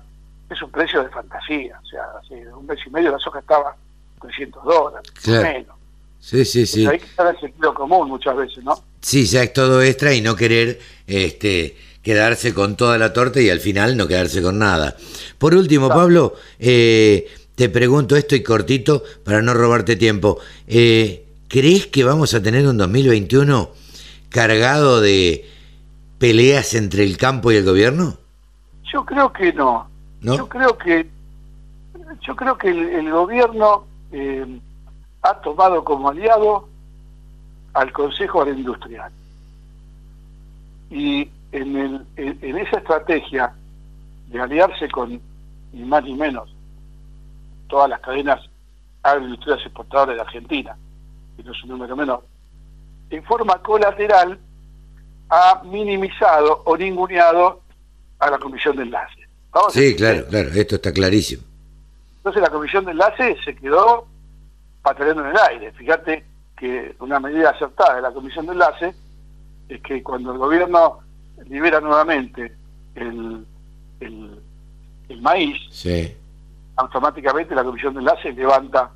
es 0.54 0.62
un 0.62 0.70
precio 0.70 1.04
de 1.04 1.10
fantasía. 1.10 1.80
O 1.82 1.86
sea, 1.86 2.04
hace 2.20 2.54
un 2.54 2.66
mes 2.66 2.80
y 2.86 2.90
medio 2.90 3.12
la 3.12 3.20
soja 3.20 3.40
estaba 3.40 3.76
300 4.22 4.64
dólares, 4.64 5.12
menos. 5.26 5.76
Sí, 6.22 6.46
sí, 6.46 6.68
sí. 6.68 6.86
hay 6.86 7.00
que 7.00 7.06
estar 7.06 7.34
en 7.34 7.42
sentido 7.42 7.74
común 7.74 8.08
muchas 8.08 8.38
veces, 8.38 8.64
¿no? 8.64 8.76
Sí, 9.02 9.26
ya 9.26 9.42
es 9.44 9.52
todo 9.54 9.82
extra 9.82 10.14
y 10.14 10.22
no 10.22 10.36
querer 10.36 10.80
este, 11.08 11.76
quedarse 12.04 12.54
con 12.54 12.78
toda 12.78 13.00
la 13.00 13.12
torta 13.12 13.42
y 13.42 13.50
al 13.50 13.60
final 13.60 13.98
no 13.98 14.08
quedarse 14.08 14.42
con 14.42 14.60
nada. 14.60 14.96
Por 15.40 15.56
último, 15.56 15.90
Pablo, 15.90 16.36
eh, 16.60 17.28
te 17.56 17.70
pregunto 17.70 18.16
esto 18.16 18.36
y 18.36 18.44
cortito 18.44 19.04
para 19.24 19.42
no 19.42 19.56
robarte 19.56 19.96
tiempo. 19.96 20.38
Eh, 20.68 21.26
¿Crees 21.48 21.88
que 21.88 22.04
vamos 22.04 22.36
a 22.36 22.42
tener 22.42 22.68
un 22.68 22.78
2021 22.78 23.72
cargado 24.30 25.02
de 25.02 25.50
peleas 26.20 26.76
entre 26.76 27.04
el 27.04 27.18
campo 27.18 27.52
y 27.52 27.56
el 27.56 27.66
gobierno? 27.66 28.18
Yo 28.94 29.04
creo 29.06 29.34
que 29.34 29.52
no. 29.54 29.90
Yo 30.22 30.48
creo 30.48 30.78
que 30.78 31.08
yo 32.22 32.36
creo 32.36 32.58
que 32.58 32.70
el, 32.70 33.10
gobierno 33.10 33.86
eh, 34.12 34.46
ha 35.22 35.34
tomado 35.42 35.84
como 35.84 36.10
aliado 36.10 36.68
al 37.74 37.92
Consejo 37.92 38.42
Agroindustrial. 38.42 39.12
Y 40.90 41.30
en, 41.52 41.78
el, 41.78 42.06
en, 42.18 42.58
esa 42.58 42.78
estrategia 42.78 43.54
de 44.28 44.42
aliarse 44.42 44.90
con 44.90 45.22
ni 45.72 45.84
más 45.84 46.04
ni 46.04 46.16
menos 46.16 46.54
todas 47.68 47.90
las 47.90 48.02
cadenas 48.02 48.42
agroindustriales 49.04 49.66
exportadoras 49.66 50.16
de 50.16 50.22
Argentina, 50.22 50.76
que 51.38 51.44
no 51.44 51.52
es 51.54 51.64
un 51.64 51.70
número 51.70 51.96
menor, 51.96 52.26
en 53.10 53.24
forma 53.24 53.58
colateral 53.62 54.38
ha 55.30 55.62
minimizado 55.64 56.62
o 56.66 56.76
ninguneado 56.76 57.62
a 58.20 58.30
la 58.30 58.38
Comisión 58.38 58.76
de 58.76 58.84
Enlace. 58.84 59.22
Sí, 59.70 59.96
claro, 59.96 60.26
claro, 60.28 60.50
esto 60.50 60.76
está 60.76 60.92
clarísimo. 60.94 61.44
Entonces 62.18 62.42
la 62.42 62.50
comisión 62.50 62.86
de 62.86 62.92
enlace 62.92 63.36
se 63.44 63.56
quedó 63.56 64.08
pataleando 64.82 65.24
en 65.24 65.32
el 65.32 65.38
aire. 65.50 65.72
Fíjate 65.74 66.26
que 66.58 66.96
una 67.00 67.20
medida 67.20 67.50
acertada 67.52 67.96
de 67.96 68.02
la 68.02 68.12
comisión 68.12 68.46
de 68.46 68.54
enlace 68.54 68.94
es 69.70 69.82
que 69.82 70.04
cuando 70.04 70.32
el 70.32 70.38
gobierno 70.38 71.00
libera 71.48 71.80
nuevamente 71.80 72.54
el, 72.96 73.46
el, 74.00 75.22
maíz, 75.22 75.58
automáticamente 76.76 77.54
la 77.54 77.64
comisión 77.64 77.94
de 77.94 78.00
enlace 78.00 78.32
levanta 78.32 78.92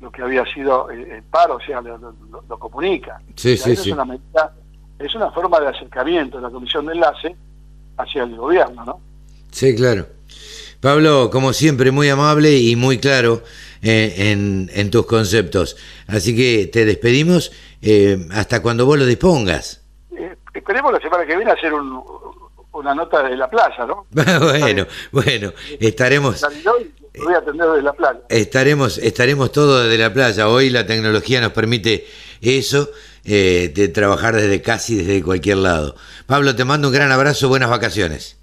lo 0.00 0.10
que 0.10 0.22
había 0.22 0.44
sido 0.52 0.90
el 0.90 1.22
paro, 1.24 1.56
o 1.56 1.60
sea, 1.60 1.80
lo, 1.80 2.58
comunica. 2.58 3.20
Sí, 3.36 3.56
sí, 3.56 3.72
es 3.72 3.86
Una 3.86 4.04
es 4.98 5.14
una 5.14 5.30
forma 5.30 5.60
de 5.60 5.68
acercamiento 5.68 6.36
de 6.36 6.42
la 6.42 6.50
comisión 6.50 6.86
de 6.86 6.92
enlace 6.92 7.36
hacia 7.96 8.22
el 8.24 8.36
gobierno, 8.36 8.84
¿no? 8.84 9.00
Sí, 9.50 9.74
claro. 9.74 10.06
Pablo, 10.80 11.30
como 11.30 11.52
siempre, 11.52 11.90
muy 11.90 12.08
amable 12.08 12.58
y 12.58 12.76
muy 12.76 12.98
claro 12.98 13.42
eh, 13.86 14.68
en, 14.72 14.90
tus 14.90 15.04
conceptos. 15.04 15.76
Así 16.06 16.34
que 16.34 16.68
te 16.68 16.86
despedimos 16.86 17.52
eh, 17.82 18.26
hasta 18.32 18.62
cuando 18.62 18.86
vos 18.86 18.98
lo 18.98 19.04
dispongas. 19.04 19.82
Eh, 20.16 20.34
esperemos 20.54 20.90
la 20.90 21.00
semana 21.00 21.26
que 21.26 21.36
viene 21.36 21.50
hacer 21.50 21.70
una 21.74 22.94
nota 22.94 23.22
de 23.24 23.36
la 23.36 23.50
playa, 23.50 23.84
¿no? 23.84 24.06
bueno, 24.10 24.86
bueno, 25.12 25.52
estaremos... 25.78 26.42
Voy 27.16 27.34
a 27.34 27.38
atender 27.38 27.68
desde 27.68 27.82
la 27.82 27.92
playa. 27.92 28.20
Estaremos, 28.30 28.96
estaremos 28.96 29.52
todos 29.52 29.84
desde 29.84 29.98
la 29.98 30.14
playa. 30.14 30.48
Hoy 30.48 30.70
la 30.70 30.86
tecnología 30.86 31.42
nos 31.42 31.52
permite 31.52 32.06
eso, 32.40 32.88
de 33.22 33.90
trabajar 33.94 34.34
desde 34.34 34.62
casi 34.62 34.96
desde 34.96 35.22
cualquier 35.22 35.58
lado. 35.58 35.94
Pablo, 36.26 36.56
te 36.56 36.64
mando 36.64 36.88
un 36.88 36.94
gran 36.94 37.12
abrazo, 37.12 37.48
buenas 37.48 37.68
vacaciones. 37.68 38.38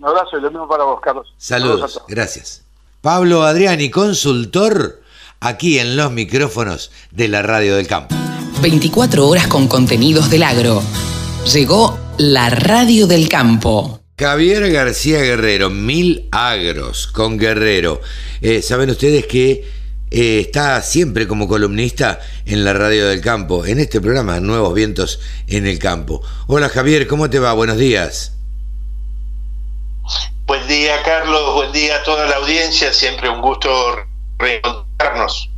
Un 0.00 0.08
abrazo 0.08 0.36
y 0.36 0.40
lo 0.40 0.50
mismo 0.50 0.68
para 0.68 0.82
vos, 0.82 1.00
Carlos. 1.00 1.32
Saludos, 1.38 2.02
gracias. 2.08 2.63
Pablo 3.04 3.42
Adriani, 3.42 3.90
consultor, 3.90 5.02
aquí 5.38 5.78
en 5.78 5.94
los 5.94 6.10
micrófonos 6.10 6.90
de 7.10 7.28
la 7.28 7.42
Radio 7.42 7.76
del 7.76 7.86
Campo. 7.86 8.14
24 8.62 9.28
horas 9.28 9.46
con 9.46 9.68
contenidos 9.68 10.30
del 10.30 10.42
agro. 10.42 10.82
Llegó 11.52 12.00
la 12.16 12.48
Radio 12.48 13.06
del 13.06 13.28
Campo. 13.28 14.00
Javier 14.18 14.72
García 14.72 15.20
Guerrero, 15.20 15.68
Mil 15.68 16.30
Agros 16.32 17.06
con 17.06 17.36
Guerrero. 17.36 18.00
Eh, 18.40 18.62
Saben 18.62 18.88
ustedes 18.88 19.26
que 19.26 19.68
eh, 20.10 20.40
está 20.40 20.80
siempre 20.80 21.28
como 21.28 21.46
columnista 21.46 22.20
en 22.46 22.64
la 22.64 22.72
Radio 22.72 23.06
del 23.08 23.20
Campo, 23.20 23.66
en 23.66 23.80
este 23.80 24.00
programa 24.00 24.40
Nuevos 24.40 24.72
Vientos 24.72 25.20
en 25.46 25.66
el 25.66 25.78
Campo. 25.78 26.22
Hola 26.46 26.70
Javier, 26.70 27.06
¿cómo 27.06 27.28
te 27.28 27.38
va? 27.38 27.52
Buenos 27.52 27.76
días. 27.76 28.32
Buen 30.46 30.68
día, 30.68 31.02
Carlos. 31.02 31.54
Buen 31.54 31.72
día 31.72 31.96
a 31.96 32.02
toda 32.02 32.26
la 32.26 32.36
audiencia. 32.36 32.92
Siempre 32.92 33.30
un 33.30 33.40
gusto 33.40 33.70
reencontrarnos. 34.38 35.50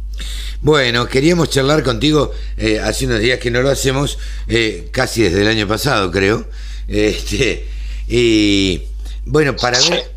Bueno, 0.61 1.09
queríamos 1.09 1.51
charlar 1.51 1.82
contigo 1.82 2.30
eh, 2.57 2.78
hace 2.78 3.07
unos 3.07 3.18
días 3.18 3.41
que 3.41 3.51
no 3.51 3.62
lo 3.62 3.70
hacemos, 3.70 4.16
eh, 4.47 4.89
casi 4.93 5.22
desde 5.22 5.43
el 5.43 5.49
año 5.49 5.66
pasado, 5.66 6.12
creo. 6.12 6.47
Este, 6.87 7.66
y 8.07 8.82
bueno, 9.24 9.57
para 9.57 9.76
ver 9.80 10.09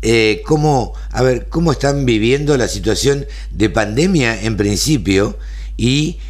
eh, 0.00 0.42
cómo, 0.46 0.94
a 1.10 1.22
ver, 1.22 1.48
cómo 1.48 1.72
están 1.72 2.06
viviendo 2.06 2.56
la 2.56 2.68
situación 2.68 3.26
de 3.50 3.68
pandemia 3.68 4.42
en 4.42 4.56
principio 4.56 5.36
y 5.76 6.20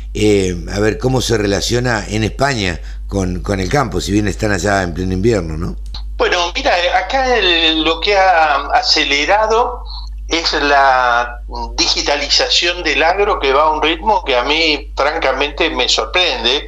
a 0.71 0.81
ver 0.81 0.97
cómo 0.97 1.21
se 1.21 1.37
relaciona 1.37 2.07
en 2.09 2.25
España 2.25 2.81
con, 3.09 3.41
con 3.41 3.61
el 3.61 3.69
campo, 3.69 4.01
si 4.01 4.11
bien 4.11 4.27
están 4.27 4.53
allá 4.53 4.83
en 4.83 4.95
pleno 4.95 5.13
invierno, 5.13 5.59
¿no? 5.59 5.77
Bueno, 6.23 6.53
mira, 6.55 6.73
acá 6.97 7.27
lo 7.75 8.01
que 8.01 8.17
ha 8.17 8.67
acelerado 8.69 9.83
es 10.29 10.53
la 10.53 11.41
digitalización 11.75 12.85
del 12.85 13.03
agro 13.03 13.41
que 13.41 13.53
va 13.53 13.65
a 13.65 13.71
un 13.73 13.83
ritmo 13.83 14.23
que 14.25 14.37
a 14.37 14.45
mí 14.45 14.93
francamente 14.97 15.69
me 15.71 15.89
sorprende. 15.89 16.65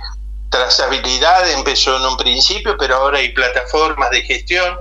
Trazabilidad 0.50 1.48
empezó 1.52 1.96
en 1.96 2.02
un 2.04 2.16
principio, 2.16 2.74
pero 2.76 2.96
ahora 2.96 3.18
hay 3.18 3.28
plataformas 3.28 4.10
de 4.10 4.22
gestión 4.22 4.76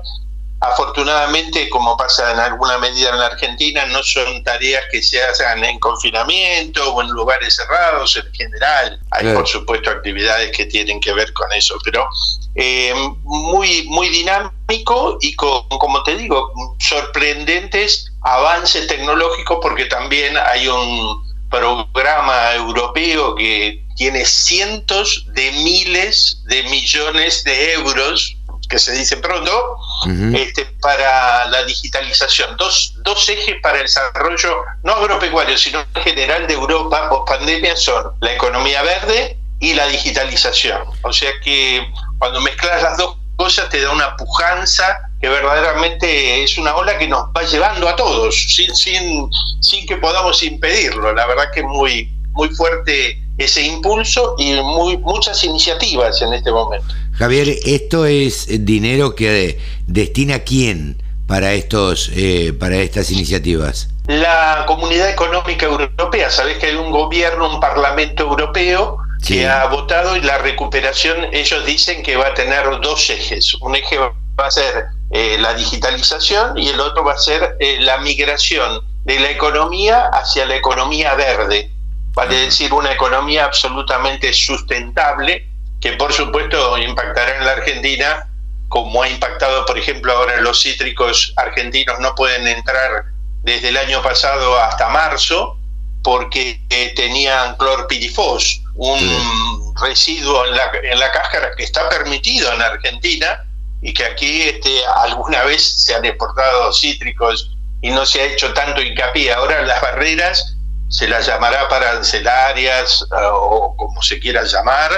Afortunadamente, 0.64 1.70
como 1.70 1.98
pasa 1.98 2.32
en 2.32 2.40
alguna 2.40 2.78
medida 2.78 3.10
en 3.10 3.20
la 3.20 3.26
Argentina, 3.26 3.86
no 3.88 4.02
son 4.02 4.42
tareas 4.46 4.86
que 4.90 5.04
se 5.04 5.22
hagan 5.22 5.62
en 5.66 5.78
confinamiento 5.78 6.94
o 6.94 7.02
en 7.02 7.10
lugares 7.10 7.58
cerrados 7.58 8.16
en 8.16 8.34
general. 8.34 8.98
Hay, 9.12 9.34
por 9.34 9.46
supuesto, 9.46 9.90
actividades 9.90 10.56
que 10.56 10.66
tienen 10.68 11.02
que 11.02 11.12
ver 11.12 11.34
con 11.34 11.52
eso, 11.52 11.76
pero 11.84 12.08
eh, 12.56 12.94
muy, 13.24 13.84
muy 13.90 14.08
dinámico 14.08 15.18
y 15.20 15.36
con, 15.36 15.68
como 15.68 16.02
te 16.04 16.16
digo, 16.16 16.54
sorprendentes 16.80 18.14
avances 18.22 18.88
tecnológicos 18.88 19.58
porque 19.62 19.86
también 19.88 20.38
hay 20.38 20.70
un 20.70 21.24
programa 21.50 22.54
europeo 22.54 23.36
que 23.36 23.84
tiene 23.98 24.26
cientos 24.26 25.26
de 25.34 25.52
miles 25.52 26.42
de 26.46 26.64
millones 26.64 27.44
de 27.44 27.74
euros 27.74 28.38
que 28.74 28.80
se 28.80 28.92
dice 28.94 29.18
pronto, 29.18 29.78
este, 30.34 30.66
para 30.82 31.46
la 31.46 31.64
digitalización. 31.64 32.58
Dos, 32.58 32.96
dos 33.04 33.30
ejes 33.30 33.58
para 33.62 33.78
el 33.78 33.84
desarrollo, 33.84 34.64
no 34.82 34.94
agropecuario, 34.94 35.56
sino 35.60 35.86
en 35.94 36.02
general 36.02 36.48
de 36.48 36.56
Europa 36.56 37.08
post 37.08 37.28
pandemia 37.28 37.76
son 37.76 38.14
la 38.22 38.34
economía 38.34 38.82
verde 38.82 39.38
y 39.60 39.76
la 39.76 39.86
digitalización. 39.86 40.82
O 41.04 41.14
sea 41.14 41.30
que 41.44 41.88
cuando 42.18 42.42
mezclas 42.42 42.82
las 42.82 42.98
dos 42.98 43.16
cosas 43.36 43.70
te 43.70 43.80
da 43.80 43.92
una 43.92 44.16
pujanza 44.18 44.86
que 45.22 45.30
verdaderamente 45.30 46.44
es 46.44 46.58
una 46.58 46.76
ola 46.76 46.98
que 46.98 47.08
nos 47.08 47.26
va 47.26 47.44
llevando 47.44 47.88
a 47.88 47.96
todos, 47.96 48.36
sin, 48.56 48.76
sin, 48.76 49.30
sin 49.62 49.86
que 49.86 49.98
podamos 49.98 50.42
impedirlo. 50.42 51.14
La 51.14 51.28
verdad 51.28 51.52
que 51.54 51.60
es 51.60 51.66
muy, 51.68 52.12
muy 52.32 52.50
fuerte 52.50 53.22
ese 53.38 53.62
impulso 53.62 54.34
y 54.40 54.54
muy, 54.62 54.98
muchas 54.98 55.44
iniciativas 55.44 56.24
en 56.24 56.34
este 56.34 56.52
momento. 56.52 56.88
Javier, 57.18 57.58
¿esto 57.66 58.06
es 58.06 58.48
dinero 58.66 59.14
que 59.16 59.60
destina 59.88 60.40
quién 60.40 61.02
para, 61.28 61.54
estos, 61.54 62.10
eh, 62.16 62.54
para 62.60 62.78
estas 62.78 63.12
iniciativas? 63.12 63.90
La 64.08 64.64
Comunidad 64.66 65.10
Económica 65.10 65.68
Europea, 65.68 66.32
sabes 66.32 66.58
que 66.58 66.68
hay 66.68 66.76
un 66.76 66.92
gobierno, 66.92 67.54
un 67.54 67.60
Parlamento 67.60 68.24
Europeo 68.24 68.98
que 69.26 69.48
ha 69.48 69.66
votado 69.68 70.18
y 70.18 70.22
la 70.22 70.40
recuperación, 70.40 71.28
ellos 71.32 71.66
dicen 71.66 72.04
que 72.04 72.18
va 72.18 72.28
a 72.28 72.34
tener 72.34 72.64
dos 72.82 73.10
ejes. 73.10 73.54
Un 73.62 73.76
eje 73.76 73.98
va 73.98 74.12
a 74.38 74.52
ser 74.52 74.88
eh, 75.12 75.38
la 75.40 75.54
digitalización 75.54 76.58
y 76.58 76.70
el 76.70 76.80
otro 76.80 77.06
va 77.06 77.14
a 77.14 77.18
ser 77.18 77.56
eh, 77.60 77.78
la 77.80 78.00
migración 78.00 78.82
de 79.06 79.20
la 79.20 79.30
economía 79.30 80.08
hacia 80.12 80.46
la 80.46 80.56
economía 80.56 81.14
verde 81.14 81.70
vale 82.14 82.36
decir 82.36 82.74
una 82.74 82.92
economía 82.92 83.46
absolutamente 83.46 84.32
sustentable, 84.34 85.50
que 85.84 85.92
por 85.98 86.14
supuesto 86.14 86.78
impactará 86.78 87.36
en 87.40 87.46
la 87.46 87.52
Argentina, 87.52 88.30
como 88.70 89.04
ha 89.04 89.10
impactado, 89.10 89.66
por 89.66 89.78
ejemplo, 89.78 90.14
ahora 90.14 90.40
los 90.40 90.62
cítricos 90.62 91.34
argentinos 91.36 92.00
no 92.00 92.16
pueden 92.16 92.48
entrar 92.48 93.04
desde 93.42 93.68
el 93.68 93.76
año 93.76 94.02
pasado 94.02 94.58
hasta 94.62 94.88
marzo, 94.88 95.60
porque 96.02 96.62
eh, 96.70 96.94
tenían 96.96 97.58
clorpirifos, 97.58 98.62
un 98.76 99.76
residuo 99.82 100.46
en 100.46 100.56
la, 100.56 100.72
en 100.84 100.98
la 100.98 101.12
cáscara 101.12 101.52
que 101.58 101.64
está 101.64 101.90
permitido 101.90 102.54
en 102.54 102.62
Argentina 102.62 103.44
y 103.82 103.94
que 103.94 104.06
aquí 104.06 104.42
este, 104.44 104.86
alguna 105.04 105.44
vez 105.44 105.84
se 105.84 105.96
han 105.96 106.06
exportado 106.06 106.72
cítricos 106.72 107.58
y 107.82 107.90
no 107.90 108.06
se 108.06 108.22
ha 108.22 108.26
hecho 108.28 108.54
tanto 108.54 108.82
hincapié. 108.82 109.34
Ahora 109.34 109.62
las 109.64 109.82
barreras 109.82 110.56
se 110.88 111.10
las 111.10 111.26
llamará 111.26 111.64
arancelarias 111.64 113.02
eh, 113.02 113.28
o 113.34 113.76
como 113.76 114.02
se 114.02 114.18
quiera 114.22 114.44
llamar, 114.44 114.90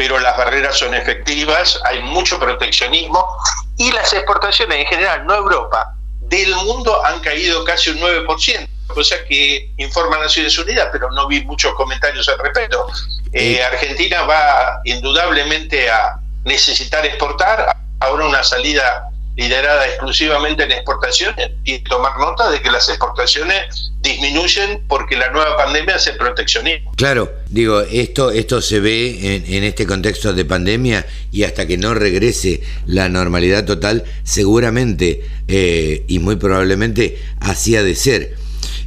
pero 0.00 0.18
las 0.18 0.34
barreras 0.34 0.78
son 0.78 0.94
efectivas, 0.94 1.78
hay 1.84 2.00
mucho 2.00 2.38
proteccionismo 2.38 3.36
y 3.76 3.92
las 3.92 4.10
exportaciones 4.14 4.78
en 4.78 4.86
general, 4.86 5.26
no 5.26 5.34
Europa, 5.34 5.94
del 6.20 6.54
mundo 6.54 7.04
han 7.04 7.20
caído 7.20 7.62
casi 7.64 7.90
un 7.90 8.00
9%, 8.00 8.66
cosa 8.86 9.16
que 9.28 9.70
informa 9.76 10.16
Naciones 10.16 10.56
Unidas, 10.58 10.88
pero 10.90 11.10
no 11.10 11.28
vi 11.28 11.44
muchos 11.44 11.74
comentarios 11.74 12.26
al 12.30 12.38
respecto. 12.38 12.86
Eh, 13.34 13.62
Argentina 13.62 14.22
va 14.22 14.80
indudablemente 14.84 15.90
a 15.90 16.14
necesitar 16.44 17.04
exportar, 17.04 17.70
ahora 18.00 18.24
una 18.24 18.42
salida 18.42 19.09
liderada 19.40 19.86
exclusivamente 19.86 20.64
en 20.64 20.72
exportaciones 20.72 21.52
y 21.64 21.78
tomar 21.78 22.12
nota 22.18 22.50
de 22.50 22.60
que 22.60 22.70
las 22.70 22.90
exportaciones 22.90 23.90
disminuyen 24.02 24.82
porque 24.86 25.16
la 25.16 25.30
nueva 25.30 25.56
pandemia 25.56 25.94
hace 25.94 26.12
proteccionismo. 26.12 26.92
Claro, 26.94 27.32
digo, 27.48 27.80
esto, 27.80 28.32
esto 28.32 28.60
se 28.60 28.80
ve 28.80 29.42
en, 29.48 29.64
este 29.64 29.86
contexto 29.86 30.34
de 30.34 30.44
pandemia 30.44 31.06
y 31.32 31.44
hasta 31.44 31.66
que 31.66 31.78
no 31.78 31.94
regrese 31.94 32.60
la 32.84 33.08
normalidad 33.08 33.64
total, 33.64 34.04
seguramente 34.24 35.24
eh, 35.48 36.04
y 36.06 36.18
muy 36.18 36.36
probablemente 36.36 37.18
así 37.40 37.76
ha 37.76 37.82
de 37.82 37.94
ser. 37.94 38.34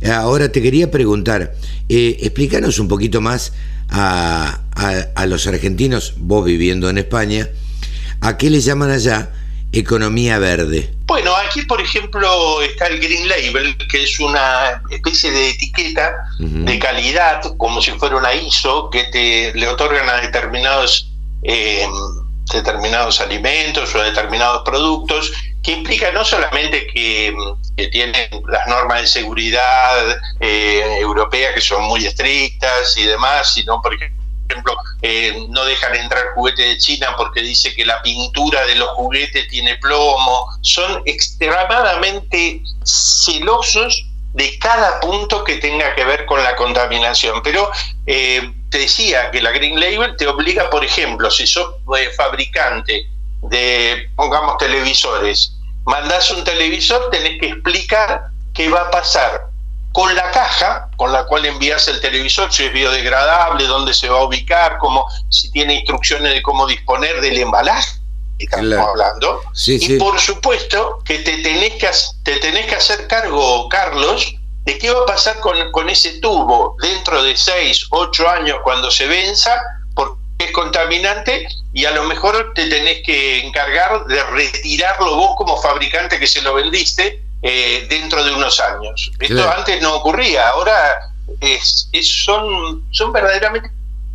Ahora 0.06 0.52
te 0.52 0.62
quería 0.62 0.92
preguntar, 0.92 1.56
eh, 1.90 2.18
explícanos 2.20 2.78
un 2.78 2.88
poquito 2.88 3.22
más 3.22 3.54
a, 3.90 4.60
a 5.16 5.26
los 5.26 5.48
argentinos, 5.48 6.14
vos 6.18 6.46
viviendo 6.46 6.92
en 6.92 7.00
España, 7.00 7.50
¿a 8.22 8.38
qué 8.38 8.52
le 8.52 8.62
llaman 8.62 8.92
allá? 8.92 9.32
Economía 9.74 10.40
verde? 10.40 10.94
Bueno, 11.06 11.36
aquí 11.36 11.64
por 11.64 11.82
ejemplo 11.82 12.62
está 12.62 12.88
el 12.88 13.00
Green 13.00 13.28
Label, 13.28 13.76
que 13.90 14.04
es 14.04 14.20
una 14.20 14.82
especie 14.90 15.32
de 15.32 15.50
etiqueta 15.50 16.14
de 16.40 16.80
calidad, 16.80 17.42
como 17.58 17.82
si 17.82 17.92
fuera 17.92 18.16
una 18.16 18.34
ISO, 18.34 18.90
que 18.90 19.04
te 19.06 19.54
le 19.54 19.68
otorgan 19.68 20.08
a 20.10 20.22
determinados, 20.22 21.12
eh, 21.44 21.86
determinados 22.54 23.20
alimentos 23.20 23.94
o 23.94 24.00
a 24.00 24.06
determinados 24.06 24.62
productos, 24.64 25.34
que 25.62 25.72
implica 25.72 26.12
no 26.12 26.24
solamente 26.24 26.88
que, 26.88 27.34
tienen 27.92 28.30
las 28.48 28.68
normas 28.68 29.02
de 29.02 29.08
seguridad 29.08 30.18
eh, 30.40 31.00
europeas 31.00 31.56
que 31.56 31.62
son 31.62 31.84
muy 31.84 32.06
estrictas 32.06 32.96
y 32.98 33.06
demás, 33.06 33.54
sino, 33.56 33.82
por 33.82 33.96
ejemplo, 33.96 34.23
eh, 35.02 35.48
no 35.50 35.66
dejan 35.66 35.96
entrar 35.96 36.34
juguetes 36.34 36.66
de 36.66 36.78
China 36.78 37.16
porque 37.18 37.42
dice 37.42 37.76
que 37.76 37.86
la 37.86 38.02
pintura 38.02 38.66
de 38.66 38.76
los 38.76 38.90
juguetes 38.92 39.48
tiene 39.50 39.76
plomo, 39.78 40.48
son 40.62 41.02
extremadamente 41.06 42.62
celosos 42.86 44.06
de 44.34 44.58
cada 44.60 45.00
punto 45.00 45.44
que 45.44 45.58
tenga 45.58 45.94
que 45.96 46.06
ver 46.06 46.26
con 46.26 46.44
la 46.44 46.56
contaminación. 46.56 47.42
Pero 47.44 47.70
eh, 48.06 48.54
te 48.70 48.80
decía 48.80 49.30
que 49.32 49.42
la 49.42 49.52
Green 49.52 49.80
Label 49.80 50.16
te 50.18 50.28
obliga, 50.28 50.70
por 50.70 50.84
ejemplo, 50.84 51.30
si 51.30 51.46
sos 51.46 51.76
eh, 51.98 52.10
fabricante 52.16 53.08
de, 53.42 54.10
pongamos, 54.16 54.58
televisores, 54.58 55.54
mandás 55.86 56.32
un 56.32 56.44
televisor, 56.44 57.10
tenés 57.12 57.40
que 57.40 57.50
explicar 57.50 58.28
qué 58.54 58.70
va 58.70 58.82
a 58.82 58.92
pasar 58.92 59.53
con 59.94 60.14
la 60.16 60.32
caja 60.32 60.90
con 60.98 61.14
la 61.14 61.26
cual 61.26 61.46
envías 61.46 61.88
el 61.88 62.02
televisor, 62.02 62.52
si 62.52 62.66
es 62.66 62.74
biodegradable, 62.74 63.66
dónde 63.66 63.94
se 63.94 64.10
va 64.10 64.20
a 64.20 64.24
ubicar, 64.24 64.78
cómo, 64.80 65.06
si 65.30 65.52
tiene 65.52 65.76
instrucciones 65.76 66.34
de 66.34 66.42
cómo 66.42 66.66
disponer 66.68 67.22
del 67.22 67.38
embalaje 67.38 68.00
que 68.40 68.46
estamos 68.46 68.88
hablando. 68.90 69.42
y 69.68 69.98
por 70.00 70.20
supuesto 70.20 71.00
que 71.06 71.20
te 71.20 71.38
tenés 71.44 71.74
que, 71.74 71.90
te 72.24 72.40
tenés 72.40 72.66
que 72.66 72.76
hacer 72.76 73.08
cargo, 73.08 73.70
Carlos, 73.70 74.36
de 74.66 74.78
qué 74.80 74.92
va 74.92 75.04
a 75.04 75.06
pasar 75.06 75.40
con, 75.40 75.72
con 75.72 75.90
ese 75.90 76.20
tubo 76.20 76.76
dentro 76.82 77.22
de 77.22 77.38
6, 77.38 77.88
8 77.92 78.30
años 78.30 78.58
cuando 78.64 78.90
se 78.90 79.06
venza, 79.06 79.62
porque 79.94 80.18
es 80.40 80.52
contaminante 80.52 81.48
y 81.72 81.86
a 81.86 81.92
lo 81.92 82.04
mejor 82.06 82.54
te 82.56 82.68
tenés 82.68 83.04
que 83.06 83.46
encargar 83.46 84.06
de 84.06 84.24
retirarlo 84.24 85.16
vos 85.16 85.36
como 85.38 85.62
fabricante 85.62 86.20
que 86.20 86.28
se 86.28 86.42
lo 86.42 86.56
vendiste 86.56 87.23
eh, 87.44 87.86
dentro 87.90 88.24
de 88.24 88.34
unos 88.34 88.60
años. 88.62 89.12
Esto 89.20 89.52
antes 89.52 89.82
no 89.82 89.96
ocurría, 89.96 90.50
ahora 90.50 91.12
es, 91.42 91.90
son, 92.04 92.88
son 92.92 93.12
verdaderamente 93.12 93.70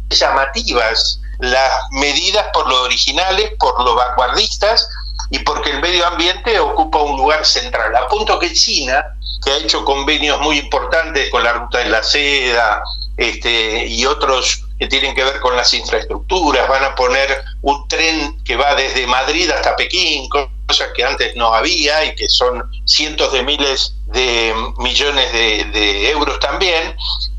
llamativas 0.08 1.20
las 1.40 1.70
medidas 1.92 2.46
por 2.52 2.66
lo 2.68 2.82
originales, 2.84 3.52
por 3.58 3.84
lo 3.84 3.94
vanguardistas 3.94 4.88
y 5.30 5.40
porque 5.40 5.70
el 5.70 5.80
medio 5.80 6.06
ambiente 6.06 6.58
ocupa 6.58 7.02
un 7.02 7.18
lugar 7.18 7.44
central. 7.44 7.94
A 7.94 8.08
punto 8.08 8.38
que 8.38 8.52
China, 8.52 9.04
que 9.44 9.50
ha 9.50 9.56
hecho 9.58 9.84
convenios 9.84 10.40
muy 10.40 10.58
importantes 10.58 11.30
con 11.30 11.44
la 11.44 11.52
ruta 11.52 11.78
de 11.78 11.90
la 11.90 12.02
seda 12.02 12.82
este, 13.18 13.86
y 13.86 14.06
otros 14.06 14.64
que 14.78 14.86
tienen 14.86 15.14
que 15.14 15.24
ver 15.24 15.38
con 15.40 15.54
las 15.54 15.74
infraestructuras, 15.74 16.66
van 16.66 16.84
a 16.84 16.94
poner 16.94 17.44
un 17.60 17.86
tren 17.88 18.42
que 18.44 18.56
va 18.56 18.74
desde 18.74 19.06
Madrid 19.06 19.50
hasta 19.50 19.76
Pekín, 19.76 20.28
cosas 20.68 20.90
que 20.94 21.02
antes 21.02 21.34
no 21.34 21.54
había 21.54 22.04
y 22.04 22.14
que 22.14 22.28
son 22.28 22.62
cientos 22.84 23.32
de 23.32 23.42
miles 23.42 23.94
de 24.06 24.54
millones 24.78 25.32
de, 25.32 26.10
euros 26.10 26.38
también, 26.40 26.94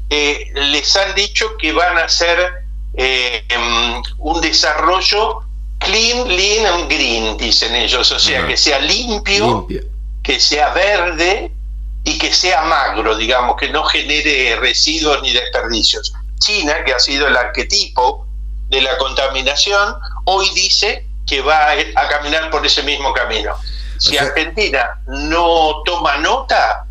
eh, 0.09 0.51
les 0.55 0.95
han 0.95 1.13
dicho 1.13 1.55
que 1.57 1.71
van 1.71 1.97
a 1.99 2.05
hacer 2.05 2.65
eh, 2.95 3.43
em, 3.49 4.01
un 4.17 4.41
desarrollo 4.41 5.43
clean, 5.77 6.27
lean 6.27 6.65
and 6.65 6.91
green, 6.91 7.37
dicen 7.37 7.75
ellos, 7.75 8.11
o 8.11 8.19
sea, 8.19 8.47
que 8.47 8.57
sea 8.57 8.79
limpio, 8.79 9.67
que 10.23 10.39
sea 10.39 10.73
verde 10.73 11.51
y 12.03 12.17
que 12.17 12.33
sea 12.33 12.63
magro, 12.63 13.15
digamos, 13.15 13.55
que 13.57 13.69
no 13.69 13.83
genere 13.83 14.55
residuos 14.55 15.21
ni 15.21 15.31
desperdicios. 15.33 16.11
China, 16.39 16.83
que 16.83 16.93
ha 16.93 16.99
sido 16.99 17.27
el 17.27 17.37
arquetipo 17.37 18.25
de 18.69 18.81
la 18.81 18.97
contaminación, 18.97 19.95
hoy 20.25 20.49
dice 20.55 21.08
que 21.29 21.41
va 21.41 21.71
a, 21.71 22.09
caminar 22.09 22.49
por 22.49 22.65
ese 22.65 22.81
mismo 22.81 23.13
camino. 23.13 23.55
Si 23.99 24.17
Argentina 24.17 24.99
no 25.07 25.83
toma 25.85 26.17
nota, 26.17 26.85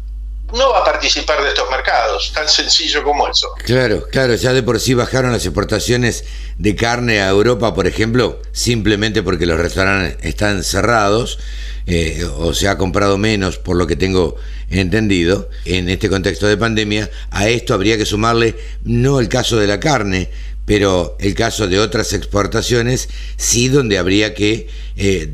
no 0.53 0.71
va 0.71 0.79
a 0.81 0.85
participar 0.85 1.43
de 1.43 1.49
estos 1.49 1.69
mercados, 1.71 2.33
tan 2.33 2.49
sencillo 2.49 3.03
como 3.03 3.27
eso. 3.29 3.49
Claro, 3.65 4.07
claro, 4.11 4.35
ya 4.35 4.53
de 4.53 4.63
por 4.63 4.79
sí 4.79 4.95
bajaron 4.95 5.33
las 5.33 5.45
exportaciones 5.45 6.25
de 6.57 6.77
carne 6.77 7.21
a 7.21 7.29
Europa, 7.29 7.75
por 7.75 7.87
ejemplo, 7.87 8.41
simplemente 8.53 9.23
porque 9.23 9.47
los 9.47 9.59
restaurantes 9.59 10.17
están 10.23 10.63
cerrados, 10.63 11.39
eh, 11.87 12.25
o 12.37 12.53
se 12.53 12.69
ha 12.69 12.77
comprado 12.77 13.17
menos, 13.17 13.59
por 13.59 13.77
lo 13.77 13.87
que 13.87 13.97
tengo 13.97 14.37
entendido, 14.71 15.49
en 15.65 15.89
este 15.89 16.11
contexto 16.11 16.47
de 16.47 16.59
pandemia. 16.59 17.11
A 17.31 17.49
esto 17.49 17.73
habría 17.73 17.97
que 17.97 18.05
sumarle 18.05 18.57
no 18.85 19.21
el 19.21 19.29
caso 19.29 19.57
de 19.57 19.67
la 19.67 19.81
carne, 19.81 20.31
pero 20.69 21.17
el 21.19 21.35
caso 21.35 21.67
de 21.67 21.81
otras 21.81 22.13
exportaciones 22.13 23.09
sí 23.39 23.69
donde 23.69 23.97
habría 23.97 24.35
que 24.35 24.69
eh, 24.97 25.33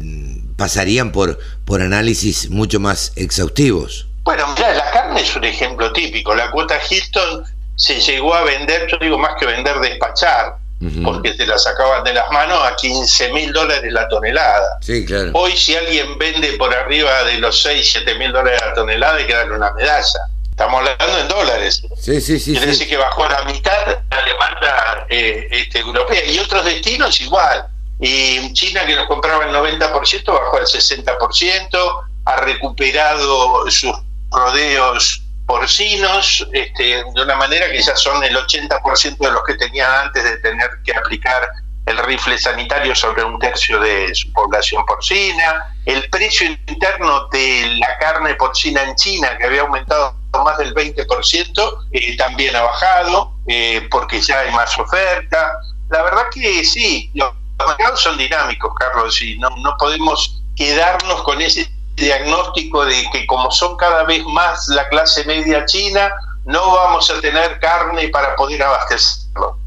pasarían 0.57 1.11
por, 1.11 1.41
por 1.65 1.83
análisis 1.83 2.51
mucho 2.51 2.79
más 2.79 3.13
exhaustivos. 3.17 4.07
Bueno, 4.23 4.47
mira, 4.55 4.73
la 4.75 4.91
carne 4.93 5.23
es 5.23 5.35
un 5.35 5.45
ejemplo 5.45 5.93
típico. 5.93 6.37
La 6.37 6.53
cuota 6.53 6.79
Hilton 6.89 7.45
se 7.75 8.01
llegó 8.01 8.33
a 8.33 8.45
vender, 8.45 8.87
yo 8.89 8.97
digo 8.99 9.19
más 9.19 9.33
que 9.39 9.45
vender, 9.45 9.77
despachar, 9.81 10.55
porque 11.03 11.33
te 11.33 11.47
la 11.47 11.59
sacaban 11.59 12.05
de 12.05 12.13
las 12.13 12.31
manos 12.31 12.59
a 12.63 12.77
15 12.77 13.33
mil 13.33 13.53
dólares 13.53 13.93
la 13.93 14.07
tonelada. 14.07 14.79
Sí, 14.83 15.05
claro. 15.05 15.31
Hoy 15.35 15.57
si 15.57 15.75
alguien 15.75 16.17
vende 16.17 16.53
por 16.53 16.73
arriba 16.73 17.25
de 17.25 17.39
los 17.39 17.61
6, 17.61 17.91
7 17.93 18.15
mil 18.19 18.31
dólares 18.31 18.61
la 18.65 18.75
tonelada 18.75 19.17
hay 19.17 19.27
que 19.27 19.35
darle 19.35 19.57
una 19.57 19.73
medalla. 19.73 20.29
Estamos 20.55 20.89
hablando 20.89 21.19
en 21.19 21.27
dólares. 21.27 21.83
Sí, 22.01 22.21
sí, 22.21 22.39
sí. 22.39 22.53
Quiere 22.53 22.69
decir 22.69 22.89
que 22.89 22.97
bajó 22.97 23.25
a 23.25 23.29
la 23.29 23.45
mitad 23.45 23.87
la 24.09 24.25
demanda 24.25 25.07
eh, 25.09 25.49
este, 25.51 25.81
europea. 25.81 26.25
Y 26.27 26.39
otros 26.39 26.65
destinos 26.65 27.21
igual. 27.21 27.67
Y 27.99 28.53
China, 28.53 28.87
que 28.87 28.95
nos 28.95 29.09
compraba 29.09 29.47
el 29.47 29.53
90%, 29.53 30.25
bajó 30.27 30.57
al 30.59 30.67
60%, 30.67 32.05
ha 32.27 32.37
recuperado 32.37 33.69
sus 33.69 33.93
rodeos 34.31 35.25
porcinos 35.45 36.47
este, 36.53 37.03
de 37.03 37.23
una 37.23 37.35
manera 37.35 37.69
que 37.73 37.83
ya 37.83 37.97
son 37.97 38.23
el 38.23 38.37
80% 38.37 39.19
de 39.19 39.33
los 39.33 39.43
que 39.43 39.55
tenían 39.55 39.91
antes 40.07 40.23
de 40.23 40.37
tener 40.37 40.71
que 40.85 40.93
aplicar 40.93 41.49
el 41.87 41.99
rifle 41.99 42.39
sanitario 42.39 42.95
sobre 42.95 43.25
un 43.25 43.41
tercio 43.41 43.81
de 43.81 44.15
su 44.15 44.33
población 44.33 44.87
porcina, 44.87 45.75
el 45.85 46.09
precio 46.11 46.47
interno 46.69 47.29
de 47.29 47.77
la 47.79 47.99
carne 47.99 48.35
porcina 48.37 48.85
en 48.85 48.95
China, 48.95 49.37
que 49.37 49.47
había 49.47 49.63
aumentado 49.63 50.24
más 50.43 50.59
del 50.59 50.75
20%, 50.75 51.79
eh, 51.93 52.17
también 52.17 52.57
ha 52.57 52.63
bajado, 52.63 53.35
eh, 53.47 53.87
porque 53.91 54.21
ya 54.21 54.41
hay 54.41 54.51
más 54.53 54.77
oferta. 54.79 55.53
La 55.91 56.03
verdad 56.03 56.25
que 56.33 56.65
sí, 56.65 57.11
los 57.15 57.33
mercados 57.59 58.01
son 58.01 58.17
dinámicos, 58.17 58.73
Carlos, 58.79 59.21
y 59.23 59.39
no, 59.39 59.51
no 59.51 59.77
podemos 59.79 60.43
quedarnos 60.57 61.23
con 61.23 61.41
ese 61.41 61.71
diagnóstico 61.95 62.85
de 62.85 63.09
que 63.13 63.27
como 63.27 63.51
son 63.51 63.77
cada 63.77 64.05
vez 64.05 64.25
más 64.25 64.67
la 64.69 64.89
clase 64.89 65.25
media 65.25 65.65
china, 65.67 66.11
no 66.45 66.73
vamos 66.73 67.11
a 67.11 67.21
tener 67.21 67.59
carne 67.61 68.09
para 68.09 68.35
poder 68.37 68.63
abastecerlo. 68.63 69.59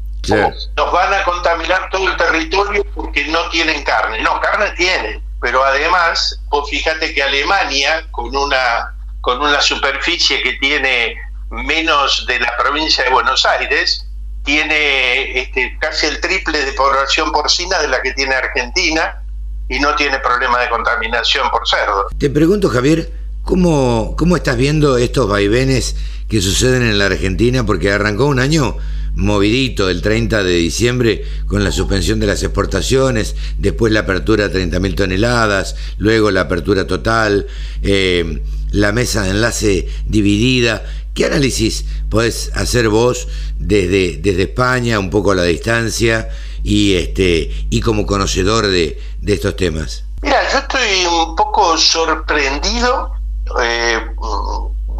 Nos 0.76 0.92
van 0.92 1.14
a 1.14 1.24
contaminar 1.24 1.88
todo 1.90 2.06
el 2.08 2.16
territorio 2.16 2.84
porque 2.94 3.24
no 3.26 3.48
tienen 3.50 3.82
carne. 3.84 4.20
No, 4.20 4.40
carne 4.40 4.70
tienen, 4.72 5.22
pero 5.40 5.64
además, 5.64 6.38
vos 6.48 6.68
fíjate 6.68 7.14
que 7.14 7.22
Alemania, 7.22 8.06
con 8.10 8.34
una, 8.36 8.94
con 9.28 9.42
una 9.42 9.60
superficie 9.60 10.40
que 10.42 10.54
tiene 10.54 11.14
menos 11.50 12.24
de 12.26 12.40
la 12.40 12.56
provincia 12.56 13.04
de 13.04 13.10
Buenos 13.10 13.44
Aires, 13.44 14.06
tiene 14.42 15.38
este, 15.38 15.76
casi 15.78 16.06
el 16.06 16.18
triple 16.18 16.64
de 16.64 16.72
población 16.72 17.30
porcina 17.30 17.78
de 17.78 17.88
la 17.88 18.00
que 18.00 18.14
tiene 18.14 18.34
Argentina 18.34 19.22
y 19.68 19.80
no 19.80 19.94
tiene 19.96 20.18
problema 20.20 20.60
de 20.60 20.70
contaminación 20.70 21.50
por 21.50 21.68
cerdo. 21.68 22.06
Te 22.16 22.30
pregunto, 22.30 22.70
Javier, 22.70 23.10
¿cómo, 23.42 24.14
cómo 24.16 24.34
estás 24.34 24.56
viendo 24.56 24.96
estos 24.96 25.28
vaivenes 25.28 25.96
que 26.26 26.40
suceden 26.40 26.80
en 26.80 26.98
la 26.98 27.04
Argentina? 27.04 27.66
Porque 27.66 27.92
arrancó 27.92 28.24
un 28.24 28.40
año 28.40 28.78
movidito 29.14 29.90
el 29.90 30.00
30 30.00 30.42
de 30.42 30.54
diciembre 30.54 31.22
con 31.46 31.64
la 31.64 31.72
suspensión 31.72 32.18
de 32.18 32.28
las 32.28 32.42
exportaciones, 32.42 33.36
después 33.58 33.92
la 33.92 34.00
apertura 34.00 34.46
a 34.46 34.50
30.000 34.50 34.94
toneladas, 34.94 35.76
luego 35.98 36.30
la 36.30 36.42
apertura 36.42 36.86
total, 36.86 37.46
eh, 37.82 38.40
la 38.70 38.92
mesa 38.92 39.22
de 39.22 39.30
enlace 39.30 39.88
dividida. 40.06 40.84
¿Qué 41.14 41.26
análisis 41.26 41.84
podés 42.10 42.50
hacer 42.54 42.88
vos 42.88 43.28
desde, 43.56 44.18
desde 44.18 44.42
España, 44.44 44.98
un 44.98 45.10
poco 45.10 45.32
a 45.32 45.34
la 45.34 45.42
distancia 45.44 46.28
y, 46.62 46.94
este, 46.94 47.66
y 47.70 47.80
como 47.80 48.06
conocedor 48.06 48.66
de, 48.66 49.00
estos 49.26 49.56
temas? 49.56 50.04
Mira, 50.22 50.40
yo 50.52 50.58
estoy 50.58 51.06
un 51.06 51.36
poco 51.36 51.76
sorprendido 51.76 53.12
eh, 53.60 54.00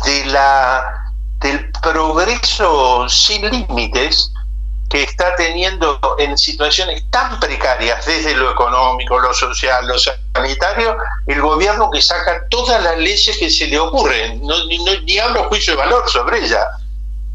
de 0.04 0.26
la 0.26 0.82
del 1.40 1.70
progreso 1.82 3.08
sin 3.08 3.48
límites 3.48 4.32
que 4.88 5.02
está 5.02 5.36
teniendo 5.36 6.00
en 6.18 6.36
situaciones 6.38 7.04
tan 7.10 7.38
precarias, 7.38 8.04
desde 8.06 8.34
lo 8.34 8.50
económico, 8.50 9.18
lo 9.18 9.34
social, 9.34 9.86
lo 9.86 9.98
sanitario, 9.98 10.27
el 11.26 11.40
gobierno 11.40 11.90
que 11.90 12.02
saca 12.02 12.46
todas 12.48 12.82
las 12.82 12.98
leyes 12.98 13.36
que 13.38 13.50
se 13.50 13.66
le 13.66 13.78
ocurren, 13.78 14.40
no, 14.46 14.64
ni, 14.66 14.78
ni 14.78 15.18
hablo 15.18 15.44
juicio 15.44 15.74
de 15.74 15.78
valor 15.78 16.08
sobre 16.10 16.44
ella. 16.44 16.66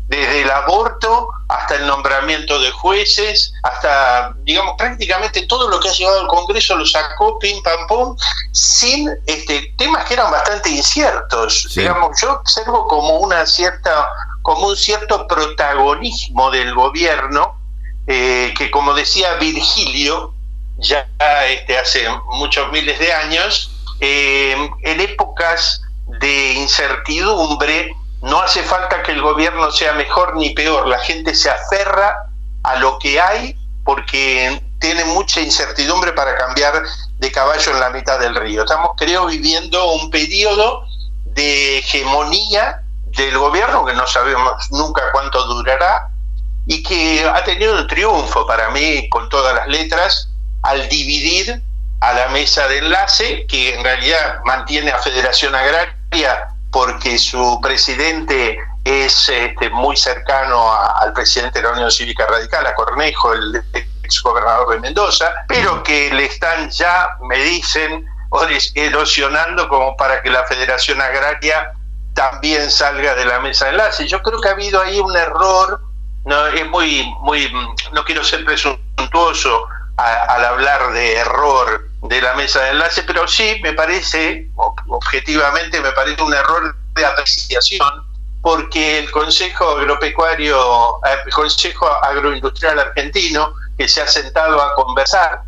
desde 0.08 0.42
el 0.42 0.52
aborto 0.52 1.30
hasta 1.48 1.76
el 1.76 1.88
nombramiento 1.88 2.60
de 2.60 2.72
jueces, 2.72 3.54
hasta, 3.64 4.34
digamos, 4.44 4.76
prácticamente 4.78 5.46
todo 5.48 5.70
lo 5.70 5.80
que 5.80 5.90
ha 5.90 5.94
llevado 5.94 6.22
al 6.22 6.28
Congreso 6.28 6.76
lo 6.76 6.86
sacó 6.86 7.40
pim 7.40 7.62
pam 7.64 7.88
pum, 7.88 8.18
sin 8.52 9.10
este, 9.26 9.74
temas 9.78 10.06
que 10.06 10.16
eran 10.16 10.32
bastante 10.32 10.70
inciertos. 10.70 11.70
Digamos, 11.76 12.20
yo 12.22 12.34
observo 12.34 12.88
como 12.88 13.18
una 13.20 13.46
cierta, 13.46 14.08
como 14.42 14.68
un 14.68 14.78
cierto 14.78 15.28
protagonismo 15.28 16.52
del 16.52 16.74
gobierno, 16.74 17.56
eh, 18.08 18.54
que 18.58 18.70
como 18.70 18.94
decía 18.94 19.36
Virgilio, 19.36 20.33
ya 20.78 21.08
este, 21.48 21.78
hace 21.78 22.08
muchos 22.32 22.72
miles 22.72 23.00
de 23.00 23.14
años, 23.14 23.72
eh, 24.00 24.70
en 24.84 25.02
épocas 25.02 25.82
de 26.20 26.54
incertidumbre, 26.54 27.96
no 28.22 28.40
hace 28.42 28.64
falta 28.64 29.04
que 29.04 29.12
el 29.12 29.22
gobierno 29.22 29.72
sea 29.72 29.94
mejor 29.94 30.36
ni 30.38 30.52
peor, 30.52 30.88
la 30.88 31.00
gente 31.00 31.36
se 31.36 31.50
aferra 31.50 32.30
a 32.64 32.76
lo 32.78 32.98
que 33.00 33.20
hay 33.20 33.58
porque 33.84 34.62
tiene 34.80 35.04
mucha 35.06 35.42
incertidumbre 35.42 36.14
para 36.14 36.36
cambiar 36.38 36.84
de 37.18 37.32
caballo 37.32 37.72
en 37.72 37.80
la 37.80 37.90
mitad 37.90 38.20
del 38.20 38.36
río. 38.36 38.64
Estamos, 38.64 38.92
creo, 38.98 39.26
viviendo 39.26 39.94
un 39.94 40.10
periodo 40.10 40.86
de 41.26 41.80
hegemonía 41.80 42.82
del 43.06 43.38
gobierno 43.38 43.86
que 43.86 43.94
no 43.94 44.08
sabemos 44.08 44.72
nunca 44.72 45.02
cuánto 45.12 45.46
durará 45.46 46.10
y 46.66 46.82
que 46.82 47.26
ha 47.26 47.44
tenido 47.44 47.76
un 47.76 47.88
triunfo 47.88 48.46
para 48.48 48.70
mí 48.70 49.08
con 49.10 49.30
todas 49.30 49.56
las 49.56 49.68
letras 49.68 50.30
al 50.64 50.90
dividir 50.90 51.62
a 52.02 52.14
la 52.14 52.28
mesa 52.30 52.68
de 52.68 52.80
enlace 52.80 53.46
que 53.48 53.76
en 53.76 53.84
realidad 53.84 54.40
mantiene 54.44 54.92
a 54.92 54.98
Federación 54.98 55.56
Agraria 55.56 56.50
porque 56.72 57.18
su 57.18 57.60
presidente 57.62 58.58
es 58.84 59.30
este, 59.30 59.70
muy 59.70 59.96
cercano 59.96 60.74
al 61.00 61.14
presidente 61.14 61.60
de 61.60 61.68
la 61.68 61.74
Unión 61.74 61.92
Cívica 61.92 62.26
Radical, 62.26 62.66
a 62.66 62.76
Cornejo, 62.76 63.34
el 63.34 63.64
ex 64.04 64.22
gobernador 64.22 64.74
de 64.74 64.80
Mendoza, 64.80 65.32
pero 65.48 65.82
que 65.84 66.14
le 66.14 66.26
están 66.26 66.70
ya, 66.72 67.10
me 67.22 67.38
dicen, 67.38 68.06
erosionando 68.76 69.70
como 69.70 69.96
para 69.96 70.22
que 70.22 70.30
la 70.30 70.44
Federación 70.46 71.00
Agraria 71.00 71.72
también 72.16 72.70
salga 72.70 73.16
de 73.16 73.26
la 73.26 73.40
mesa 73.40 73.66
de 73.66 73.72
enlace. 73.72 74.08
Yo 74.08 74.22
creo 74.22 74.42
que 74.42 74.50
ha 74.50 74.52
habido 74.52 74.82
ahí 74.82 75.00
un 75.00 75.16
error, 75.16 75.80
no 76.26 76.48
es 76.48 76.68
muy, 76.68 77.04
muy, 77.22 77.52
no 77.94 78.04
quiero 78.04 78.24
ser 78.24 78.44
presuntuoso 78.44 79.68
al 79.98 80.46
hablar 80.46 80.92
de 80.94 81.16
error 81.16 81.88
de 82.02 82.22
la 82.22 82.34
mesa 82.34 82.62
de 82.62 82.72
enlace, 82.72 83.04
pero 83.04 83.28
sí 83.28 83.60
me 83.64 83.74
parece, 83.74 84.48
objetivamente 84.88 85.80
me 85.80 85.92
parece 85.92 86.22
un 86.22 86.34
error 86.34 86.76
de 86.96 87.06
apreciación, 87.06 87.88
porque 88.42 89.00
el 89.00 89.12
Consejo 89.12 89.78
Agropecuario, 89.78 90.98
eh, 91.06 91.18
el 91.26 91.34
Consejo 91.34 91.88
Agroindustrial 92.04 92.80
Argentino, 92.80 93.54
que 93.78 93.88
se 93.88 94.02
ha 94.02 94.08
sentado 94.08 94.62
a 94.62 94.74
conversar, 94.76 95.42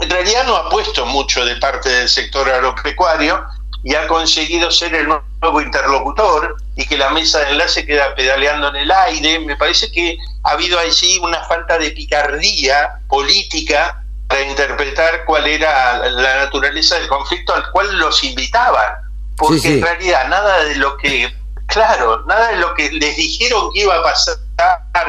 en 0.00 0.10
realidad 0.10 0.44
no 0.46 0.56
ha 0.56 0.70
puesto 0.70 1.06
mucho 1.06 1.44
de 1.44 1.56
parte 1.56 1.88
del 1.88 2.08
sector 2.08 2.48
agropecuario 2.48 3.44
y 3.84 3.94
ha 3.94 4.06
conseguido 4.06 4.70
ser 4.70 4.94
el 4.94 5.08
nuevo 5.08 5.60
interlocutor 5.60 6.56
y 6.76 6.86
que 6.86 6.96
la 6.96 7.10
mesa 7.10 7.40
de 7.40 7.50
enlace 7.52 7.84
queda 7.84 8.14
pedaleando 8.14 8.68
en 8.68 8.76
el 8.76 8.90
aire. 8.90 9.40
Me 9.40 9.56
parece 9.56 9.90
que 9.90 10.16
ha 10.44 10.50
habido 10.52 10.78
allí 10.78 11.18
una 11.18 11.42
falta 11.44 11.78
de 11.78 11.90
picardía 11.90 13.00
política 13.08 14.02
para 14.26 14.42
interpretar 14.42 15.24
cuál 15.26 15.46
era 15.46 16.08
la 16.08 16.36
naturaleza 16.44 16.98
del 16.98 17.08
conflicto 17.08 17.54
al 17.54 17.70
cual 17.70 17.98
los 17.98 18.24
invitaban. 18.24 18.94
Porque 19.36 19.74
en 19.74 19.82
realidad 19.82 20.28
nada 20.28 20.64
de 20.64 20.76
lo 20.76 20.96
que, 20.96 21.30
claro, 21.66 22.24
nada 22.26 22.48
de 22.48 22.56
lo 22.56 22.74
que 22.74 22.90
les 22.92 23.16
dijeron 23.16 23.70
que 23.72 23.80
iba 23.82 23.96
a 23.96 24.02
pasar, 24.02 24.38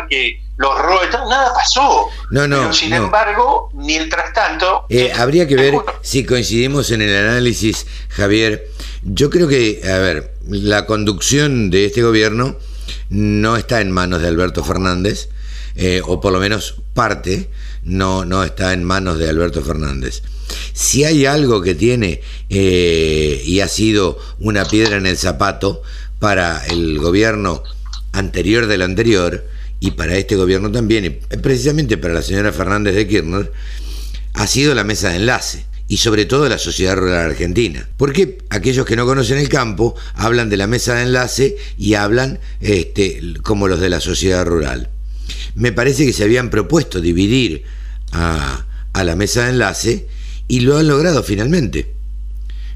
que 0.10 0.42
los 0.58 0.78
roes, 0.78 1.10
nada 1.12 1.54
pasó. 1.54 2.10
No, 2.32 2.48
no. 2.48 2.58
Pero 2.60 2.74
sin 2.74 2.94
embargo, 2.94 3.70
mientras 3.74 4.34
tanto. 4.34 4.86
Eh, 4.90 5.12
habría 5.16 5.48
que 5.48 5.56
ver 5.56 5.76
si 6.02 6.26
coincidimos 6.26 6.92
en 6.92 7.02
el 7.02 7.16
análisis, 7.28 7.86
Javier. 8.10 8.68
Yo 9.06 9.30
creo 9.30 9.50
que, 9.50 9.82
a 9.84 9.98
ver, 9.98 10.34
la 10.48 10.86
conducción 10.86 11.70
de 11.70 11.86
este 11.86 12.02
gobierno 12.02 12.58
no 13.10 13.58
está 13.58 13.82
en 13.82 13.92
manos 13.92 14.22
de 14.22 14.30
Alberto 14.30 14.64
Fernández, 14.64 15.30
eh, 15.76 16.02
o 16.06 16.22
por 16.22 16.32
lo 16.32 16.40
menos 16.40 16.76
parte 16.94 17.50
no, 17.84 18.24
no 18.24 18.44
está 18.46 18.72
en 18.72 18.84
manos 18.84 19.20
de 19.20 19.28
Alberto 19.28 19.62
Fernández. 19.62 20.22
Si 20.72 21.04
hay 21.04 21.26
algo 21.26 21.62
que 21.62 21.76
tiene 21.76 22.22
eh, 22.50 23.42
y 23.46 23.60
ha 23.60 23.68
sido 23.68 24.20
una 24.40 24.66
piedra 24.66 24.96
en 24.96 25.06
el 25.06 25.18
zapato 25.18 25.82
para 26.20 26.66
el 26.68 26.98
gobierno 27.00 27.64
anterior 28.14 28.68
del 28.68 28.84
anterior 28.84 29.46
y 29.82 29.92
para 29.92 30.16
este 30.16 30.38
gobierno 30.38 30.72
también, 30.72 31.06
y 31.06 31.10
precisamente 31.10 31.98
para 31.98 32.14
la 32.14 32.22
señora 32.22 32.54
Fernández 32.54 32.96
de 32.96 33.06
Kirchner, 33.06 33.52
ha 34.34 34.48
sido 34.48 34.74
la 34.74 34.86
mesa 34.86 35.10
de 35.10 35.18
enlace 35.18 35.66
y 35.88 35.98
sobre 35.98 36.26
todo 36.26 36.50
la 36.50 36.58
sociedad 36.58 36.96
rural 36.96 37.32
argentina. 37.32 37.88
Porque 37.98 38.38
aquellos 38.50 38.86
que 38.86 38.96
no 38.96 39.06
conocen 39.06 39.38
el 39.38 39.50
campo 39.50 39.96
hablan 40.16 40.50
de 40.50 40.58
la 40.58 40.68
mesa 40.68 40.96
de 40.96 41.04
enlace 41.04 41.58
y 41.78 41.94
hablan 41.96 42.40
este, 42.62 43.22
como 43.44 43.68
los 43.68 43.80
de 43.80 43.90
la 43.90 44.00
sociedad 44.00 44.46
rural 44.46 44.90
me 45.56 45.72
parece 45.72 46.06
que 46.06 46.14
se 46.14 46.24
habían 46.24 46.50
propuesto 46.50 47.02
dividir 47.02 47.64
a, 48.12 48.66
la 48.94 49.16
mesa 49.16 49.44
de 49.44 49.52
enlace 49.52 50.08
y 50.48 50.62
lo 50.62 50.78
han 50.78 50.88
logrado 50.88 51.24
finalmente. 51.24 51.94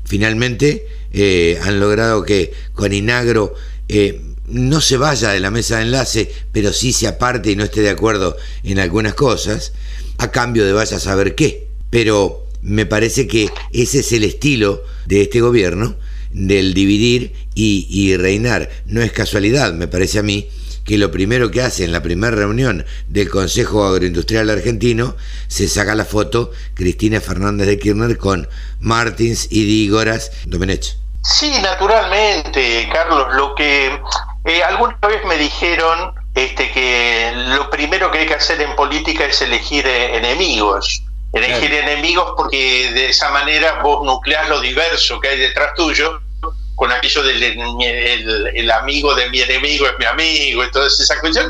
Finalmente 0.03 0.87
eh, 1.11 1.59
han 1.61 1.79
logrado 1.79 2.23
que 2.23 2.53
con 2.73 2.93
Inagro 2.93 3.53
eh, 3.87 4.21
no 4.47 4.81
se 4.81 4.97
vaya 4.97 5.29
de 5.29 5.39
la 5.39 5.51
mesa 5.51 5.77
de 5.77 5.83
enlace, 5.83 6.31
pero 6.51 6.73
sí 6.73 6.93
se 6.93 7.07
aparte 7.07 7.51
y 7.51 7.55
no 7.55 7.63
esté 7.63 7.81
de 7.81 7.89
acuerdo 7.89 8.37
en 8.63 8.79
algunas 8.79 9.13
cosas, 9.13 9.73
a 10.17 10.31
cambio 10.31 10.65
de 10.65 10.73
vaya 10.73 10.97
a 10.97 11.01
saber 11.01 11.35
qué. 11.35 11.67
Pero 11.89 12.46
me 12.67 12.85
parece 12.85 13.27
que 13.27 13.49
ese 13.71 13.99
es 13.99 14.11
el 14.11 14.25
estilo 14.25 14.83
de 15.05 15.21
este 15.21 15.39
gobierno, 15.39 15.95
del 16.31 16.73
dividir 16.73 17.33
y, 17.55 18.15
reinar. 18.17 18.69
No 18.85 19.01
es 19.01 19.13
casualidad, 19.13 19.73
me 19.73 19.87
parece 19.87 20.19
a 20.19 20.23
mí, 20.23 20.49
que 20.83 20.97
lo 20.97 21.09
primero 21.09 21.49
que 21.49 21.61
hace 21.61 21.85
en 21.85 21.93
la 21.93 22.03
primera 22.03 22.35
reunión 22.35 22.85
del 23.07 23.29
Consejo 23.29 23.85
Agroindustrial 23.85 24.49
Argentino, 24.49 25.15
se 25.47 25.69
saca 25.69 25.95
la 25.95 26.03
foto 26.03 26.51
Cristina 26.73 27.21
Fernández 27.21 27.67
de 27.67 27.79
Kirchner 27.79 28.17
con 28.17 28.49
Martins 28.81 29.47
y 29.49 29.63
Dígoras 29.63 30.31
Domenech. 30.45 30.97
Sí, 31.23 31.51
naturalmente, 31.61 32.89
Carlos. 32.91 33.27
Lo 33.33 33.55
que 33.55 33.97
eh, 34.45 34.63
alguna 34.63 34.97
vez 35.07 35.25
me 35.25 35.37
dijeron 35.37 36.13
este, 36.35 36.69
que 36.71 37.31
lo 37.47 37.69
primero 37.69 38.11
que 38.11 38.19
hay 38.19 38.27
que 38.27 38.35
hacer 38.35 38.61
en 38.61 38.75
política 38.75 39.25
es 39.25 39.41
elegir 39.41 39.87
eh, 39.87 40.17
enemigos. 40.17 41.06
Elegir 41.37 41.73
enemigos 41.73 42.33
porque 42.35 42.91
de 42.91 43.09
esa 43.09 43.29
manera 43.29 43.81
vos 43.81 44.05
nucleás 44.05 44.49
lo 44.49 44.59
diverso 44.59 45.19
que 45.19 45.29
hay 45.29 45.39
detrás 45.39 45.73
tuyo 45.75 46.21
con 46.77 46.91
aquello 46.91 47.23
del 47.23 47.41
el, 47.43 48.71
amigo 48.71 49.15
de 49.15 49.29
mi 49.31 49.41
enemigo 49.41 49.87
es 49.87 49.97
mi 49.97 50.05
amigo, 50.05 50.63
entonces 50.63 50.99
esa 50.99 51.19
cuestión 51.19 51.49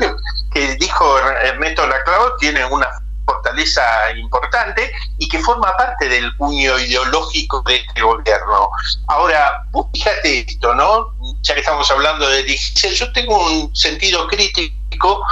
que, 0.52 0.76
dijo 0.76 1.18
Ernesto 1.18 1.86
Laclau 1.86 2.36
tiene 2.38 2.64
una 2.64 2.88
fortaleza 3.26 3.82
importante 4.16 4.90
y 5.18 5.28
que 5.28 5.38
forma 5.40 5.76
parte 5.76 6.08
del 6.08 6.34
puño 6.36 6.78
ideológico 6.78 7.62
de 7.66 7.76
este 7.76 8.00
gobierno. 8.00 8.70
Ahora, 9.08 9.64
vos 9.70 9.86
fíjate 9.92 10.46
esto, 10.48 10.74
¿no? 10.74 11.14
Ya 11.42 11.52
que 11.52 11.60
estamos 11.60 11.90
hablando 11.90 12.26
de 12.26 12.58
yo 12.94 13.12
tengo 13.12 13.36
un 13.38 13.76
sentido 13.76 14.26
crítico 14.28 15.22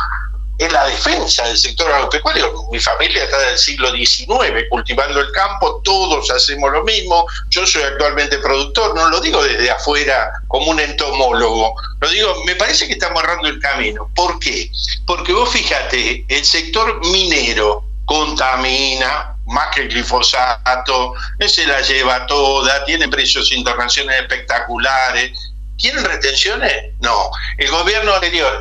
en 0.59 0.73
la 0.73 0.87
defensa 0.87 1.47
del 1.47 1.57
sector 1.57 1.91
agropecuario. 1.93 2.53
Mi 2.71 2.81
familia 2.81 3.25
está 3.25 3.39
del 3.39 3.59
siglo 3.59 3.91
XIX 3.91 4.65
cultivando 4.71 5.21
el 5.21 5.31
campo, 5.33 5.81
todos 5.85 6.31
hacemos 6.31 6.73
lo 6.73 6.83
mismo. 6.85 7.27
Yo 7.51 7.67
soy 7.67 7.83
actualmente 7.83 8.39
productor, 8.39 8.95
no 8.95 9.09
lo 9.11 9.21
digo 9.21 9.43
desde 9.43 9.71
afuera 9.71 10.33
como 10.49 10.71
un 10.71 10.81
entomólogo, 10.81 11.75
lo 12.01 12.09
digo, 12.09 12.35
me 12.45 12.55
parece 12.57 12.87
que 12.87 12.95
estamos 12.95 13.23
errando 13.23 13.49
el 13.49 13.61
camino. 13.61 14.11
¿Por 14.15 14.39
qué? 14.39 14.71
Porque 15.07 15.33
vos 15.33 15.51
fíjate, 15.51 16.25
el 16.29 16.45
sector 16.45 17.05
minero 17.07 17.85
contamina, 18.07 19.37
más 19.47 19.69
que 19.75 19.83
el 19.83 19.89
glifosato, 19.89 21.15
se 21.47 21.67
la 21.67 21.81
lleva 21.83 22.27
toda, 22.27 22.85
tiene 22.85 23.09
precios 23.09 23.53
internacionales 23.53 24.23
espectaculares. 24.23 25.39
¿Tienen 25.77 26.05
retenciones? 26.05 26.73
No. 27.01 27.31
El 27.59 27.71
gobierno 27.71 28.15
anterior, 28.15 28.61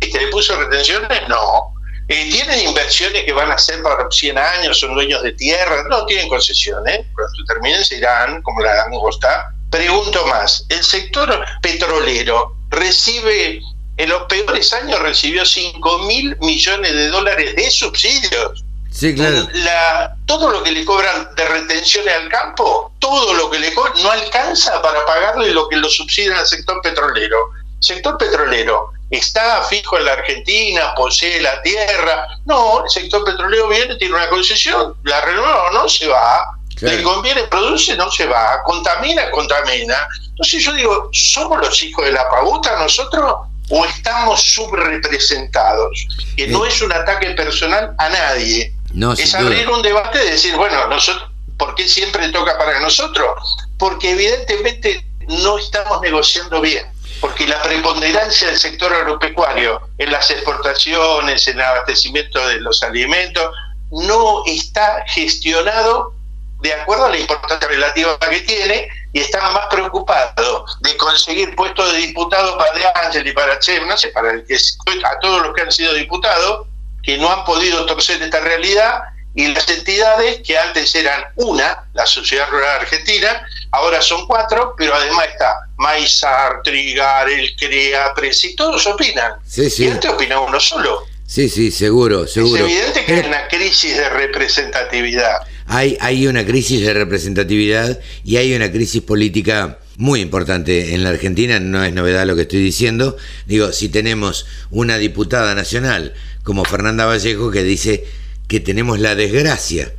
¿Que 0.00 0.18
le 0.18 0.28
puso 0.28 0.56
retenciones? 0.56 1.28
No. 1.28 1.74
Eh, 2.08 2.30
¿Tienen 2.30 2.60
inversiones 2.68 3.24
que 3.24 3.32
van 3.32 3.50
a 3.50 3.54
hacer 3.54 3.82
para 3.82 4.06
100 4.08 4.38
años? 4.38 4.78
¿Son 4.78 4.94
dueños 4.94 5.22
de 5.22 5.32
tierra? 5.32 5.84
No, 5.88 6.06
tienen 6.06 6.28
concesiones. 6.28 7.00
Cuando 7.14 7.44
terminen 7.48 7.84
se 7.84 7.96
irán, 7.96 8.42
como 8.42 8.60
la 8.60 8.82
Angosta. 8.82 9.52
Pregunto 9.70 10.24
más, 10.26 10.64
¿el 10.68 10.82
sector 10.84 11.44
petrolero 11.60 12.56
recibe, 12.70 13.60
en 13.96 14.08
los 14.08 14.22
peores 14.24 14.72
años 14.72 15.00
recibió 15.00 15.44
5 15.44 15.98
mil 16.00 16.36
millones 16.40 16.92
de 16.92 17.08
dólares 17.08 17.56
de 17.56 17.70
subsidios? 17.70 18.64
Sí, 18.92 19.14
claro. 19.14 19.48
La, 19.52 20.16
todo 20.26 20.50
lo 20.50 20.62
que 20.62 20.70
le 20.70 20.84
cobran 20.84 21.34
de 21.34 21.48
retenciones 21.48 22.14
al 22.14 22.28
campo, 22.28 22.92
todo 23.00 23.34
lo 23.34 23.50
que 23.50 23.58
le 23.58 23.74
cobran, 23.74 24.00
no 24.02 24.10
alcanza 24.10 24.80
para 24.80 25.04
pagarle 25.04 25.50
lo 25.50 25.68
que 25.68 25.76
lo 25.76 25.88
subsidian 25.88 26.38
al 26.38 26.46
sector 26.46 26.80
petrolero. 26.82 27.50
Sector 27.80 28.16
petrolero 28.16 28.92
está 29.10 29.62
fijo 29.64 29.98
en 29.98 30.04
la 30.04 30.12
Argentina, 30.12 30.94
posee 30.94 31.40
la 31.40 31.62
tierra. 31.62 32.26
No, 32.44 32.84
el 32.84 32.90
sector 32.90 33.24
petrolero 33.24 33.68
viene, 33.68 33.96
tiene 33.96 34.14
una 34.14 34.28
concesión, 34.28 34.96
la 35.04 35.20
renueva 35.20 35.64
o 35.64 35.72
no 35.72 35.88
se 35.88 36.06
va. 36.08 36.52
Le 36.80 37.02
conviene, 37.02 37.44
produce, 37.44 37.96
no 37.96 38.10
se 38.10 38.26
va. 38.26 38.62
Contamina, 38.64 39.30
contamina. 39.30 39.96
Entonces 40.28 40.62
yo 40.62 40.74
digo, 40.74 41.08
¿somos 41.12 41.58
los 41.58 41.82
hijos 41.82 42.04
de 42.04 42.12
la 42.12 42.28
paguta 42.28 42.78
nosotros 42.78 43.34
o 43.70 43.84
estamos 43.86 44.42
subrepresentados? 44.42 46.06
Que 46.36 46.48
no 46.48 46.66
es 46.66 46.82
un 46.82 46.92
ataque 46.92 47.30
personal 47.30 47.94
a 47.96 48.08
nadie. 48.10 48.74
No, 48.92 49.14
es 49.14 49.34
abrir 49.34 49.68
un 49.70 49.80
debate 49.80 50.18
de 50.18 50.32
decir, 50.32 50.54
bueno, 50.56 50.86
nosotros, 50.88 51.30
¿por 51.56 51.74
qué 51.74 51.88
siempre 51.88 52.28
toca 52.28 52.58
para 52.58 52.78
nosotros? 52.80 53.56
Porque 53.78 54.10
evidentemente 54.10 55.02
no 55.28 55.58
estamos 55.58 56.02
negociando 56.02 56.60
bien 56.60 56.86
porque 57.20 57.46
la 57.46 57.62
preponderancia 57.62 58.48
del 58.48 58.58
sector 58.58 58.92
agropecuario 58.92 59.80
en 59.98 60.12
las 60.12 60.30
exportaciones, 60.30 61.48
en 61.48 61.56
el 61.58 61.64
abastecimiento 61.64 62.46
de 62.48 62.60
los 62.60 62.82
alimentos, 62.82 63.50
no 63.90 64.42
está 64.46 65.04
gestionado 65.06 66.12
de 66.60 66.72
acuerdo 66.72 67.06
a 67.06 67.10
la 67.10 67.18
importancia 67.18 67.68
relativa 67.68 68.18
que 68.18 68.40
tiene 68.40 68.88
y 69.12 69.20
está 69.20 69.50
más 69.50 69.66
preocupado 69.66 70.64
de 70.80 70.96
conseguir 70.96 71.54
puestos 71.54 71.92
de 71.92 71.98
diputado 71.98 72.56
para 72.58 72.72
De 72.72 72.84
Ángel 73.04 73.26
y 73.26 73.32
para 73.32 73.58
Che, 73.58 73.80
no 73.80 73.96
sé, 73.96 74.08
para 74.08 74.32
el 74.32 74.46
que, 74.46 74.56
a 74.56 75.18
todos 75.20 75.42
los 75.42 75.54
que 75.54 75.62
han 75.62 75.72
sido 75.72 75.92
diputados, 75.94 76.66
que 77.02 77.18
no 77.18 77.30
han 77.30 77.44
podido 77.44 77.86
torcer 77.86 78.20
esta 78.22 78.40
realidad 78.40 79.00
y 79.34 79.48
las 79.48 79.68
entidades 79.68 80.40
que 80.46 80.58
antes 80.58 80.94
eran 80.94 81.26
una, 81.36 81.84
la 81.92 82.06
Sociedad 82.06 82.48
Rural 82.48 82.80
Argentina, 82.80 83.46
ahora 83.76 84.00
son 84.00 84.26
cuatro, 84.26 84.74
pero 84.76 84.94
además 84.94 85.26
está 85.32 85.54
Maizar, 85.76 86.62
Trigar, 86.62 87.28
el 87.28 87.54
CREA, 87.56 88.14
Presi, 88.14 88.56
todos 88.56 88.86
opinan. 88.86 89.32
Sí, 89.46 89.68
sí. 89.70 89.84
Y 89.84 89.88
antes 89.88 90.10
opina 90.10 90.40
uno 90.40 90.58
solo. 90.58 91.04
Sí, 91.26 91.48
sí, 91.48 91.70
seguro, 91.70 92.26
seguro. 92.26 92.66
Es 92.66 92.72
evidente 92.72 93.04
que 93.04 93.14
hay 93.14 93.26
una 93.26 93.48
crisis 93.48 93.96
de 93.96 94.08
representatividad. 94.08 95.38
Hay, 95.66 95.98
hay 96.00 96.26
una 96.26 96.46
crisis 96.46 96.80
de 96.86 96.94
representatividad 96.94 97.98
y 98.24 98.36
hay 98.36 98.54
una 98.54 98.70
crisis 98.70 99.02
política 99.02 99.78
muy 99.96 100.20
importante 100.20 100.94
en 100.94 101.02
la 101.02 101.10
Argentina, 101.10 101.58
no 101.58 101.82
es 101.82 101.92
novedad 101.92 102.26
lo 102.26 102.36
que 102.36 102.42
estoy 102.42 102.62
diciendo. 102.62 103.16
Digo, 103.46 103.72
si 103.72 103.88
tenemos 103.88 104.46
una 104.70 104.98
diputada 104.98 105.54
nacional 105.54 106.14
como 106.44 106.64
Fernanda 106.64 107.06
Vallejo 107.06 107.50
que 107.50 107.64
dice 107.64 108.04
que 108.46 108.60
tenemos 108.60 109.00
la 109.00 109.16
desgracia 109.16 109.92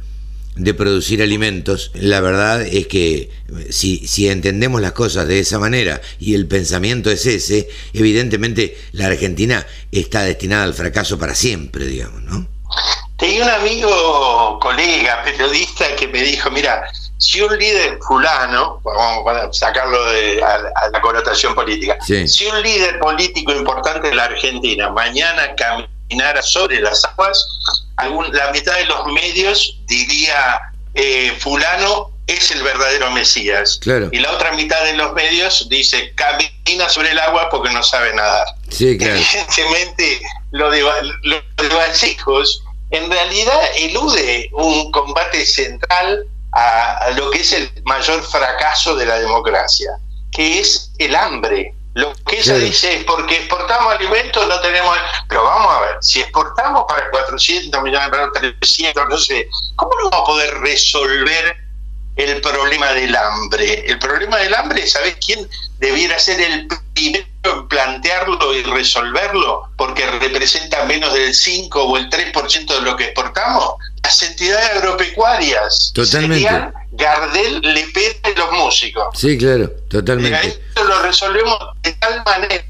de 0.57 0.73
producir 0.73 1.21
alimentos, 1.21 1.91
la 1.93 2.19
verdad 2.19 2.61
es 2.61 2.87
que 2.87 3.29
si, 3.69 4.07
si 4.07 4.27
entendemos 4.29 4.81
las 4.81 4.93
cosas 4.93 5.27
de 5.27 5.39
esa 5.39 5.59
manera 5.59 6.01
y 6.19 6.35
el 6.35 6.47
pensamiento 6.47 7.09
es 7.11 7.25
ese, 7.25 7.69
evidentemente 7.93 8.77
la 8.91 9.07
Argentina 9.07 9.65
está 9.91 10.23
destinada 10.23 10.63
al 10.63 10.73
fracaso 10.73 11.17
para 11.17 11.35
siempre, 11.35 11.85
digamos, 11.85 12.21
¿no? 12.23 12.47
Tenía 13.17 13.43
un 13.43 13.49
amigo, 13.49 14.59
colega, 14.59 15.23
periodista 15.23 15.95
que 15.95 16.07
me 16.07 16.21
dijo, 16.21 16.51
mira, 16.51 16.83
si 17.17 17.41
un 17.41 17.57
líder 17.57 17.97
fulano, 18.07 18.79
vamos 18.83 19.27
a 19.27 19.51
sacarlo 19.51 20.05
de, 20.11 20.43
a, 20.43 20.89
la 20.91 21.01
connotación 21.01 21.55
política, 21.55 21.97
si 22.01 22.45
un 22.45 22.61
líder 22.61 22.99
político 22.99 23.51
importante 23.53 24.09
de 24.09 24.15
la 24.15 24.25
Argentina 24.25 24.91
mañana 24.91 25.55
caminara 25.55 26.41
sobre 26.43 26.79
las 26.79 27.03
aguas, 27.05 27.43
la 28.31 28.51
mitad 28.51 28.75
de 28.75 28.85
los 28.85 29.05
medios 29.07 29.79
diría 29.85 30.59
eh, 30.93 31.35
fulano 31.39 32.11
es 32.27 32.51
el 32.51 32.61
verdadero 32.61 33.09
Mesías. 33.11 33.79
Y 34.11 34.19
la 34.19 34.31
otra 34.31 34.51
mitad 34.53 34.83
de 34.83 34.93
los 34.93 35.13
medios 35.13 35.67
dice 35.69 36.13
camina 36.15 36.89
sobre 36.89 37.11
el 37.11 37.19
agua 37.19 37.49
porque 37.49 37.71
no 37.71 37.81
sabe 37.81 38.13
nadar. 38.13 38.47
Evidentemente 38.79 40.21
lo 40.51 40.69
de, 40.69 40.81
lo 40.81 41.41
de 41.55 42.07
hijos 42.07 42.63
en 42.91 43.09
realidad 43.09 43.59
elude 43.77 44.49
un 44.53 44.91
combate 44.91 45.45
central 45.45 46.25
a 46.53 47.11
lo 47.15 47.29
que 47.31 47.41
es 47.41 47.53
el 47.53 47.69
mayor 47.83 48.23
fracaso 48.23 48.95
de 48.95 49.05
la 49.05 49.19
democracia, 49.19 49.91
que 50.31 50.59
es 50.59 50.91
el 50.97 51.15
hambre. 51.15 51.73
Lo 51.97 52.13
que 52.27 52.37
ella 52.37 52.53
dice 52.59 52.97
es 52.97 53.03
porque 53.05 53.37
exportamos 53.37 53.91
alimentos 53.91 54.47
no 54.47 54.61
tenemos... 54.61 54.95
Pero 55.27 55.43
vamos 55.43 55.73
a 55.73 55.81
ver, 55.81 55.97
si 56.01 56.21
exportamos 56.21 56.83
para 56.87 57.09
400 57.09 57.81
millones, 57.81 58.09
para 58.09 58.31
300, 58.33 59.09
no 59.09 59.17
sé, 59.17 59.49
¿cómo 59.75 59.95
no 59.95 60.11
vamos 60.11 60.21
a 60.21 60.31
poder 60.31 60.59
resolver 60.59 61.57
el 62.17 62.41
problema 62.41 62.91
del 62.93 63.15
hambre? 63.15 63.85
El 63.87 63.99
problema 63.99 64.37
del 64.37 64.53
hambre, 64.53 64.85
¿sabes 64.87 65.17
quién 65.25 65.47
debiera 65.79 66.17
ser 66.19 66.41
el 66.41 66.67
primero 66.93 67.25
en 67.43 67.67
plantearlo 67.67 68.53
y 68.55 68.63
resolverlo? 68.63 69.69
Porque 69.77 70.05
representa 70.19 70.83
menos 70.85 71.13
del 71.13 71.33
5 71.33 71.83
o 71.83 71.97
el 71.97 72.09
3% 72.09 72.65
de 72.67 72.81
lo 72.81 72.95
que 72.95 73.05
exportamos. 73.05 73.75
Las 74.03 74.21
entidades 74.23 74.69
agropecuarias. 74.71 75.91
Totalmente. 75.93 76.49
Gardel, 76.91 77.61
Lepete 77.61 78.31
y 78.31 78.35
los 78.37 78.51
músicos. 78.53 79.19
Sí, 79.19 79.37
claro, 79.37 79.69
totalmente. 79.89 80.47
Esto 80.47 80.83
lo 80.83 81.01
resolvemos 81.03 81.57
de 81.83 81.93
tal 81.93 82.23
manera 82.25 82.65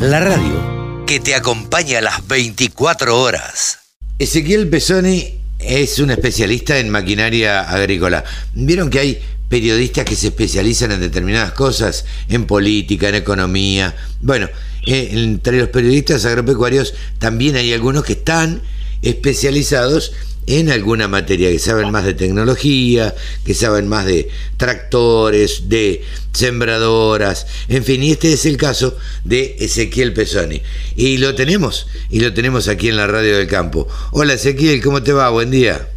La 0.00 0.20
radio 0.20 1.04
que 1.06 1.20
te 1.20 1.34
acompaña 1.34 1.98
a 1.98 2.02
las 2.02 2.26
24 2.26 3.20
horas. 3.20 3.78
Ezequiel 4.18 4.68
Pesoni 4.68 5.34
es 5.58 5.98
un 5.98 6.10
especialista 6.10 6.78
en 6.78 6.90
maquinaria 6.90 7.62
agrícola. 7.62 8.24
Vieron 8.54 8.90
que 8.90 8.98
hay 8.98 9.18
periodistas 9.48 10.04
que 10.04 10.16
se 10.16 10.26
especializan 10.28 10.92
en 10.92 11.00
determinadas 11.00 11.52
cosas, 11.52 12.04
en 12.28 12.46
política, 12.46 13.08
en 13.08 13.14
economía. 13.16 13.94
Bueno, 14.20 14.48
eh, 14.86 15.10
entre 15.12 15.58
los 15.58 15.68
periodistas 15.68 16.24
agropecuarios 16.24 16.94
también 17.18 17.56
hay 17.56 17.72
algunos 17.72 18.04
que 18.04 18.14
están 18.14 18.62
especializados 19.02 20.12
en 20.46 20.70
alguna 20.70 21.08
materia, 21.08 21.50
que 21.50 21.58
saben 21.58 21.90
más 21.90 22.04
de 22.04 22.14
tecnología, 22.14 23.14
que 23.44 23.54
saben 23.54 23.88
más 23.88 24.06
de 24.06 24.28
tractores, 24.56 25.68
de 25.68 26.04
sembradoras, 26.32 27.46
en 27.68 27.84
fin, 27.84 28.02
y 28.02 28.12
este 28.12 28.32
es 28.32 28.46
el 28.46 28.56
caso 28.56 28.96
de 29.24 29.56
Ezequiel 29.58 30.12
Pesoni. 30.12 30.62
Y 30.96 31.18
lo 31.18 31.34
tenemos, 31.34 31.86
y 32.10 32.20
lo 32.20 32.34
tenemos 32.34 32.68
aquí 32.68 32.88
en 32.88 32.96
la 32.96 33.06
Radio 33.06 33.36
del 33.36 33.46
Campo. 33.46 33.86
Hola 34.12 34.34
Ezequiel, 34.34 34.82
¿cómo 34.82 35.02
te 35.02 35.12
va? 35.12 35.28
Buen 35.30 35.50
día. 35.50 35.88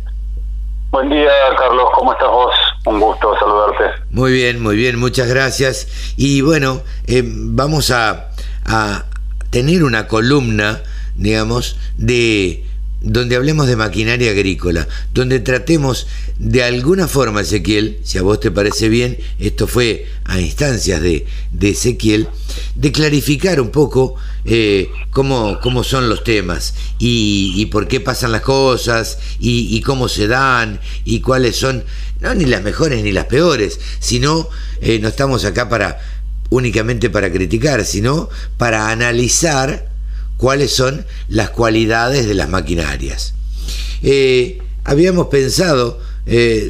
Buen 0.91 1.09
día, 1.09 1.31
Carlos, 1.57 1.89
¿cómo 1.95 2.13
estás 2.13 2.29
vos? 2.29 2.53
Un 2.85 2.99
gusto 2.99 3.33
saludarte. 3.39 4.03
Muy 4.11 4.31
bien, 4.31 4.61
muy 4.61 4.75
bien, 4.75 4.99
muchas 4.99 5.27
gracias. 5.27 6.13
Y 6.17 6.41
bueno, 6.41 6.83
eh, 7.07 7.23
vamos 7.25 7.89
a, 7.89 8.29
a 8.65 9.05
tener 9.49 9.83
una 9.83 10.07
columna 10.07 10.83
digamos, 11.15 11.77
de 11.97 12.65
donde 13.03 13.35
hablemos 13.35 13.67
de 13.67 13.75
maquinaria 13.75 14.31
agrícola, 14.31 14.87
donde 15.13 15.41
tratemos 15.41 16.07
de 16.39 16.63
alguna 16.63 17.09
forma, 17.09 17.41
Ezequiel, 17.41 17.99
si 18.03 18.17
a 18.17 18.21
vos 18.21 18.39
te 18.39 18.49
parece 18.49 18.87
bien, 18.87 19.17
esto 19.39 19.67
fue 19.67 20.07
a 20.23 20.39
instancias 20.39 21.01
de, 21.01 21.25
de 21.51 21.69
Ezequiel, 21.69 22.29
de 22.75 22.91
clarificar 22.93 23.59
un 23.59 23.69
poco 23.69 24.15
eh, 24.45 24.89
cómo, 25.11 25.59
cómo, 25.61 25.83
son 25.83 26.07
los 26.07 26.23
temas 26.23 26.75
y, 26.97 27.65
por 27.67 27.89
qué 27.89 27.99
pasan 27.99 28.31
las 28.31 28.41
cosas 28.41 29.19
y, 29.37 29.79
cómo 29.81 30.07
se 30.07 30.27
dan 30.27 30.79
y 31.03 31.19
cuáles 31.19 31.57
son, 31.57 31.83
no 32.21 32.33
ni 32.33 32.45
las 32.45 32.63
mejores 32.63 33.03
ni 33.03 33.11
las 33.11 33.25
peores, 33.25 33.79
sino 33.99 34.47
eh, 34.81 34.99
no 34.99 35.09
estamos 35.09 35.43
acá 35.43 35.67
para 35.67 35.99
únicamente 36.49 37.09
para 37.09 37.31
criticar, 37.31 37.83
sino 37.83 38.29
para 38.57 38.89
analizar 38.89 39.92
cuáles 40.43 40.73
son 40.73 41.05
las 41.29 41.51
cualidades 41.51 42.27
de 42.27 42.33
las 42.33 42.49
maquinarias. 42.49 43.33
Eh, 44.01 44.57
habíamos 44.83 45.27
pensado, 45.27 46.01
eh, 46.25 46.69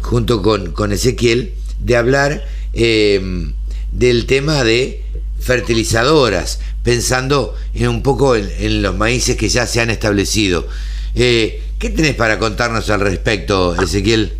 junto 0.00 0.40
con, 0.40 0.72
con, 0.72 0.92
Ezequiel, 0.92 1.52
de 1.80 1.96
hablar 1.98 2.46
eh, 2.72 3.52
del 3.92 4.24
tema 4.24 4.64
de 4.64 5.04
fertilizadoras, 5.38 6.60
pensando 6.82 7.54
en 7.74 7.88
un 7.88 8.02
poco 8.02 8.34
en, 8.36 8.80
los 8.80 8.96
maíces 8.96 9.36
que 9.36 9.50
ya 9.50 9.66
se 9.66 9.82
han 9.82 9.90
establecido. 9.90 10.66
¿Qué 11.14 11.60
tenés 11.94 12.14
para 12.14 12.38
contarnos 12.38 12.88
al 12.88 13.00
respecto, 13.00 13.78
Ezequiel? 13.78 14.32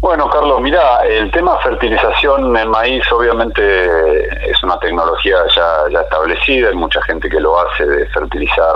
Bueno, 0.00 0.30
Carlos, 0.30 0.60
mira, 0.60 1.04
el 1.04 1.28
tema 1.32 1.58
fertilización 1.58 2.56
en 2.56 2.70
maíz 2.70 3.02
obviamente 3.10 4.48
es 4.48 4.62
una 4.62 4.78
tecnología 4.78 5.38
ya, 5.56 5.88
ya 5.90 6.00
establecida, 6.02 6.68
hay 6.68 6.76
mucha 6.76 7.02
gente 7.02 7.28
que 7.28 7.40
lo 7.40 7.58
hace 7.58 7.84
de 7.84 8.06
fertilizar 8.10 8.74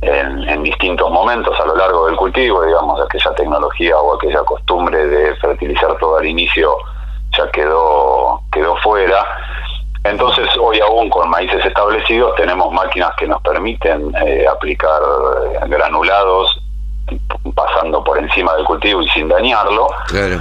en, 0.00 0.62
distintos 0.62 1.10
momentos 1.10 1.58
a 1.60 1.66
lo 1.66 1.76
largo 1.76 2.06
del 2.06 2.16
cultivo, 2.16 2.64
digamos, 2.64 2.98
aquella 3.02 3.34
tecnología 3.34 3.98
o 3.98 4.14
aquella 4.14 4.42
costumbre 4.44 5.06
de 5.06 5.36
fertilizar 5.36 5.98
todo 5.98 6.16
al 6.16 6.26
inicio 6.26 6.74
ya 7.36 7.50
quedó, 7.50 8.40
quedó 8.50 8.76
fuera. 8.78 9.22
Entonces, 10.04 10.48
hoy 10.58 10.80
aún 10.80 11.10
con 11.10 11.28
maíces 11.28 11.64
establecidos 11.66 12.34
tenemos 12.36 12.72
máquinas 12.72 13.10
que 13.18 13.26
nos 13.26 13.42
permiten 13.42 14.14
eh, 14.24 14.46
aplicar 14.50 15.02
granulados 15.68 16.58
pasando 17.54 18.02
por 18.04 18.18
encima 18.18 18.54
del 18.54 18.64
cultivo 18.64 19.02
y 19.02 19.08
sin 19.10 19.28
dañarlo. 19.28 19.88
Claro. 20.08 20.40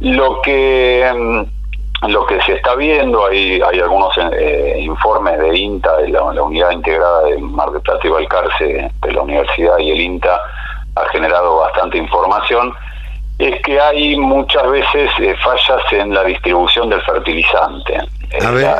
Lo 0.00 0.40
que 0.42 1.12
mm, 1.14 1.58
lo 2.06 2.26
que 2.26 2.40
se 2.42 2.52
está 2.52 2.76
viendo, 2.76 3.26
hay, 3.26 3.60
hay 3.60 3.80
algunos 3.80 4.14
eh, 4.32 4.76
informes 4.78 5.38
de 5.40 5.58
INTA, 5.58 5.96
de 5.96 6.08
la, 6.08 6.22
Unidad 6.22 6.70
Integrada 6.70 7.24
de 7.24 7.38
Mar 7.38 7.72
del 7.72 7.82
Plata 7.82 8.06
y 8.06 8.10
Balcarce, 8.10 8.90
de 9.02 9.12
la 9.12 9.22
Universidad 9.22 9.78
y 9.78 9.90
el 9.90 10.00
INTA, 10.00 10.40
ha 10.94 11.08
generado 11.08 11.56
bastante 11.56 11.98
información, 11.98 12.72
es 13.38 13.60
que 13.62 13.80
hay 13.80 14.16
muchas 14.16 14.68
veces 14.70 15.10
eh, 15.18 15.34
fallas 15.42 15.92
en 15.92 16.14
la 16.14 16.22
distribución 16.24 16.88
del 16.88 17.02
fertilizante. 17.02 17.98
A 18.44 18.50
ver, 18.50 18.76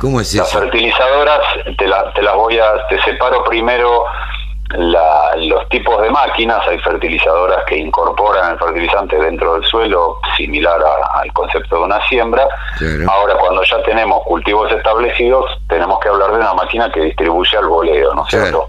¿cómo 0.00 0.20
es 0.20 0.34
Las 0.34 0.52
fertilizadoras, 0.52 1.40
te, 1.64 1.72
te 1.76 2.22
las 2.22 2.34
voy 2.34 2.58
a, 2.58 2.86
te 2.88 3.00
separo 3.02 3.44
primero 3.44 4.06
la, 4.76 5.34
los 5.36 5.68
tipos 5.68 6.00
de 6.00 6.10
máquinas, 6.10 6.66
hay 6.68 6.78
fertilizadoras 6.78 7.64
que 7.66 7.76
incorporan 7.76 8.52
el 8.52 8.58
fertilizante 8.58 9.16
dentro 9.16 9.54
del 9.54 9.64
suelo, 9.64 10.18
similar 10.36 10.80
al 11.14 11.32
concepto 11.32 11.76
de 11.76 11.82
una 11.82 12.00
siembra. 12.06 12.46
Ahora, 13.08 13.34
cuando 13.34 13.62
ya 13.64 13.82
tenemos 13.82 14.22
cultivos 14.24 14.70
establecidos, 14.72 15.50
tenemos 15.68 15.98
que 16.00 16.08
hablar 16.08 16.30
de 16.30 16.38
una 16.38 16.54
máquina 16.54 16.90
que 16.90 17.00
distribuye 17.00 17.56
al 17.56 17.66
voleo, 17.66 18.14
¿no 18.14 18.22
es 18.22 18.28
cierto? 18.28 18.68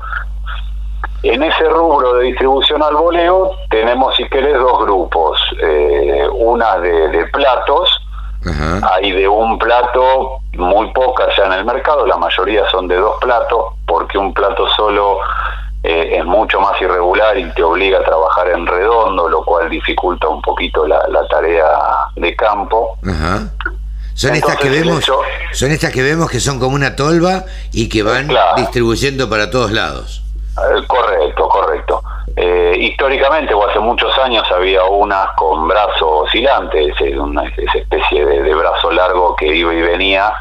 En 1.23 1.43
ese 1.43 1.69
rubro 1.69 2.15
de 2.15 2.25
distribución 2.25 2.81
al 2.81 2.95
voleo 2.95 3.51
tenemos, 3.69 4.15
si 4.15 4.27
querés, 4.27 4.57
dos 4.57 4.83
grupos. 4.83 5.39
Eh, 5.61 6.27
una 6.33 6.79
de, 6.79 7.09
de 7.09 7.25
platos, 7.27 7.89
hay 8.91 9.11
de 9.11 9.27
un 9.27 9.59
plato 9.59 10.39
muy 10.53 10.91
pocas 10.93 11.27
ya 11.37 11.45
en 11.45 11.53
el 11.53 11.65
mercado, 11.65 12.07
la 12.07 12.17
mayoría 12.17 12.67
son 12.71 12.87
de 12.87 12.95
dos 12.95 13.17
platos, 13.21 13.75
porque 13.85 14.17
un 14.17 14.33
plato 14.33 14.67
solo 14.69 15.19
eh, 15.83 16.17
es 16.17 16.25
mucho 16.25 16.59
más 16.59 16.79
irregular 16.79 17.37
y 17.37 17.49
te 17.53 17.63
obliga 17.63 17.99
a 17.99 18.03
trabajar 18.03 18.49
en 18.49 18.67
redondo, 18.67 19.27
lo 19.27 19.43
cual 19.43 19.69
dificulta 19.69 20.27
un 20.27 20.41
poquito 20.41 20.85
la, 20.85 21.01
tarea 21.29 21.67
de 22.15 22.35
campo. 22.35 22.97
Son 24.13 24.35
estas 24.35 24.57
que 24.57 24.69
vemos, 24.69 25.03
son 25.53 25.71
estas 25.71 25.91
que 25.91 26.03
vemos 26.03 26.29
que 26.29 26.39
son 26.39 26.59
como 26.59 26.75
una 26.75 26.95
tolva 26.95 27.45
y 27.71 27.89
que 27.89 28.03
van 28.03 28.29
distribuyendo 28.57 29.27
para 29.29 29.49
todos 29.49 29.71
lados. 29.71 30.23
Eh, 30.57 30.85
correcto, 30.85 31.47
correcto. 31.47 32.03
Eh, 32.35 32.75
históricamente 32.79 33.53
o 33.53 33.67
hace 33.67 33.79
muchos 33.79 34.15
años 34.19 34.43
había 34.51 34.83
unas 34.83 35.29
con 35.35 35.67
brazo 35.67 36.19
oscilante, 36.19 36.93
una 37.17 37.43
especie 37.45 38.25
de 38.25 38.53
brazo 38.53 38.91
largo 38.91 39.35
que 39.35 39.47
iba 39.47 39.73
y 39.73 39.81
venía 39.81 40.31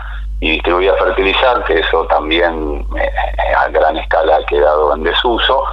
y 0.40 0.52
distribuía 0.52 0.94
fertilizante, 0.94 1.80
eso 1.80 2.06
también 2.06 2.84
eh, 2.96 3.54
a 3.54 3.68
gran 3.68 3.96
escala 3.98 4.36
ha 4.36 4.46
quedado 4.46 4.94
en 4.94 5.02
desuso. 5.02 5.64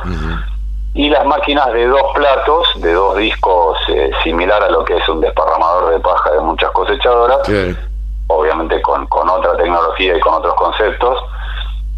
Y 0.93 1.09
las 1.09 1.25
máquinas 1.25 1.71
de 1.73 1.85
dos 1.85 2.01
platos, 2.15 2.67
de 2.81 2.91
dos 2.91 3.15
discos, 3.17 3.77
eh, 3.87 4.11
similar 4.23 4.61
a 4.63 4.69
lo 4.69 4.83
que 4.83 4.97
es 4.97 5.07
un 5.07 5.21
desparramador 5.21 5.93
de 5.93 5.99
paja 5.99 6.31
de 6.31 6.41
muchas 6.41 6.71
cosechadoras, 6.71 7.47
obviamente 8.27 8.81
con, 8.81 9.07
con, 9.07 9.29
otra 9.29 9.55
tecnología 9.55 10.17
y 10.17 10.19
con 10.19 10.33
otros 10.33 10.55
conceptos, 10.55 11.23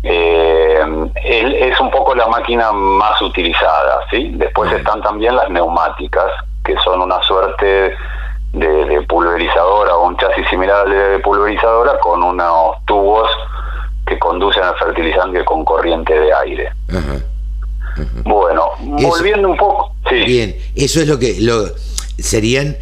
eh, 0.04 0.80
es 1.24 1.80
un 1.80 1.90
poco 1.90 2.14
la 2.14 2.28
máquina 2.28 2.72
más 2.72 3.20
utilizada. 3.22 4.02
¿sí? 4.12 4.32
Después 4.36 4.72
están 4.72 5.02
también 5.02 5.36
las 5.36 5.50
neumáticas, 5.50 6.32
que 6.64 6.78
son 6.84 7.02
una 7.02 7.20
suerte 7.24 7.96
de, 8.54 9.06
pulverizadora 9.08 9.96
o 9.96 10.08
un 10.08 10.18
chasis 10.18 10.48
similar 10.50 10.88
al 10.88 10.92
de 10.92 11.20
pulverizadora 11.20 12.00
con 12.00 12.24
unos 12.24 12.78
tubos 12.86 13.30
que 14.06 14.18
conducen 14.20 14.64
al 14.64 14.78
fertilizante 14.78 15.44
con 15.46 15.64
corriente 15.64 16.14
de 16.14 16.34
aire. 16.34 16.72
Bueno, 18.24 18.70
volviendo 18.80 19.50
un 19.50 19.58
poco. 19.58 19.94
Bien, 20.10 20.56
eso 20.76 21.02
es 21.02 21.08
lo 21.08 21.20
que 21.20 21.38
lo 21.42 21.66
serían 22.18 22.78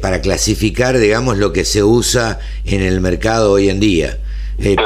para 0.00 0.20
clasificar, 0.20 0.98
digamos, 0.98 1.36
lo 1.38 1.52
que 1.52 1.64
se 1.64 1.82
usa 1.82 2.38
en 2.64 2.82
el 2.82 3.00
mercado 3.00 3.52
hoy 3.52 3.68
en 3.68 3.80
día. 3.80 4.18
Eh, 4.58 4.76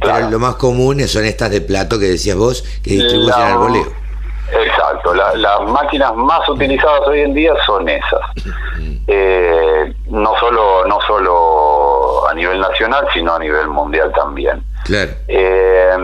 pero, 0.00 0.30
lo 0.30 0.38
más 0.38 0.56
común 0.56 1.06
son 1.08 1.24
estas 1.24 1.50
de 1.50 1.60
plato 1.60 1.98
que 1.98 2.06
decías 2.06 2.36
vos, 2.36 2.64
que 2.82 2.90
distribuyen 2.90 3.32
al 3.32 3.58
voleo. 3.58 4.03
Exacto, 4.54 5.14
las 5.14 5.60
máquinas 5.62 6.14
más 6.14 6.48
utilizadas 6.48 7.06
hoy 7.08 7.20
en 7.20 7.34
día 7.34 7.54
son 7.66 7.88
esas. 7.88 8.20
Eh, 9.06 9.92
no 10.06 10.38
solo 10.38 10.86
no 10.86 11.00
solo 11.02 12.28
a 12.28 12.34
nivel 12.34 12.60
nacional, 12.60 13.06
sino 13.12 13.34
a 13.34 13.38
nivel 13.38 13.68
mundial 13.68 14.12
también. 14.14 14.62
Eh, 15.28 15.96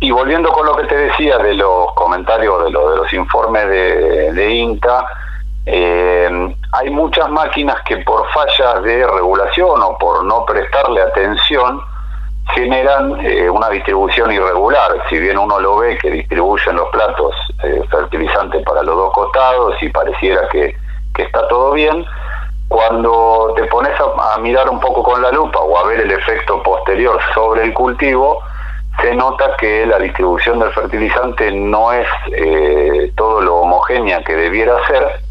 y 0.00 0.10
volviendo 0.10 0.50
con 0.50 0.66
lo 0.66 0.76
que 0.76 0.84
te 0.84 0.96
decía 0.96 1.38
de 1.38 1.54
los 1.54 1.92
comentarios, 1.94 2.64
de, 2.64 2.70
lo, 2.70 2.90
de 2.90 2.96
los 2.98 3.12
informes 3.12 3.68
de, 3.68 4.32
de 4.32 4.50
INTA, 4.54 5.06
eh, 5.64 6.54
hay 6.72 6.90
muchas 6.90 7.28
máquinas 7.28 7.76
que 7.86 7.96
por 7.98 8.24
fallas 8.30 8.82
de 8.84 9.06
regulación 9.06 9.82
o 9.82 9.98
por 9.98 10.24
no 10.24 10.44
prestarle 10.44 11.02
atención, 11.02 11.80
generan 12.54 13.18
eh, 13.24 13.50
una 13.50 13.68
distribución 13.70 14.30
irregular. 14.32 15.02
Si 15.08 15.18
bien 15.18 15.38
uno 15.38 15.58
lo 15.60 15.78
ve 15.78 15.98
que 15.98 16.10
distribuyen 16.10 16.76
los 16.76 16.88
platos 16.88 17.34
eh, 17.64 17.82
fertilizantes 17.90 18.62
para 18.64 18.82
los 18.82 18.96
dos 18.96 19.12
costados 19.12 19.74
y 19.82 19.88
pareciera 19.88 20.48
que, 20.48 20.74
está 21.18 21.48
todo 21.48 21.72
bien, 21.72 22.04
cuando 22.68 23.54
te 23.56 23.64
pones 23.64 23.92
a, 23.98 24.38
mirar 24.38 24.68
un 24.68 24.78
poco 24.80 25.02
con 25.02 25.22
la 25.22 25.30
lupa 25.32 25.60
o 25.60 25.78
a 25.78 25.86
ver 25.86 26.00
el 26.00 26.10
efecto 26.10 26.62
posterior 26.62 27.18
sobre 27.34 27.64
el 27.64 27.72
cultivo, 27.72 28.42
se 29.00 29.14
nota 29.14 29.56
que 29.56 29.86
la 29.86 29.98
distribución 29.98 30.58
del 30.58 30.72
fertilizante 30.72 31.50
no 31.52 31.92
es 31.92 32.06
eh, 32.32 33.12
todo 33.16 33.40
lo 33.40 33.56
homogénea 33.56 34.22
que 34.24 34.34
debiera 34.34 34.86
ser 34.86 35.25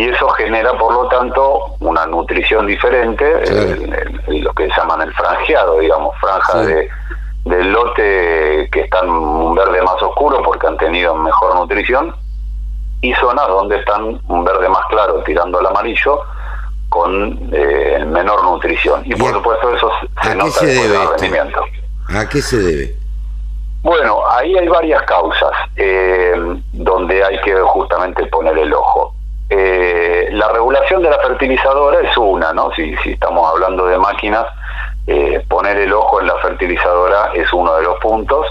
y 0.00 0.08
eso 0.08 0.30
genera 0.30 0.72
por 0.78 0.94
lo 0.94 1.08
tanto 1.08 1.76
una 1.80 2.06
nutrición 2.06 2.66
diferente, 2.66 3.22
lo 4.28 4.52
que 4.54 4.66
llaman 4.74 5.02
el 5.02 5.12
franjeado, 5.12 5.78
digamos, 5.78 6.16
franja 6.18 6.62
de, 6.62 6.88
del 7.44 7.70
lote 7.70 8.70
que 8.72 8.80
están 8.80 9.10
un 9.10 9.54
verde 9.54 9.82
más 9.82 10.00
oscuro 10.00 10.42
porque 10.42 10.68
han 10.68 10.78
tenido 10.78 11.14
mejor 11.14 11.54
nutrición 11.54 12.16
y 13.02 13.12
zonas 13.12 13.46
donde 13.48 13.76
están 13.76 14.18
un 14.26 14.42
verde 14.42 14.70
más 14.70 14.86
claro 14.88 15.22
tirando 15.22 15.58
al 15.58 15.66
amarillo 15.66 16.22
con 16.88 17.50
eh, 17.52 18.02
menor 18.06 18.42
nutrición 18.42 19.02
y, 19.04 19.14
por 19.14 19.34
supuesto 19.34 19.74
eso 19.74 19.90
se 20.22 20.34
nota 20.34 20.60
en 20.62 20.92
el 20.92 21.08
rendimiento. 21.10 21.60
¿A 22.08 22.26
qué 22.26 22.40
se 22.40 22.56
debe? 22.56 23.00
Bueno, 23.82 24.20
ahí 24.30 24.56
hay 24.56 24.68
varias 24.68 25.02
causas 25.02 25.52
eh, 25.76 26.34
donde 26.72 27.24
hay 27.24 27.40
que 27.40 27.54
justamente 27.60 28.26
poner 28.26 28.56
el 28.58 28.72
ojo. 28.74 28.99
Eh, 29.52 30.28
la 30.30 30.48
regulación 30.48 31.02
de 31.02 31.10
la 31.10 31.18
fertilizadora 31.18 32.00
es 32.00 32.16
una, 32.16 32.52
¿no? 32.52 32.70
Si, 32.76 32.96
si 32.98 33.10
estamos 33.12 33.52
hablando 33.52 33.86
de 33.86 33.98
máquinas, 33.98 34.46
eh, 35.06 35.44
poner 35.48 35.76
el 35.76 35.92
ojo 35.92 36.20
en 36.20 36.28
la 36.28 36.36
fertilizadora 36.36 37.32
es 37.34 37.52
uno 37.52 37.74
de 37.74 37.82
los 37.82 37.98
puntos. 37.98 38.46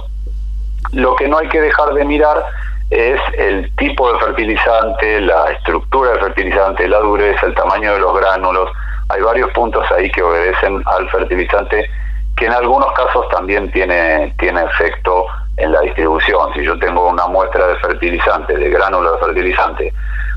lo 0.91 1.15
que 1.15 1.27
no 1.27 1.37
hay 1.37 1.47
que 1.47 1.61
dejar 1.61 1.93
de 1.93 2.03
mirar 2.03 2.43
es 2.89 3.21
el 3.37 3.73
tipo 3.75 4.11
de 4.11 4.19
fertilizante, 4.19 5.21
la 5.21 5.51
estructura 5.51 6.11
del 6.11 6.19
fertilizante, 6.21 6.87
la 6.87 6.99
dureza, 6.99 7.45
el 7.45 7.55
tamaño 7.55 7.93
de 7.93 7.99
los 7.99 8.15
gránulos. 8.17 8.71
Hay 9.09 9.21
varios 9.21 9.51
puntos 9.51 9.89
ahí 9.91 10.09
que 10.11 10.23
obedecen 10.23 10.81
al 10.85 11.09
fertilizante 11.09 11.89
que 12.35 12.45
en 12.45 12.53
algunos 12.53 12.91
casos 12.93 13.27
también 13.29 13.71
tiene, 13.71 14.33
tiene 14.39 14.63
efecto 14.63 15.25
en 15.59 15.71
la 15.71 15.81
distribución. 15.81 16.53
Si 16.53 16.63
yo 16.63 16.77
tengo 16.79 17.09
una 17.09 17.27
muestra 17.27 17.67
de 17.67 17.75
fertilizante, 17.77 18.57
de 18.57 18.69
gránulo 18.69 19.13
de 19.13 19.19
fertilizante, 19.19 19.93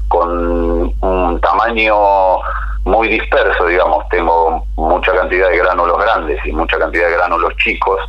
con 0.09 0.95
un 1.01 1.41
tamaño 1.41 1.95
muy 2.85 3.09
disperso, 3.09 3.67
digamos, 3.67 4.09
tengo 4.09 4.67
mucha 4.77 5.13
cantidad 5.13 5.49
de 5.49 5.59
gránulos 5.59 5.99
grandes 5.99 6.45
y 6.45 6.53
mucha 6.53 6.79
cantidad 6.79 7.09
de 7.09 7.15
gránulos 7.15 7.57
chicos, 7.57 8.01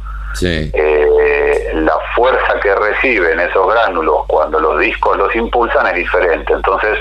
eh, 0.41 1.71
la 1.75 1.95
fuerza 2.15 2.59
que 2.61 2.73
reciben 2.73 3.39
esos 3.39 3.71
gránulos 3.71 4.25
cuando 4.27 4.59
los 4.59 4.79
discos 4.79 5.15
los 5.17 5.33
impulsan 5.35 5.87
es 5.87 5.95
diferente. 5.95 6.53
Entonces, 6.53 6.97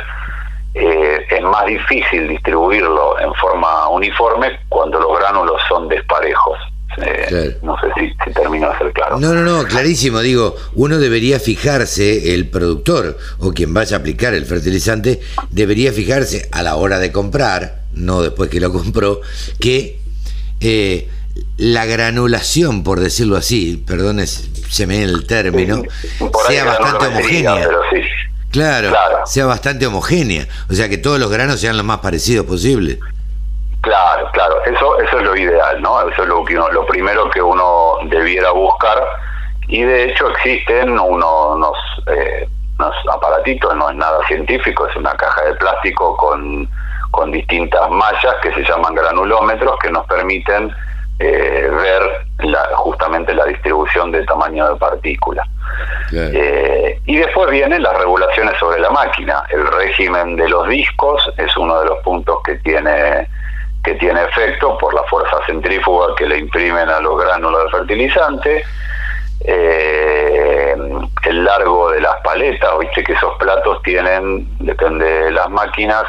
eh, 0.74 1.26
es 1.28 1.43
más 1.43 1.66
difícil 1.66 2.28
distribuirlo 2.28 3.18
en 3.20 3.32
forma 3.34 3.89
uniforme 3.89 4.59
cuando 4.68 5.01
los 5.01 5.18
gránulos 5.18 5.60
son 5.68 5.89
desparejos. 5.89 6.59
Eh, 6.98 7.59
no 7.62 7.77
sé 7.81 7.86
si, 7.97 8.09
si 8.24 8.32
termino 8.32 8.70
de 8.70 8.78
ser 8.78 8.93
claro. 8.93 9.19
No, 9.19 9.32
no, 9.32 9.43
no, 9.43 9.64
clarísimo. 9.64 10.20
Digo, 10.20 10.56
uno 10.74 10.98
debería 10.98 11.40
fijarse, 11.40 12.35
el 12.35 12.48
productor 12.48 13.19
o 13.39 13.52
quien 13.52 13.73
vaya 13.73 13.97
a 13.97 14.01
aplicar 14.01 14.35
el 14.35 14.44
fertilizante, 14.44 15.20
debería 15.51 15.93
fijarse 15.93 16.48
a 16.52 16.62
la 16.62 16.77
hora 16.77 16.98
de 16.98 17.12
comprar, 17.12 17.82
no 17.94 18.23
después 18.23 18.51
que 18.51 18.60
lo 18.60 18.73
compró, 18.73 19.20
que 19.59 19.98
eh, 20.60 21.09
la 21.56 21.86
granulación, 21.86 22.82
por 22.82 23.01
decirlo 23.01 23.36
así, 23.36 23.82
perdón, 23.86 24.24
se 24.27 24.86
me 24.86 25.02
el 25.02 25.27
término, 25.27 25.82
sea 26.48 26.64
bastante 26.64 27.06
homogénea. 27.06 27.69
claro, 28.51 28.93
sea 29.27 29.47
bastante 29.47 29.86
homogénea. 29.86 30.47
O 30.69 30.74
sea, 30.74 30.89
que 30.89 30.98
todos 30.98 31.19
los 31.19 31.31
granos 31.31 31.60
sean 31.60 31.77
lo 31.77 31.85
más 31.85 31.98
parecidos 31.98 32.47
posible. 32.47 32.98
Claro, 33.82 34.30
claro, 34.32 34.64
eso, 34.64 35.00
eso 35.00 35.18
es 35.18 35.24
lo 35.24 35.36
ideal, 35.36 35.82
¿no? 35.82 36.09
Eso 36.09 36.22
es 36.22 36.28
lo, 36.28 36.44
que 36.44 36.54
lo 36.54 36.86
primero 36.86 37.28
que 37.30 37.42
uno 37.42 37.98
debiera 38.04 38.52
buscar 38.52 39.04
y 39.66 39.82
de 39.82 40.10
hecho 40.10 40.28
existen 40.30 40.98
unos, 40.98 41.76
eh, 42.06 42.48
unos 42.78 42.94
aparatitos, 43.12 43.74
no 43.74 43.90
es 43.90 43.96
nada 43.96 44.24
científico, 44.26 44.86
es 44.86 44.94
una 44.96 45.14
caja 45.14 45.42
de 45.42 45.54
plástico 45.54 46.16
con, 46.16 46.68
con 47.10 47.32
distintas 47.32 47.90
mallas 47.90 48.36
que 48.42 48.52
se 48.54 48.62
llaman 48.64 48.94
granulómetros 48.94 49.78
que 49.80 49.90
nos 49.90 50.06
permiten 50.06 50.72
eh, 51.18 51.68
ver 51.70 52.26
la, 52.38 52.64
justamente 52.74 53.34
la 53.34 53.46
distribución 53.46 54.12
de 54.12 54.24
tamaño 54.24 54.68
de 54.68 54.76
partícula. 54.76 55.46
Eh, 56.12 57.00
y 57.06 57.16
después 57.16 57.50
vienen 57.50 57.82
las 57.82 57.96
regulaciones 57.96 58.59
sobre 58.59 58.80
la 58.80 58.90
máquina. 58.90 59.42
El 59.50 59.66
régimen 59.66 60.36
de 60.36 60.48
los 60.48 60.68
discos 60.68 61.32
es 61.36 61.56
uno 61.56 61.80
de 61.80 61.86
los 61.86 61.98
puntos 62.00 62.42
que 62.44 62.56
tiene 62.56 63.28
que 63.82 63.94
tiene 63.94 64.22
efecto 64.22 64.78
por 64.78 64.94
la 64.94 65.02
fuerza 65.04 65.36
centrífuga 65.46 66.14
que 66.16 66.26
le 66.26 66.38
imprimen 66.38 66.88
a 66.88 67.00
los 67.00 67.20
gránulos 67.20 67.64
de 67.64 67.70
fertilizante, 67.70 68.64
eh, 69.44 70.76
el 71.24 71.44
largo 71.44 71.90
de 71.90 72.00
las 72.00 72.20
paletas, 72.22 72.78
viste 72.78 73.02
que 73.02 73.12
esos 73.12 73.36
platos 73.38 73.82
tienen, 73.82 74.46
depende 74.59 75.04
de 75.04 75.30
las 75.32 75.50
máquinas, 75.50 76.04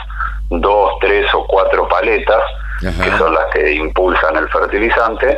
dos, 0.49 0.93
tres 1.01 1.25
o 1.33 1.45
cuatro 1.47 1.87
paletas, 1.87 2.43
que 2.79 3.17
son 3.17 3.33
las 3.33 3.45
que 3.53 3.73
impulsan 3.73 4.35
el 4.35 4.49
fertilizante. 4.49 5.37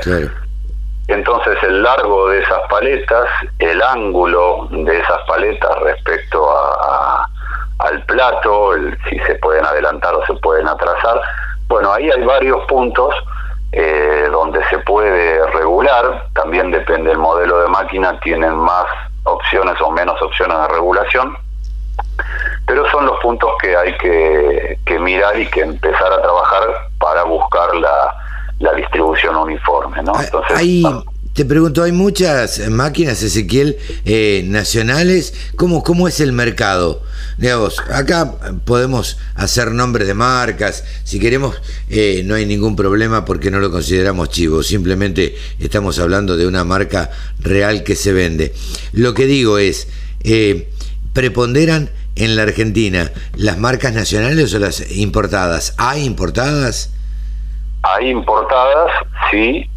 Entonces 1.07 1.55
el 1.61 1.83
largo 1.83 2.29
de 2.29 2.41
esas 2.41 2.61
paletas, 2.67 3.29
el 3.59 3.81
ángulo 3.81 4.67
de 4.71 4.99
esas 4.99 5.21
paletas 5.27 5.79
respecto 5.81 6.49
a, 6.49 7.29
al 7.79 8.03
plato, 8.05 8.71
si 9.07 9.19
se 9.19 9.35
pueden 9.35 9.65
adelantar 9.65 10.15
o 10.15 10.25
se 10.25 10.33
pueden 10.35 10.67
atrasar, 10.67 11.21
bueno, 11.75 11.91
ahí 11.91 12.09
hay 12.09 12.23
varios 12.23 12.63
puntos 12.67 13.13
eh, 13.73 14.29
donde 14.31 14.63
se 14.69 14.77
puede 14.79 15.45
regular, 15.47 16.25
también 16.33 16.71
depende 16.71 17.09
del 17.09 17.17
modelo 17.17 17.63
de 17.63 17.67
máquina, 17.67 18.17
tienen 18.21 18.55
más 18.55 18.85
opciones 19.23 19.75
o 19.81 19.91
menos 19.91 20.21
opciones 20.21 20.57
de 20.57 20.67
regulación, 20.69 21.35
pero 22.65 22.89
son 22.91 23.07
los 23.07 23.19
puntos 23.19 23.51
que 23.61 23.75
hay 23.75 23.93
que, 23.97 24.99
mirar 25.01 25.37
y 25.37 25.47
que 25.47 25.63
empezar 25.63 26.13
a 26.13 26.21
trabajar 26.21 26.63
para 26.97 27.23
buscar 27.23 27.75
la, 27.75 28.73
distribución 28.77 29.35
uniforme. 29.35 30.01
¿no? 30.01 30.13
Entonces, 30.17 30.57
te 31.35 31.43
pregunto, 31.43 31.83
¿hay 31.83 31.91
muchas 31.91 32.69
máquinas, 32.69 33.21
Ezequiel, 33.21 33.77
eh, 34.05 34.43
nacionales? 34.45 35.33
¿Cómo, 35.57 35.83
¿Cómo 35.83 36.07
es 36.07 36.21
el 36.21 36.31
mercado? 36.31 37.03
Digamos, 37.37 37.81
acá 37.91 38.35
podemos 38.63 39.17
hacer 39.35 39.71
nombres 39.71 40.07
de 40.07 40.13
marcas, 40.13 40.85
si 41.03 41.19
queremos 41.19 41.61
eh, 41.89 42.21
no 42.23 42.35
hay 42.35 42.45
ningún 42.45 42.77
problema 42.77 43.25
porque 43.25 43.51
no 43.51 43.59
lo 43.59 43.69
consideramos 43.69 44.29
chivo, 44.29 44.63
simplemente 44.63 45.35
estamos 45.59 45.99
hablando 45.99 46.37
de 46.37 46.47
una 46.47 46.63
marca 46.63 47.11
real 47.39 47.83
que 47.83 47.97
se 47.97 48.13
vende. 48.13 48.53
Lo 48.93 49.13
que 49.13 49.25
digo 49.25 49.57
es, 49.57 49.89
eh, 50.23 50.69
¿preponderan 51.11 51.89
en 52.15 52.37
la 52.37 52.43
Argentina 52.43 53.11
las 53.35 53.57
marcas 53.57 53.93
nacionales 53.93 54.53
o 54.53 54.59
las 54.59 54.89
importadas? 54.89 55.75
¿Hay 55.77 56.05
importadas? 56.05 56.91
Hay 57.87 58.09
importadas, 58.09 58.91
sí, 59.29 59.69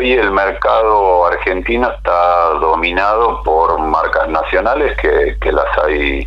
hoy 0.00 0.12
el 0.14 0.30
mercado 0.30 1.26
argentino 1.26 1.90
está 1.90 2.54
dominado 2.58 3.42
por 3.42 3.78
marcas 3.80 4.28
nacionales 4.28 4.96
que, 4.96 5.36
que 5.40 5.52
las 5.52 5.66
hay 5.84 6.26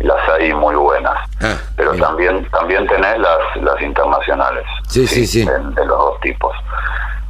las 0.00 0.28
hay 0.28 0.52
muy 0.52 0.74
buenas, 0.74 1.16
ah, 1.40 1.56
pero 1.76 1.94
también 1.94 2.44
también 2.50 2.86
tenés 2.88 3.16
las 3.18 3.38
las 3.62 3.80
internacionales, 3.80 4.64
sí, 4.88 5.06
sí, 5.06 5.26
sí, 5.26 5.44
De, 5.44 5.86
los 5.86 5.98
dos 5.98 6.20
tipos. 6.20 6.52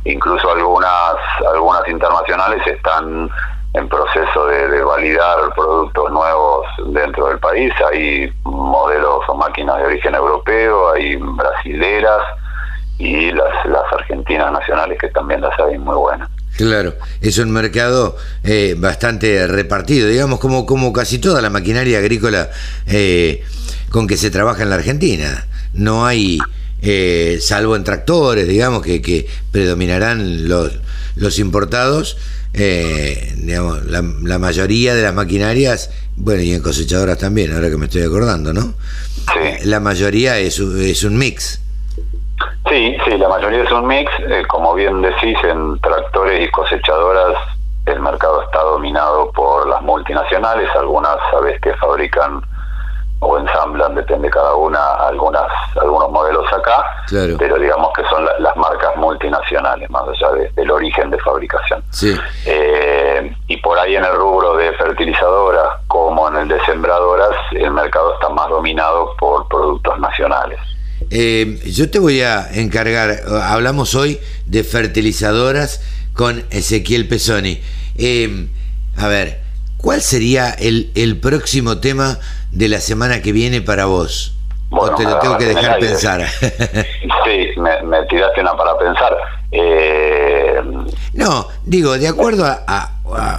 Incluso 0.04 0.50
algunas 0.50 1.16
algunas 1.52 1.86
internacionales 1.86 2.66
están 2.66 3.30
en 3.74 3.88
proceso 3.88 4.46
de, 4.46 4.68
de, 4.68 4.82
validar 4.82 5.52
productos 5.54 6.10
nuevos 6.10 6.66
dentro 6.86 7.26
del 7.26 7.38
país. 7.40 7.72
Hay 7.90 8.32
modelos 8.44 9.20
o 9.28 9.34
máquinas 9.34 9.78
de 9.78 9.86
origen 9.86 10.14
europeo, 10.14 10.92
hay 10.92 11.16
brasileras 11.16 12.22
y 12.98 13.32
las, 13.32 13.66
las 13.66 13.92
argentinas 13.92 14.52
nacionales 14.52 14.98
que 15.00 15.08
también 15.08 15.40
las 15.40 15.58
hay 15.58 15.78
muy 15.78 15.96
buenas. 15.96 16.28
Claro, 16.56 16.94
es 17.20 17.38
un 17.38 17.50
mercado 17.50 18.16
eh, 18.44 18.76
bastante 18.78 19.46
repartido, 19.48 20.08
digamos 20.08 20.38
como, 20.38 20.66
como 20.66 20.92
casi 20.92 21.18
toda 21.18 21.42
la 21.42 21.50
maquinaria 21.50 21.98
agrícola 21.98 22.48
eh, 22.86 23.42
con 23.90 24.06
que 24.06 24.16
se 24.16 24.30
trabaja 24.30 24.62
en 24.62 24.70
la 24.70 24.76
Argentina. 24.76 25.46
No 25.72 26.06
hay, 26.06 26.38
eh, 26.80 27.38
salvo 27.40 27.74
en 27.74 27.82
tractores, 27.82 28.46
digamos, 28.46 28.82
que, 28.82 29.02
que 29.02 29.26
predominarán 29.50 30.48
los, 30.48 30.78
los 31.16 31.40
importados, 31.40 32.18
digamos, 32.52 33.84
la, 33.86 34.04
la, 34.22 34.38
mayoría 34.38 34.94
de 34.94 35.02
las 35.02 35.12
maquinarias, 35.12 35.90
bueno, 36.14 36.42
y 36.42 36.52
en 36.52 36.62
cosechadoras 36.62 37.18
también, 37.18 37.52
ahora 37.52 37.68
que 37.68 37.76
me 37.76 37.86
estoy 37.86 38.02
acordando, 38.02 38.52
¿no? 38.52 38.74
La 39.64 39.80
mayoría 39.80 40.38
es, 40.38 40.60
es 40.60 41.02
un 41.02 41.18
mix. 41.18 41.63
Sí, 42.68 42.96
sí, 43.04 43.18
la 43.18 43.28
mayoría 43.28 43.62
es 43.62 43.72
un 43.72 43.86
mix. 43.86 44.10
Eh, 44.28 44.42
como 44.48 44.74
bien 44.74 45.02
decís, 45.02 45.36
en 45.44 45.78
tractores 45.80 46.48
y 46.48 46.50
cosechadoras 46.50 47.36
el 47.86 48.00
mercado 48.00 48.42
está 48.42 48.60
dominado 48.62 49.30
por 49.32 49.68
las 49.68 49.82
multinacionales, 49.82 50.68
algunas 50.74 51.16
sabes 51.30 51.60
que 51.60 51.74
fabrican 51.74 52.42
o 53.20 53.38
ensamblan, 53.38 53.94
depende 53.94 54.28
cada 54.28 54.54
una, 54.54 54.94
algunas 54.96 55.46
algunos 55.80 56.10
modelos 56.10 56.50
acá, 56.52 56.84
pero 57.38 57.58
digamos 57.58 57.90
que 57.94 58.04
son 58.04 58.26
las 58.38 58.56
marcas 58.56 58.96
multinacionales, 58.96 59.88
más 59.88 60.02
allá 60.08 60.50
del 60.54 60.70
origen 60.70 61.10
de 61.10 61.18
fabricación. 61.18 61.82
Sí. 61.90 62.14
Eh, 62.46 63.34
y 63.46 63.56
por 63.58 63.78
ahí 63.78 63.96
en 63.96 64.04
el 64.04 64.14
rubro 64.14 64.56
de 64.56 64.72
fertilizadoras 64.74 65.68
como 65.88 66.28
en 66.28 66.36
el 66.36 66.48
de 66.48 66.64
sembradoras, 66.64 67.36
el 67.52 67.70
mercado 67.70 68.14
está 68.14 68.28
más 68.28 68.48
dominado 68.48 69.14
por 69.18 69.48
productos 69.48 69.98
nacionales. 70.00 70.60
Eh, 71.10 71.60
yo 71.66 71.90
te 71.90 71.98
voy 71.98 72.20
a 72.20 72.48
encargar, 72.52 73.24
hablamos 73.42 73.94
hoy 73.94 74.18
de 74.46 74.64
fertilizadoras 74.64 75.80
con 76.12 76.44
Ezequiel 76.50 77.08
Pesoni. 77.08 77.60
Eh, 77.96 78.46
a 78.96 79.08
ver, 79.08 79.40
¿cuál 79.76 80.02
sería 80.02 80.50
el, 80.50 80.90
el 80.94 81.18
próximo 81.18 81.78
tema 81.78 82.18
de 82.52 82.68
la 82.68 82.80
semana 82.80 83.22
que 83.22 83.32
viene 83.32 83.60
para 83.60 83.86
vos? 83.86 84.34
O 84.70 84.90
te 84.94 85.04
lo 85.04 85.18
tengo 85.18 85.38
que 85.38 85.46
dejar 85.46 85.78
pensar. 85.78 86.26
sí, 86.40 87.60
me, 87.60 88.02
tiraste 88.08 88.40
una 88.40 88.56
para 88.56 88.76
pensar. 88.78 89.16
Eh, 89.52 90.60
no, 91.14 91.46
digo, 91.64 91.96
de 91.96 92.08
acuerdo 92.08 92.44
a, 92.44 92.90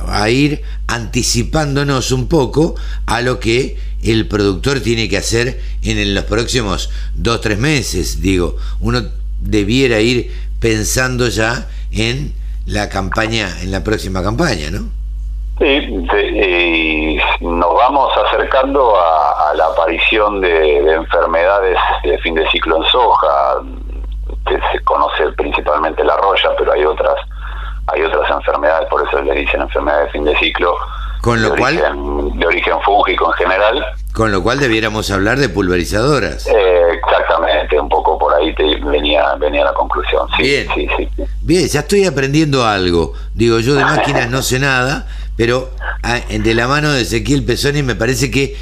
a, 0.08 0.30
ir 0.30 0.62
anticipándonos 0.88 2.12
un 2.12 2.28
poco 2.28 2.76
a 3.06 3.22
lo 3.22 3.40
que 3.40 3.78
el 4.04 4.28
productor 4.28 4.80
tiene 4.80 5.10
que 5.10 5.18
hacer 5.18 5.60
en 5.82 6.14
los 6.14 6.24
próximos 6.26 6.90
dos, 7.16 7.42
tres 7.42 7.58
meses. 7.58 8.22
Digo, 8.22 8.56
uno 8.80 9.02
debiera 9.42 10.00
ir 10.00 10.32
pensando 10.60 11.28
ya 11.28 11.68
en 11.92 12.34
la 12.66 12.90
campaña, 12.90 13.50
en 13.62 13.72
la 13.72 13.84
próxima 13.84 14.24
campaña, 14.24 14.72
¿no? 14.72 14.90
Sí, 15.60 15.66
y 15.66 17.18
nos 17.40 17.76
vamos 17.76 18.12
acercando 18.56 18.96
a, 18.98 19.54
la 19.56 19.66
aparición 19.68 20.42
de, 20.42 20.94
enfermedades 20.94 21.78
de 22.04 22.18
fin 22.20 22.36
de 22.36 22.48
ciclo 22.50 22.78
en 22.78 22.84
soja, 22.86 23.62
que 24.48 24.60
se 24.72 24.84
conoce 24.84 25.32
principalmente 25.38 26.04
la 26.04 26.18
roya, 26.18 26.52
pero 26.58 26.74
hay 26.74 26.86
otras 26.86 27.16
hay 27.88 28.02
otras 28.02 28.30
enfermedades, 28.32 28.90
por 28.90 29.08
eso 29.08 29.22
le 29.22 29.36
dicen 29.36 29.62
enfermedades 29.62 30.08
de 30.08 30.12
fin 30.12 30.26
de 30.26 30.36
ciclo. 30.38 30.76
Con 31.22 31.42
lo 31.42 31.52
de 31.52 31.58
cual 31.58 31.78
origen, 31.78 32.40
de 32.40 32.48
origen 32.48 32.82
fúngico 32.82 33.28
en 33.28 33.34
general. 33.34 33.86
Con 34.14 34.32
lo 34.32 34.42
cual 34.42 34.60
debiéramos 34.60 35.10
hablar 35.12 35.38
de 35.38 35.50
pulverizadoras. 35.50 36.48
Eh, 36.48 36.88
exactamente, 36.94 37.80
un 37.80 37.90
poco 37.90 38.18
por 38.18 38.34
ahí 38.34 38.54
te 38.56 38.64
venía 38.78 39.36
venía 39.36 39.66
la 39.66 39.74
conclusión. 39.74 40.28
Sí, 40.38 40.44
Bien. 40.44 40.68
sí, 40.74 40.88
sí. 40.98 41.10
Bien, 41.42 41.68
ya 41.68 41.82
estoy 41.82 42.06
aprendiendo 42.06 42.66
algo. 42.66 43.14
Digo, 43.34 43.60
yo 43.60 43.76
de 43.76 43.84
máquinas 43.84 44.30
no 44.30 44.42
sé 44.42 44.60
nada, 44.60 45.08
pero 45.36 45.74
ah, 46.04 46.22
de 46.30 46.54
la 46.54 46.68
mano 46.68 46.92
de 46.92 47.02
Ezequiel 47.02 47.44
Pesoni 47.44 47.84
me 47.84 47.96
parece 47.96 48.32
que 48.32 48.56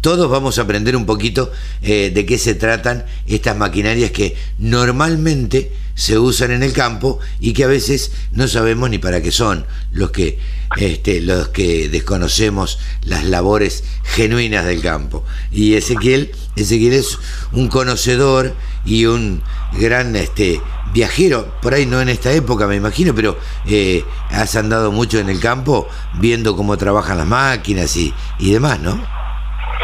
todos 0.00 0.30
vamos 0.30 0.58
a 0.58 0.62
aprender 0.62 0.96
un 0.96 1.06
poquito 1.06 1.50
eh, 1.82 2.10
de 2.14 2.24
qué 2.24 2.38
se 2.38 2.54
tratan 2.54 3.04
estas 3.26 3.56
maquinarias 3.56 4.12
que 4.12 4.36
normalmente 4.58 5.72
se 5.94 6.18
usan 6.18 6.52
en 6.52 6.62
el 6.62 6.72
campo 6.72 7.18
y 7.40 7.52
que 7.52 7.64
a 7.64 7.66
veces 7.66 8.12
no 8.30 8.46
sabemos 8.46 8.88
ni 8.90 8.98
para 8.98 9.20
qué 9.20 9.32
son 9.32 9.66
los 9.90 10.12
que 10.12 10.38
este, 10.76 11.20
los 11.20 11.48
que 11.48 11.88
desconocemos 11.88 12.78
las 13.02 13.24
labores 13.24 13.82
genuinas 14.04 14.64
del 14.64 14.80
campo. 14.80 15.24
Y 15.50 15.74
Ezequiel 15.74 16.30
Ezequiel 16.54 16.92
es 16.92 17.18
un 17.52 17.66
conocedor 17.68 18.54
y 18.84 19.06
un 19.06 19.42
gran 19.72 20.14
este 20.14 20.60
viajero 20.92 21.46
por 21.60 21.74
ahí 21.74 21.86
no 21.86 22.00
en 22.00 22.08
esta 22.08 22.32
época 22.32 22.66
me 22.66 22.76
imagino 22.76 23.14
pero 23.14 23.36
eh, 23.66 24.04
has 24.30 24.56
andado 24.56 24.92
mucho 24.92 25.18
en 25.18 25.28
el 25.28 25.40
campo 25.40 25.88
viendo 26.14 26.56
cómo 26.56 26.76
trabajan 26.76 27.18
las 27.18 27.26
máquinas 27.26 27.96
y, 27.96 28.12
y 28.38 28.52
demás 28.52 28.80
no 28.80 29.18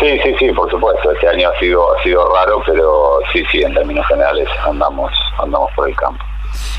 Sí, 0.00 0.08
sí, 0.24 0.34
sí, 0.38 0.52
por 0.52 0.68
supuesto. 0.70 1.12
Este 1.12 1.28
año 1.28 1.48
ha 1.48 1.58
sido 1.60 1.96
ha 1.96 2.02
sido 2.02 2.28
raro, 2.34 2.60
pero 2.66 3.20
sí, 3.32 3.42
sí, 3.50 3.62
en 3.62 3.74
términos 3.74 4.04
generales 4.08 4.48
andamos 4.68 5.12
andamos 5.40 5.70
por 5.76 5.88
el 5.88 5.94
campo. 5.94 6.22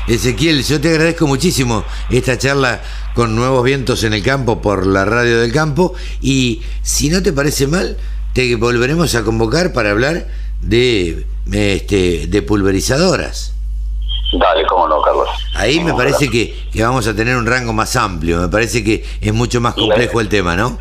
Ezequiel, 0.06 0.62
yo 0.62 0.80
te 0.80 0.90
agradezco 0.90 1.26
muchísimo 1.26 1.84
esta 2.10 2.38
charla 2.38 2.80
con 3.14 3.34
Nuevos 3.34 3.64
Vientos 3.64 4.04
en 4.04 4.12
el 4.12 4.22
Campo 4.22 4.60
por 4.62 4.86
la 4.86 5.04
radio 5.04 5.40
del 5.40 5.52
campo 5.52 5.94
y 6.20 6.62
si 6.82 7.08
no 7.08 7.22
te 7.22 7.32
parece 7.32 7.66
mal, 7.66 7.96
te 8.32 8.54
volveremos 8.56 9.14
a 9.14 9.24
convocar 9.24 9.72
para 9.72 9.90
hablar 9.90 10.28
de 10.62 11.26
este 11.50 12.26
de 12.26 12.42
pulverizadoras. 12.42 13.55
Dale, 14.38 14.66
cómo 14.66 14.88
no, 14.88 15.00
Carlos. 15.00 15.28
Ahí 15.54 15.80
me 15.80 15.94
parece 15.94 16.30
que, 16.30 16.54
que, 16.70 16.82
vamos 16.82 17.06
a 17.08 17.14
tener 17.14 17.36
un 17.36 17.46
rango 17.46 17.72
más 17.72 17.96
amplio, 17.96 18.38
me 18.38 18.48
parece 18.48 18.84
que 18.84 19.04
es 19.20 19.32
mucho 19.32 19.60
más 19.60 19.74
complejo 19.74 20.20
el 20.20 20.28
tema, 20.28 20.56
¿no? 20.56 20.78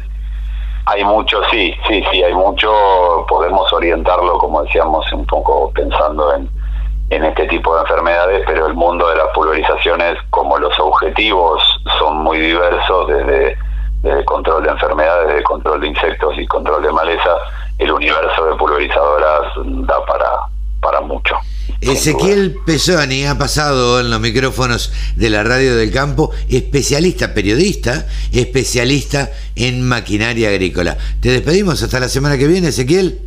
Hay 0.88 1.04
mucho, 1.04 1.42
sí, 1.50 1.74
sí, 1.88 2.04
sí, 2.12 2.24
hay 2.24 2.34
mucho, 2.34 3.26
podemos 3.28 3.72
orientarlo, 3.74 4.38
como 4.38 4.64
decíamos, 4.64 5.12
un 5.14 5.26
poco 5.26 5.72
pensando 5.74 6.36
en, 6.36 6.48
en 7.10 7.24
este 7.24 7.48
tipo 7.48 7.74
de 7.76 7.82
enfermedades, 7.82 8.44
pero 8.46 8.68
el 8.68 8.74
mundo 8.76 9.08
de 9.10 9.16
las 9.16 9.28
pulverizaciones, 9.34 10.18
como 10.30 10.60
los 10.60 10.78
objetivos 10.80 11.64
son 11.98 12.18
muy 12.18 12.40
diversos, 12.40 13.08
desde, 13.08 13.58
desde 14.02 14.26
control 14.26 14.64
de 14.64 14.70
enfermedades, 14.70 15.28
desde 15.30 15.44
control 15.44 15.82
de 15.82 15.88
insectos 15.88 16.38
y 16.38 16.46
control 16.46 16.84
de 16.84 16.92
maleza, 16.92 17.36
el 17.80 17.92
universo 17.92 18.46
de 18.46 18.56
pulverizadoras 18.56 19.54
da 19.56 20.06
para, 20.06 20.30
para 20.82 21.02
mucho. 21.02 21.36
Ezequiel 21.82 22.56
Pesoni 22.66 23.26
ha 23.26 23.38
pasado 23.38 24.00
en 24.00 24.10
los 24.10 24.20
micrófonos 24.20 24.92
de 25.16 25.30
la 25.30 25.44
radio 25.44 25.76
del 25.76 25.92
campo, 25.92 26.32
especialista, 26.50 27.34
periodista, 27.34 28.08
especialista 28.32 29.30
en 29.56 29.88
maquinaria 29.88 30.50
agrícola. 30.50 30.98
Te 31.22 31.30
despedimos 31.30 31.82
hasta 31.84 32.00
la 32.00 32.10
semana 32.10 32.38
que 32.38 32.48
viene, 32.48 32.70
Ezequiel. 32.70 33.20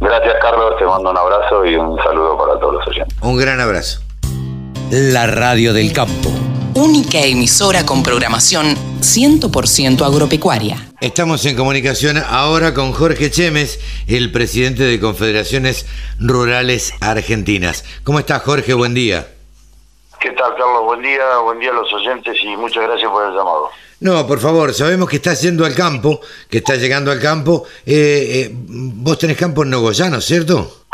Gracias, 0.00 0.34
Carlos. 0.40 0.74
Te 0.78 0.84
mando 0.84 1.10
un 1.10 1.16
abrazo 1.16 1.64
y 1.64 1.76
un 1.76 1.96
saludo 2.02 2.36
para 2.38 2.58
todos 2.58 2.74
los 2.74 2.88
oyentes. 2.88 3.16
Un 3.20 3.36
gran 3.36 3.60
abrazo. 3.60 4.00
La 4.90 5.26
radio 5.26 5.72
del 5.72 5.92
campo. 5.92 6.30
Única 6.74 7.20
emisora 7.20 7.86
con 7.86 8.02
programación 8.02 8.74
100% 8.98 10.04
agropecuaria. 10.04 10.88
Estamos 11.00 11.46
en 11.46 11.54
comunicación 11.54 12.16
ahora 12.18 12.74
con 12.74 12.92
Jorge 12.92 13.30
Chemes, 13.30 13.78
el 14.08 14.32
presidente 14.32 14.82
de 14.82 14.98
Confederaciones 14.98 15.86
Rurales 16.18 16.92
Argentinas. 17.00 17.84
¿Cómo 18.02 18.18
estás, 18.18 18.42
Jorge? 18.42 18.74
Buen 18.74 18.92
día. 18.92 19.28
¿Qué 20.18 20.30
tal, 20.30 20.50
Carlos? 20.56 20.84
Buen 20.84 21.00
día, 21.00 21.38
buen 21.44 21.60
día 21.60 21.70
a 21.70 21.74
los 21.74 21.92
oyentes 21.92 22.36
y 22.42 22.56
muchas 22.56 22.82
gracias 22.82 23.08
por 23.08 23.24
el 23.24 23.36
llamado. 23.36 23.70
No, 24.00 24.26
por 24.26 24.40
favor, 24.40 24.74
sabemos 24.74 25.08
que 25.08 25.16
estás 25.16 25.40
yendo 25.42 25.64
al 25.64 25.76
campo, 25.76 26.20
que 26.50 26.58
estás 26.58 26.80
llegando 26.80 27.12
al 27.12 27.20
campo. 27.20 27.64
Eh, 27.86 28.48
eh, 28.48 28.50
vos 28.52 29.16
tenés 29.16 29.36
campo 29.36 29.62
en 29.62 29.70
Nogoyano, 29.70 30.20
¿cierto? 30.20 30.84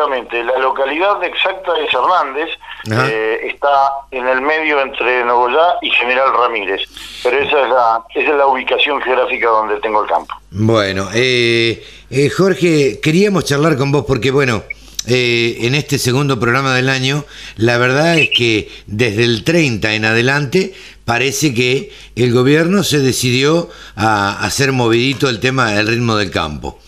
Exactamente, 0.00 0.42
la 0.44 0.58
localidad 0.58 1.22
exacta 1.22 1.72
es 1.78 1.92
Hernández, 1.92 2.48
eh, 2.90 3.52
está 3.52 3.90
en 4.10 4.26
el 4.26 4.40
medio 4.40 4.80
entre 4.80 5.22
Nogoyá 5.26 5.74
y 5.82 5.90
General 5.90 6.32
Ramírez, 6.32 6.80
pero 7.22 7.38
esa 7.38 7.62
es 7.62 7.68
la, 7.68 8.02
esa 8.14 8.30
es 8.30 8.36
la 8.36 8.46
ubicación 8.46 9.02
geográfica 9.02 9.48
donde 9.48 9.78
tengo 9.80 10.02
el 10.02 10.08
campo. 10.08 10.34
Bueno, 10.52 11.08
eh, 11.12 11.84
eh, 12.08 12.30
Jorge, 12.30 12.98
queríamos 13.02 13.44
charlar 13.44 13.76
con 13.76 13.92
vos 13.92 14.06
porque, 14.06 14.30
bueno, 14.30 14.62
en 15.06 15.74
este 15.74 15.98
segundo 15.98 16.40
programa 16.40 16.74
del 16.74 16.88
año, 16.88 17.24
la 17.56 17.76
verdad 17.76 18.16
es 18.16 18.30
que 18.30 18.70
desde 18.86 19.24
el 19.24 19.44
30 19.44 19.94
en 19.94 20.06
adelante 20.06 20.72
parece 21.04 21.52
que 21.52 21.92
el 22.16 22.32
gobierno 22.32 22.84
se 22.84 23.00
decidió 23.00 23.68
a 23.96 24.42
hacer 24.44 24.72
movidito 24.72 25.28
el 25.28 25.40
tema 25.40 25.72
del 25.72 25.88
ritmo 25.88 26.16
del 26.16 26.30
campo. 26.30 26.78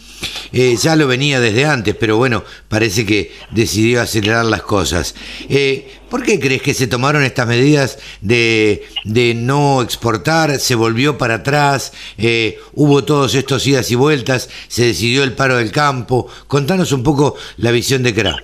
Eh, 0.52 0.76
ya 0.76 0.96
lo 0.96 1.06
venía 1.06 1.40
desde 1.40 1.64
antes, 1.64 1.94
pero 1.94 2.16
bueno, 2.16 2.44
parece 2.68 3.06
que 3.06 3.32
decidió 3.50 4.02
acelerar 4.02 4.44
las 4.44 4.62
cosas. 4.62 5.14
Eh, 5.48 5.98
¿Por 6.10 6.22
qué 6.22 6.38
crees 6.38 6.60
que 6.60 6.74
se 6.74 6.86
tomaron 6.86 7.22
estas 7.22 7.46
medidas 7.46 7.98
de, 8.20 8.86
de 9.04 9.34
no 9.34 9.80
exportar? 9.80 10.58
¿Se 10.58 10.74
volvió 10.74 11.16
para 11.16 11.36
atrás? 11.36 11.92
Eh, 12.18 12.58
¿Hubo 12.74 13.02
todos 13.04 13.34
estos 13.34 13.66
idas 13.66 13.90
y 13.90 13.94
vueltas? 13.94 14.50
¿Se 14.68 14.84
decidió 14.84 15.24
el 15.24 15.32
paro 15.32 15.56
del 15.56 15.72
campo? 15.72 16.28
Contanos 16.48 16.92
un 16.92 17.02
poco 17.02 17.36
la 17.56 17.70
visión 17.70 18.02
de 18.02 18.14
CRA. 18.14 18.36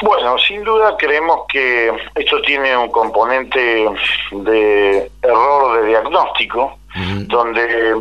Bueno, 0.00 0.36
sin 0.38 0.62
duda 0.64 0.96
creemos 0.98 1.40
que 1.48 1.90
esto 2.14 2.40
tiene 2.42 2.76
un 2.76 2.90
componente 2.90 3.86
de 4.32 5.10
error 5.22 5.80
de 5.80 5.88
diagnóstico, 5.88 6.78
donde 7.26 7.96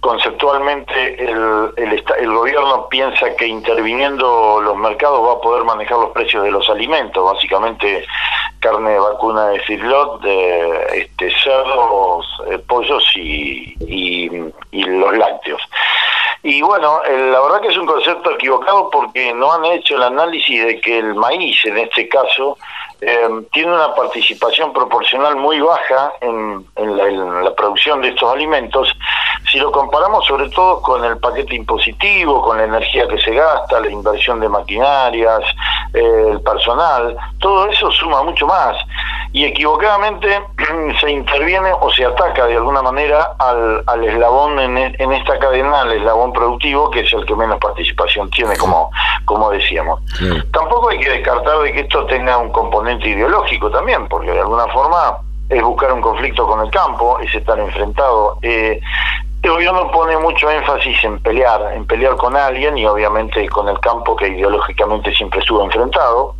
conceptualmente 0.00 1.24
el, 1.24 1.72
el, 1.76 2.04
el, 2.18 2.32
gobierno 2.32 2.88
piensa 2.88 3.34
que 3.36 3.46
interviniendo 3.46 4.60
los 4.60 4.76
mercados 4.76 5.26
va 5.26 5.32
a 5.32 5.40
poder 5.40 5.64
manejar 5.64 5.98
los 5.98 6.10
precios 6.10 6.44
de 6.44 6.50
los 6.50 6.68
alimentos, 6.68 7.24
básicamente 7.24 8.04
carne 8.60 8.90
de 8.90 8.98
vacuna 8.98 9.48
de 9.48 9.60
feedlot, 9.60 10.20
de 10.20 10.86
este, 10.94 11.32
cerdos, 11.42 12.26
eh, 12.50 12.58
pollos 12.58 13.04
y, 13.16 13.74
y, 13.80 14.84
los 14.84 15.16
lácteos. 15.16 15.62
Y 16.44 16.60
bueno, 16.60 17.00
la 17.04 17.40
verdad 17.40 17.60
que 17.60 17.68
es 17.68 17.76
un 17.76 17.86
concepto 17.86 18.32
equivocado 18.32 18.90
porque 18.90 19.32
no 19.32 19.52
han 19.52 19.64
hecho 19.64 19.94
el 19.94 20.02
análisis 20.02 20.64
de 20.64 20.80
que 20.80 20.98
el 20.98 21.14
maíz, 21.14 21.64
en 21.64 21.78
este 21.78 22.08
caso, 22.08 22.58
eh, 23.00 23.28
tiene 23.52 23.72
una 23.72 23.94
participación 23.94 24.72
proporcional 24.72 25.34
muy 25.34 25.60
baja 25.60 26.12
en, 26.20 26.64
la, 26.76 27.52
producción 27.54 28.00
de 28.00 28.08
estos 28.08 28.32
alimentos, 28.32 28.92
si 29.52 29.58
lo 29.58 29.70
comparamos 29.70 30.24
sobre 30.24 30.48
todo 30.48 30.80
con 30.80 31.04
el 31.04 31.18
paquete 31.18 31.54
impositivo, 31.54 32.40
con 32.40 32.56
la 32.56 32.64
energía 32.64 33.06
que 33.06 33.18
se 33.18 33.32
gasta, 33.32 33.80
la 33.80 33.90
inversión 33.90 34.40
de 34.40 34.48
maquinarias, 34.48 35.42
eh, 35.92 36.28
el 36.30 36.40
personal, 36.40 37.14
todo 37.38 37.66
eso 37.66 37.90
suma 37.90 38.22
mucho 38.22 38.46
más. 38.46 38.74
Y 39.34 39.44
equivocadamente 39.44 40.40
se 41.00 41.10
interviene 41.10 41.70
o 41.78 41.90
se 41.92 42.06
ataca 42.06 42.46
de 42.46 42.56
alguna 42.56 42.80
manera 42.80 43.34
al, 43.38 43.84
al 43.86 44.04
eslabón 44.04 44.58
en, 44.58 44.78
en, 44.78 45.12
esta 45.12 45.38
cadena, 45.38 45.82
al 45.82 45.92
eslabón 45.92 46.32
productivo, 46.32 46.90
que 46.90 47.00
es 47.00 47.12
el 47.12 47.26
que 47.26 47.36
menos 47.36 47.58
participación 47.58 48.30
tiene, 48.30 48.56
como, 48.56 48.90
como 49.26 49.50
decíamos. 49.50 50.00
Tampoco 50.50 50.88
hay 50.88 50.98
que 50.98 51.10
descartar 51.10 51.58
de 51.58 51.74
que 51.74 51.80
esto 51.80 52.06
tenga 52.06 52.38
un 52.38 52.50
componente 52.52 53.06
ideológico 53.06 53.70
también, 53.70 54.08
porque 54.08 54.32
de 54.32 54.40
alguna 54.40 54.66
forma 54.68 55.18
es 55.50 55.62
buscar 55.62 55.92
un 55.92 56.00
conflicto 56.00 56.46
con 56.46 56.64
el 56.64 56.70
campo, 56.70 57.18
es 57.18 57.34
estar 57.34 57.58
enfrentado. 57.58 58.38
Eh, 58.40 58.80
el 59.42 59.50
gobierno 59.50 59.90
pone 59.90 60.16
mucho 60.18 60.48
énfasis 60.50 61.02
en 61.02 61.18
pelear, 61.20 61.72
en 61.74 61.84
pelear 61.84 62.16
con 62.16 62.36
alguien 62.36 62.78
y 62.78 62.86
obviamente 62.86 63.48
con 63.48 63.68
el 63.68 63.78
campo 63.80 64.14
que 64.14 64.28
ideológicamente 64.28 65.12
siempre 65.14 65.40
estuvo 65.40 65.64
enfrentado. 65.64 66.36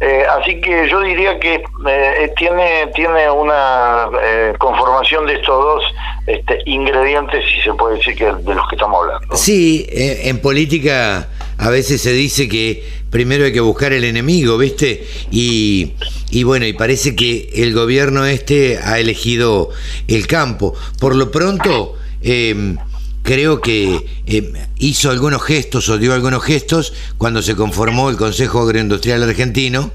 Eh, 0.00 0.24
así 0.26 0.58
que 0.62 0.88
yo 0.88 1.00
diría 1.00 1.38
que 1.38 1.62
eh, 1.86 2.32
tiene, 2.38 2.86
tiene 2.94 3.30
una 3.30 4.08
eh, 4.22 4.54
conformación 4.58 5.26
de 5.26 5.34
estos 5.34 5.62
dos 5.62 5.84
este, 6.26 6.60
ingredientes, 6.64 7.44
si 7.44 7.60
se 7.60 7.74
puede 7.74 7.98
decir, 7.98 8.16
que 8.16 8.24
de 8.24 8.54
los 8.54 8.66
que 8.68 8.76
estamos 8.76 9.02
hablando. 9.02 9.36
Sí, 9.36 9.86
en 9.90 10.40
política 10.40 11.28
a 11.58 11.68
veces 11.68 12.00
se 12.00 12.12
dice 12.12 12.48
que 12.48 12.82
primero 13.10 13.44
hay 13.44 13.52
que 13.52 13.60
buscar 13.60 13.92
el 13.92 14.04
enemigo, 14.04 14.56
¿viste? 14.56 15.06
Y, 15.30 15.92
y 16.30 16.44
bueno, 16.44 16.64
y 16.64 16.72
parece 16.72 17.14
que 17.14 17.50
el 17.56 17.74
gobierno 17.74 18.24
este 18.24 18.78
ha 18.82 18.98
elegido 18.98 19.68
el 20.08 20.26
campo. 20.26 20.72
Por 20.98 21.14
lo 21.14 21.30
pronto, 21.30 21.96
eh, 22.22 22.76
creo 23.22 23.60
que 23.60 24.06
eh, 24.26 24.52
hizo 24.78 25.10
algunos 25.10 25.42
gestos 25.42 25.88
o 25.88 25.98
dio 25.98 26.14
algunos 26.14 26.42
gestos 26.42 26.92
cuando 27.18 27.42
se 27.42 27.54
conformó 27.54 28.10
el 28.10 28.16
Consejo 28.16 28.60
Agroindustrial 28.60 29.22
Argentino 29.22 29.92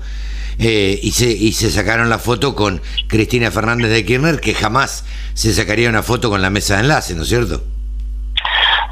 eh, 0.58 1.00
y, 1.02 1.12
se, 1.12 1.32
y 1.32 1.52
se 1.54 1.70
sacaron 1.70 2.10
la 2.10 2.20
foto 2.20 2.56
con 2.56 2.82
Cristina 3.08 3.52
Fernández 3.52 3.92
de 3.92 4.06
Kirchner, 4.06 4.40
que 4.40 4.54
jamás 4.54 5.04
se 5.34 5.54
sacaría 5.54 5.90
una 5.90 6.04
foto 6.04 6.30
con 6.30 6.42
la 6.42 6.50
mesa 6.50 6.76
de 6.76 6.82
enlace, 6.82 7.14
¿no 7.14 7.24
es 7.24 7.30
cierto? 7.30 7.64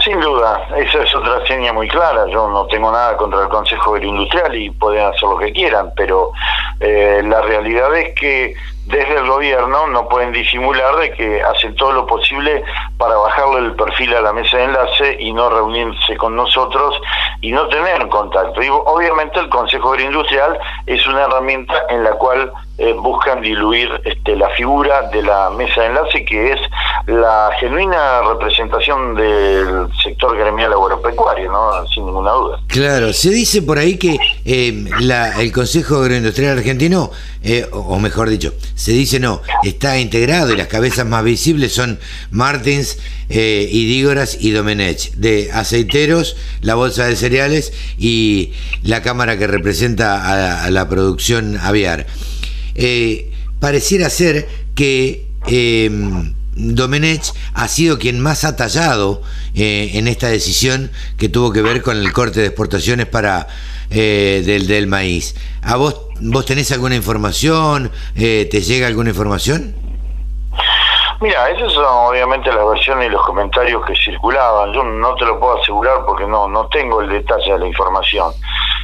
Sin 0.04 0.20
duda, 0.20 0.68
esa 0.76 1.02
es 1.02 1.16
otra 1.16 1.46
seña 1.48 1.72
muy 1.72 1.88
clara. 1.88 2.28
Yo 2.28 2.50
no 2.50 2.66
tengo 2.66 2.92
nada 2.92 3.16
contra 3.16 3.44
el 3.44 3.48
Consejo 3.48 3.96
Agroindustrial 3.96 4.54
y 4.54 4.70
pueden 4.70 5.06
hacer 5.06 5.30
lo 5.30 5.38
que 5.38 5.54
quieran, 5.54 5.92
pero 5.96 6.34
eh, 6.82 7.22
la 7.24 7.42
realidad 7.42 7.96
es 7.96 8.14
que 8.16 8.54
desde 8.86 9.16
el 9.16 9.26
gobierno 9.26 9.88
no 9.88 10.10
pueden 10.10 10.34
disimular 10.34 10.98
de 10.98 11.12
que 11.14 11.42
hacen 11.42 11.74
todo 11.76 11.94
lo 11.94 12.06
posible 12.06 12.66
para 12.98 13.16
bajarle 13.16 13.60
el 13.60 13.76
perfil 13.76 14.14
a 14.14 14.22
la 14.22 14.34
mesa 14.34 14.58
de 14.58 14.64
enlace 14.66 15.18
y 15.22 15.32
no 15.32 15.50
reunirse 15.50 16.18
con 16.18 16.36
nosotros 16.36 17.00
y 17.40 17.54
no 17.54 17.70
tener 17.70 18.10
contacto. 18.10 18.62
Y 18.62 18.68
obviamente 18.68 19.40
el 19.40 19.48
Consejo 19.48 19.94
Agroindustrial 19.94 20.60
es 20.86 21.08
una 21.08 21.24
herramienta 21.24 21.76
en 21.88 22.04
la 22.04 22.12
cual 22.12 22.52
eh, 22.78 22.94
buscan 22.94 23.42
diluir 23.42 23.90
este, 24.04 24.36
la 24.36 24.50
figura 24.50 25.10
de 25.10 25.22
la 25.22 25.52
mesa 25.52 25.82
de 25.82 25.88
enlace, 25.88 26.26
que 26.26 26.54
es 26.54 26.60
la 27.06 27.52
genuina 27.60 28.22
representación 28.22 29.14
del 29.16 29.88
sector 30.02 30.36
gremial 30.38 30.74
agropecuario, 30.74 31.52
¿no? 31.52 31.88
sin 31.94 32.06
ninguna 32.06 32.32
duda. 32.32 32.60
Claro, 32.68 33.14
se 33.14 33.30
dice 33.30 33.62
por 33.62 33.78
ahí 33.78 33.98
que 33.98 34.18
eh, 34.46 34.86
la, 35.02 35.40
el 35.42 35.52
Consejo 35.52 35.98
Agroindustrial 35.98 36.58
Argentino, 36.58 37.12
eh, 37.44 37.68
o 37.72 38.00
mejor 38.00 38.30
dicho, 38.30 38.54
se 38.74 38.92
dice 38.92 39.20
no, 39.20 39.42
está 39.64 40.00
integrado 40.00 40.52
y 40.52 40.58
las 40.58 40.68
cabezas 40.68 41.06
más 41.06 41.24
visibles 41.24 41.74
son 41.74 42.00
Martins, 42.32 42.98
eh, 43.30 43.68
Idígoras 43.70 44.38
y 44.40 44.52
Domenech, 44.52 45.12
de 45.12 45.52
aceiteros, 45.54 46.38
la 46.62 46.76
bolsa 46.76 47.06
de 47.06 47.16
cereales 47.16 47.74
y 48.00 48.54
la 48.82 49.04
cámara 49.04 49.38
que 49.38 49.46
representa 49.46 50.64
a 50.64 50.72
la 50.72 50.90
producción 50.90 51.58
aviar 51.62 52.08
eh, 52.76 53.32
pareciera 53.60 54.10
ser 54.10 54.48
que 54.76 55.28
eh, 55.48 55.90
Domenech 56.56 57.34
ha 57.54 57.68
sido 57.68 57.98
quien 57.98 58.20
más 58.20 58.44
ha 58.44 58.56
tallado 58.56 59.22
eh, 59.56 59.92
en 59.94 60.08
esta 60.08 60.28
decisión 60.28 60.92
que 61.18 61.30
tuvo 61.30 61.52
que 61.52 61.62
ver 61.62 61.82
con 61.82 61.98
el 61.98 62.14
corte 62.14 62.42
de 62.42 62.48
exportaciones 62.48 63.08
para 63.08 63.48
eh, 63.90 64.44
del, 64.46 64.68
del 64.68 64.88
maíz. 64.88 65.36
¿A 65.62 65.76
vos, 65.78 66.02
vos 66.20 66.46
tenés 66.46 66.72
alguna 66.72 66.96
información? 66.96 67.92
Eh, 68.16 68.48
¿Te 68.50 68.62
llega 68.62 68.88
alguna 68.88 69.10
información? 69.10 69.76
Mira, 71.22 71.50
esas 71.50 71.72
son 71.72 71.86
obviamente 71.86 72.52
las 72.52 72.68
versiones 72.68 73.08
y 73.08 73.12
los 73.12 73.26
comentarios 73.26 73.86
que 73.86 73.96
circulaban. 73.96 74.74
Yo 74.74 74.84
no 74.84 75.16
te 75.16 75.26
lo 75.26 75.40
puedo 75.40 75.62
asegurar 75.62 76.04
porque 76.06 76.28
no, 76.28 76.50
no 76.50 76.68
tengo 76.68 77.02
el 77.02 77.10
detalle 77.10 77.54
de 77.54 77.60
la 77.60 77.68
información. 77.68 78.34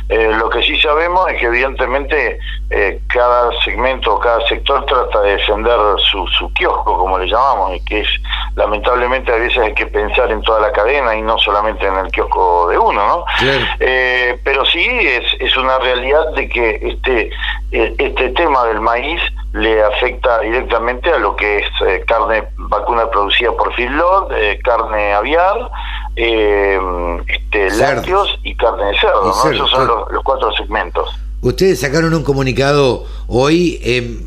Eh, 0.09 0.31
lo 0.39 0.49
que 0.49 0.63
sí 0.63 0.75
sabemos 0.81 1.29
es 1.31 1.39
que 1.39 1.45
evidentemente 1.45 2.39
eh, 2.71 2.99
cada 3.07 3.51
segmento 3.63 4.15
o 4.15 4.19
cada 4.19 4.45
sector 4.47 4.83
trata 4.85 5.21
de 5.21 5.37
defender 5.37 5.77
su, 5.99 6.25
su 6.27 6.51
kiosco, 6.53 6.97
como 6.97 7.19
le 7.19 7.27
llamamos, 7.27 7.75
y 7.75 7.85
que 7.85 8.01
es 8.01 8.07
lamentablemente 8.55 9.31
a 9.31 9.35
veces 9.35 9.59
hay 9.59 9.73
que 9.75 9.85
pensar 9.85 10.31
en 10.31 10.41
toda 10.41 10.61
la 10.61 10.71
cadena 10.71 11.15
y 11.15 11.21
no 11.21 11.37
solamente 11.37 11.85
en 11.85 11.95
el 11.95 12.11
kiosco 12.11 12.69
de 12.69 12.79
uno, 12.79 13.07
¿no? 13.07 13.25
Eh, 13.79 14.39
pero 14.43 14.65
sí 14.65 14.83
es, 14.83 15.23
es 15.39 15.55
una 15.55 15.77
realidad 15.77 16.31
de 16.35 16.49
que 16.49 16.79
este, 16.81 17.29
este 17.71 18.29
tema 18.29 18.65
del 18.65 18.81
maíz 18.81 19.21
le 19.53 19.83
afecta 19.83 20.39
directamente 20.41 21.11
a 21.11 21.17
lo 21.17 21.35
que 21.35 21.59
es 21.59 21.67
eh, 21.87 22.03
carne 22.07 22.43
vacuna 22.57 23.09
producida 23.09 23.51
por 23.51 23.73
feedlot, 23.75 24.31
eh, 24.31 24.59
carne 24.63 25.13
aviar, 25.13 25.69
eh, 26.15 26.79
este, 27.27 27.69
lácteos 27.77 28.39
y 28.43 28.55
carne 28.55 28.85
de 28.85 28.99
cerdo, 28.99 29.25
¿no? 29.25 29.33
cerdo, 29.33 29.55
Esos 29.55 29.69
son 29.69 29.85
claro. 29.85 29.99
los, 30.05 30.11
los 30.13 30.23
cuatro 30.23 30.51
segmentos. 30.53 31.09
Ustedes 31.41 31.79
sacaron 31.79 32.13
un 32.13 32.23
comunicado 32.23 33.05
hoy, 33.27 33.79
eh, 33.83 34.19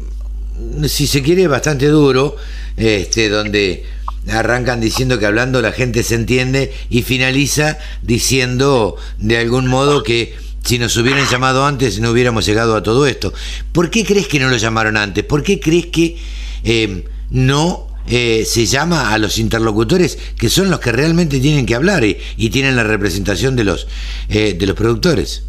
si 0.88 1.06
se 1.06 1.22
quiere, 1.22 1.46
bastante 1.46 1.86
duro, 1.86 2.36
este, 2.76 3.28
donde 3.28 3.84
arrancan 4.30 4.80
diciendo 4.80 5.18
que 5.18 5.26
hablando 5.26 5.60
la 5.60 5.72
gente 5.72 6.02
se 6.04 6.14
entiende 6.14 6.72
y 6.88 7.02
finaliza 7.02 7.78
diciendo 8.02 8.96
de 9.18 9.38
algún 9.38 9.66
modo 9.66 10.02
que 10.02 10.34
si 10.64 10.78
nos 10.78 10.96
hubieran 10.96 11.26
llamado 11.26 11.66
antes 11.66 11.98
no 12.00 12.10
hubiéramos 12.10 12.46
llegado 12.46 12.76
a 12.76 12.82
todo 12.82 13.06
esto. 13.06 13.32
¿Por 13.72 13.90
qué 13.90 14.04
crees 14.04 14.28
que 14.28 14.38
no 14.40 14.48
lo 14.48 14.56
llamaron 14.56 14.96
antes? 14.96 15.24
¿Por 15.24 15.42
qué 15.42 15.58
crees 15.60 15.86
que 15.86 16.16
eh, 16.64 17.04
no 17.30 17.86
eh, 18.08 18.44
se 18.46 18.66
llama 18.66 19.12
a 19.12 19.18
los 19.18 19.38
interlocutores 19.38 20.16
que 20.38 20.48
son 20.48 20.70
los 20.70 20.80
que 20.80 20.92
realmente 20.92 21.40
tienen 21.40 21.66
que 21.66 21.74
hablar 21.74 22.04
y, 22.04 22.14
tienen 22.50 22.76
la 22.76 22.84
representación 22.84 23.56
de 23.56 23.64
los, 23.64 23.86
eh, 24.28 24.54
de 24.58 24.66
los 24.66 24.76
productores? 24.76 25.44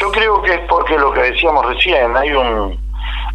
Yo 0.00 0.10
creo 0.10 0.42
que 0.42 0.54
es 0.54 0.60
porque 0.68 0.98
lo 0.98 1.12
que 1.12 1.20
decíamos 1.20 1.64
recién, 1.66 2.16
hay 2.16 2.32
un, 2.32 2.78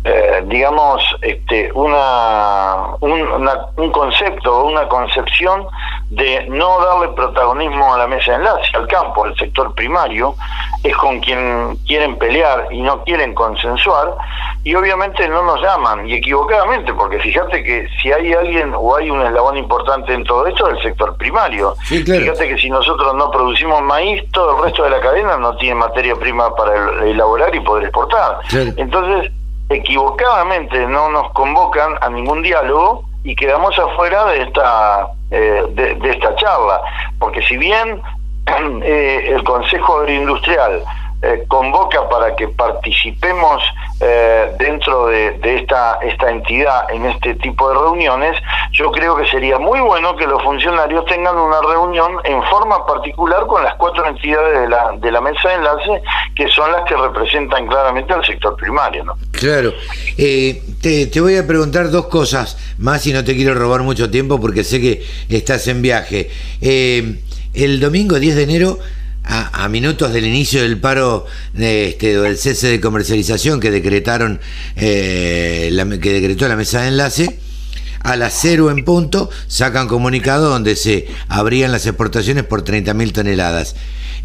eh, 0.04 0.44
digamos, 0.48 1.02
este, 1.22 1.72
una, 1.74 2.96
un, 3.00 3.22
una- 3.22 3.68
un 3.78 3.92
concepto, 3.92 4.66
una 4.66 4.88
concepción 4.88 5.64
de 6.10 6.46
no 6.48 6.80
darle 6.80 7.10
protagonismo 7.10 7.94
a 7.94 7.98
la 7.98 8.08
mesa 8.08 8.32
de 8.32 8.38
enlace, 8.38 8.70
al 8.76 8.88
campo, 8.88 9.26
al 9.26 9.36
sector 9.36 9.76
primario, 9.76 10.36
es 10.84 10.96
con 10.96 11.20
quien 11.20 11.76
quieren 11.86 12.18
pelear 12.18 12.68
y 12.72 12.82
no 12.82 13.04
quieren 13.04 13.34
consensuar, 13.34 14.16
y 14.64 14.74
obviamente 14.76 15.28
no 15.28 15.44
nos 15.44 15.62
llaman, 15.62 16.08
y 16.08 16.14
equivocadamente, 16.14 16.94
porque 16.94 17.20
fíjate 17.20 17.62
que 17.64 17.88
si 18.02 18.12
hay 18.12 18.32
alguien 18.34 18.74
o 18.76 18.96
hay 18.96 19.10
un 19.10 19.22
eslabón 19.22 19.58
importante 19.58 20.14
en 20.14 20.24
todo 20.24 20.48
esto, 20.48 20.70
es 20.70 20.78
el 20.78 20.84
sector 20.84 21.18
primario. 21.18 21.76
Sí, 21.84 22.04
claro. 22.06 22.22
Fíjate 22.22 22.48
que 22.50 22.58
si 22.58 22.70
nosotros 22.70 23.14
no 23.16 23.30
producimos 23.30 23.82
maíz, 23.82 24.24
todo 24.32 24.58
el 24.58 24.64
resto 24.64 24.84
de 24.84 24.92
la 24.92 25.02
cadena 25.02 25.38
no 25.38 25.58
tiene 25.58 25.76
materia 25.76 26.16
prima 26.16 26.56
para 26.56 26.74
el- 27.02 27.10
elaborar 27.10 27.54
y 27.54 27.60
poder 27.60 27.84
exportar. 27.86 28.40
Entonces, 28.78 29.32
equivocadamente 29.70 30.86
no 30.88 31.10
nos 31.10 31.32
convocan 31.34 31.96
a 32.02 32.10
ningún 32.10 32.42
diálogo 32.42 33.04
y 33.28 33.36
quedamos 33.36 33.78
afuera 33.78 34.26
de 34.28 34.42
esta 34.44 35.06
eh, 35.32 35.62
de, 35.72 36.10
esta 36.10 36.34
charla, 36.38 36.82
porque 37.20 37.42
si 37.42 37.58
bien 37.58 38.02
eh, 38.84 39.34
el 39.36 39.44
Consejo 39.44 40.00
Agroindustrial 40.00 40.82
eh, 41.22 41.44
convoca 41.48 42.08
para 42.10 42.36
que 42.36 42.48
participemos 42.48 43.64
eh, 44.00 44.52
dentro 44.60 45.08
de, 45.08 45.40
esta 45.42 45.98
esta 46.02 46.30
entidad 46.30 46.92
en 46.92 47.06
este 47.06 47.34
tipo 47.36 47.70
de 47.70 47.76
reuniones, 47.76 48.38
yo 48.72 48.92
creo 48.92 49.16
que 49.16 49.26
sería 49.28 49.58
muy 49.58 49.80
bueno 49.80 50.16
que 50.16 50.28
los 50.28 50.42
funcionarios 50.44 51.06
tengan 51.06 51.36
una 51.36 51.60
reunión 51.62 52.12
en 52.24 52.44
forma 52.44 52.86
particular 52.86 53.48
con 53.48 53.64
las 53.64 53.76
cuatro 53.76 54.08
entidades 54.08 54.62
de 54.62 54.70
la, 54.70 54.92
de 54.98 55.12
la 55.12 55.22
mesa 55.22 55.50
de 55.50 55.56
enlace, 55.56 56.02
que 56.36 56.48
son 56.50 56.72
las 56.72 56.84
que 56.84 56.96
representan 56.96 57.68
claramente 57.68 58.14
al 58.14 58.24
sector 58.26 58.56
primario. 58.56 59.06
Claro. 59.32 59.74
Eh, 60.18 60.62
te, 60.82 61.08
te 61.08 61.22
voy 61.22 61.38
a 61.38 61.48
preguntar 61.48 61.90
dos 61.90 62.08
cosas 62.08 62.58
más 62.78 63.06
y 63.08 63.14
no 63.14 63.24
te 63.24 63.36
quiero 63.36 63.54
robar 63.54 63.82
mucho 63.82 64.10
tiempo 64.12 64.40
porque 64.40 64.64
sé 64.64 64.80
que 64.80 65.04
estás 65.30 65.68
en 65.68 65.82
viaje. 65.82 66.30
Eh, 66.62 67.22
el 67.54 67.80
domingo 67.80 68.20
10 68.20 68.36
de 68.36 68.44
enero, 68.44 68.78
a, 69.28 69.64
a 69.64 69.70
minutos 69.70 70.14
del 70.14 70.26
inicio 70.26 70.62
del 70.62 70.80
paro 70.80 71.26
de, 71.54 71.90
este, 71.90 72.18
del 72.18 72.38
cese 72.38 72.68
de 72.68 72.82
comercialización 72.82 73.60
que 73.60 73.72
decretaron 73.72 74.40
eh, 74.76 75.70
la, 75.72 75.86
que 76.00 76.14
decretó 76.14 76.48
la 76.48 76.56
mesa 76.56 76.82
de 76.82 76.88
enlace, 76.90 77.40
a 78.04 78.16
las 78.16 78.34
cero 78.34 78.72
en 78.72 78.86
punto 78.86 79.30
sacan 79.48 79.88
comunicado 79.88 80.50
donde 80.50 80.76
se 80.76 81.08
abrían 81.28 81.72
las 81.72 81.86
exportaciones 81.86 82.44
por 82.44 82.64
30.000 82.64 83.12
toneladas. 83.12 83.76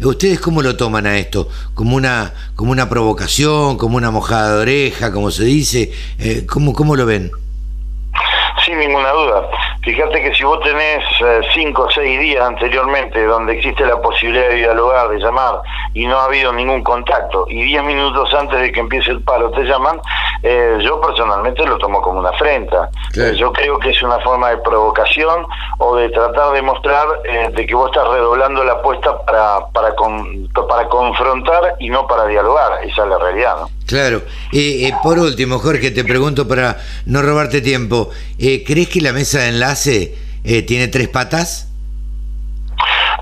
¿Ustedes 0.01 0.39
cómo 0.39 0.61
lo 0.61 0.75
toman 0.75 1.05
a 1.05 1.17
esto? 1.17 1.49
¿Como 1.73 1.95
una, 1.95 2.33
como 2.55 2.71
una 2.71 2.89
provocación, 2.89 3.77
como 3.77 3.97
una 3.97 4.09
mojada 4.09 4.55
de 4.55 4.61
oreja, 4.61 5.11
como 5.11 5.31
se 5.31 5.43
dice? 5.43 5.91
Eh, 6.17 6.45
¿cómo, 6.47 6.73
¿Cómo 6.73 6.95
lo 6.95 7.05
ven? 7.05 7.31
Sin 8.65 8.79
ninguna 8.79 9.11
duda. 9.11 9.41
Fíjate 9.83 10.21
que 10.21 10.33
si 10.33 10.43
vos 10.45 10.59
tenés 10.61 11.03
eh, 11.19 11.41
cinco 11.53 11.83
o 11.83 11.91
seis 11.91 12.17
días 12.19 12.41
anteriormente 12.47 13.21
donde 13.25 13.53
existe 13.53 13.85
la 13.85 14.01
posibilidad 14.01 14.47
de 14.47 14.55
dialogar, 14.55 15.09
de 15.09 15.17
llamar, 15.19 15.55
y 15.93 16.05
no 16.05 16.17
ha 16.17 16.25
habido 16.25 16.53
ningún 16.53 16.81
contacto, 16.83 17.45
y 17.49 17.63
diez 17.63 17.83
minutos 17.83 18.33
antes 18.33 18.61
de 18.61 18.71
que 18.71 18.79
empiece 18.79 19.11
el 19.11 19.21
paro 19.21 19.51
te 19.51 19.63
llaman, 19.63 19.99
eh, 20.41 20.77
yo 20.81 21.01
personalmente 21.01 21.65
lo 21.65 21.77
tomo 21.77 22.01
como 22.01 22.19
una 22.21 22.29
afrenta. 22.29 22.89
Claro. 23.11 23.31
Eh, 23.31 23.35
yo 23.35 23.51
creo 23.51 23.77
que 23.77 23.89
es 23.89 24.01
una 24.01 24.19
forma 24.19 24.51
de 24.51 24.57
provocación 24.59 25.45
o 25.79 25.97
de 25.97 26.07
tratar 26.09 26.53
de 26.53 26.61
mostrar 26.61 27.05
de 27.53 27.65
que 27.65 27.75
vos 27.75 27.91
estás 27.91 28.07
redoblando 28.07 28.63
la 28.63 28.73
apuesta 28.73 29.23
para, 29.25 29.67
para, 29.73 29.93
con- 29.95 30.47
para 30.69 30.87
confrontar 30.87 31.75
y 31.79 31.89
no 31.89 32.07
para 32.07 32.25
dialogar. 32.27 32.83
Esa 32.85 33.03
es 33.03 33.09
la 33.09 33.19
realidad, 33.19 33.55
¿no? 33.59 33.69
Claro. 33.85 34.21
Por 35.03 35.19
último, 35.19 35.59
Jorge, 35.59 35.91
te 35.91 36.03
pregunto 36.05 36.47
para 36.47 36.77
no 37.05 37.21
robarte 37.21 37.59
tiempo. 37.61 38.09
¿Crees 38.37 38.87
que 38.89 39.01
la 39.01 39.11
mesa 39.11 39.39
de 39.39 39.49
enlace 39.49 39.72
eh, 39.75 40.61
tiene 40.63 40.87
tres 40.87 41.07
patas? 41.09 41.73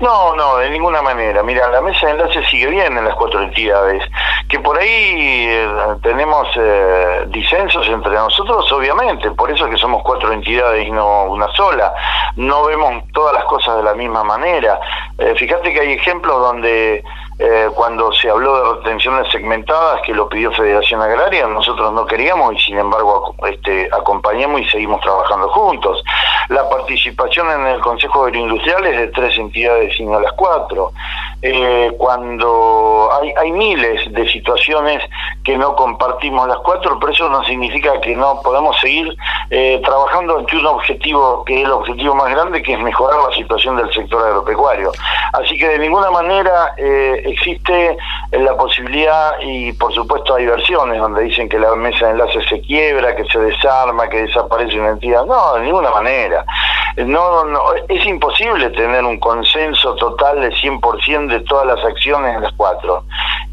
No, 0.02 0.34
no, 0.34 0.56
de 0.56 0.68
ninguna 0.68 1.00
manera. 1.00 1.44
Mira, 1.44 1.68
la 1.70 1.80
mesa 1.80 2.06
de 2.06 2.12
enlace 2.12 2.44
sigue 2.46 2.66
bien 2.66 2.98
en 2.98 3.04
las 3.04 3.14
cuatro 3.14 3.40
entidades. 3.40 4.02
Que 4.48 4.58
por 4.58 4.76
ahí 4.76 4.88
eh, 4.88 5.68
tenemos 6.02 6.48
eh, 6.56 7.24
disensos 7.28 7.86
entre 7.86 8.12
nosotros, 8.12 8.70
obviamente. 8.72 9.30
Por 9.30 9.52
eso 9.52 9.64
es 9.66 9.70
que 9.70 9.78
somos 9.78 10.02
cuatro 10.02 10.32
entidades 10.32 10.88
y 10.88 10.90
no 10.90 11.26
una 11.26 11.46
sola. 11.52 11.94
No 12.34 12.64
vemos 12.64 13.04
todas 13.12 13.32
las 13.32 13.44
cosas 13.44 13.76
de 13.76 13.84
la 13.84 13.94
misma 13.94 14.24
manera. 14.24 14.80
Eh, 15.18 15.34
fíjate 15.36 15.72
que 15.72 15.80
hay 15.80 15.92
ejemplos 15.92 16.36
donde 16.40 17.04
eh, 17.44 17.68
cuando 17.74 18.12
se 18.12 18.30
habló 18.30 18.54
de 18.54 18.74
retenciones 18.76 19.28
segmentadas 19.32 20.00
que 20.02 20.14
lo 20.14 20.28
pidió 20.28 20.52
Federación 20.52 21.02
Agraria, 21.02 21.44
nosotros 21.48 21.92
no 21.92 22.06
queríamos 22.06 22.54
y 22.54 22.58
sin 22.60 22.78
embargo 22.78 23.34
este, 23.48 23.88
acompañamos 23.92 24.60
y 24.60 24.64
seguimos 24.66 25.00
trabajando 25.00 25.48
juntos. 25.48 26.04
La 26.50 26.68
participación 26.68 27.50
en 27.50 27.66
el 27.66 27.80
Consejo 27.80 28.26
Agroindustrial 28.26 28.86
es 28.86 28.96
de 28.96 29.08
tres 29.08 29.36
entidades 29.38 29.98
y 29.98 30.04
no 30.04 30.20
las 30.20 30.32
cuatro. 30.34 30.92
Eh, 31.40 31.92
cuando 31.98 33.10
hay, 33.40 33.50
miles 33.50 34.12
de 34.12 34.28
situaciones 34.28 35.02
que 35.42 35.56
no 35.56 35.74
compartimos 35.74 36.46
las 36.46 36.58
cuatro, 36.58 36.96
pero 37.00 37.12
eso 37.12 37.28
no 37.28 37.42
significa 37.42 38.00
que 38.00 38.14
no 38.14 38.40
podamos 38.42 38.78
seguir 38.78 39.16
eh, 39.50 39.80
trabajando 39.84 40.38
ante 40.38 40.56
un 40.56 40.66
objetivo 40.66 41.44
que 41.44 41.58
es 41.60 41.64
el 41.64 41.72
objetivo 41.72 42.14
más 42.14 42.30
grande, 42.30 42.62
que 42.62 42.74
es 42.74 42.78
mejorar 42.78 43.18
la 43.28 43.34
situación 43.34 43.76
del 43.76 43.92
sector 43.92 44.24
agropecuario. 44.24 44.92
Así 45.32 45.58
que 45.58 45.68
de 45.68 45.78
ninguna 45.80 46.12
manera 46.12 46.72
existe 47.32 47.96
la 48.32 48.56
posibilidad, 48.56 49.32
y 49.40 49.72
por 49.72 49.92
supuesto 49.92 50.34
hay 50.34 50.46
versiones 50.46 50.98
donde 50.98 51.24
dicen 51.24 51.48
que 51.48 51.58
la 51.58 51.74
mesa 51.74 52.06
de 52.06 52.12
enlace 52.12 52.42
se 52.48 52.60
quiebra, 52.60 53.14
que 53.14 53.24
se 53.24 53.38
desarma, 53.38 54.08
que 54.08 54.22
desaparece 54.22 54.78
una 54.78 54.90
entidad. 54.90 55.24
No, 55.26 55.54
de 55.54 55.62
ninguna 55.62 55.90
manera. 55.90 56.44
No, 56.96 57.44
no, 57.44 57.60
es 57.88 58.04
imposible 58.04 58.70
tener 58.70 59.04
un 59.04 59.18
consenso 59.18 59.94
total 59.94 60.40
de 60.40 60.50
100% 60.50 61.26
de 61.28 61.40
todas 61.40 61.66
las 61.66 61.84
acciones 61.84 62.36
en 62.36 62.42
las 62.42 62.52
cuatro. 62.54 63.04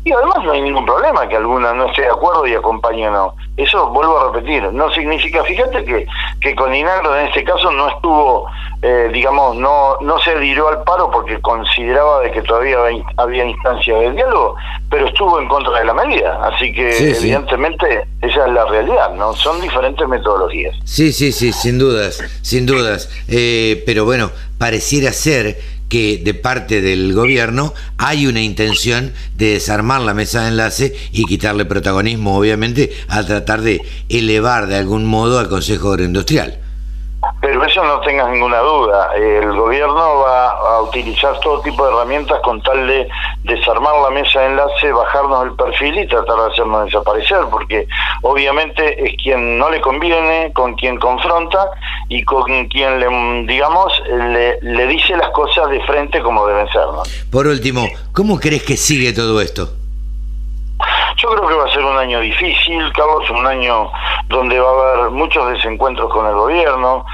Y 0.10 0.12
además 0.12 0.44
no 0.44 0.54
hay 0.54 0.62
ningún 0.64 0.88
problema 0.88 1.30
que 1.30 1.36
alguna 1.36 1.72
no 1.72 1.86
esté 1.86 2.02
de 2.02 2.08
acuerdo 2.08 2.48
y 2.48 2.56
acompañe 2.56 3.08
o 3.10 3.12
no. 3.12 3.36
Eso 3.56 3.90
vuelvo 3.90 4.18
a 4.18 4.32
repetir, 4.32 4.64
no 4.74 4.92
significa, 4.92 5.44
fíjate 5.44 5.86
que, 5.86 6.08
que 6.42 6.56
con 6.56 6.74
Inagro 6.74 7.16
en 7.16 7.28
este 7.28 7.44
caso 7.44 7.70
no 7.70 7.90
estuvo, 7.90 8.48
eh, 8.82 9.12
digamos, 9.14 9.56
no, 9.58 9.98
no 10.02 10.18
se 10.20 10.32
adhirió 10.32 10.68
al 10.70 10.84
paro 10.84 11.12
porque 11.12 11.40
consideraba 11.42 12.22
de 12.22 12.32
que 12.32 12.42
todavía 12.42 12.80
había 13.18 13.46
instancia 13.46 14.00
de 14.00 14.14
diálogo, 14.14 14.56
pero 14.90 15.08
estuvo 15.10 15.40
en 15.40 15.48
contra 15.48 15.78
de 15.78 15.86
la 15.86 15.94
medida. 15.94 16.40
Así 16.44 16.74
que 16.74 16.90
evidentemente 16.90 18.08
esa 18.24 18.48
es 18.48 18.52
la 18.52 18.66
realidad, 18.66 19.14
¿no? 19.14 19.34
Son 19.34 19.62
diferentes 19.62 20.08
metodologías. 20.08 20.76
Sí, 20.86 21.14
sí, 21.14 21.32
sí, 21.32 21.54
sin 21.54 21.78
dudas, 21.78 22.20
sin 22.42 22.66
dudas. 22.66 23.12
Eh, 23.28 23.84
pero 23.86 24.06
bueno, 24.06 24.32
pareciera 24.58 25.12
ser 25.14 25.58
que 25.90 26.22
de 26.24 26.34
parte 26.34 26.82
del 26.82 27.14
gobierno 27.14 27.74
hay 27.98 28.28
una 28.28 28.42
intención 28.42 29.12
de 29.36 29.54
desarmar 29.54 30.02
la 30.02 30.14
mesa 30.14 30.44
de 30.44 30.50
enlace 30.50 30.96
y 31.12 31.26
quitarle 31.26 31.66
protagonismo, 31.66 32.38
obviamente, 32.38 32.92
a 33.08 33.26
tratar 33.26 33.62
de 33.62 33.82
elevar 34.08 34.68
de 34.68 34.78
algún 34.78 35.06
modo 35.06 35.40
al 35.40 35.50
Consejo 35.50 35.92
Agroindustrial. 35.92 36.69
Pero 37.42 37.64
eso 37.66 37.84
no 37.84 38.00
tengas 38.02 38.30
ninguna 38.30 38.60
duda. 38.60 39.12
El 39.16 39.54
gobierno 39.54 40.20
va 40.20 40.50
a 40.52 40.82
utilizar 40.82 41.40
todo 41.40 41.62
tipo 41.62 41.86
de 41.86 41.92
herramientas 41.94 42.40
con 42.42 42.62
tal 42.62 42.88
de 42.88 43.08
desarmar 43.44 43.94
la 44.04 44.10
mesa 44.10 44.42
de 44.42 44.48
enlace, 44.48 44.92
bajarnos 44.92 45.46
el 45.46 45.56
perfil 45.56 46.00
y 46.00 46.08
tratar 46.08 46.38
de 46.38 46.52
hacernos 46.52 46.86
desaparecer, 46.86 47.40
porque 47.50 47.88
obviamente 48.22 49.06
es 49.06 49.16
quien 49.22 49.58
no 49.58 49.70
le 49.70 49.82
conviene, 49.82 50.52
con 50.54 50.76
quien 50.76 50.98
confronta 50.98 51.70
y 52.08 52.24
con 52.24 52.68
quien, 52.68 53.00
le, 53.00 53.08
digamos, 53.46 53.92
le, 54.08 54.60
le 54.62 54.88
dice 54.88 55.16
las 55.16 55.30
cosas 55.30 55.70
de 55.70 55.82
frente 55.86 56.22
como 56.22 56.46
deben 56.48 56.68
ser. 56.70 56.84
Por 57.32 57.48
último, 57.48 57.88
¿cómo 58.14 58.40
crees 58.40 58.64
que 58.64 58.78
sigue 58.78 59.14
todo 59.14 59.42
esto? 59.42 59.79
Yo 61.18 61.30
creo 61.30 61.48
que 61.48 61.56
va 61.56 61.66
a 61.66 61.74
ser 61.74 61.84
un 61.84 61.98
año 61.98 62.20
difícil, 62.22 62.92
Carlos, 62.94 63.30
un 63.30 63.46
año 63.46 63.92
donde 64.28 64.60
va 64.60 64.70
a 64.70 64.94
haber 64.94 65.12
muchos 65.12 65.52
desencuentros 65.52 66.12
con 66.12 66.26
el 66.26 66.34
gobierno. 66.34 67.06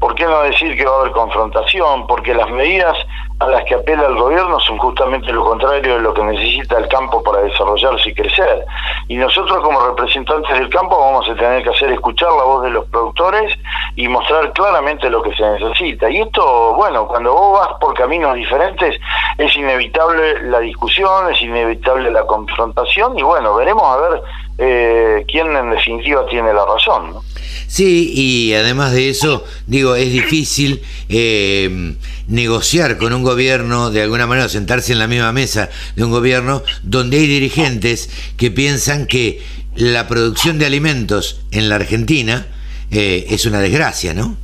¿Por 0.00 0.14
qué 0.16 0.24
no 0.24 0.42
decir 0.42 0.76
que 0.76 0.84
va 0.84 0.96
a 0.96 1.00
haber 1.00 1.12
confrontación? 1.12 2.06
Porque 2.08 2.34
las 2.34 2.50
medidas 2.50 2.96
a 3.42 3.48
las 3.48 3.64
que 3.64 3.74
apela 3.74 4.06
el 4.06 4.16
gobierno 4.16 4.58
son 4.60 4.78
justamente 4.78 5.32
lo 5.32 5.44
contrario 5.44 5.94
de 5.94 6.00
lo 6.00 6.14
que 6.14 6.22
necesita 6.22 6.78
el 6.78 6.88
campo 6.88 7.22
para 7.22 7.42
desarrollarse 7.42 8.10
y 8.10 8.14
crecer. 8.14 8.64
Y 9.08 9.16
nosotros 9.16 9.60
como 9.62 9.80
representantes 9.80 10.58
del 10.58 10.68
campo 10.68 10.98
vamos 10.98 11.28
a 11.28 11.34
tener 11.34 11.62
que 11.62 11.70
hacer 11.70 11.90
escuchar 11.92 12.30
la 12.32 12.44
voz 12.44 12.62
de 12.62 12.70
los 12.70 12.84
productores 12.86 13.58
y 13.96 14.08
mostrar 14.08 14.52
claramente 14.52 15.10
lo 15.10 15.22
que 15.22 15.34
se 15.34 15.42
necesita. 15.42 16.08
Y 16.10 16.20
esto, 16.20 16.74
bueno, 16.74 17.06
cuando 17.06 17.32
vos 17.32 17.60
vas 17.60 17.78
por 17.80 17.94
caminos 17.94 18.34
diferentes 18.34 18.98
es 19.38 19.56
inevitable 19.56 20.42
la 20.42 20.60
discusión, 20.60 21.32
es 21.32 21.40
inevitable 21.42 22.10
la 22.10 22.24
confrontación 22.24 23.18
y 23.18 23.22
bueno, 23.22 23.54
veremos 23.56 23.82
a 23.84 23.96
ver 23.96 24.22
eh, 24.64 25.24
quién 25.26 25.56
en 25.56 25.70
definitiva 25.70 26.24
tiene 26.26 26.52
la 26.52 26.64
razón. 26.64 27.14
¿no? 27.14 27.24
Sí, 27.66 28.12
y 28.14 28.54
además 28.54 28.92
de 28.92 29.08
eso, 29.08 29.44
digo, 29.66 29.96
es 29.96 30.12
difícil 30.12 30.82
eh, 31.08 31.94
negociar 32.28 32.98
con 32.98 33.12
un 33.12 33.22
gobierno, 33.22 33.90
de 33.90 34.02
alguna 34.02 34.26
manera 34.26 34.48
sentarse 34.48 34.92
en 34.92 35.00
la 35.00 35.06
misma 35.06 35.32
mesa 35.32 35.68
de 35.96 36.04
un 36.04 36.10
gobierno 36.10 36.62
donde 36.82 37.18
hay 37.18 37.26
dirigentes 37.26 38.08
que 38.36 38.50
piensan 38.50 39.06
que 39.06 39.42
la 39.74 40.06
producción 40.06 40.58
de 40.58 40.66
alimentos 40.66 41.40
en 41.50 41.68
la 41.68 41.76
Argentina 41.76 42.46
eh, 42.90 43.26
es 43.30 43.46
una 43.46 43.58
desgracia, 43.58 44.14
¿no? 44.14 44.36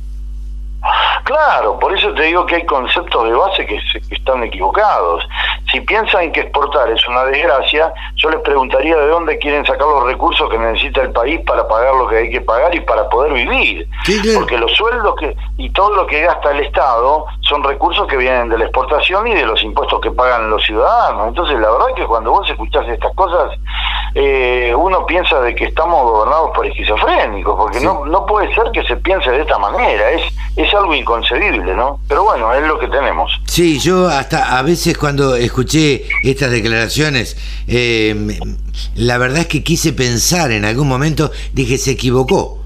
Claro, 1.23 1.77
por 1.77 1.95
eso 1.95 2.11
te 2.13 2.23
digo 2.23 2.45
que 2.45 2.55
hay 2.55 2.65
conceptos 2.65 3.23
de 3.25 3.33
base 3.33 3.65
que, 3.65 3.79
están 4.09 4.43
equivocados. 4.43 5.23
Si 5.71 5.81
piensan 5.81 6.31
que 6.31 6.41
exportar 6.41 6.89
es 6.91 7.07
una 7.07 7.25
desgracia, 7.25 7.93
yo 8.15 8.29
les 8.29 8.41
preguntaría 8.41 8.95
de 8.95 9.07
dónde 9.07 9.37
quieren 9.37 9.65
sacar 9.65 9.87
los 9.87 10.03
recursos 10.03 10.49
que 10.49 10.57
necesita 10.57 11.01
el 11.01 11.11
país 11.11 11.41
para 11.45 11.67
pagar 11.67 11.95
lo 11.95 12.07
que 12.07 12.17
hay 12.17 12.29
que 12.29 12.41
pagar 12.41 12.73
y 12.73 12.79
para 12.81 13.07
poder 13.09 13.33
vivir. 13.33 13.87
Porque 14.35 14.57
los 14.57 14.71
sueldos 14.73 15.15
que 15.19 15.35
y 15.57 15.69
todo 15.71 15.93
lo 15.93 16.07
que 16.07 16.21
gasta 16.21 16.51
el 16.51 16.61
Estado 16.61 17.25
son 17.41 17.63
recursos 17.63 18.07
que 18.07 18.17
vienen 18.17 18.49
de 18.49 18.57
la 18.57 18.65
exportación 18.65 19.27
y 19.27 19.35
de 19.35 19.45
los 19.45 19.61
impuestos 19.63 19.99
que 19.99 20.11
pagan 20.11 20.49
los 20.49 20.63
ciudadanos. 20.63 21.27
Entonces, 21.27 21.59
la 21.59 21.69
verdad 21.69 21.87
que 21.95 22.05
cuando 22.05 22.31
vos 22.31 22.49
escuchás 22.49 22.87
estas 22.87 23.13
cosas, 23.13 23.51
eh, 24.15 24.73
uno 24.75 25.05
piensa 25.05 25.41
de 25.41 25.53
que 25.53 25.65
estamos 25.65 26.01
gobernados 26.03 26.51
por 26.55 26.65
esquizofrénicos, 26.65 27.55
porque 27.55 27.79
no, 27.81 28.05
no 28.05 28.25
puede 28.25 28.53
ser 28.55 28.71
que 28.71 28.83
se 28.83 28.95
piense 28.97 29.29
de 29.31 29.41
esta 29.41 29.57
manera. 29.59 30.11
Es, 30.11 30.21
es 30.55 30.73
algo 30.73 30.93
inconcebible, 30.93 31.75
¿no? 31.75 31.99
Pero 32.07 32.23
bueno, 32.23 32.53
es 32.53 32.65
lo 32.65 32.79
que 32.79 32.87
tenemos. 32.87 33.31
Sí, 33.45 33.79
yo 33.79 34.07
hasta 34.07 34.57
a 34.57 34.61
veces 34.61 34.97
cuando 34.97 35.35
escuché 35.59 36.05
estas 36.23 36.51
declaraciones, 36.51 37.35
eh, 37.67 38.37
la 38.95 39.17
verdad 39.17 39.41
es 39.41 39.47
que 39.47 39.63
quise 39.63 39.93
pensar 39.93 40.51
en 40.51 40.65
algún 40.65 40.87
momento, 40.87 41.31
dije, 41.53 41.77
se 41.77 41.91
equivocó 41.91 42.58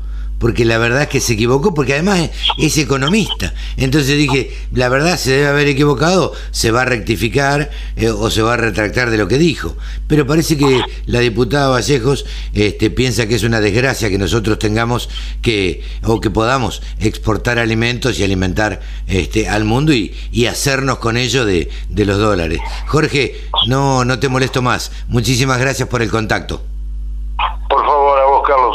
porque 0.44 0.66
la 0.66 0.78
verdad 0.78 1.04
es 1.04 1.08
que 1.08 1.22
se 1.22 1.36
equivocó, 1.36 1.74
porque 1.74 1.94
además 1.94 2.30
es, 2.58 2.78
economista. 2.78 3.54
Entonces 3.78 4.18
dije, 4.18 4.52
la 4.74 4.90
verdad 4.90 5.18
se 5.18 5.32
debe 5.32 5.48
haber 5.48 5.70
equivocado, 5.70 6.34
se 6.52 6.70
va 6.70 6.82
a 6.82 6.86
rectificar 6.86 7.72
eh, 7.96 8.10
o 8.10 8.30
se 8.30 8.42
va 8.42 8.56
a 8.56 8.58
retractar 8.58 9.10
de 9.10 9.18
lo 9.18 9.30
que 9.30 9.38
dijo. 9.38 9.78
Pero 10.06 10.28
parece 10.28 10.58
que 10.58 10.82
la 11.06 11.22
diputada 11.22 11.70
Vallejos 11.70 12.26
este, 12.54 12.90
piensa 12.90 13.26
que 13.26 13.36
es 13.36 13.44
una 13.44 13.62
desgracia 13.62 14.10
que 14.10 14.18
nosotros 14.18 14.60
tengamos 14.60 15.08
que, 15.42 15.82
o 16.04 16.20
que 16.20 16.30
podamos 16.30 16.82
exportar 17.00 17.58
alimentos 17.58 18.20
y 18.20 18.26
alimentar 18.26 18.82
este, 19.08 19.48
al 19.48 19.64
mundo 19.64 19.94
y, 19.94 20.14
y 20.34 20.48
hacernos 20.48 20.98
con 20.98 21.16
ello 21.16 21.46
de, 21.46 21.70
de 21.88 22.06
los 22.06 22.18
dólares. 22.18 22.60
Jorge, 22.88 23.40
no, 23.70 24.04
no 24.04 24.20
te 24.20 24.28
molesto 24.28 24.62
más. 24.62 24.92
Muchísimas 25.08 25.62
gracias 25.62 25.88
por 25.88 26.02
el 26.02 26.10
contacto. 26.10 26.73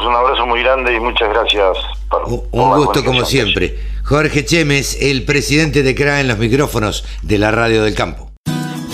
Un 0.06 0.14
abrazo 0.14 0.46
muy 0.46 0.62
grande 0.62 0.94
y 0.94 1.00
muchas 1.00 1.28
gracias. 1.30 1.76
un 2.50 2.76
gusto 2.76 3.04
como 3.04 3.24
siempre. 3.24 3.78
Jorge 4.04 4.44
Chemes, 4.44 4.98
el 5.00 5.24
presidente 5.24 5.82
de 5.82 5.94
CRA 5.94 6.20
en 6.20 6.28
los 6.28 6.38
micrófonos 6.38 7.04
de 7.22 7.38
la 7.38 7.50
Radio 7.50 7.82
del 7.82 7.94
Campo. 7.94 8.30